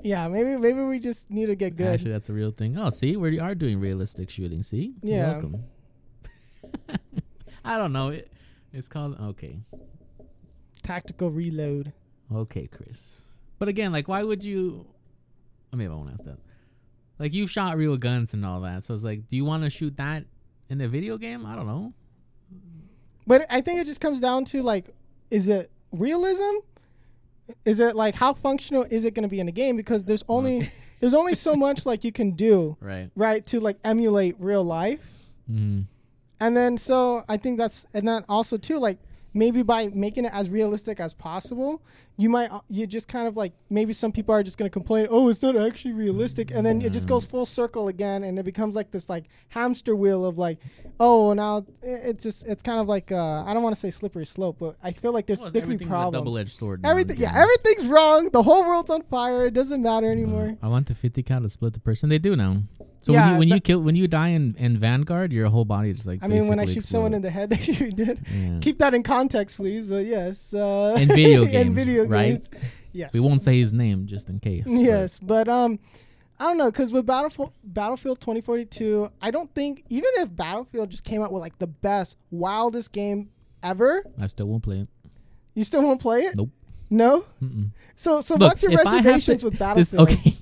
Yeah, 0.03 0.27
maybe 0.27 0.57
maybe 0.57 0.81
we 0.83 0.99
just 0.99 1.29
need 1.31 1.47
to 1.47 1.55
get 1.55 1.75
good. 1.75 1.87
Actually, 1.93 2.11
that's 2.11 2.29
a 2.29 2.33
real 2.33 2.51
thing. 2.51 2.77
Oh, 2.77 2.89
see, 2.89 3.15
we 3.17 3.39
are 3.39 3.55
doing 3.55 3.79
realistic 3.79 4.29
shooting. 4.29 4.63
See, 4.63 4.93
You're 5.01 5.17
Yeah. 5.17 5.31
welcome. 5.33 5.63
I 7.65 7.77
don't 7.77 7.91
know. 7.93 8.09
It, 8.09 8.31
it's 8.73 8.87
called 8.87 9.19
okay, 9.19 9.59
Tactical 10.83 11.29
reload. 11.31 11.93
okay, 12.33 12.67
Chris. 12.67 13.21
But 13.59 13.67
again, 13.67 13.91
like, 13.91 14.07
why 14.07 14.23
would 14.23 14.43
you? 14.43 14.85
I 15.73 15.75
mean, 15.75 15.91
I 15.91 15.95
won't 15.95 16.11
ask 16.13 16.23
that. 16.25 16.37
Like, 17.19 17.33
you've 17.33 17.49
shot 17.51 17.75
real 17.77 17.97
guns 17.97 18.33
and 18.33 18.45
all 18.45 18.61
that, 18.61 18.83
so 18.83 18.93
it's 18.93 19.03
like, 19.03 19.27
do 19.27 19.35
you 19.35 19.43
want 19.43 19.63
to 19.63 19.69
shoot 19.69 19.97
that 19.97 20.25
in 20.69 20.79
a 20.81 20.87
video 20.87 21.17
game? 21.17 21.45
I 21.45 21.55
don't 21.55 21.65
know. 21.67 21.93
But 23.25 23.45
I 23.49 23.59
think 23.61 23.79
it 23.81 23.85
just 23.85 23.99
comes 23.99 24.19
down 24.21 24.45
to 24.45 24.61
like, 24.63 24.93
is 25.31 25.47
it 25.49 25.71
realism? 25.91 26.59
Is 27.65 27.79
it 27.79 27.95
like 27.95 28.15
how 28.15 28.33
functional 28.33 28.85
is 28.89 29.05
it 29.05 29.13
going 29.13 29.23
to 29.23 29.29
be 29.29 29.39
in 29.39 29.47
a 29.47 29.51
game? 29.51 29.77
Because 29.77 30.03
there's 30.03 30.23
only 30.27 30.71
there's 30.99 31.13
only 31.13 31.35
so 31.35 31.55
much 31.67 31.85
like 31.85 32.03
you 32.03 32.11
can 32.11 32.31
do 32.31 32.77
Right. 32.79 33.09
right 33.15 33.45
to 33.47 33.59
like 33.59 33.77
emulate 33.83 34.35
real 34.39 34.63
life. 34.63 35.07
Mm-hmm. 35.51 35.81
And 36.39 36.57
then 36.57 36.77
so 36.77 37.23
I 37.27 37.37
think 37.37 37.57
that's 37.57 37.85
and 37.93 38.07
then 38.07 38.23
also 38.29 38.57
too 38.57 38.79
like 38.79 38.97
maybe 39.33 39.61
by 39.63 39.89
making 39.89 40.25
it 40.25 40.33
as 40.33 40.49
realistic 40.49 40.99
as 40.99 41.13
possible, 41.13 41.81
you 42.19 42.29
might 42.29 42.51
uh, 42.51 42.61
you 42.67 42.87
just 42.87 43.07
kind 43.07 43.27
of 43.27 43.37
like 43.37 43.53
maybe 43.69 43.93
some 43.93 44.11
people 44.11 44.33
are 44.33 44.41
just 44.41 44.57
going 44.57 44.69
to 44.69 44.73
complain, 44.73 45.07
"Oh, 45.09 45.29
it's 45.29 45.41
not 45.41 45.55
actually 45.55 45.93
realistic." 45.93 46.49
And 46.51 46.65
then 46.65 46.81
it 46.81 46.91
just 46.91 47.07
goes 47.07 47.25
full 47.25 47.45
circle 47.45 47.87
again 47.87 48.23
and 48.23 48.39
it 48.39 48.43
becomes 48.43 48.75
like 48.75 48.89
this 48.91 49.07
like 49.07 49.25
hamster 49.49 49.95
wheel 49.95 50.25
of 50.25 50.37
like, 50.37 50.57
"Oh, 50.99 51.33
now 51.33 51.65
it's 51.83 52.23
just 52.23 52.45
it's 52.47 52.63
kind 52.63 52.79
of 52.79 52.87
like 52.87 53.11
uh 53.11 53.43
I 53.45 53.53
don't 53.53 53.61
want 53.61 53.75
to 53.75 53.79
say 53.79 53.91
slippery 53.91 54.25
slope, 54.25 54.57
but 54.59 54.75
I 54.81 54.91
feel 54.93 55.13
like 55.13 55.27
there's 55.27 55.39
Well, 55.41 55.51
there 55.51 55.61
could 55.61 55.69
be 55.69 55.73
everything's 55.75 55.89
a 55.89 55.93
problems. 55.93 56.13
double-edged 56.21 56.55
sword. 56.55 56.81
Everything 56.83 57.17
yeah, 57.17 57.33
everything's 57.39 57.85
wrong. 57.87 58.29
The 58.31 58.41
whole 58.43 58.67
world's 58.67 58.89
on 58.89 59.03
fire. 59.03 59.45
It 59.45 59.53
doesn't 59.53 59.81
matter 59.83 60.09
anymore. 60.11 60.57
Uh, 60.61 60.65
I 60.65 60.69
want 60.69 60.87
the 60.87 60.95
50 60.95 61.21
cal 61.23 61.41
to 61.41 61.49
split 61.49 61.73
the 61.73 61.79
person. 61.79 62.09
They 62.09 62.17
do 62.17 62.35
now. 62.35 62.63
So 63.03 63.13
Yeah, 63.13 63.25
when 63.25 63.33
you 63.33 63.39
when 63.39 63.47
you 63.49 63.59
kill 63.61 63.79
when 63.81 63.95
you 63.95 64.07
die 64.07 64.29
in, 64.29 64.55
in 64.57 64.77
Vanguard, 64.79 65.31
your 65.31 65.47
whole 65.47 65.63
body 65.65 65.93
just 65.93 66.07
like. 66.07 66.19
I 66.23 66.27
mean, 66.27 66.47
when 66.47 66.59
I 66.59 66.63
basically 66.63 66.81
shoot 66.81 66.87
someone 66.89 67.13
in 67.13 67.21
the 67.21 67.29
head, 67.29 67.49
they 67.51 67.57
sure 67.57 67.89
did. 67.91 68.25
Yeah. 68.33 68.57
Keep 68.59 68.79
that 68.79 68.93
in 68.95 69.03
context, 69.03 69.55
please. 69.55 69.85
But 69.87 70.05
yes, 70.05 70.53
uh, 70.53 70.97
In 70.99 71.07
video 71.07 71.43
in 71.45 71.51
games, 71.51 71.75
video 71.75 72.06
right? 72.09 72.47
yes. 72.93 73.13
we 73.13 73.19
won't 73.19 73.41
say 73.41 73.59
his 73.59 73.73
name 73.73 74.05
just 74.07 74.29
in 74.29 74.39
case. 74.39 74.63
Yes, 74.67 75.19
but 75.19 75.47
um, 75.47 75.79
I 76.39 76.45
don't 76.45 76.57
know, 76.57 76.71
cause 76.71 76.91
with 76.91 77.05
Battlefield 77.05 77.51
Battlefield 77.63 78.19
2042, 78.21 79.09
I 79.21 79.31
don't 79.31 79.53
think 79.55 79.83
even 79.89 80.09
if 80.17 80.35
Battlefield 80.35 80.89
just 80.89 81.03
came 81.03 81.21
out 81.21 81.31
with 81.31 81.41
like 81.41 81.57
the 81.59 81.67
best, 81.67 82.15
wildest 82.31 82.91
game 82.91 83.29
ever, 83.63 84.03
I 84.21 84.27
still 84.27 84.47
won't 84.47 84.63
play 84.63 84.79
it. 84.79 84.89
you 85.55 85.63
still 85.63 85.81
won't 85.83 86.01
play 86.01 86.21
it. 86.25 86.35
Nope. 86.35 86.49
No. 86.89 87.25
Mm-mm. 87.43 87.71
So 87.95 88.21
so 88.21 88.35
Look, 88.35 88.49
what's 88.51 88.63
your 88.63 88.71
have 88.71 88.83
to- 88.83 88.89
reservations 88.91 89.43
with 89.43 89.53
This 89.59 89.59
Battlefield? 89.93 90.09
okay. 90.09 90.37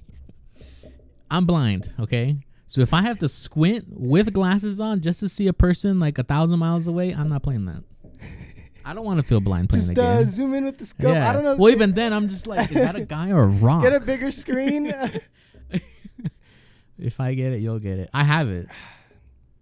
I'm 1.32 1.46
blind. 1.46 1.94
Okay. 2.00 2.38
So 2.68 2.82
if 2.82 2.94
I 2.94 3.02
have 3.02 3.20
to 3.20 3.30
squint 3.30 3.86
with 3.90 4.34
glasses 4.34 4.80
on 4.80 5.02
just 5.02 5.20
to 5.22 5.30
see 5.30 5.48
a 5.48 5.54
person 5.54 6.00
like 6.00 6.18
a 6.18 6.24
thousand 6.24 6.60
miles 6.60 6.88
away, 6.88 7.14
I'm 7.14 7.28
not 7.28 7.42
playing 7.44 7.66
that. 7.66 7.84
I 8.86 8.94
don't 8.94 9.04
want 9.04 9.18
to 9.18 9.24
feel 9.24 9.42
blind 9.42 9.70
playing 9.70 9.86
Just 9.86 9.96
the 9.96 10.04
uh, 10.04 10.26
zoom 10.26 10.54
in 10.54 10.64
with 10.66 10.78
the 10.78 10.86
scope. 10.86 11.14
yeah. 11.14 11.30
I 11.30 11.34
don't 11.34 11.44
know. 11.44 11.56
Well, 11.56 11.72
even 11.72 11.94
then, 11.94 12.14
I'm 12.14 12.30
just 12.30 12.46
like, 12.46 12.70
is 12.70 12.76
that 12.76 12.96
a 12.96 13.02
guy 13.06 13.32
or 13.32 13.44
a 13.44 13.48
rock? 13.48 13.82
get 13.82 13.94
a 13.94 14.00
bigger 14.00 14.32
screen. 14.32 14.94
if 17.00 17.20
I 17.20 17.34
get 17.34 17.54
it, 17.54 17.62
you'll 17.62 17.80
get 17.80 17.98
it. 17.98 18.10
I 18.14 18.24
have 18.24 18.50
it. 18.50 18.70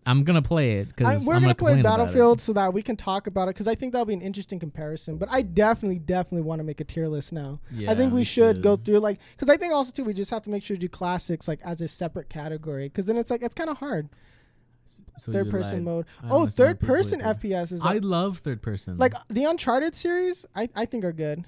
I'm 0.06 0.26
gonna 0.26 0.42
play 0.42 0.80
it 0.80 0.90
because 0.90 1.26
we're 1.26 1.36
I'm 1.36 1.42
gonna 1.42 1.54
gonna 1.54 1.56
play 1.56 1.72
complain 1.72 1.80
about 1.80 1.94
it. 1.94 2.04
Battlefield 2.04 2.42
so 2.42 2.52
that 2.54 2.74
we 2.74 2.82
can 2.82 2.98
talk 2.98 3.28
about 3.28 3.44
it 3.44 3.56
because 3.56 3.68
I 3.68 3.76
think 3.76 3.94
that'll 3.94 4.06
be 4.06 4.14
an 4.14 4.22
interesting 4.22 4.60
comparison. 4.60 5.16
But 5.18 5.30
I 5.32 5.44
definitely, 5.44 6.00
definitely 6.00 6.42
want 6.42 6.60
to 6.60 6.66
make 6.66 6.82
a 6.82 6.84
tier 6.84 7.08
list 7.08 7.32
now. 7.32 7.62
Yeah, 7.72 7.90
I 7.90 7.96
think 7.96 8.12
we, 8.12 8.20
we 8.20 8.24
should, 8.26 8.62
go 8.62 8.76
through 8.76 9.00
like 9.00 9.20
because 9.38 9.50
I 9.50 9.56
think 9.56 9.74
also 9.74 9.94
too 9.94 10.04
we 10.04 10.14
just 10.14 10.32
have 10.32 10.44
to 10.44 10.50
make 10.50 10.62
sure 10.62 10.76
to 10.76 10.82
do 10.82 10.90
classics 10.90 11.48
like 11.48 11.62
as 11.64 11.80
a 11.80 11.88
separate 11.88 12.28
category 12.30 12.90
because 12.90 13.06
then 13.06 13.16
it's 13.16 13.32
like 13.32 13.44
it's 13.44 13.56
kind 13.56 13.70
of 13.70 13.78
hard 13.78 14.10
So 15.18 15.32
third 15.32 15.50
person 15.50 15.78
lied. 15.78 15.84
mode. 15.86 16.06
I 16.24 16.30
Oh, 16.32 16.48
third 16.48 16.80
person. 16.80 17.22
FPS 17.22 17.72
is 17.72 17.82
I 17.84 17.98
love 18.00 18.40
third 18.40 18.62
person. 18.62 18.98
like 18.98 19.14
the 19.30 19.44
Uncharted 19.46 19.96
series. 19.96 20.46
I 20.56 20.70
I 20.76 20.86
think 20.86 21.04
are 21.04 21.14
good. 21.14 21.46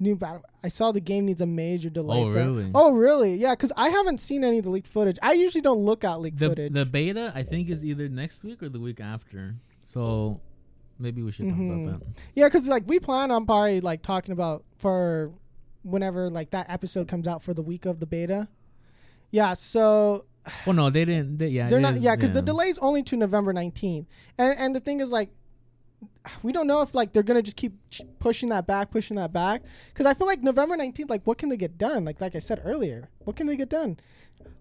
New 0.00 0.14
battle. 0.14 0.42
I 0.62 0.68
saw 0.68 0.92
the 0.92 1.00
game 1.00 1.26
needs 1.26 1.40
a 1.40 1.46
major 1.46 1.90
delay. 1.90 2.22
Oh, 2.22 2.28
really? 2.28 2.70
Oh 2.74 2.92
really? 2.92 3.34
Yeah, 3.36 3.54
because 3.54 3.72
I 3.76 3.88
haven't 3.88 4.18
seen 4.18 4.44
any 4.44 4.58
of 4.58 4.64
the 4.64 4.70
leaked 4.70 4.86
footage. 4.86 5.18
I 5.22 5.32
usually 5.32 5.62
don't 5.62 5.84
look 5.84 6.04
at 6.04 6.20
leaked 6.20 6.38
the 6.38 6.50
footage. 6.50 6.72
the 6.72 6.84
beta 6.86 7.32
I 7.34 7.42
think 7.42 7.68
is 7.68 7.84
either 7.84 8.08
next 8.08 8.44
week 8.44 8.62
or 8.62 8.68
the 8.68 8.78
week 8.80 9.00
after. 9.00 9.56
So 9.86 10.40
maybe 11.00 11.22
we 11.22 11.32
should 11.32 11.46
Mhm. 11.46 11.68
talk 11.68 11.88
about 11.88 12.00
that. 12.00 12.20
Yeah, 12.36 12.46
because 12.46 12.68
like 12.68 12.84
we 12.86 13.00
plan 13.00 13.30
on 13.32 13.44
probably 13.46 13.80
like 13.80 14.02
talking 14.02 14.32
about 14.32 14.62
for 14.76 15.32
whenever 15.82 16.30
like 16.30 16.50
that 16.50 16.68
episode 16.70 17.08
comes 17.08 17.26
out 17.26 17.42
for 17.42 17.54
the 17.54 17.62
week 17.62 17.84
of 17.86 17.98
the 17.98 18.06
beta. 18.06 18.46
Yeah, 19.32 19.54
so 19.54 20.26
Well, 20.66 20.74
no, 20.74 20.90
they 20.90 21.04
didn't. 21.04 21.38
They, 21.38 21.48
yeah, 21.48 21.68
they're 21.68 21.80
not. 21.80 21.94
is- 21.96 22.02
Yeah, 22.02 22.16
because 22.16 22.32
the 22.32 22.42
delay's 22.42 22.78
only 22.78 23.02
to 23.04 23.16
November 23.16 23.52
nineteenth, 23.52 24.06
and 24.38 24.58
and 24.58 24.74
the 24.76 24.80
thing 24.80 25.00
is 25.00 25.10
like. 25.10 25.30
We 26.42 26.52
don't 26.52 26.66
know 26.66 26.82
if 26.82 26.94
like 26.94 27.12
they're 27.12 27.22
gonna 27.22 27.42
just 27.42 27.56
keep 27.56 27.72
pushing 28.18 28.50
that 28.50 28.66
back, 28.66 28.90
pushing 28.90 29.16
that 29.16 29.32
back. 29.32 29.62
Because 29.92 30.06
I 30.06 30.14
feel 30.14 30.26
like 30.26 30.42
November 30.42 30.76
nineteenth, 30.76 31.08
like 31.10 31.22
what 31.26 31.38
can 31.38 31.48
they 31.48 31.56
get 31.56 31.78
done? 31.78 32.04
Like 32.04 32.20
like 32.20 32.36
I 32.36 32.38
said 32.38 32.60
earlier, 32.64 33.08
what 33.24 33.36
can 33.36 33.46
they 33.46 33.56
get 33.56 33.68
done? 33.70 33.98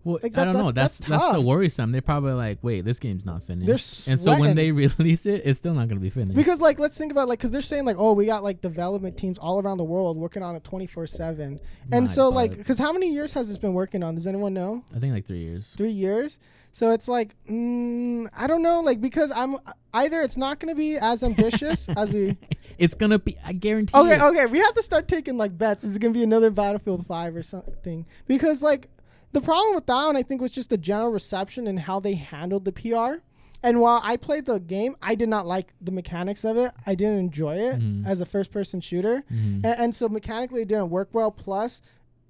Well, 0.04 0.20
like, 0.24 0.38
I 0.38 0.46
don't 0.46 0.54
know. 0.54 0.72
that's- 0.72 1.00
That's 1.00 1.10
that's 1.24 1.34
the 1.34 1.42
worrisome. 1.42 1.92
They're 1.92 2.02
probably 2.02 2.32
like, 2.34 2.60
wait, 2.62 2.86
this 2.86 2.98
game's 2.98 3.26
not 3.26 3.44
finished. 3.44 4.06
They're 4.06 4.14
and 4.14 4.22
so 4.22 4.40
when 4.40 4.56
they 4.56 4.72
release 4.72 5.26
it, 5.26 5.42
it's 5.44 5.60
still 5.60 5.74
not 5.74 5.90
gonna 5.90 6.00
be 6.00 6.10
finished. 6.10 6.36
Because 6.38 6.62
like 6.62 6.80
let's 6.80 6.98
think 6.98 7.12
about 7.12 7.28
like 7.28 7.40
because 7.40 7.52
they're 7.52 7.62
saying 7.62 7.84
like 7.86 7.98
oh 8.00 8.14
we 8.14 8.26
got 8.26 8.44
like 8.44 8.62
development 8.62 9.18
teams 9.18 9.38
all 9.38 9.62
around 9.62 9.78
the 9.78 9.84
world 9.84 10.18
working 10.18 10.42
on 10.44 10.56
it 10.56 10.64
twenty 10.64 10.88
four 10.88 11.06
seven, 11.06 11.60
and 11.92 12.06
My 12.06 12.10
so 12.12 12.30
like 12.30 12.58
because 12.58 12.80
how 12.80 12.94
many 12.94 13.12
years 13.12 13.34
has 13.34 13.50
this 13.50 13.58
been 13.58 13.74
working 13.74 14.02
on? 14.04 14.16
Does 14.16 14.26
anyone 14.28 14.54
know? 14.54 14.84
I 14.96 15.00
think 15.00 15.14
like 15.14 15.26
three 15.26 15.44
years. 15.44 15.74
three 15.76 15.92
years. 15.92 16.40
So 16.78 16.92
it's 16.92 17.08
like 17.08 17.36
mm, 17.50 18.30
I 18.38 18.46
don't 18.46 18.62
know, 18.62 18.82
like 18.82 19.02
because 19.02 19.32
I'm 19.32 19.58
either 19.96 20.22
it's 20.22 20.38
not 20.38 20.60
going 20.60 20.72
to 20.72 20.78
be 20.78 20.96
as 20.96 21.24
ambitious 21.24 21.90
as 21.98 22.10
we. 22.10 22.38
It's 22.78 22.94
gonna 22.94 23.18
be. 23.18 23.36
I 23.44 23.54
guarantee. 23.54 23.98
Okay, 23.98 24.14
it. 24.14 24.22
okay, 24.22 24.46
we 24.46 24.60
have 24.60 24.76
to 24.76 24.84
start 24.84 25.08
taking 25.08 25.38
like 25.38 25.58
bets. 25.58 25.84
Is 25.84 25.96
it 25.96 26.00
going 26.00 26.14
to 26.14 26.18
be 26.20 26.24
another 26.24 26.52
Battlefield 26.52 27.08
Five 27.08 27.36
or 27.36 27.42
something? 27.42 28.06
Because 28.28 28.62
like 28.62 28.90
the 29.32 29.42
problem 29.42 29.74
with 29.74 29.88
that 29.88 30.06
one, 30.06 30.16
I 30.18 30.22
think, 30.22 30.40
was 30.40 30.52
just 30.52 30.70
the 30.70 30.78
general 30.78 31.12
reception 31.12 31.66
and 31.66 31.80
how 31.80 32.00
they 32.00 32.14
handled 32.14 32.66
the 32.66 32.72
PR. 32.72 33.24
And 33.64 33.80
while 33.82 34.00
I 34.04 34.16
played 34.18 34.46
the 34.46 34.60
game, 34.60 34.96
I 35.02 35.16
did 35.16 35.30
not 35.30 35.48
like 35.48 35.74
the 35.82 35.92
mechanics 35.92 36.46
of 36.46 36.58
it. 36.58 36.74
I 36.86 36.94
didn't 36.94 37.18
enjoy 37.18 37.56
it 37.56 37.80
Mhm. 37.80 38.06
as 38.06 38.22
a 38.22 38.26
first-person 38.28 38.82
shooter. 38.82 39.24
Mhm. 39.34 39.66
and, 39.66 39.66
and 39.66 39.96
so 39.96 40.08
mechanically 40.08 40.62
it 40.62 40.68
didn't 40.68 40.92
work 40.92 41.10
well 41.12 41.32
plus 41.32 41.82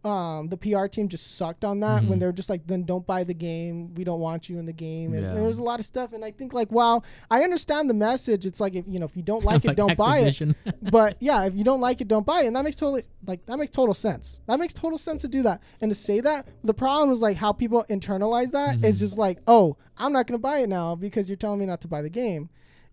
um, 0.07 0.47
the 0.49 0.57
PR 0.57 0.87
team 0.87 1.07
just 1.07 1.35
sucked 1.37 1.65
on 1.65 1.79
that 1.81 2.03
when 2.05 2.17
Mhm. 2.17 2.19
they 2.21 2.25
were 2.27 2.31
just 2.31 2.49
like, 2.49 2.65
then 2.65 2.83
don't 2.83 3.05
buy 3.05 3.23
the 3.23 3.33
game. 3.33 3.93
We 3.95 4.03
don't 4.03 4.19
want 4.19 4.47
you 4.49 4.57
in 4.59 4.65
the 4.65 4.73
game. 4.73 5.13
And, 5.13 5.21
Yeah. 5.23 5.29
and 5.29 5.37
there 5.37 5.43
was 5.43 5.57
a 5.57 5.63
lot 5.63 5.79
of 5.79 5.85
stuff. 5.85 6.13
And 6.13 6.23
I 6.23 6.31
think 6.31 6.53
like, 6.53 6.71
wow, 6.71 7.01
I 7.29 7.43
understand 7.43 7.89
the 7.89 7.93
message. 7.93 8.45
It's 8.45 8.59
like, 8.59 8.73
if 8.75 8.85
you 8.87 8.99
know, 8.99 9.05
if 9.05 9.15
you 9.17 9.23
don't 9.23 9.43
like 9.51 9.65
it, 9.65 9.75
don't 9.75 9.97
buy 9.97 10.19
it. 10.19 10.41
But 10.81 11.17
yeah, 11.19 11.45
if 11.45 11.55
you 11.55 11.63
don't 11.63 11.81
like 11.81 11.99
it, 12.01 12.07
don't 12.07 12.25
buy 12.25 12.41
it. 12.43 12.47
And 12.47 12.55
that 12.55 12.63
makes 12.63 12.75
totally 12.77 13.03
like 13.25 13.45
that 13.47 13.57
makes 13.59 13.71
total 13.71 13.93
sense. 13.93 14.39
That 14.47 14.59
makes 14.59 14.73
total 14.73 14.97
sense 14.97 15.21
to 15.23 15.27
do 15.27 15.43
that 15.43 15.61
and 15.81 15.91
to 15.91 15.95
say 15.95 16.21
that. 16.21 16.47
The 16.63 16.73
problem 16.73 17.11
is 17.11 17.21
like 17.21 17.37
how 17.37 17.51
people 17.51 17.85
internalize 17.89 18.51
that. 18.51 18.83
It's 18.83 18.97
Mhm. 18.97 19.01
just 19.01 19.17
like, 19.17 19.39
oh, 19.47 19.75
I'm 19.97 20.13
not 20.13 20.27
gonna 20.27 20.37
buy 20.39 20.59
it 20.59 20.69
now 20.69 20.95
because 20.95 21.27
you're 21.27 21.35
telling 21.37 21.59
me 21.59 21.65
not 21.65 21.81
to 21.81 21.87
buy 21.87 22.01
the 22.01 22.09
game. 22.09 22.49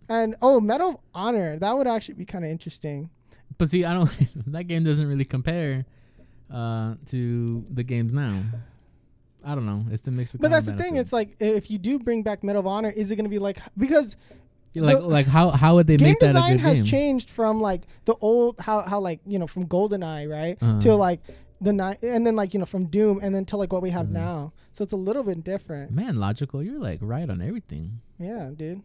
And 0.09 0.35
oh, 0.43 0.61
Medal 0.61 0.89
of 0.91 0.97
Honor, 1.15 1.59
that 1.59 1.77
would 1.77 1.87
actually 1.87 2.15
be 2.15 2.25
kind 2.25 2.45
of 2.45 2.51
interesting. 2.51 3.11
But 3.57 3.71
see, 3.71 3.85
I 3.85 3.95
don't. 3.95 4.11
that 4.49 4.65
game 4.65 4.85
doesn't 4.85 5.07
really 5.07 5.25
compare 5.25 5.85
uh, 6.51 6.95
to 7.07 7.65
the 7.73 7.83
games 7.83 8.13
now. 8.13 8.43
I 9.45 9.55
don't 9.55 9.67
know. 9.67 9.85
It's 9.91 10.03
the 10.03 10.11
mix 10.11 10.33
of. 10.35 10.41
But 10.41 10.51
that's 10.51 10.67
the 10.67 10.73
thing. 10.77 10.97
It's 10.97 11.13
like 11.13 11.37
if 11.41 11.71
you 11.71 11.79
do 11.79 11.99
bring 11.99 12.23
back 12.23 12.43
Medal 12.43 12.61
of 12.61 12.67
Honor, 12.67 12.91
is 12.91 13.11
it 13.11 13.17
going 13.17 13.25
to 13.27 13.31
be 13.31 13.39
like 13.39 13.59
because 13.77 14.17
like 14.75 14.97
the- 14.99 15.03
like 15.05 15.27
how 15.27 15.51
how 15.51 15.75
would 15.77 15.87
they 15.87 15.97
game 15.97 16.09
make 16.09 16.21
that 16.21 16.31
a 16.31 16.33
design 16.33 16.53
good 16.57 16.61
has 16.63 16.79
game? 16.79 16.87
changed 16.87 17.31
from 17.31 17.61
like 17.61 17.83
the 18.07 18.15
old 18.21 18.59
how 18.61 18.81
how 18.83 19.01
like 19.01 19.21
you 19.27 19.39
know 19.39 19.47
from 19.47 19.67
GoldenEye 19.67 20.29
right 20.31 20.57
Uh-huh. 20.61 20.81
to 20.81 20.95
like 20.97 21.21
the 21.61 21.73
night 21.73 22.03
and 22.03 22.27
then 22.27 22.35
like 22.37 22.55
you 22.55 22.61
know 22.61 22.67
from 22.67 22.87
Doom 22.87 23.21
and 23.23 23.35
then 23.35 23.45
to 23.47 23.57
like 23.57 23.73
what 23.73 23.83
we 23.83 23.91
have 23.91 24.07
Mhm. 24.07 24.13
now. 24.13 24.53
So 24.73 24.83
it's 24.83 24.93
a 24.95 24.97
little 24.97 25.23
bit 25.23 25.45
different. 25.45 25.93
Man, 25.93 26.17
logical. 26.17 26.63
You're 26.63 26.81
like 26.81 26.99
right 27.03 27.29
on 27.31 27.41
everything. 27.43 28.01
Yeah, 28.19 28.51
dude. 28.57 28.83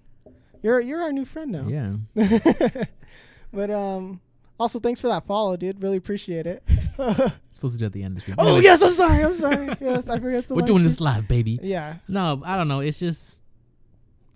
You're 0.62 0.80
you're 0.82 1.02
our 1.02 1.12
new 1.14 1.26
friend 1.26 1.52
now. 1.54 1.68
Yeah. 1.68 1.96
but 3.54 3.72
um 3.72 4.20
also 4.60 4.80
thanks 4.80 5.00
for 5.00 5.08
that 5.08 5.26
follow, 5.26 5.56
dude. 5.58 5.82
Really 5.82 5.98
appreciate 5.98 6.46
it. 6.48 6.64
It's 7.00 7.56
supposed 7.56 7.76
to 7.76 7.80
do 7.80 7.86
at 7.86 7.94
the 7.94 8.04
end 8.04 8.12
of 8.12 8.16
the 8.16 8.22
stream. 8.22 8.36
oh 8.40 8.44
Anyways, 8.44 8.64
yes, 8.64 8.82
I'm 8.82 8.94
sorry. 8.94 9.24
I'm 9.24 9.34
sorry. 9.36 9.70
Yes, 9.80 10.10
I 10.10 10.20
forget. 10.20 10.48
to 10.48 10.54
we're 10.54 10.62
doing 10.64 10.84
this 10.84 11.00
live, 11.00 11.28
baby. 11.30 11.58
Yeah. 11.64 11.96
No, 12.10 12.42
I 12.46 12.58
don't 12.58 12.68
know. 12.68 12.82
It's 12.82 13.00
just. 13.00 13.38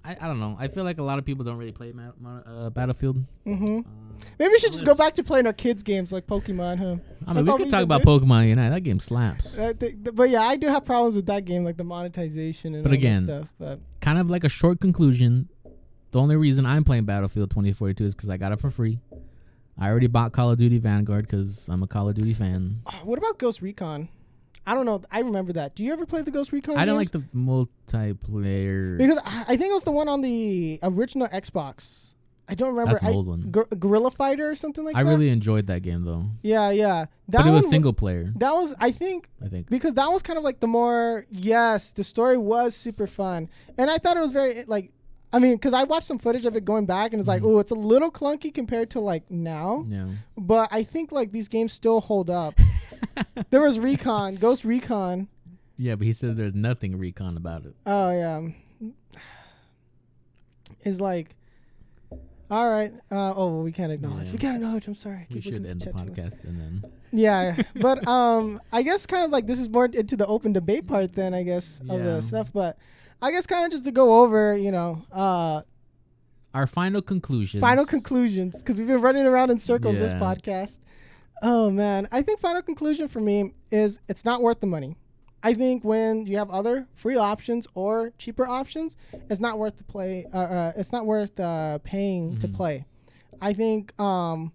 I, 0.05 0.17
I 0.19 0.28
don't 0.28 0.39
know. 0.41 0.57
I 0.59 0.67
feel 0.67 0.84
like 0.84 0.97
a 0.97 1.03
lot 1.03 1.17
of 1.19 1.24
people 1.26 1.45
don't 1.45 1.55
really 1.57 1.71
play 1.71 1.93
Ma- 1.93 2.11
Ma- 2.19 2.39
uh, 2.45 2.69
Battlefield. 2.69 3.17
Mm-hmm. 3.45 3.65
Um, 3.65 3.86
Maybe 4.38 4.51
we 4.51 4.59
should 4.59 4.74
just 4.74 4.84
go 4.86 4.95
back 4.95 5.15
to 5.15 5.24
playing 5.24 5.45
our 5.47 5.53
kids' 5.53 5.82
games 5.84 6.11
like 6.11 6.28
Pokemon, 6.28 6.78
huh? 6.78 6.95
I 7.28 7.34
mean, 7.34 7.45
we 7.45 7.57
could 7.57 7.69
talk 7.69 7.84
about 7.84 8.01
do. 8.01 8.07
Pokemon 8.07 8.49
Unite. 8.49 8.69
That 8.71 8.82
game 8.82 8.99
slaps. 8.99 9.57
I 9.57 9.71
think- 9.74 10.03
th- 10.03 10.13
but 10.15 10.30
yeah, 10.30 10.41
I 10.41 10.55
do 10.57 10.67
have 10.67 10.84
problems 10.84 11.15
with 11.15 11.26
that 11.28 11.45
game, 11.45 11.63
like 11.63 11.78
the 11.78 11.84
monetization 11.86 12.76
and 12.76 12.84
But 12.84 12.91
again, 12.93 13.24
stuff. 13.26 13.47
But 13.59 13.80
Kind 14.01 14.19
of 14.19 14.30
like 14.30 14.43
a 14.43 14.49
short 14.49 14.80
conclusion. 14.82 15.47
The 16.11 16.19
only 16.19 16.36
reason 16.36 16.65
I'm 16.65 16.84
playing 16.84 17.05
Battlefield 17.05 17.49
2042 17.51 18.05
is 18.05 18.13
because 18.15 18.30
I 18.30 18.38
got 18.38 18.51
it 18.51 18.59
for 18.59 18.69
free. 18.69 18.99
I 19.78 19.89
already 19.89 20.07
bought 20.07 20.32
Call 20.34 20.51
of 20.51 20.57
Duty 20.59 20.78
Vanguard 20.78 21.26
because 21.26 21.67
I'm 21.69 21.82
a 21.84 21.88
Call 21.88 22.09
of 22.09 22.15
Duty 22.15 22.34
fan. 22.34 22.82
oh, 22.86 23.01
what 23.03 23.17
about 23.17 23.38
Ghost 23.39 23.61
Recon? 23.61 24.09
I 24.65 24.76
don't 24.76 24.86
know. 24.86 25.01
I 25.11 25.19
remember 25.19 25.53
that. 25.53 25.76
Do 25.76 25.84
you 25.84 25.91
ever 25.91 26.05
play 26.05 26.21
the 26.21 26.32
Ghost 26.32 26.51
Recon? 26.53 26.78
I 26.78 26.86
don't 26.86 26.97
games? 26.97 27.13
like 27.13 27.24
the 27.32 27.38
multiplayer. 27.38 28.97
because 28.97 29.17
I, 29.26 29.41
I 29.49 29.57
think 29.57 29.71
it 29.71 29.74
was 29.74 29.84
the 29.84 29.91
one 29.91 30.07
on 30.07 30.21
the 30.21 30.80
original 30.84 31.28
Xbox. 31.28 32.13
I 32.47 32.55
don't 32.55 32.69
remember. 32.69 32.91
That's 32.91 33.03
an 33.03 33.09
I, 33.09 33.11
old 33.13 33.28
one. 33.28 33.41
Gor- 33.51 33.67
Gorilla 33.80 34.11
Fighter 34.11 34.49
or 34.51 34.55
something 34.55 34.84
like 34.84 34.95
I 34.95 35.03
that. 35.03 35.09
really 35.09 35.30
enjoyed 35.30 35.67
that 35.67 35.82
game 35.82 36.03
though, 36.03 36.26
Yeah, 36.41 36.71
yeah. 36.71 37.05
That 37.30 37.43
but 37.43 37.47
it 37.47 37.51
was 37.51 37.69
single 37.69 37.93
player. 37.93 38.32
That 38.36 38.53
was, 38.53 38.74
I 38.80 38.91
think, 38.91 39.30
I 39.43 39.47
think. 39.47 39.69
because 39.69 39.93
that 39.93 40.11
was 40.11 40.21
kind 40.21 40.38
of 40.38 40.43
like 40.43 40.59
the 40.59 40.67
more 40.67 41.26
yes, 41.32 41.91
the 41.91 42.03
story 42.03 42.38
was 42.38 42.76
super 42.76 43.07
fun, 43.07 43.49
and 43.78 43.89
I 43.89 43.97
thought 43.97 44.17
it 44.17 44.21
was 44.21 44.32
very 44.34 44.65
like. 44.65 44.91
I 45.34 45.39
mean, 45.39 45.55
because 45.55 45.73
I 45.73 45.84
watched 45.84 46.05
some 46.05 46.19
footage 46.19 46.45
of 46.45 46.55
it 46.55 46.63
going 46.63 46.86
back, 46.86 47.11
and 47.11 47.19
it's 47.19 47.27
like, 47.27 47.41
Mhm. 47.41 47.55
oh, 47.55 47.59
it's 47.59 47.71
a 47.71 47.75
little 47.75 48.11
clunky 48.11 48.53
compared 48.53 48.91
to 48.91 48.99
like 48.99 49.29
now. 49.31 49.86
Yeah. 49.89 50.07
But 50.38 50.69
I 50.71 50.84
think 50.84 51.11
like 51.11 51.31
these 51.31 51.47
games 51.47 51.73
still 51.73 51.99
hold 52.01 52.29
up. 52.29 52.53
there 53.49 53.61
was 53.61 53.79
Recon, 53.79 54.36
Ghost 54.36 54.63
Recon. 54.63 55.27
Yeah, 55.75 55.95
but 55.95 56.05
he 56.05 56.13
says 56.13 56.36
there's 56.38 56.53
nothing 56.53 56.97
recon 56.99 57.36
about 57.36 57.65
it. 57.65 57.75
Oh 57.86 58.11
yeah, 58.11 58.41
is 60.84 61.01
like, 61.01 61.36
all 62.51 62.69
right. 62.69 62.93
Uh, 63.11 63.34
oh, 63.36 63.47
well, 63.47 63.63
we 63.63 63.71
can't 63.71 63.91
acknowledge. 63.91 64.27
Yeah. 64.27 64.31
We 64.34 64.38
can't 64.38 64.55
acknowledge. 64.57 64.88
I'm 64.88 64.95
sorry. 64.95 65.27
I 65.29 65.34
We 65.34 65.41
should 65.41 65.65
end 65.65 65.81
the 65.81 65.91
podcast 65.91 66.43
and 66.43 66.59
then. 66.59 66.84
Yeah, 67.11 67.61
but 67.75 68.07
um, 68.07 68.61
I 68.71 68.84
guess 68.84 69.05
kind 69.05 69.23
of 69.25 69.31
like 69.31 69.47
this 69.47 69.59
is 69.59 69.69
more 69.69 69.86
into 69.86 70.15
the 70.15 70.27
open 70.27 70.53
debate 70.53 70.88
part 70.88 71.13
then 71.15 71.34
I 71.34 71.43
guess 71.43 71.79
of 71.89 71.99
Yeah. 71.99 72.03
the 72.03 72.21
stuff. 72.21 72.51
But 72.53 72.77
I 73.24 73.32
guess 73.32 73.47
kind 73.47 73.63
of 73.65 73.71
just 73.71 73.86
to 73.86 73.91
go 73.91 74.21
over, 74.21 74.57
you 74.57 74.69
know, 74.69 75.01
uh, 75.11 75.61
Our 76.53 76.67
final 76.67 77.01
conclusions. 77.01 77.61
final 77.61 77.86
conclusions 77.86 78.57
because 78.61 78.78
we've 78.80 78.88
been 78.88 78.99
running 78.99 79.26
around 79.26 79.49
in 79.49 79.59
circles 79.59 79.97
this 79.97 80.13
podcast. 80.13 80.80
Oh 81.41 81.69
man, 81.69 82.07
I 82.11 82.21
think 82.21 82.41
final 82.41 82.61
conclusion 82.61 83.07
for 83.07 83.21
me 83.21 83.53
is 83.71 83.99
it's 84.09 84.26
not 84.26 84.41
worth 84.41 84.59
the 84.59 84.67
money. 84.67 84.97
I 85.41 85.53
think 85.53 85.84
when 85.86 86.26
you 86.26 86.38
have 86.38 86.49
other 86.49 86.86
free 86.95 87.15
options 87.15 87.65
or 87.76 88.11
cheaper 88.17 88.45
options, 88.45 88.97
it's 89.30 89.39
not 89.39 89.57
worth 89.57 89.78
the 89.78 89.84
play. 89.86 90.26
Uh, 90.34 90.38
uh, 90.38 90.71
it's 90.76 90.91
not 90.91 91.05
worth 91.05 91.39
uh, 91.39 91.80
paying 91.80 92.38
to 92.39 92.47
Mhm. 92.49 92.55
play. 92.55 92.86
I 93.41 93.53
think 93.53 93.97
um, 93.99 94.51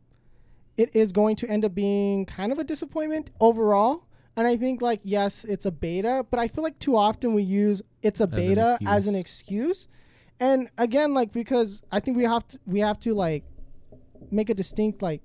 it 0.76 0.90
is 0.94 1.12
going 1.12 1.36
to 1.36 1.48
end 1.48 1.64
up 1.64 1.74
being 1.74 2.26
kind 2.26 2.52
of 2.52 2.58
a 2.58 2.64
disappointment 2.64 3.30
overall. 3.40 4.04
And 4.38 4.46
I 4.46 4.56
think 4.56 4.80
like 4.80 5.00
yes, 5.02 5.42
it's 5.42 5.66
a 5.66 5.72
beta, 5.72 6.24
but 6.30 6.38
I 6.38 6.46
feel 6.46 6.62
like 6.62 6.78
too 6.78 6.96
often 6.96 7.34
we 7.34 7.42
use 7.42 7.82
it's 8.02 8.20
a 8.20 8.24
an 8.24 8.30
beta 8.30 8.78
as 8.86 9.08
an 9.08 9.16
excuse. 9.16 9.82
excuse. 9.82 9.88
And 10.38 10.70
again, 10.78 11.12
like 11.12 11.32
because 11.32 11.82
I 11.90 11.98
think 11.98 12.16
we 12.16 12.22
have 12.22 12.46
to 12.46 12.60
we 12.64 12.78
have 12.78 13.00
to 13.00 13.14
like 13.14 13.42
make 14.30 14.48
a 14.48 14.54
distinct 14.54 15.02
like 15.02 15.22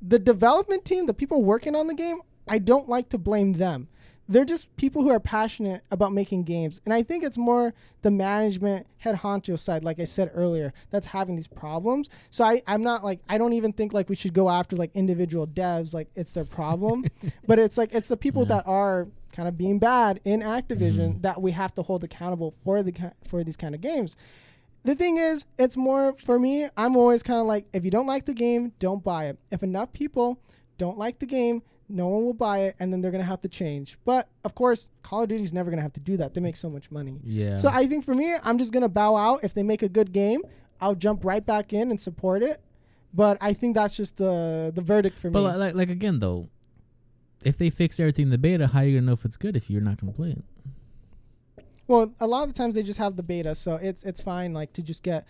the 0.00 0.20
development 0.20 0.84
team, 0.84 1.06
the 1.06 1.12
people 1.12 1.42
working 1.42 1.74
on 1.74 1.88
the 1.88 1.94
game, 1.94 2.20
I 2.46 2.58
don't 2.58 2.88
like 2.88 3.08
to 3.08 3.18
blame 3.18 3.54
them. 3.54 3.88
They're 4.30 4.44
just 4.44 4.74
people 4.76 5.02
who 5.02 5.10
are 5.10 5.18
passionate 5.18 5.82
about 5.90 6.12
making 6.12 6.44
games. 6.44 6.80
And 6.84 6.94
I 6.94 7.02
think 7.02 7.24
it's 7.24 7.36
more 7.36 7.74
the 8.02 8.12
management 8.12 8.86
head 8.98 9.16
honcho 9.16 9.58
side, 9.58 9.82
like 9.82 9.98
I 9.98 10.04
said 10.04 10.30
earlier, 10.32 10.72
that's 10.90 11.08
having 11.08 11.34
these 11.34 11.48
problems. 11.48 12.08
So 12.30 12.44
I, 12.44 12.62
I'm 12.66 12.82
not 12.82 13.02
like 13.04 13.18
I 13.28 13.38
don't 13.38 13.54
even 13.54 13.72
think 13.72 13.92
like 13.92 14.08
we 14.08 14.14
should 14.14 14.32
go 14.32 14.48
after 14.48 14.76
like 14.76 14.92
individual 14.94 15.46
devs, 15.48 15.92
like 15.92 16.08
it's 16.14 16.32
their 16.32 16.44
problem. 16.44 17.04
but 17.48 17.58
it's 17.58 17.76
like 17.76 17.92
it's 17.92 18.06
the 18.08 18.16
people 18.16 18.42
Yeah. 18.42 18.48
that 18.58 18.68
are 18.68 19.08
kind 19.32 19.48
of 19.48 19.58
being 19.58 19.78
bad 19.80 20.20
in 20.24 20.40
Activision 20.40 21.14
Mhm. 21.16 21.22
that 21.22 21.42
we 21.42 21.50
have 21.50 21.74
to 21.74 21.82
hold 21.82 22.04
accountable 22.04 22.54
for 22.64 22.82
the 22.84 22.94
for 23.28 23.42
these 23.42 23.56
kind 23.56 23.74
of 23.74 23.80
games. 23.80 24.14
The 24.84 24.94
thing 24.94 25.18
is, 25.18 25.44
it's 25.58 25.76
more 25.76 26.14
for 26.24 26.38
me. 26.38 26.68
I'm 26.76 26.96
always 26.96 27.22
kind 27.22 27.40
of 27.40 27.46
like, 27.46 27.66
if 27.72 27.84
you 27.84 27.90
don't 27.90 28.06
like 28.06 28.24
the 28.26 28.32
game, 28.32 28.72
don't 28.78 29.02
buy 29.04 29.26
it. 29.26 29.38
If 29.50 29.62
enough 29.62 29.92
people 29.92 30.38
don't 30.78 30.96
like 30.96 31.18
the 31.18 31.26
game, 31.26 31.62
no 31.90 32.08
one 32.08 32.24
will 32.24 32.34
buy 32.34 32.60
it, 32.60 32.76
and 32.78 32.92
then 32.92 33.00
they're 33.00 33.10
gonna 33.10 33.24
have 33.24 33.40
to 33.42 33.48
change. 33.48 33.98
But 34.04 34.28
of 34.44 34.54
course, 34.54 34.88
Call 35.02 35.22
of 35.22 35.28
Duty's 35.28 35.52
never 35.52 35.70
gonna 35.70 35.82
have 35.82 35.92
to 35.94 36.00
do 36.00 36.16
that. 36.16 36.34
They 36.34 36.40
make 36.40 36.56
so 36.56 36.70
much 36.70 36.90
money. 36.90 37.20
Yeah. 37.24 37.56
So 37.58 37.68
I 37.68 37.86
think 37.86 38.04
for 38.04 38.14
me, 38.14 38.34
I'm 38.42 38.58
just 38.58 38.72
gonna 38.72 38.88
bow 38.88 39.16
out. 39.16 39.44
If 39.44 39.54
they 39.54 39.62
make 39.62 39.82
a 39.82 39.88
good 39.88 40.12
game, 40.12 40.42
I'll 40.80 40.94
jump 40.94 41.24
right 41.24 41.44
back 41.44 41.72
in 41.72 41.90
and 41.90 42.00
support 42.00 42.42
it. 42.42 42.60
But 43.12 43.38
I 43.40 43.52
think 43.52 43.74
that's 43.74 43.96
just 43.96 44.16
the 44.16 44.72
the 44.74 44.82
verdict 44.82 45.18
for 45.18 45.30
but 45.30 45.40
me. 45.40 45.46
But 45.46 45.58
like, 45.58 45.74
like 45.74 45.90
again 45.90 46.20
though, 46.20 46.48
if 47.44 47.58
they 47.58 47.70
fix 47.70 47.98
everything 47.98 48.24
in 48.26 48.30
the 48.30 48.38
beta, 48.38 48.68
how 48.68 48.80
are 48.80 48.84
you 48.84 48.98
gonna 48.98 49.06
know 49.06 49.12
if 49.12 49.24
it's 49.24 49.36
good 49.36 49.56
if 49.56 49.68
you're 49.68 49.80
not 49.80 50.00
gonna 50.00 50.12
play 50.12 50.30
it? 50.30 50.44
Well, 51.86 52.14
a 52.20 52.26
lot 52.28 52.44
of 52.44 52.54
the 52.54 52.56
times 52.56 52.74
they 52.74 52.84
just 52.84 53.00
have 53.00 53.16
the 53.16 53.22
beta, 53.24 53.54
so 53.56 53.74
it's 53.74 54.04
it's 54.04 54.20
fine. 54.20 54.52
Like 54.54 54.72
to 54.74 54.82
just 54.82 55.02
get, 55.02 55.26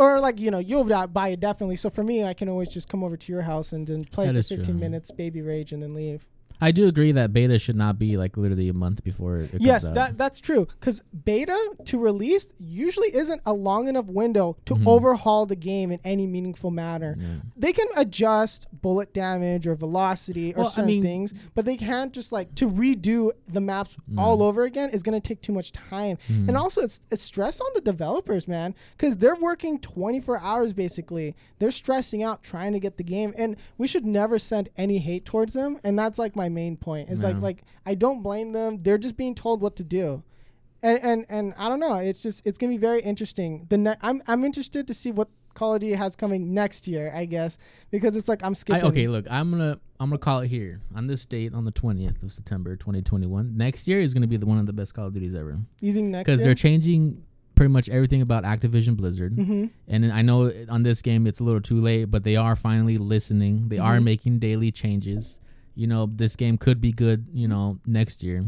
or 0.00 0.18
like 0.18 0.40
you 0.40 0.50
know 0.50 0.58
you'll 0.58 0.84
buy 1.12 1.28
it 1.28 1.40
definitely. 1.40 1.76
So 1.76 1.90
for 1.90 2.02
me, 2.02 2.24
I 2.24 2.34
can 2.34 2.48
always 2.48 2.70
just 2.70 2.88
come 2.88 3.04
over 3.04 3.16
to 3.16 3.32
your 3.32 3.42
house 3.42 3.72
and 3.72 3.86
then 3.86 4.04
play 4.04 4.26
That 4.26 4.34
for 4.34 4.42
15 4.56 4.64
true. 4.64 4.74
minutes, 4.74 5.10
baby 5.10 5.42
rage, 5.42 5.72
and 5.72 5.82
then 5.82 5.94
leave. 5.94 6.26
I 6.60 6.70
do 6.72 6.86
agree 6.86 7.12
that 7.12 7.32
beta 7.32 7.58
should 7.58 7.76
not 7.76 7.98
be 7.98 8.16
like 8.16 8.36
literally 8.36 8.68
a 8.68 8.72
month 8.74 9.02
before 9.04 9.38
it, 9.38 9.50
yes, 9.58 9.84
comes 9.84 9.90
out. 9.90 9.94
that 9.94 10.18
that's 10.18 10.38
true. 10.40 10.66
Because 10.78 11.00
beta 11.24 11.56
to 11.86 11.98
release 11.98 12.46
usually 12.58 13.14
isn't 13.14 13.40
a 13.46 13.52
long 13.52 13.88
enough 13.88 14.06
window 14.06 14.56
to 14.66 14.74
Mhm. 14.74 14.86
overhaul 14.86 15.46
the 15.46 15.56
game 15.56 15.90
in 15.90 16.00
any 16.04 16.26
meaningful 16.26 16.70
manner. 16.70 17.16
Yeah. 17.18 17.26
They 17.56 17.72
can 17.72 17.86
adjust 17.96 18.66
bullet 18.82 19.14
damage 19.14 19.66
or 19.66 19.74
velocity 19.74 20.52
or 20.54 20.58
Well, 20.58 20.66
I 20.66 20.70
certain 20.70 20.86
mean- 20.88 21.02
things, 21.02 21.32
but 21.54 21.64
they 21.64 21.76
can't 21.76 22.12
just 22.12 22.32
like 22.32 22.54
to 22.56 22.68
redo 22.68 23.30
the 23.50 23.60
maps 23.60 23.96
all 24.18 24.42
over 24.42 24.64
again 24.64 24.90
is 24.90 25.02
going 25.02 25.18
to 25.20 25.26
take 25.26 25.40
too 25.40 25.52
much 25.52 25.72
time. 25.72 26.18
Mhm. 26.28 26.48
And 26.48 26.56
also, 26.56 26.82
it's, 26.82 27.00
it's 27.10 27.22
stress 27.22 27.60
on 27.60 27.68
the 27.74 27.80
developers, 27.80 28.46
man, 28.46 28.74
because 28.96 29.16
they're 29.16 29.36
working 29.36 29.78
24 29.78 30.38
hours 30.40 30.72
basically. 30.74 31.34
They're 31.58 31.70
stressing 31.70 32.22
out 32.22 32.42
trying 32.42 32.72
to 32.74 32.80
get 32.80 32.96
the 32.98 33.04
game, 33.04 33.32
and 33.36 33.56
we 33.78 33.86
should 33.86 34.04
never 34.04 34.38
send 34.38 34.68
any 34.76 34.98
hate 34.98 35.24
towards 35.24 35.52
them. 35.54 35.78
And 35.84 35.98
that's 35.98 36.18
like 36.18 36.36
my 36.36 36.48
main 36.50 36.76
point. 36.76 37.08
It's 37.10 37.22
like 37.22 37.36
Yeah. 37.36 37.40
like 37.42 37.62
I 37.86 37.94
don't 37.94 38.22
blame 38.22 38.52
them. 38.52 38.82
They're 38.82 38.98
just 38.98 39.16
being 39.16 39.34
told 39.34 39.60
what 39.62 39.76
to 39.76 39.84
do. 39.84 40.22
And 40.82 40.98
and 41.02 41.26
and 41.28 41.54
I 41.58 41.68
don't 41.68 41.80
know. 41.80 41.94
It's 41.94 42.22
just 42.22 42.42
it's 42.44 42.58
gonna 42.58 42.72
be 42.72 42.78
very 42.78 43.00
interesting. 43.02 43.66
The 43.68 43.78
ne- 43.78 43.96
I'm 44.02 44.22
I'm 44.26 44.44
interested 44.44 44.86
to 44.88 44.94
see 44.94 45.12
what 45.12 45.28
Call 45.52 45.74
of 45.74 45.80
Duty 45.80 45.94
has 45.94 46.14
coming 46.16 46.54
next 46.54 46.86
year. 46.86 47.12
I 47.14 47.24
guess 47.26 47.58
because 47.90 48.16
it's 48.16 48.28
like 48.28 48.42
I'm 48.42 48.52
I, 48.52 48.54
skipping. 48.54 48.84
okay, 48.84 49.06
look, 49.08 49.26
I'm 49.30 49.50
gonna 49.50 49.78
I'm 49.98 50.08
gonna 50.10 50.18
call 50.18 50.40
it 50.40 50.48
here 50.48 50.80
on 50.94 51.06
this 51.06 51.26
date 51.26 51.52
on 51.52 51.64
the 51.64 51.72
20th 51.72 52.22
of 52.22 52.32
September 52.32 52.76
2021. 52.76 53.56
Next 53.56 53.86
year 53.88 54.00
is 54.00 54.14
gonna 54.14 54.26
be 54.26 54.36
the 54.38 54.46
one 54.46 54.58
of 54.58 54.66
the 54.66 54.72
best 54.72 54.94
Call 54.94 55.06
of 55.08 55.12
Duties 55.14 55.34
ever 55.34 55.58
You 55.80 55.92
think 55.92 56.08
next 56.08 56.26
because 56.26 56.42
they're 56.42 56.54
changing 56.54 57.24
pretty 57.56 57.72
much 57.72 57.90
everything 57.90 58.22
about 58.22 58.44
Activision 58.44 58.96
Blizzard. 58.96 59.36
mm-hmm. 59.36 59.66
And 59.86 60.10
I 60.10 60.22
know 60.22 60.50
on 60.70 60.82
this 60.82 61.02
game 61.02 61.26
it's 61.26 61.40
a 61.40 61.44
little 61.44 61.60
too 61.60 61.78
late, 61.82 62.06
but 62.06 62.24
they 62.24 62.36
are 62.36 62.56
finally 62.56 62.96
listening. 62.96 63.68
They 63.68 63.76
are 63.76 63.98
Mhm. 63.98 64.04
making 64.04 64.38
daily 64.38 64.72
changes. 64.72 65.40
You 65.80 65.86
know, 65.86 66.10
this 66.14 66.36
game 66.36 66.58
could 66.58 66.80
be 66.80 66.92
good. 66.92 67.26
You 67.32 67.48
know, 67.48 67.78
next 67.86 68.22
year. 68.22 68.44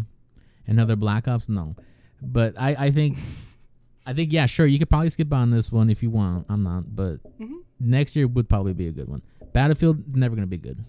Another 0.67 0.97
Black 0.97 1.27
Ops, 1.27 1.49
no. 1.49 1.75
But 2.21 2.55
I, 2.57 2.87
I 2.87 2.91
think, 2.91 3.19
I 4.07 4.13
think 4.13 4.33
yeah, 4.33 4.47
sure, 4.47 4.67
you 4.67 4.79
could 4.79 4.89
probably 4.91 5.11
skip 5.11 5.33
on 5.33 5.51
this 5.51 5.73
one 5.73 5.91
if 5.91 6.03
you 6.03 6.11
want. 6.11 6.47
I'm 6.49 6.63
not, 6.63 6.95
but 6.95 7.17
Mm-hmm. 7.41 7.57
next 7.81 8.15
year 8.17 8.27
would 8.29 8.49
probably 8.49 8.73
be 8.75 8.87
a 8.87 8.93
good 8.93 9.09
one. 9.09 9.23
Battlefield 9.53 10.15
never 10.17 10.35
gonna 10.37 10.47
be 10.47 10.57
good. 10.59 10.85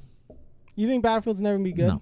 You 0.75 0.87
think 0.87 1.01
Battlefield's 1.03 1.41
never 1.41 1.55
gonna 1.57 1.63
be 1.63 1.71
good? 1.73 1.87
No. 1.87 2.01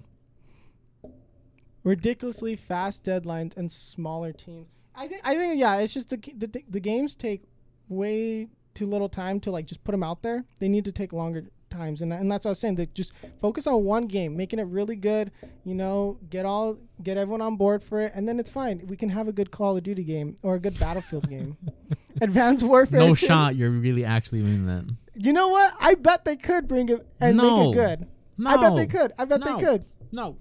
ridiculously 1.84 2.56
fast 2.56 3.04
deadlines 3.04 3.56
and 3.56 3.70
smaller 3.70 4.32
teams. 4.32 4.68
I 4.94 5.08
think 5.08 5.20
I 5.24 5.34
think 5.34 5.58
yeah, 5.58 5.76
it's 5.78 5.94
just 5.94 6.10
the 6.10 6.16
the, 6.36 6.62
the 6.68 6.80
games 6.80 7.14
take 7.14 7.42
way 7.88 8.48
too 8.74 8.86
little 8.86 9.08
time 9.08 9.40
to 9.40 9.50
like 9.50 9.66
just 9.66 9.82
put 9.84 9.92
them 9.92 10.02
out 10.02 10.22
there. 10.22 10.44
They 10.58 10.68
need 10.68 10.84
to 10.84 10.92
take 10.92 11.12
longer 11.12 11.44
times, 11.72 12.02
and 12.02 12.12
and 12.12 12.30
that's 12.30 12.44
what 12.44 12.50
I 12.50 12.52
was 12.52 12.58
saying. 12.60 12.76
That 12.76 12.94
just 12.94 13.12
focus 13.40 13.66
on 13.66 13.82
one 13.84 14.06
game, 14.06 14.36
making 14.36 14.58
it 14.58 14.64
really 14.68 14.94
good. 14.96 15.32
You 15.64 15.74
know, 15.74 16.18
get 16.30 16.44
all 16.46 16.76
get 17.02 17.16
everyone 17.16 17.40
on 17.40 17.56
board 17.56 17.82
for 17.82 18.00
it, 18.00 18.12
and 18.14 18.28
then 18.28 18.38
it's 18.38 18.50
fine. 18.50 18.82
We 18.86 18.96
can 18.96 19.08
have 19.08 19.26
a 19.28 19.32
good 19.32 19.50
Call 19.50 19.76
of 19.76 19.82
Duty 19.82 20.04
game 20.04 20.36
or 20.42 20.54
a 20.54 20.60
good 20.60 20.78
Battlefield 20.78 21.28
game. 21.28 21.56
Advanced 22.20 22.62
Warfare. 22.64 23.00
No 23.00 23.14
2. 23.14 23.26
shot. 23.26 23.56
You're 23.56 23.70
really 23.70 24.04
actually 24.04 24.42
mean 24.42 24.66
that. 24.66 24.84
You 25.14 25.32
know 25.32 25.48
what? 25.48 25.74
I 25.80 25.94
bet 25.94 26.24
they 26.24 26.36
could 26.36 26.68
bring 26.68 26.88
it 26.88 27.06
and 27.20 27.36
make 27.36 27.44
No. 27.44 27.70
it 27.70 27.74
good. 27.74 28.06
No. 28.38 28.50
I 28.50 28.56
bet 28.58 28.76
they 28.76 28.86
could. 28.86 29.12
I 29.18 29.24
bet 29.24 29.40
No. 29.40 29.56
they 29.58 29.64
could. 29.64 29.84
No. 30.12 30.36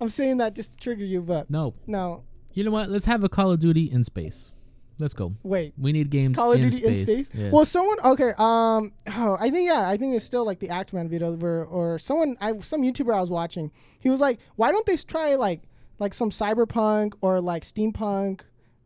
I'm 0.00 0.08
saying 0.08 0.38
that 0.38 0.54
just 0.54 0.72
to 0.72 0.78
trigger 0.78 1.04
you, 1.04 1.20
but 1.22 1.48
No. 1.48 1.74
no. 1.86 2.24
You 2.54 2.64
know 2.64 2.70
what? 2.70 2.90
Let's 2.90 3.06
have 3.06 3.24
a 3.24 3.28
Call 3.28 3.50
of 3.52 3.60
Duty 3.60 3.90
in 3.90 4.04
space. 4.04 4.50
Let's 4.98 5.14
go. 5.14 5.32
Wait, 5.42 5.72
We 5.78 5.92
need 5.92 6.10
games 6.10 6.36
Call 6.36 6.52
of 6.52 6.60
in 6.60 6.68
Duty 6.68 6.84
in 6.86 6.96
space. 7.06 7.26
space. 7.26 7.40
Yes. 7.40 7.52
Well, 7.52 7.64
someone 7.64 7.98
okay. 8.04 8.32
Um, 8.38 8.92
oh, 9.08 9.36
I 9.40 9.50
think 9.50 9.68
yeah, 9.68 9.88
I 9.88 9.96
think 9.96 10.14
it's 10.14 10.24
still 10.24 10.44
like 10.44 10.58
the 10.60 10.68
Actman 10.68 11.08
video 11.08 11.32
where 11.34 11.64
or 11.64 11.98
someone 11.98 12.36
I 12.40 12.58
some 12.60 12.82
YouTuber 12.82 13.12
I 13.14 13.20
was 13.20 13.30
watching. 13.30 13.70
He 14.00 14.10
was 14.10 14.20
like, 14.20 14.38
why 14.56 14.70
don't 14.70 14.86
they 14.86 14.96
try 14.96 15.34
like 15.34 15.62
like 15.98 16.14
some 16.14 16.30
cyberpunk 16.30 17.14
or 17.20 17.40
like 17.40 17.64
steampunk, 17.64 18.40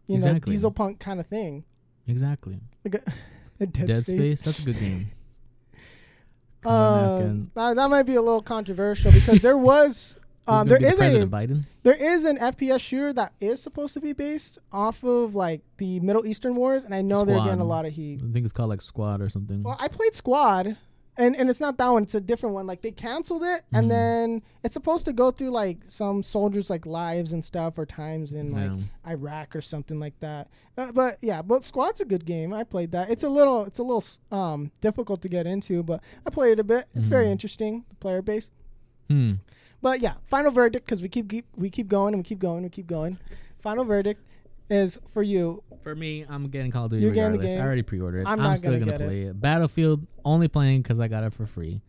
you 0.07 0.19
know, 0.19 0.39
diesel 0.39 0.71
punk 0.71 1.01
kind 1.01 1.21
of 1.21 1.27
thing. 1.27 1.65
exactly. 2.07 2.61
Like 2.85 2.95
a, 3.07 3.13
a 3.61 3.67
Dead, 3.67 3.87
Dead, 3.87 4.07
Space. 4.07 4.41
Space. 4.41 4.43
That's 4.43 4.59
a 4.61 4.63
good 4.63 4.79
game. 4.79 5.11
Uh, 6.65 7.33
that, 7.55 7.77
that 7.77 7.89
might 7.91 8.03
be 8.03 8.17
a 8.17 8.21
little 8.21 8.43
controversial 8.43 9.13
because 9.13 9.39
there 9.39 9.57
was 9.71 10.19
um, 10.49 10.69
there 10.69 10.83
is 10.83 10.99
a 11.01 11.27
Biden. 11.27 11.65
there 11.83 11.95
is 11.95 12.25
an 12.25 12.39
FPS 12.39 12.81
shooter 12.81 13.13
that 13.13 13.33
is 13.41 13.63
supposed 13.63 13.95
to 13.95 14.01
be 14.01 14.13
based 14.13 14.59
off 14.73 15.03
of 15.05 15.35
like 15.35 15.63
the 15.79 16.01
Middle 16.01 16.27
Eastern 16.27 16.55
wars, 16.57 16.85
and 16.85 16.95
I 16.95 17.03
know 17.03 17.25
they're 17.25 17.39
getting 17.45 17.61
a 17.61 17.65
lot 17.65 17.85
of 17.87 17.93
heat. 17.93 18.21
I 18.27 18.33
think 18.33 18.45
it's 18.45 18.53
called 18.53 18.71
like 18.71 18.83
Squad 18.83 19.21
or 19.21 19.29
something. 19.29 19.63
Well, 19.63 19.77
I 19.81 19.89
played 19.89 20.15
Squad, 20.15 20.77
and 21.19 21.35
and 21.35 21.49
it's 21.51 21.61
not 21.61 21.79
that 21.79 21.89
one. 21.89 22.03
It's 22.05 22.15
a 22.15 22.21
different 22.21 22.55
one. 22.55 22.67
Like 22.67 22.83
they 22.83 22.91
canceled 22.93 23.43
it, 23.43 23.65
and 23.73 23.87
Mhm. 23.87 23.89
then 23.89 24.43
it's 24.63 24.75
supposed 24.75 25.05
to 25.07 25.13
go 25.13 25.31
through 25.31 25.51
like 25.51 25.79
some 25.87 26.23
soldiers' 26.23 26.69
like 26.71 26.85
lives 26.87 27.33
and 27.33 27.45
stuff 27.45 27.79
or 27.79 27.87
times 27.87 28.33
in 28.33 28.53
like 28.53 28.71
Yeah. 29.05 29.13
Iraq 29.13 29.57
or 29.57 29.61
something 29.61 29.99
like 29.99 30.19
that. 30.21 30.49
Uh, 30.77 30.93
but 30.93 31.19
yeah, 31.23 31.41
but 31.43 31.65
Squad's 31.65 32.01
a 32.01 32.05
good 32.05 32.25
game. 32.27 32.53
I 32.53 32.65
played 32.65 32.93
that. 32.93 33.09
It's 33.11 33.25
a 33.25 33.29
little 33.31 33.65
it's 33.65 33.79
a 33.79 33.83
little 33.83 34.05
um 34.31 34.71
difficult 34.81 35.23
to 35.23 35.29
get 35.29 35.47
into, 35.47 35.83
but 35.83 36.01
I 36.27 36.31
played 36.31 36.53
it 36.53 36.61
a 36.61 36.65
bit. 36.65 36.87
It's 36.95 37.09
very 37.09 37.27
Mhm. 37.27 37.31
interesting, 37.33 37.85
the 37.89 37.95
player 37.97 38.21
base. 38.23 38.51
Hmm. 39.09 39.29
But 39.83 40.01
yeah, 40.01 40.15
final 40.27 40.51
verdict 40.51 40.87
because 40.87 41.03
we 41.03 41.09
keep, 41.09 41.29
keep 41.29 41.47
we 41.57 41.71
keep 41.71 41.89
going 41.89 42.15
and 42.15 42.21
we 42.23 42.25
keep 42.27 42.39
going 42.39 42.59
and 42.59 42.65
we 42.67 42.71
keep 42.71 42.87
going. 42.87 43.19
Final 43.61 43.85
verdict 43.85 44.23
is 44.71 44.99
for 45.13 45.23
you. 45.23 45.63
For 45.83 45.95
me, 45.95 46.25
I'm 46.29 46.49
getting 46.49 46.71
Call 46.71 46.87
of 46.87 46.91
Duty 46.91 47.03
You're 47.05 47.13
getting 47.13 47.33
the 47.33 47.39
regardless. 47.39 47.55
game. 47.55 47.63
I 47.63 47.67
already 47.67 47.83
pre-ordered 47.83 48.21
it. 48.21 48.27
I'm 48.27 48.41
I'm, 48.41 48.45
not 48.45 48.59
still 48.59 48.73
gonna 48.73 48.81
gonna, 48.81 48.93
get 48.93 49.01
it. 49.03 49.07
play 49.07 49.23
it. 49.23 49.41
Battlefield 49.41 50.07
only 50.25 50.49
playing 50.49 50.83
because 50.83 50.99
I 50.99 51.09
got 51.09 51.25
it 51.25 51.33
for 51.33 51.47
free. 51.47 51.83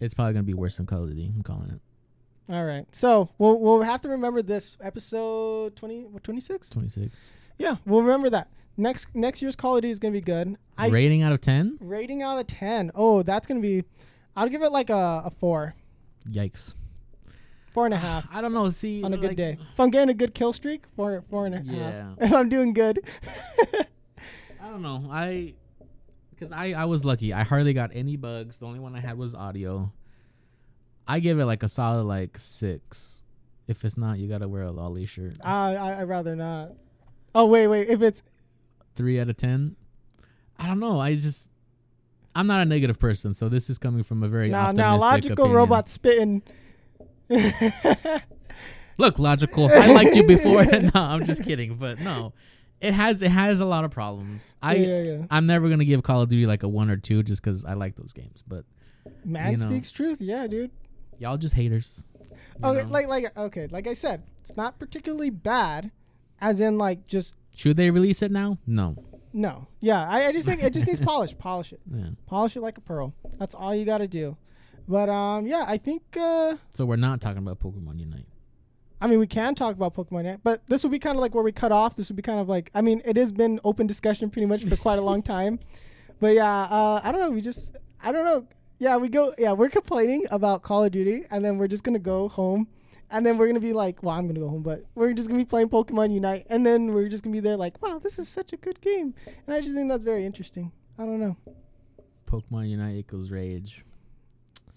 It's 0.00 0.14
probably 0.14 0.32
gonna 0.34 0.42
be 0.44 0.54
worse 0.54 0.76
than 0.76 0.86
Call 0.86 1.04
of 1.04 1.08
Duty. 1.10 1.32
I'm 1.34 1.42
calling 1.42 1.70
it 1.70 2.52
All 2.52 2.64
right, 2.64 2.86
so 2.92 3.30
we'll 3.38 3.58
we'll 3.58 3.82
have 3.82 4.00
to 4.02 4.08
remember 4.08 4.42
this 4.42 4.76
episode 4.80 5.74
20 5.76 6.04
what 6.06 6.22
26. 6.24 6.68
26. 6.70 7.20
Yeah, 7.58 7.76
we'll 7.86 8.02
remember 8.02 8.30
that. 8.30 8.48
Next 8.76 9.08
next 9.14 9.42
year's 9.42 9.56
Call 9.56 9.76
of 9.76 9.82
Duty 9.82 9.90
is 9.92 9.98
gonna 9.98 10.12
be 10.12 10.20
good. 10.20 10.56
I 10.78 10.88
Rating 10.88 11.22
out 11.22 11.32
of 11.32 11.40
10? 11.40 11.78
rating 11.80 12.22
out 12.22 12.38
of 12.38 12.46
ten. 12.46 12.90
Oh, 12.94 13.22
that's 13.22 13.46
gonna 13.46 13.60
be. 13.60 13.84
I'll 14.36 14.48
give 14.48 14.62
it 14.62 14.72
like 14.72 14.88
a, 14.90 15.22
a 15.26 15.30
four, 15.38 15.74
Yikes. 16.28 16.74
Four 17.72 17.84
and 17.86 17.94
a 17.94 17.98
half 17.98 18.26
I 18.32 18.40
don't 18.40 18.52
know. 18.52 18.68
See, 18.70 19.02
on 19.02 19.12
a 19.14 19.16
good 19.16 19.28
like- 19.28 19.36
day. 19.36 19.58
If 19.72 19.80
I'm 19.80 19.90
getting 19.90 20.10
a 20.10 20.14
good 20.14 20.34
kill 20.34 20.52
streak, 20.52 20.84
four 20.96 21.22
four 21.30 21.46
and 21.46 21.54
a 21.54 21.58
half. 21.58 21.66
Yeah. 21.66 22.14
If 22.26 22.32
I'm 22.32 22.48
doing 22.48 22.72
good. 22.72 23.00
I 24.62 24.68
don't 24.68 24.82
know. 24.82 25.08
I 25.10 25.54
because 26.30 26.52
I 26.52 26.72
I 26.72 26.84
was 26.86 27.04
lucky. 27.04 27.32
I 27.32 27.42
hardly 27.42 27.72
got 27.72 27.90
any 27.94 28.16
bugs. 28.16 28.58
The 28.58 28.66
only 28.66 28.80
one 28.80 28.94
I 28.96 29.00
had 29.00 29.18
was 29.18 29.34
audio. 29.34 29.92
I 31.06 31.18
give 31.20 31.38
it 31.38 31.46
like 31.46 31.62
a 31.62 31.68
solid 31.68 32.04
like 32.04 32.38
six. 32.38 33.22
If 33.66 33.84
it's 33.84 33.96
not, 33.96 34.18
you 34.18 34.28
gotta 34.28 34.48
wear 34.48 34.62
a 34.62 34.70
lolly 34.70 35.06
shirt. 35.06 35.36
I 35.42 35.74
I 35.76 36.00
I'd 36.00 36.08
rather 36.08 36.36
not. 36.36 36.72
Oh 37.34 37.46
wait 37.46 37.66
wait 37.68 37.88
if 37.88 38.02
it's 38.02 38.22
Three 38.94 39.18
out 39.18 39.28
of 39.30 39.36
ten. 39.36 39.76
I 40.58 40.66
don't 40.66 40.78
know. 40.80 41.00
I 41.00 41.14
just 41.14 41.48
I'm 42.34 42.46
not 42.46 42.60
a 42.60 42.64
negative 42.64 42.98
person, 42.98 43.34
so 43.34 43.48
this 43.48 43.68
is 43.68 43.78
coming 43.78 44.02
from 44.04 44.22
a 44.22 44.28
very 44.28 44.48
nah 44.50 44.68
optimistic 44.68 44.84
nah 44.84 44.94
logical 44.96 45.32
opinion. 45.44 45.56
robot 45.56 45.88
spitting. 45.88 46.42
Look, 48.98 49.18
logical. 49.18 49.70
I 49.72 49.86
liked 49.92 50.16
you 50.16 50.26
before. 50.26 50.64
no, 50.64 50.90
I'm 50.94 51.24
just 51.24 51.42
kidding. 51.42 51.76
But 51.76 52.00
no, 52.00 52.32
it 52.80 52.94
has 52.94 53.22
it 53.22 53.30
has 53.30 53.60
a 53.60 53.64
lot 53.64 53.84
of 53.84 53.90
problems. 53.90 54.56
I 54.62 54.74
yeah, 54.76 55.00
yeah. 55.02 55.26
I'm 55.30 55.46
never 55.46 55.68
gonna 55.68 55.84
give 55.84 56.02
Call 56.02 56.22
of 56.22 56.28
Duty 56.28 56.46
like 56.46 56.62
a 56.62 56.68
one 56.68 56.90
or 56.90 56.96
two 56.96 57.22
just 57.22 57.42
because 57.42 57.64
I 57.64 57.74
like 57.74 57.96
those 57.96 58.12
games. 58.12 58.42
But 58.46 58.64
Man 59.24 59.52
you 59.52 59.56
know. 59.58 59.70
speaks 59.70 59.90
truth. 59.90 60.20
Yeah, 60.20 60.46
dude. 60.46 60.70
y'all 61.18 61.36
just 61.36 61.54
haters. 61.54 62.06
Okay, 62.62 62.82
know? 62.82 62.88
like 62.88 63.08
like 63.08 63.36
okay, 63.36 63.66
like 63.68 63.86
I 63.86 63.94
said, 63.94 64.22
it's 64.42 64.56
not 64.56 64.78
particularly 64.78 65.30
bad, 65.30 65.90
as 66.40 66.60
in 66.60 66.78
like 66.78 67.06
just 67.06 67.34
should 67.56 67.76
they 67.76 67.90
release 67.90 68.22
it 68.22 68.30
now? 68.30 68.58
No. 68.66 68.96
no. 69.32 69.66
Yeah, 69.80 70.08
I, 70.08 70.26
I 70.26 70.32
just 70.32 70.46
think 70.46 70.62
it 70.62 70.72
just 70.72 70.86
needs 70.86 71.00
polish. 71.04 71.36
Polish 71.36 71.72
it. 71.72 71.80
Yeah. 71.92 72.10
Polish 72.26 72.56
it 72.56 72.60
like 72.60 72.78
a 72.78 72.80
pearl. 72.80 73.14
That's 73.38 73.54
all 73.54 73.74
you 73.74 73.84
got 73.84 73.98
to 73.98 74.08
do. 74.08 74.36
But 74.88 75.08
um, 75.08 75.46
yeah, 75.46 75.64
I 75.66 75.78
think 75.78 76.02
uh, 76.18 76.56
So 76.74 76.84
we're 76.84 76.96
not 76.96 77.20
talking 77.20 77.38
about 77.38 77.60
Pokemon 77.60 77.98
Unite. 78.00 78.26
I 79.00 79.08
mean 79.08 79.18
we 79.18 79.26
can 79.26 79.54
talk 79.56 79.74
about 79.74 79.94
Pokemon 79.94 80.24
yet, 80.24 80.40
but 80.44 80.62
this 80.68 80.84
would 80.84 80.92
be 80.92 80.98
kind 81.00 81.16
of 81.16 81.20
like 81.20 81.34
where 81.34 81.42
we 81.42 81.50
cut 81.50 81.72
off. 81.72 81.96
This 81.96 82.08
would 82.08 82.16
be 82.16 82.22
kind 82.22 82.38
of 82.38 82.48
like 82.48 82.70
I 82.74 82.82
mean 82.82 83.02
it 83.04 83.16
has 83.16 83.32
been 83.32 83.58
open 83.64 83.86
discussion 83.86 84.30
pretty 84.30 84.46
much 84.46 84.64
for 84.64 84.76
quite 84.76 84.98
a 84.98 85.02
long 85.02 85.22
time. 85.34 85.58
But 86.20 86.34
yeah, 86.34 86.62
uh, 86.62 87.00
I 87.02 87.10
don't 87.10 87.20
know. 87.20 87.30
We 87.30 87.40
just 87.40 87.76
I 88.00 88.12
don't 88.12 88.24
know. 88.24 88.46
Yeah, 88.78 88.96
we 88.96 89.08
go. 89.08 89.34
Yeah, 89.38 89.52
we're 89.52 89.70
complaining 89.70 90.26
about 90.30 90.62
Call 90.62 90.84
of 90.84 90.92
Duty, 90.92 91.24
and 91.30 91.44
then 91.44 91.58
we're 91.58 91.68
just 91.68 91.84
gonna 91.84 92.00
go 92.00 92.28
home, 92.28 92.66
and 93.10 93.24
then 93.24 93.38
we're 93.38 93.46
gonna 93.46 93.60
be 93.60 93.72
like, 93.72 94.02
well, 94.02 94.14
I'm 94.16 94.26
gonna 94.26 94.40
go 94.40 94.48
home, 94.48 94.62
but 94.62 94.84
we're 94.96 95.12
just 95.12 95.28
gonna 95.28 95.38
be 95.38 95.44
playing 95.44 95.68
Pokemon 95.68 96.12
Unite, 96.12 96.46
and 96.48 96.66
then 96.66 96.92
we're 96.92 97.08
just 97.08 97.22
gonna 97.22 97.32
be 97.32 97.40
there 97.40 97.56
like, 97.56 97.80
wow, 97.82 97.98
this 98.00 98.18
is 98.18 98.28
such 98.28 98.52
a 98.52 98.56
good 98.56 98.80
game, 98.80 99.14
and 99.46 99.54
I 99.54 99.60
just 99.60 99.74
think 99.74 99.88
that's 99.88 100.02
very 100.02 100.24
interesting. 100.26 100.72
I 100.98 101.04
don't 101.04 101.20
know 101.20 101.36
Pokemon 102.26 102.68
Unite 102.70 102.96
equals 102.96 103.30
rage. 103.30 103.84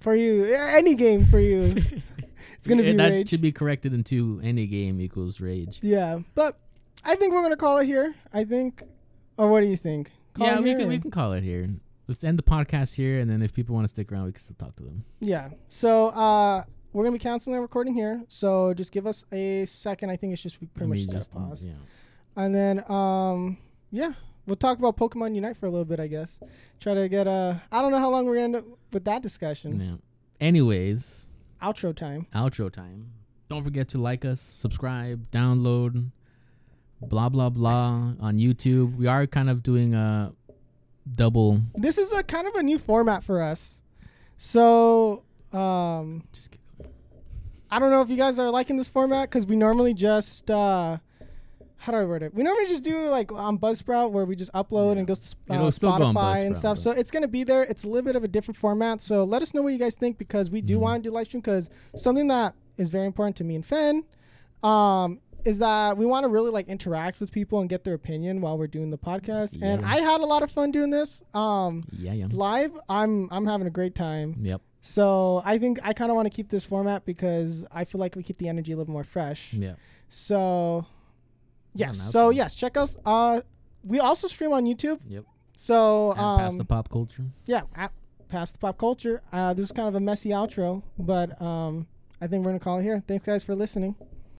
For 0.06 0.16
you, 0.16 0.46
any 0.54 0.94
game 0.94 1.26
for 1.26 1.40
you, 1.40 1.74
it's 2.58 2.68
gonna 2.68 2.84
Yeah, 2.84 2.92
be 2.92 2.98
that 2.98 3.10
rage. 3.10 3.30
should 3.30 3.42
be 3.42 3.52
corrected 3.52 3.92
into 3.92 4.40
any 4.44 4.68
game 4.68 5.02
equals 5.02 5.42
rage. 5.42 5.80
Yeah, 5.82 6.20
but 6.36 6.60
I 7.04 7.16
think 7.16 7.34
we're 7.34 7.42
gonna 7.42 7.58
call 7.58 7.80
it 7.80 7.88
here. 7.88 8.14
I 8.32 8.44
think, 8.46 8.84
or 9.38 9.50
what 9.50 9.62
do 9.62 9.66
you 9.68 9.78
think? 9.78 10.12
Call 10.36 10.46
yeah, 10.48 10.60
we 10.60 10.74
can 10.76 10.84
or- 10.86 10.88
we 10.90 11.00
can 11.00 11.10
call 11.12 11.34
it 11.34 11.44
here. 11.44 11.70
Let's 12.08 12.24
end 12.24 12.38
the 12.38 12.44
podcast 12.44 12.94
here, 12.94 13.20
and 13.20 13.28
then 13.28 13.42
if 13.42 13.52
people 13.52 13.74
want 13.74 13.86
to 13.86 13.90
stick 13.90 14.12
around, 14.12 14.26
we 14.26 14.32
can 14.34 14.42
still 14.44 14.56
talk 14.60 14.76
to 14.76 14.84
them. 14.84 15.04
Yeah. 15.22 15.50
So 15.70 16.10
uh, 16.10 16.64
we're 16.94 17.04
gonna 17.04 17.14
be 17.18 17.20
canceling 17.20 17.56
the 17.56 17.62
recording 17.62 17.96
here. 17.96 18.24
So 18.30 18.76
just 18.76 18.92
give 18.92 19.08
us 19.08 19.26
a 19.32 19.66
second. 19.66 20.12
I 20.12 20.16
think 20.16 20.32
it's 20.34 20.42
just 20.44 20.62
we 20.62 20.68
pretty 20.68 20.90
much 20.92 21.08
just 21.10 21.32
pause. 21.32 21.64
yeah. 21.66 21.74
And 22.36 22.54
then 22.54 22.84
um, 22.92 23.58
yeah, 23.92 24.14
we'll 24.46 24.56
talk 24.56 24.78
about 24.80 24.98
Pokemon 24.98 25.36
Unite 25.36 25.58
for 25.58 25.66
a 25.66 25.70
little 25.70 25.86
bit. 25.86 26.00
I 26.00 26.08
guess. 26.08 26.40
Try 26.80 26.94
to 26.94 27.08
get 27.10 27.28
uh, 27.28 27.56
I 27.72 27.82
don't 27.82 27.92
know 27.92 28.00
how 28.00 28.10
long 28.10 28.26
we're 28.26 28.36
gonna 28.36 28.44
end 28.46 28.56
up 28.58 28.66
with 28.94 29.06
that 29.06 29.22
discussion. 29.22 29.80
yeah. 29.80 29.96
Anyways, 30.46 31.28
Outro 31.62 31.96
time. 31.96 32.28
outro 32.34 32.72
time. 32.72 33.12
Don't 33.50 33.64
forget 33.64 33.88
to 33.90 33.98
like 34.00 34.26
us, 34.26 34.42
subscribe, 34.42 35.30
download, 35.32 36.12
blah 37.02 37.30
blah 37.30 37.50
blah 37.50 38.14
on 38.20 38.38
YouTube. 38.38 38.98
We 38.98 39.08
are 39.08 39.26
kind 39.28 39.50
of 39.50 39.64
doing 39.64 39.94
a 39.94 40.34
double. 41.12 41.62
This 41.76 41.98
is 41.98 42.12
a 42.12 42.24
kind 42.24 42.48
of 42.48 42.56
a 42.56 42.64
new 42.64 42.78
format 42.80 43.24
for 43.24 43.42
us. 43.42 43.80
So 44.38 45.24
um. 45.54 46.24
I 47.72 47.80
don't 47.80 47.90
know 47.90 48.02
if 48.02 48.10
you 48.10 48.16
guys 48.16 48.38
are 48.40 48.50
liking 48.52 48.78
this 48.78 48.88
format 48.88 49.30
because 49.30 49.48
we 49.48 49.56
normally 49.56 49.94
just 49.94 50.50
uh, 50.52 50.98
how 51.78 51.92
do 51.92 51.98
I 52.00 52.06
word 52.06 52.24
it? 52.24 52.34
We 52.34 52.44
normally 52.44 52.66
just 52.68 52.84
do 52.84 53.08
like 53.10 53.32
on 53.32 53.58
Buzzsprout 53.60 54.12
where 54.12 54.26
we 54.26 54.36
just 54.36 54.52
upload 54.54 54.94
Yeah. 54.94 55.00
and 55.00 55.08
goes 55.08 55.20
to 55.20 55.36
uh, 55.52 55.56
It'll 55.56 55.72
still 55.72 55.96
go 55.98 56.04
on 56.06 56.16
Spotify 56.16 56.46
and 56.46 56.56
stuff. 56.58 56.78
So 56.78 56.92
it's 56.92 57.12
gonna 57.12 57.28
be 57.28 57.44
there. 57.44 57.64
It's 57.64 57.84
a 57.84 57.88
little 57.88 58.04
bit 58.06 58.16
of 58.16 58.24
a 58.24 58.28
different 58.28 58.58
format. 58.58 59.02
So 59.02 59.24
let 59.24 59.42
us 59.42 59.54
know 59.54 59.62
what 59.62 59.74
you 59.74 59.80
guys 59.80 59.96
think 59.96 60.18
because 60.18 60.50
we 60.50 60.62
do 60.62 60.78
Mhm. 60.78 60.82
want 60.82 61.04
to 61.04 61.10
do 61.10 61.14
live 61.14 61.28
stream 61.28 61.42
because 61.42 61.70
something 61.96 62.28
that 62.28 62.56
is 62.78 62.90
very 62.90 63.06
important 63.06 63.36
to 63.38 63.44
me 63.44 63.56
and 63.56 63.66
Fen. 63.66 64.04
Um, 64.64 65.20
is 65.44 65.60
that 65.60 65.96
we 65.96 66.08
want 66.08 66.24
to 66.24 66.28
really 66.28 66.50
like 66.50 66.68
interact 66.68 67.20
with 67.20 67.32
people 67.32 67.60
and 67.60 67.70
get 67.70 67.84
their 67.84 67.94
opinion 67.94 68.42
while 68.42 68.58
we're 68.58 68.66
doing 68.66 68.90
the 68.90 68.98
podcast. 68.98 69.62
And 69.62 69.86
I 69.86 69.98
had 69.98 70.22
a 70.22 70.26
lot 70.26 70.42
of 70.42 70.50
fun 70.50 70.72
doing 70.72 70.90
this. 70.90 71.22
Um, 71.36 71.84
Yeah, 71.92 72.14
yeah. 72.14 72.28
live, 72.32 72.72
I'm 72.90 73.28
I'm 73.32 73.46
having 73.46 73.68
a 73.68 73.72
great 73.72 73.94
time. 73.94 74.38
Yep. 74.42 74.62
So 74.82 75.44
I 75.46 75.60
think 75.60 75.78
I 75.84 75.94
kind 75.94 76.10
of 76.10 76.16
want 76.16 76.26
to 76.26 76.36
keep 76.36 76.50
this 76.50 76.66
format 76.66 77.06
because 77.06 77.64
I 77.72 77.86
feel 77.86 78.00
like 78.00 78.16
we 78.16 78.24
keep 78.24 78.40
the 78.40 78.48
energy 78.48 78.72
a 78.72 78.78
little 78.78 78.92
more 78.94 79.04
fresh. 79.04 79.54
Yep. 79.54 79.78
So 80.10 80.86
yes, 81.76 82.12
so 82.12 82.30
yes, 82.30 82.56
check 82.56 82.78
us. 82.78 82.98
Uh, 83.06 83.42
we 83.84 84.00
also 84.00 84.28
stream 84.28 84.52
on 84.54 84.66
YouTube. 84.66 85.00
Yep. 85.08 85.26
So 85.56 86.12
And 86.12 86.40
past 86.40 86.58
the 86.58 86.62
um, 86.62 86.68
pop 86.68 86.90
culture. 86.90 87.24
yeah, 87.46 87.62
at, 87.76 87.92
past 88.28 88.54
the 88.54 88.60
pop 88.60 88.78
culture. 88.78 89.22
Uh, 89.32 89.54
this 89.54 89.66
is 89.66 89.72
kind 89.72 89.88
of 89.88 89.96
a 89.96 90.00
messy 90.00 90.30
outro, 90.30 90.82
but 90.98 91.40
um, 91.42 91.88
I 92.20 92.28
think 92.28 92.44
we're 92.44 92.52
gonna 92.52 92.60
call 92.60 92.80
it 92.80 92.84
here. 92.84 93.04
Thanks 93.08 93.26
guys 93.26 93.44
for 93.44 93.56
listening. 93.56 93.96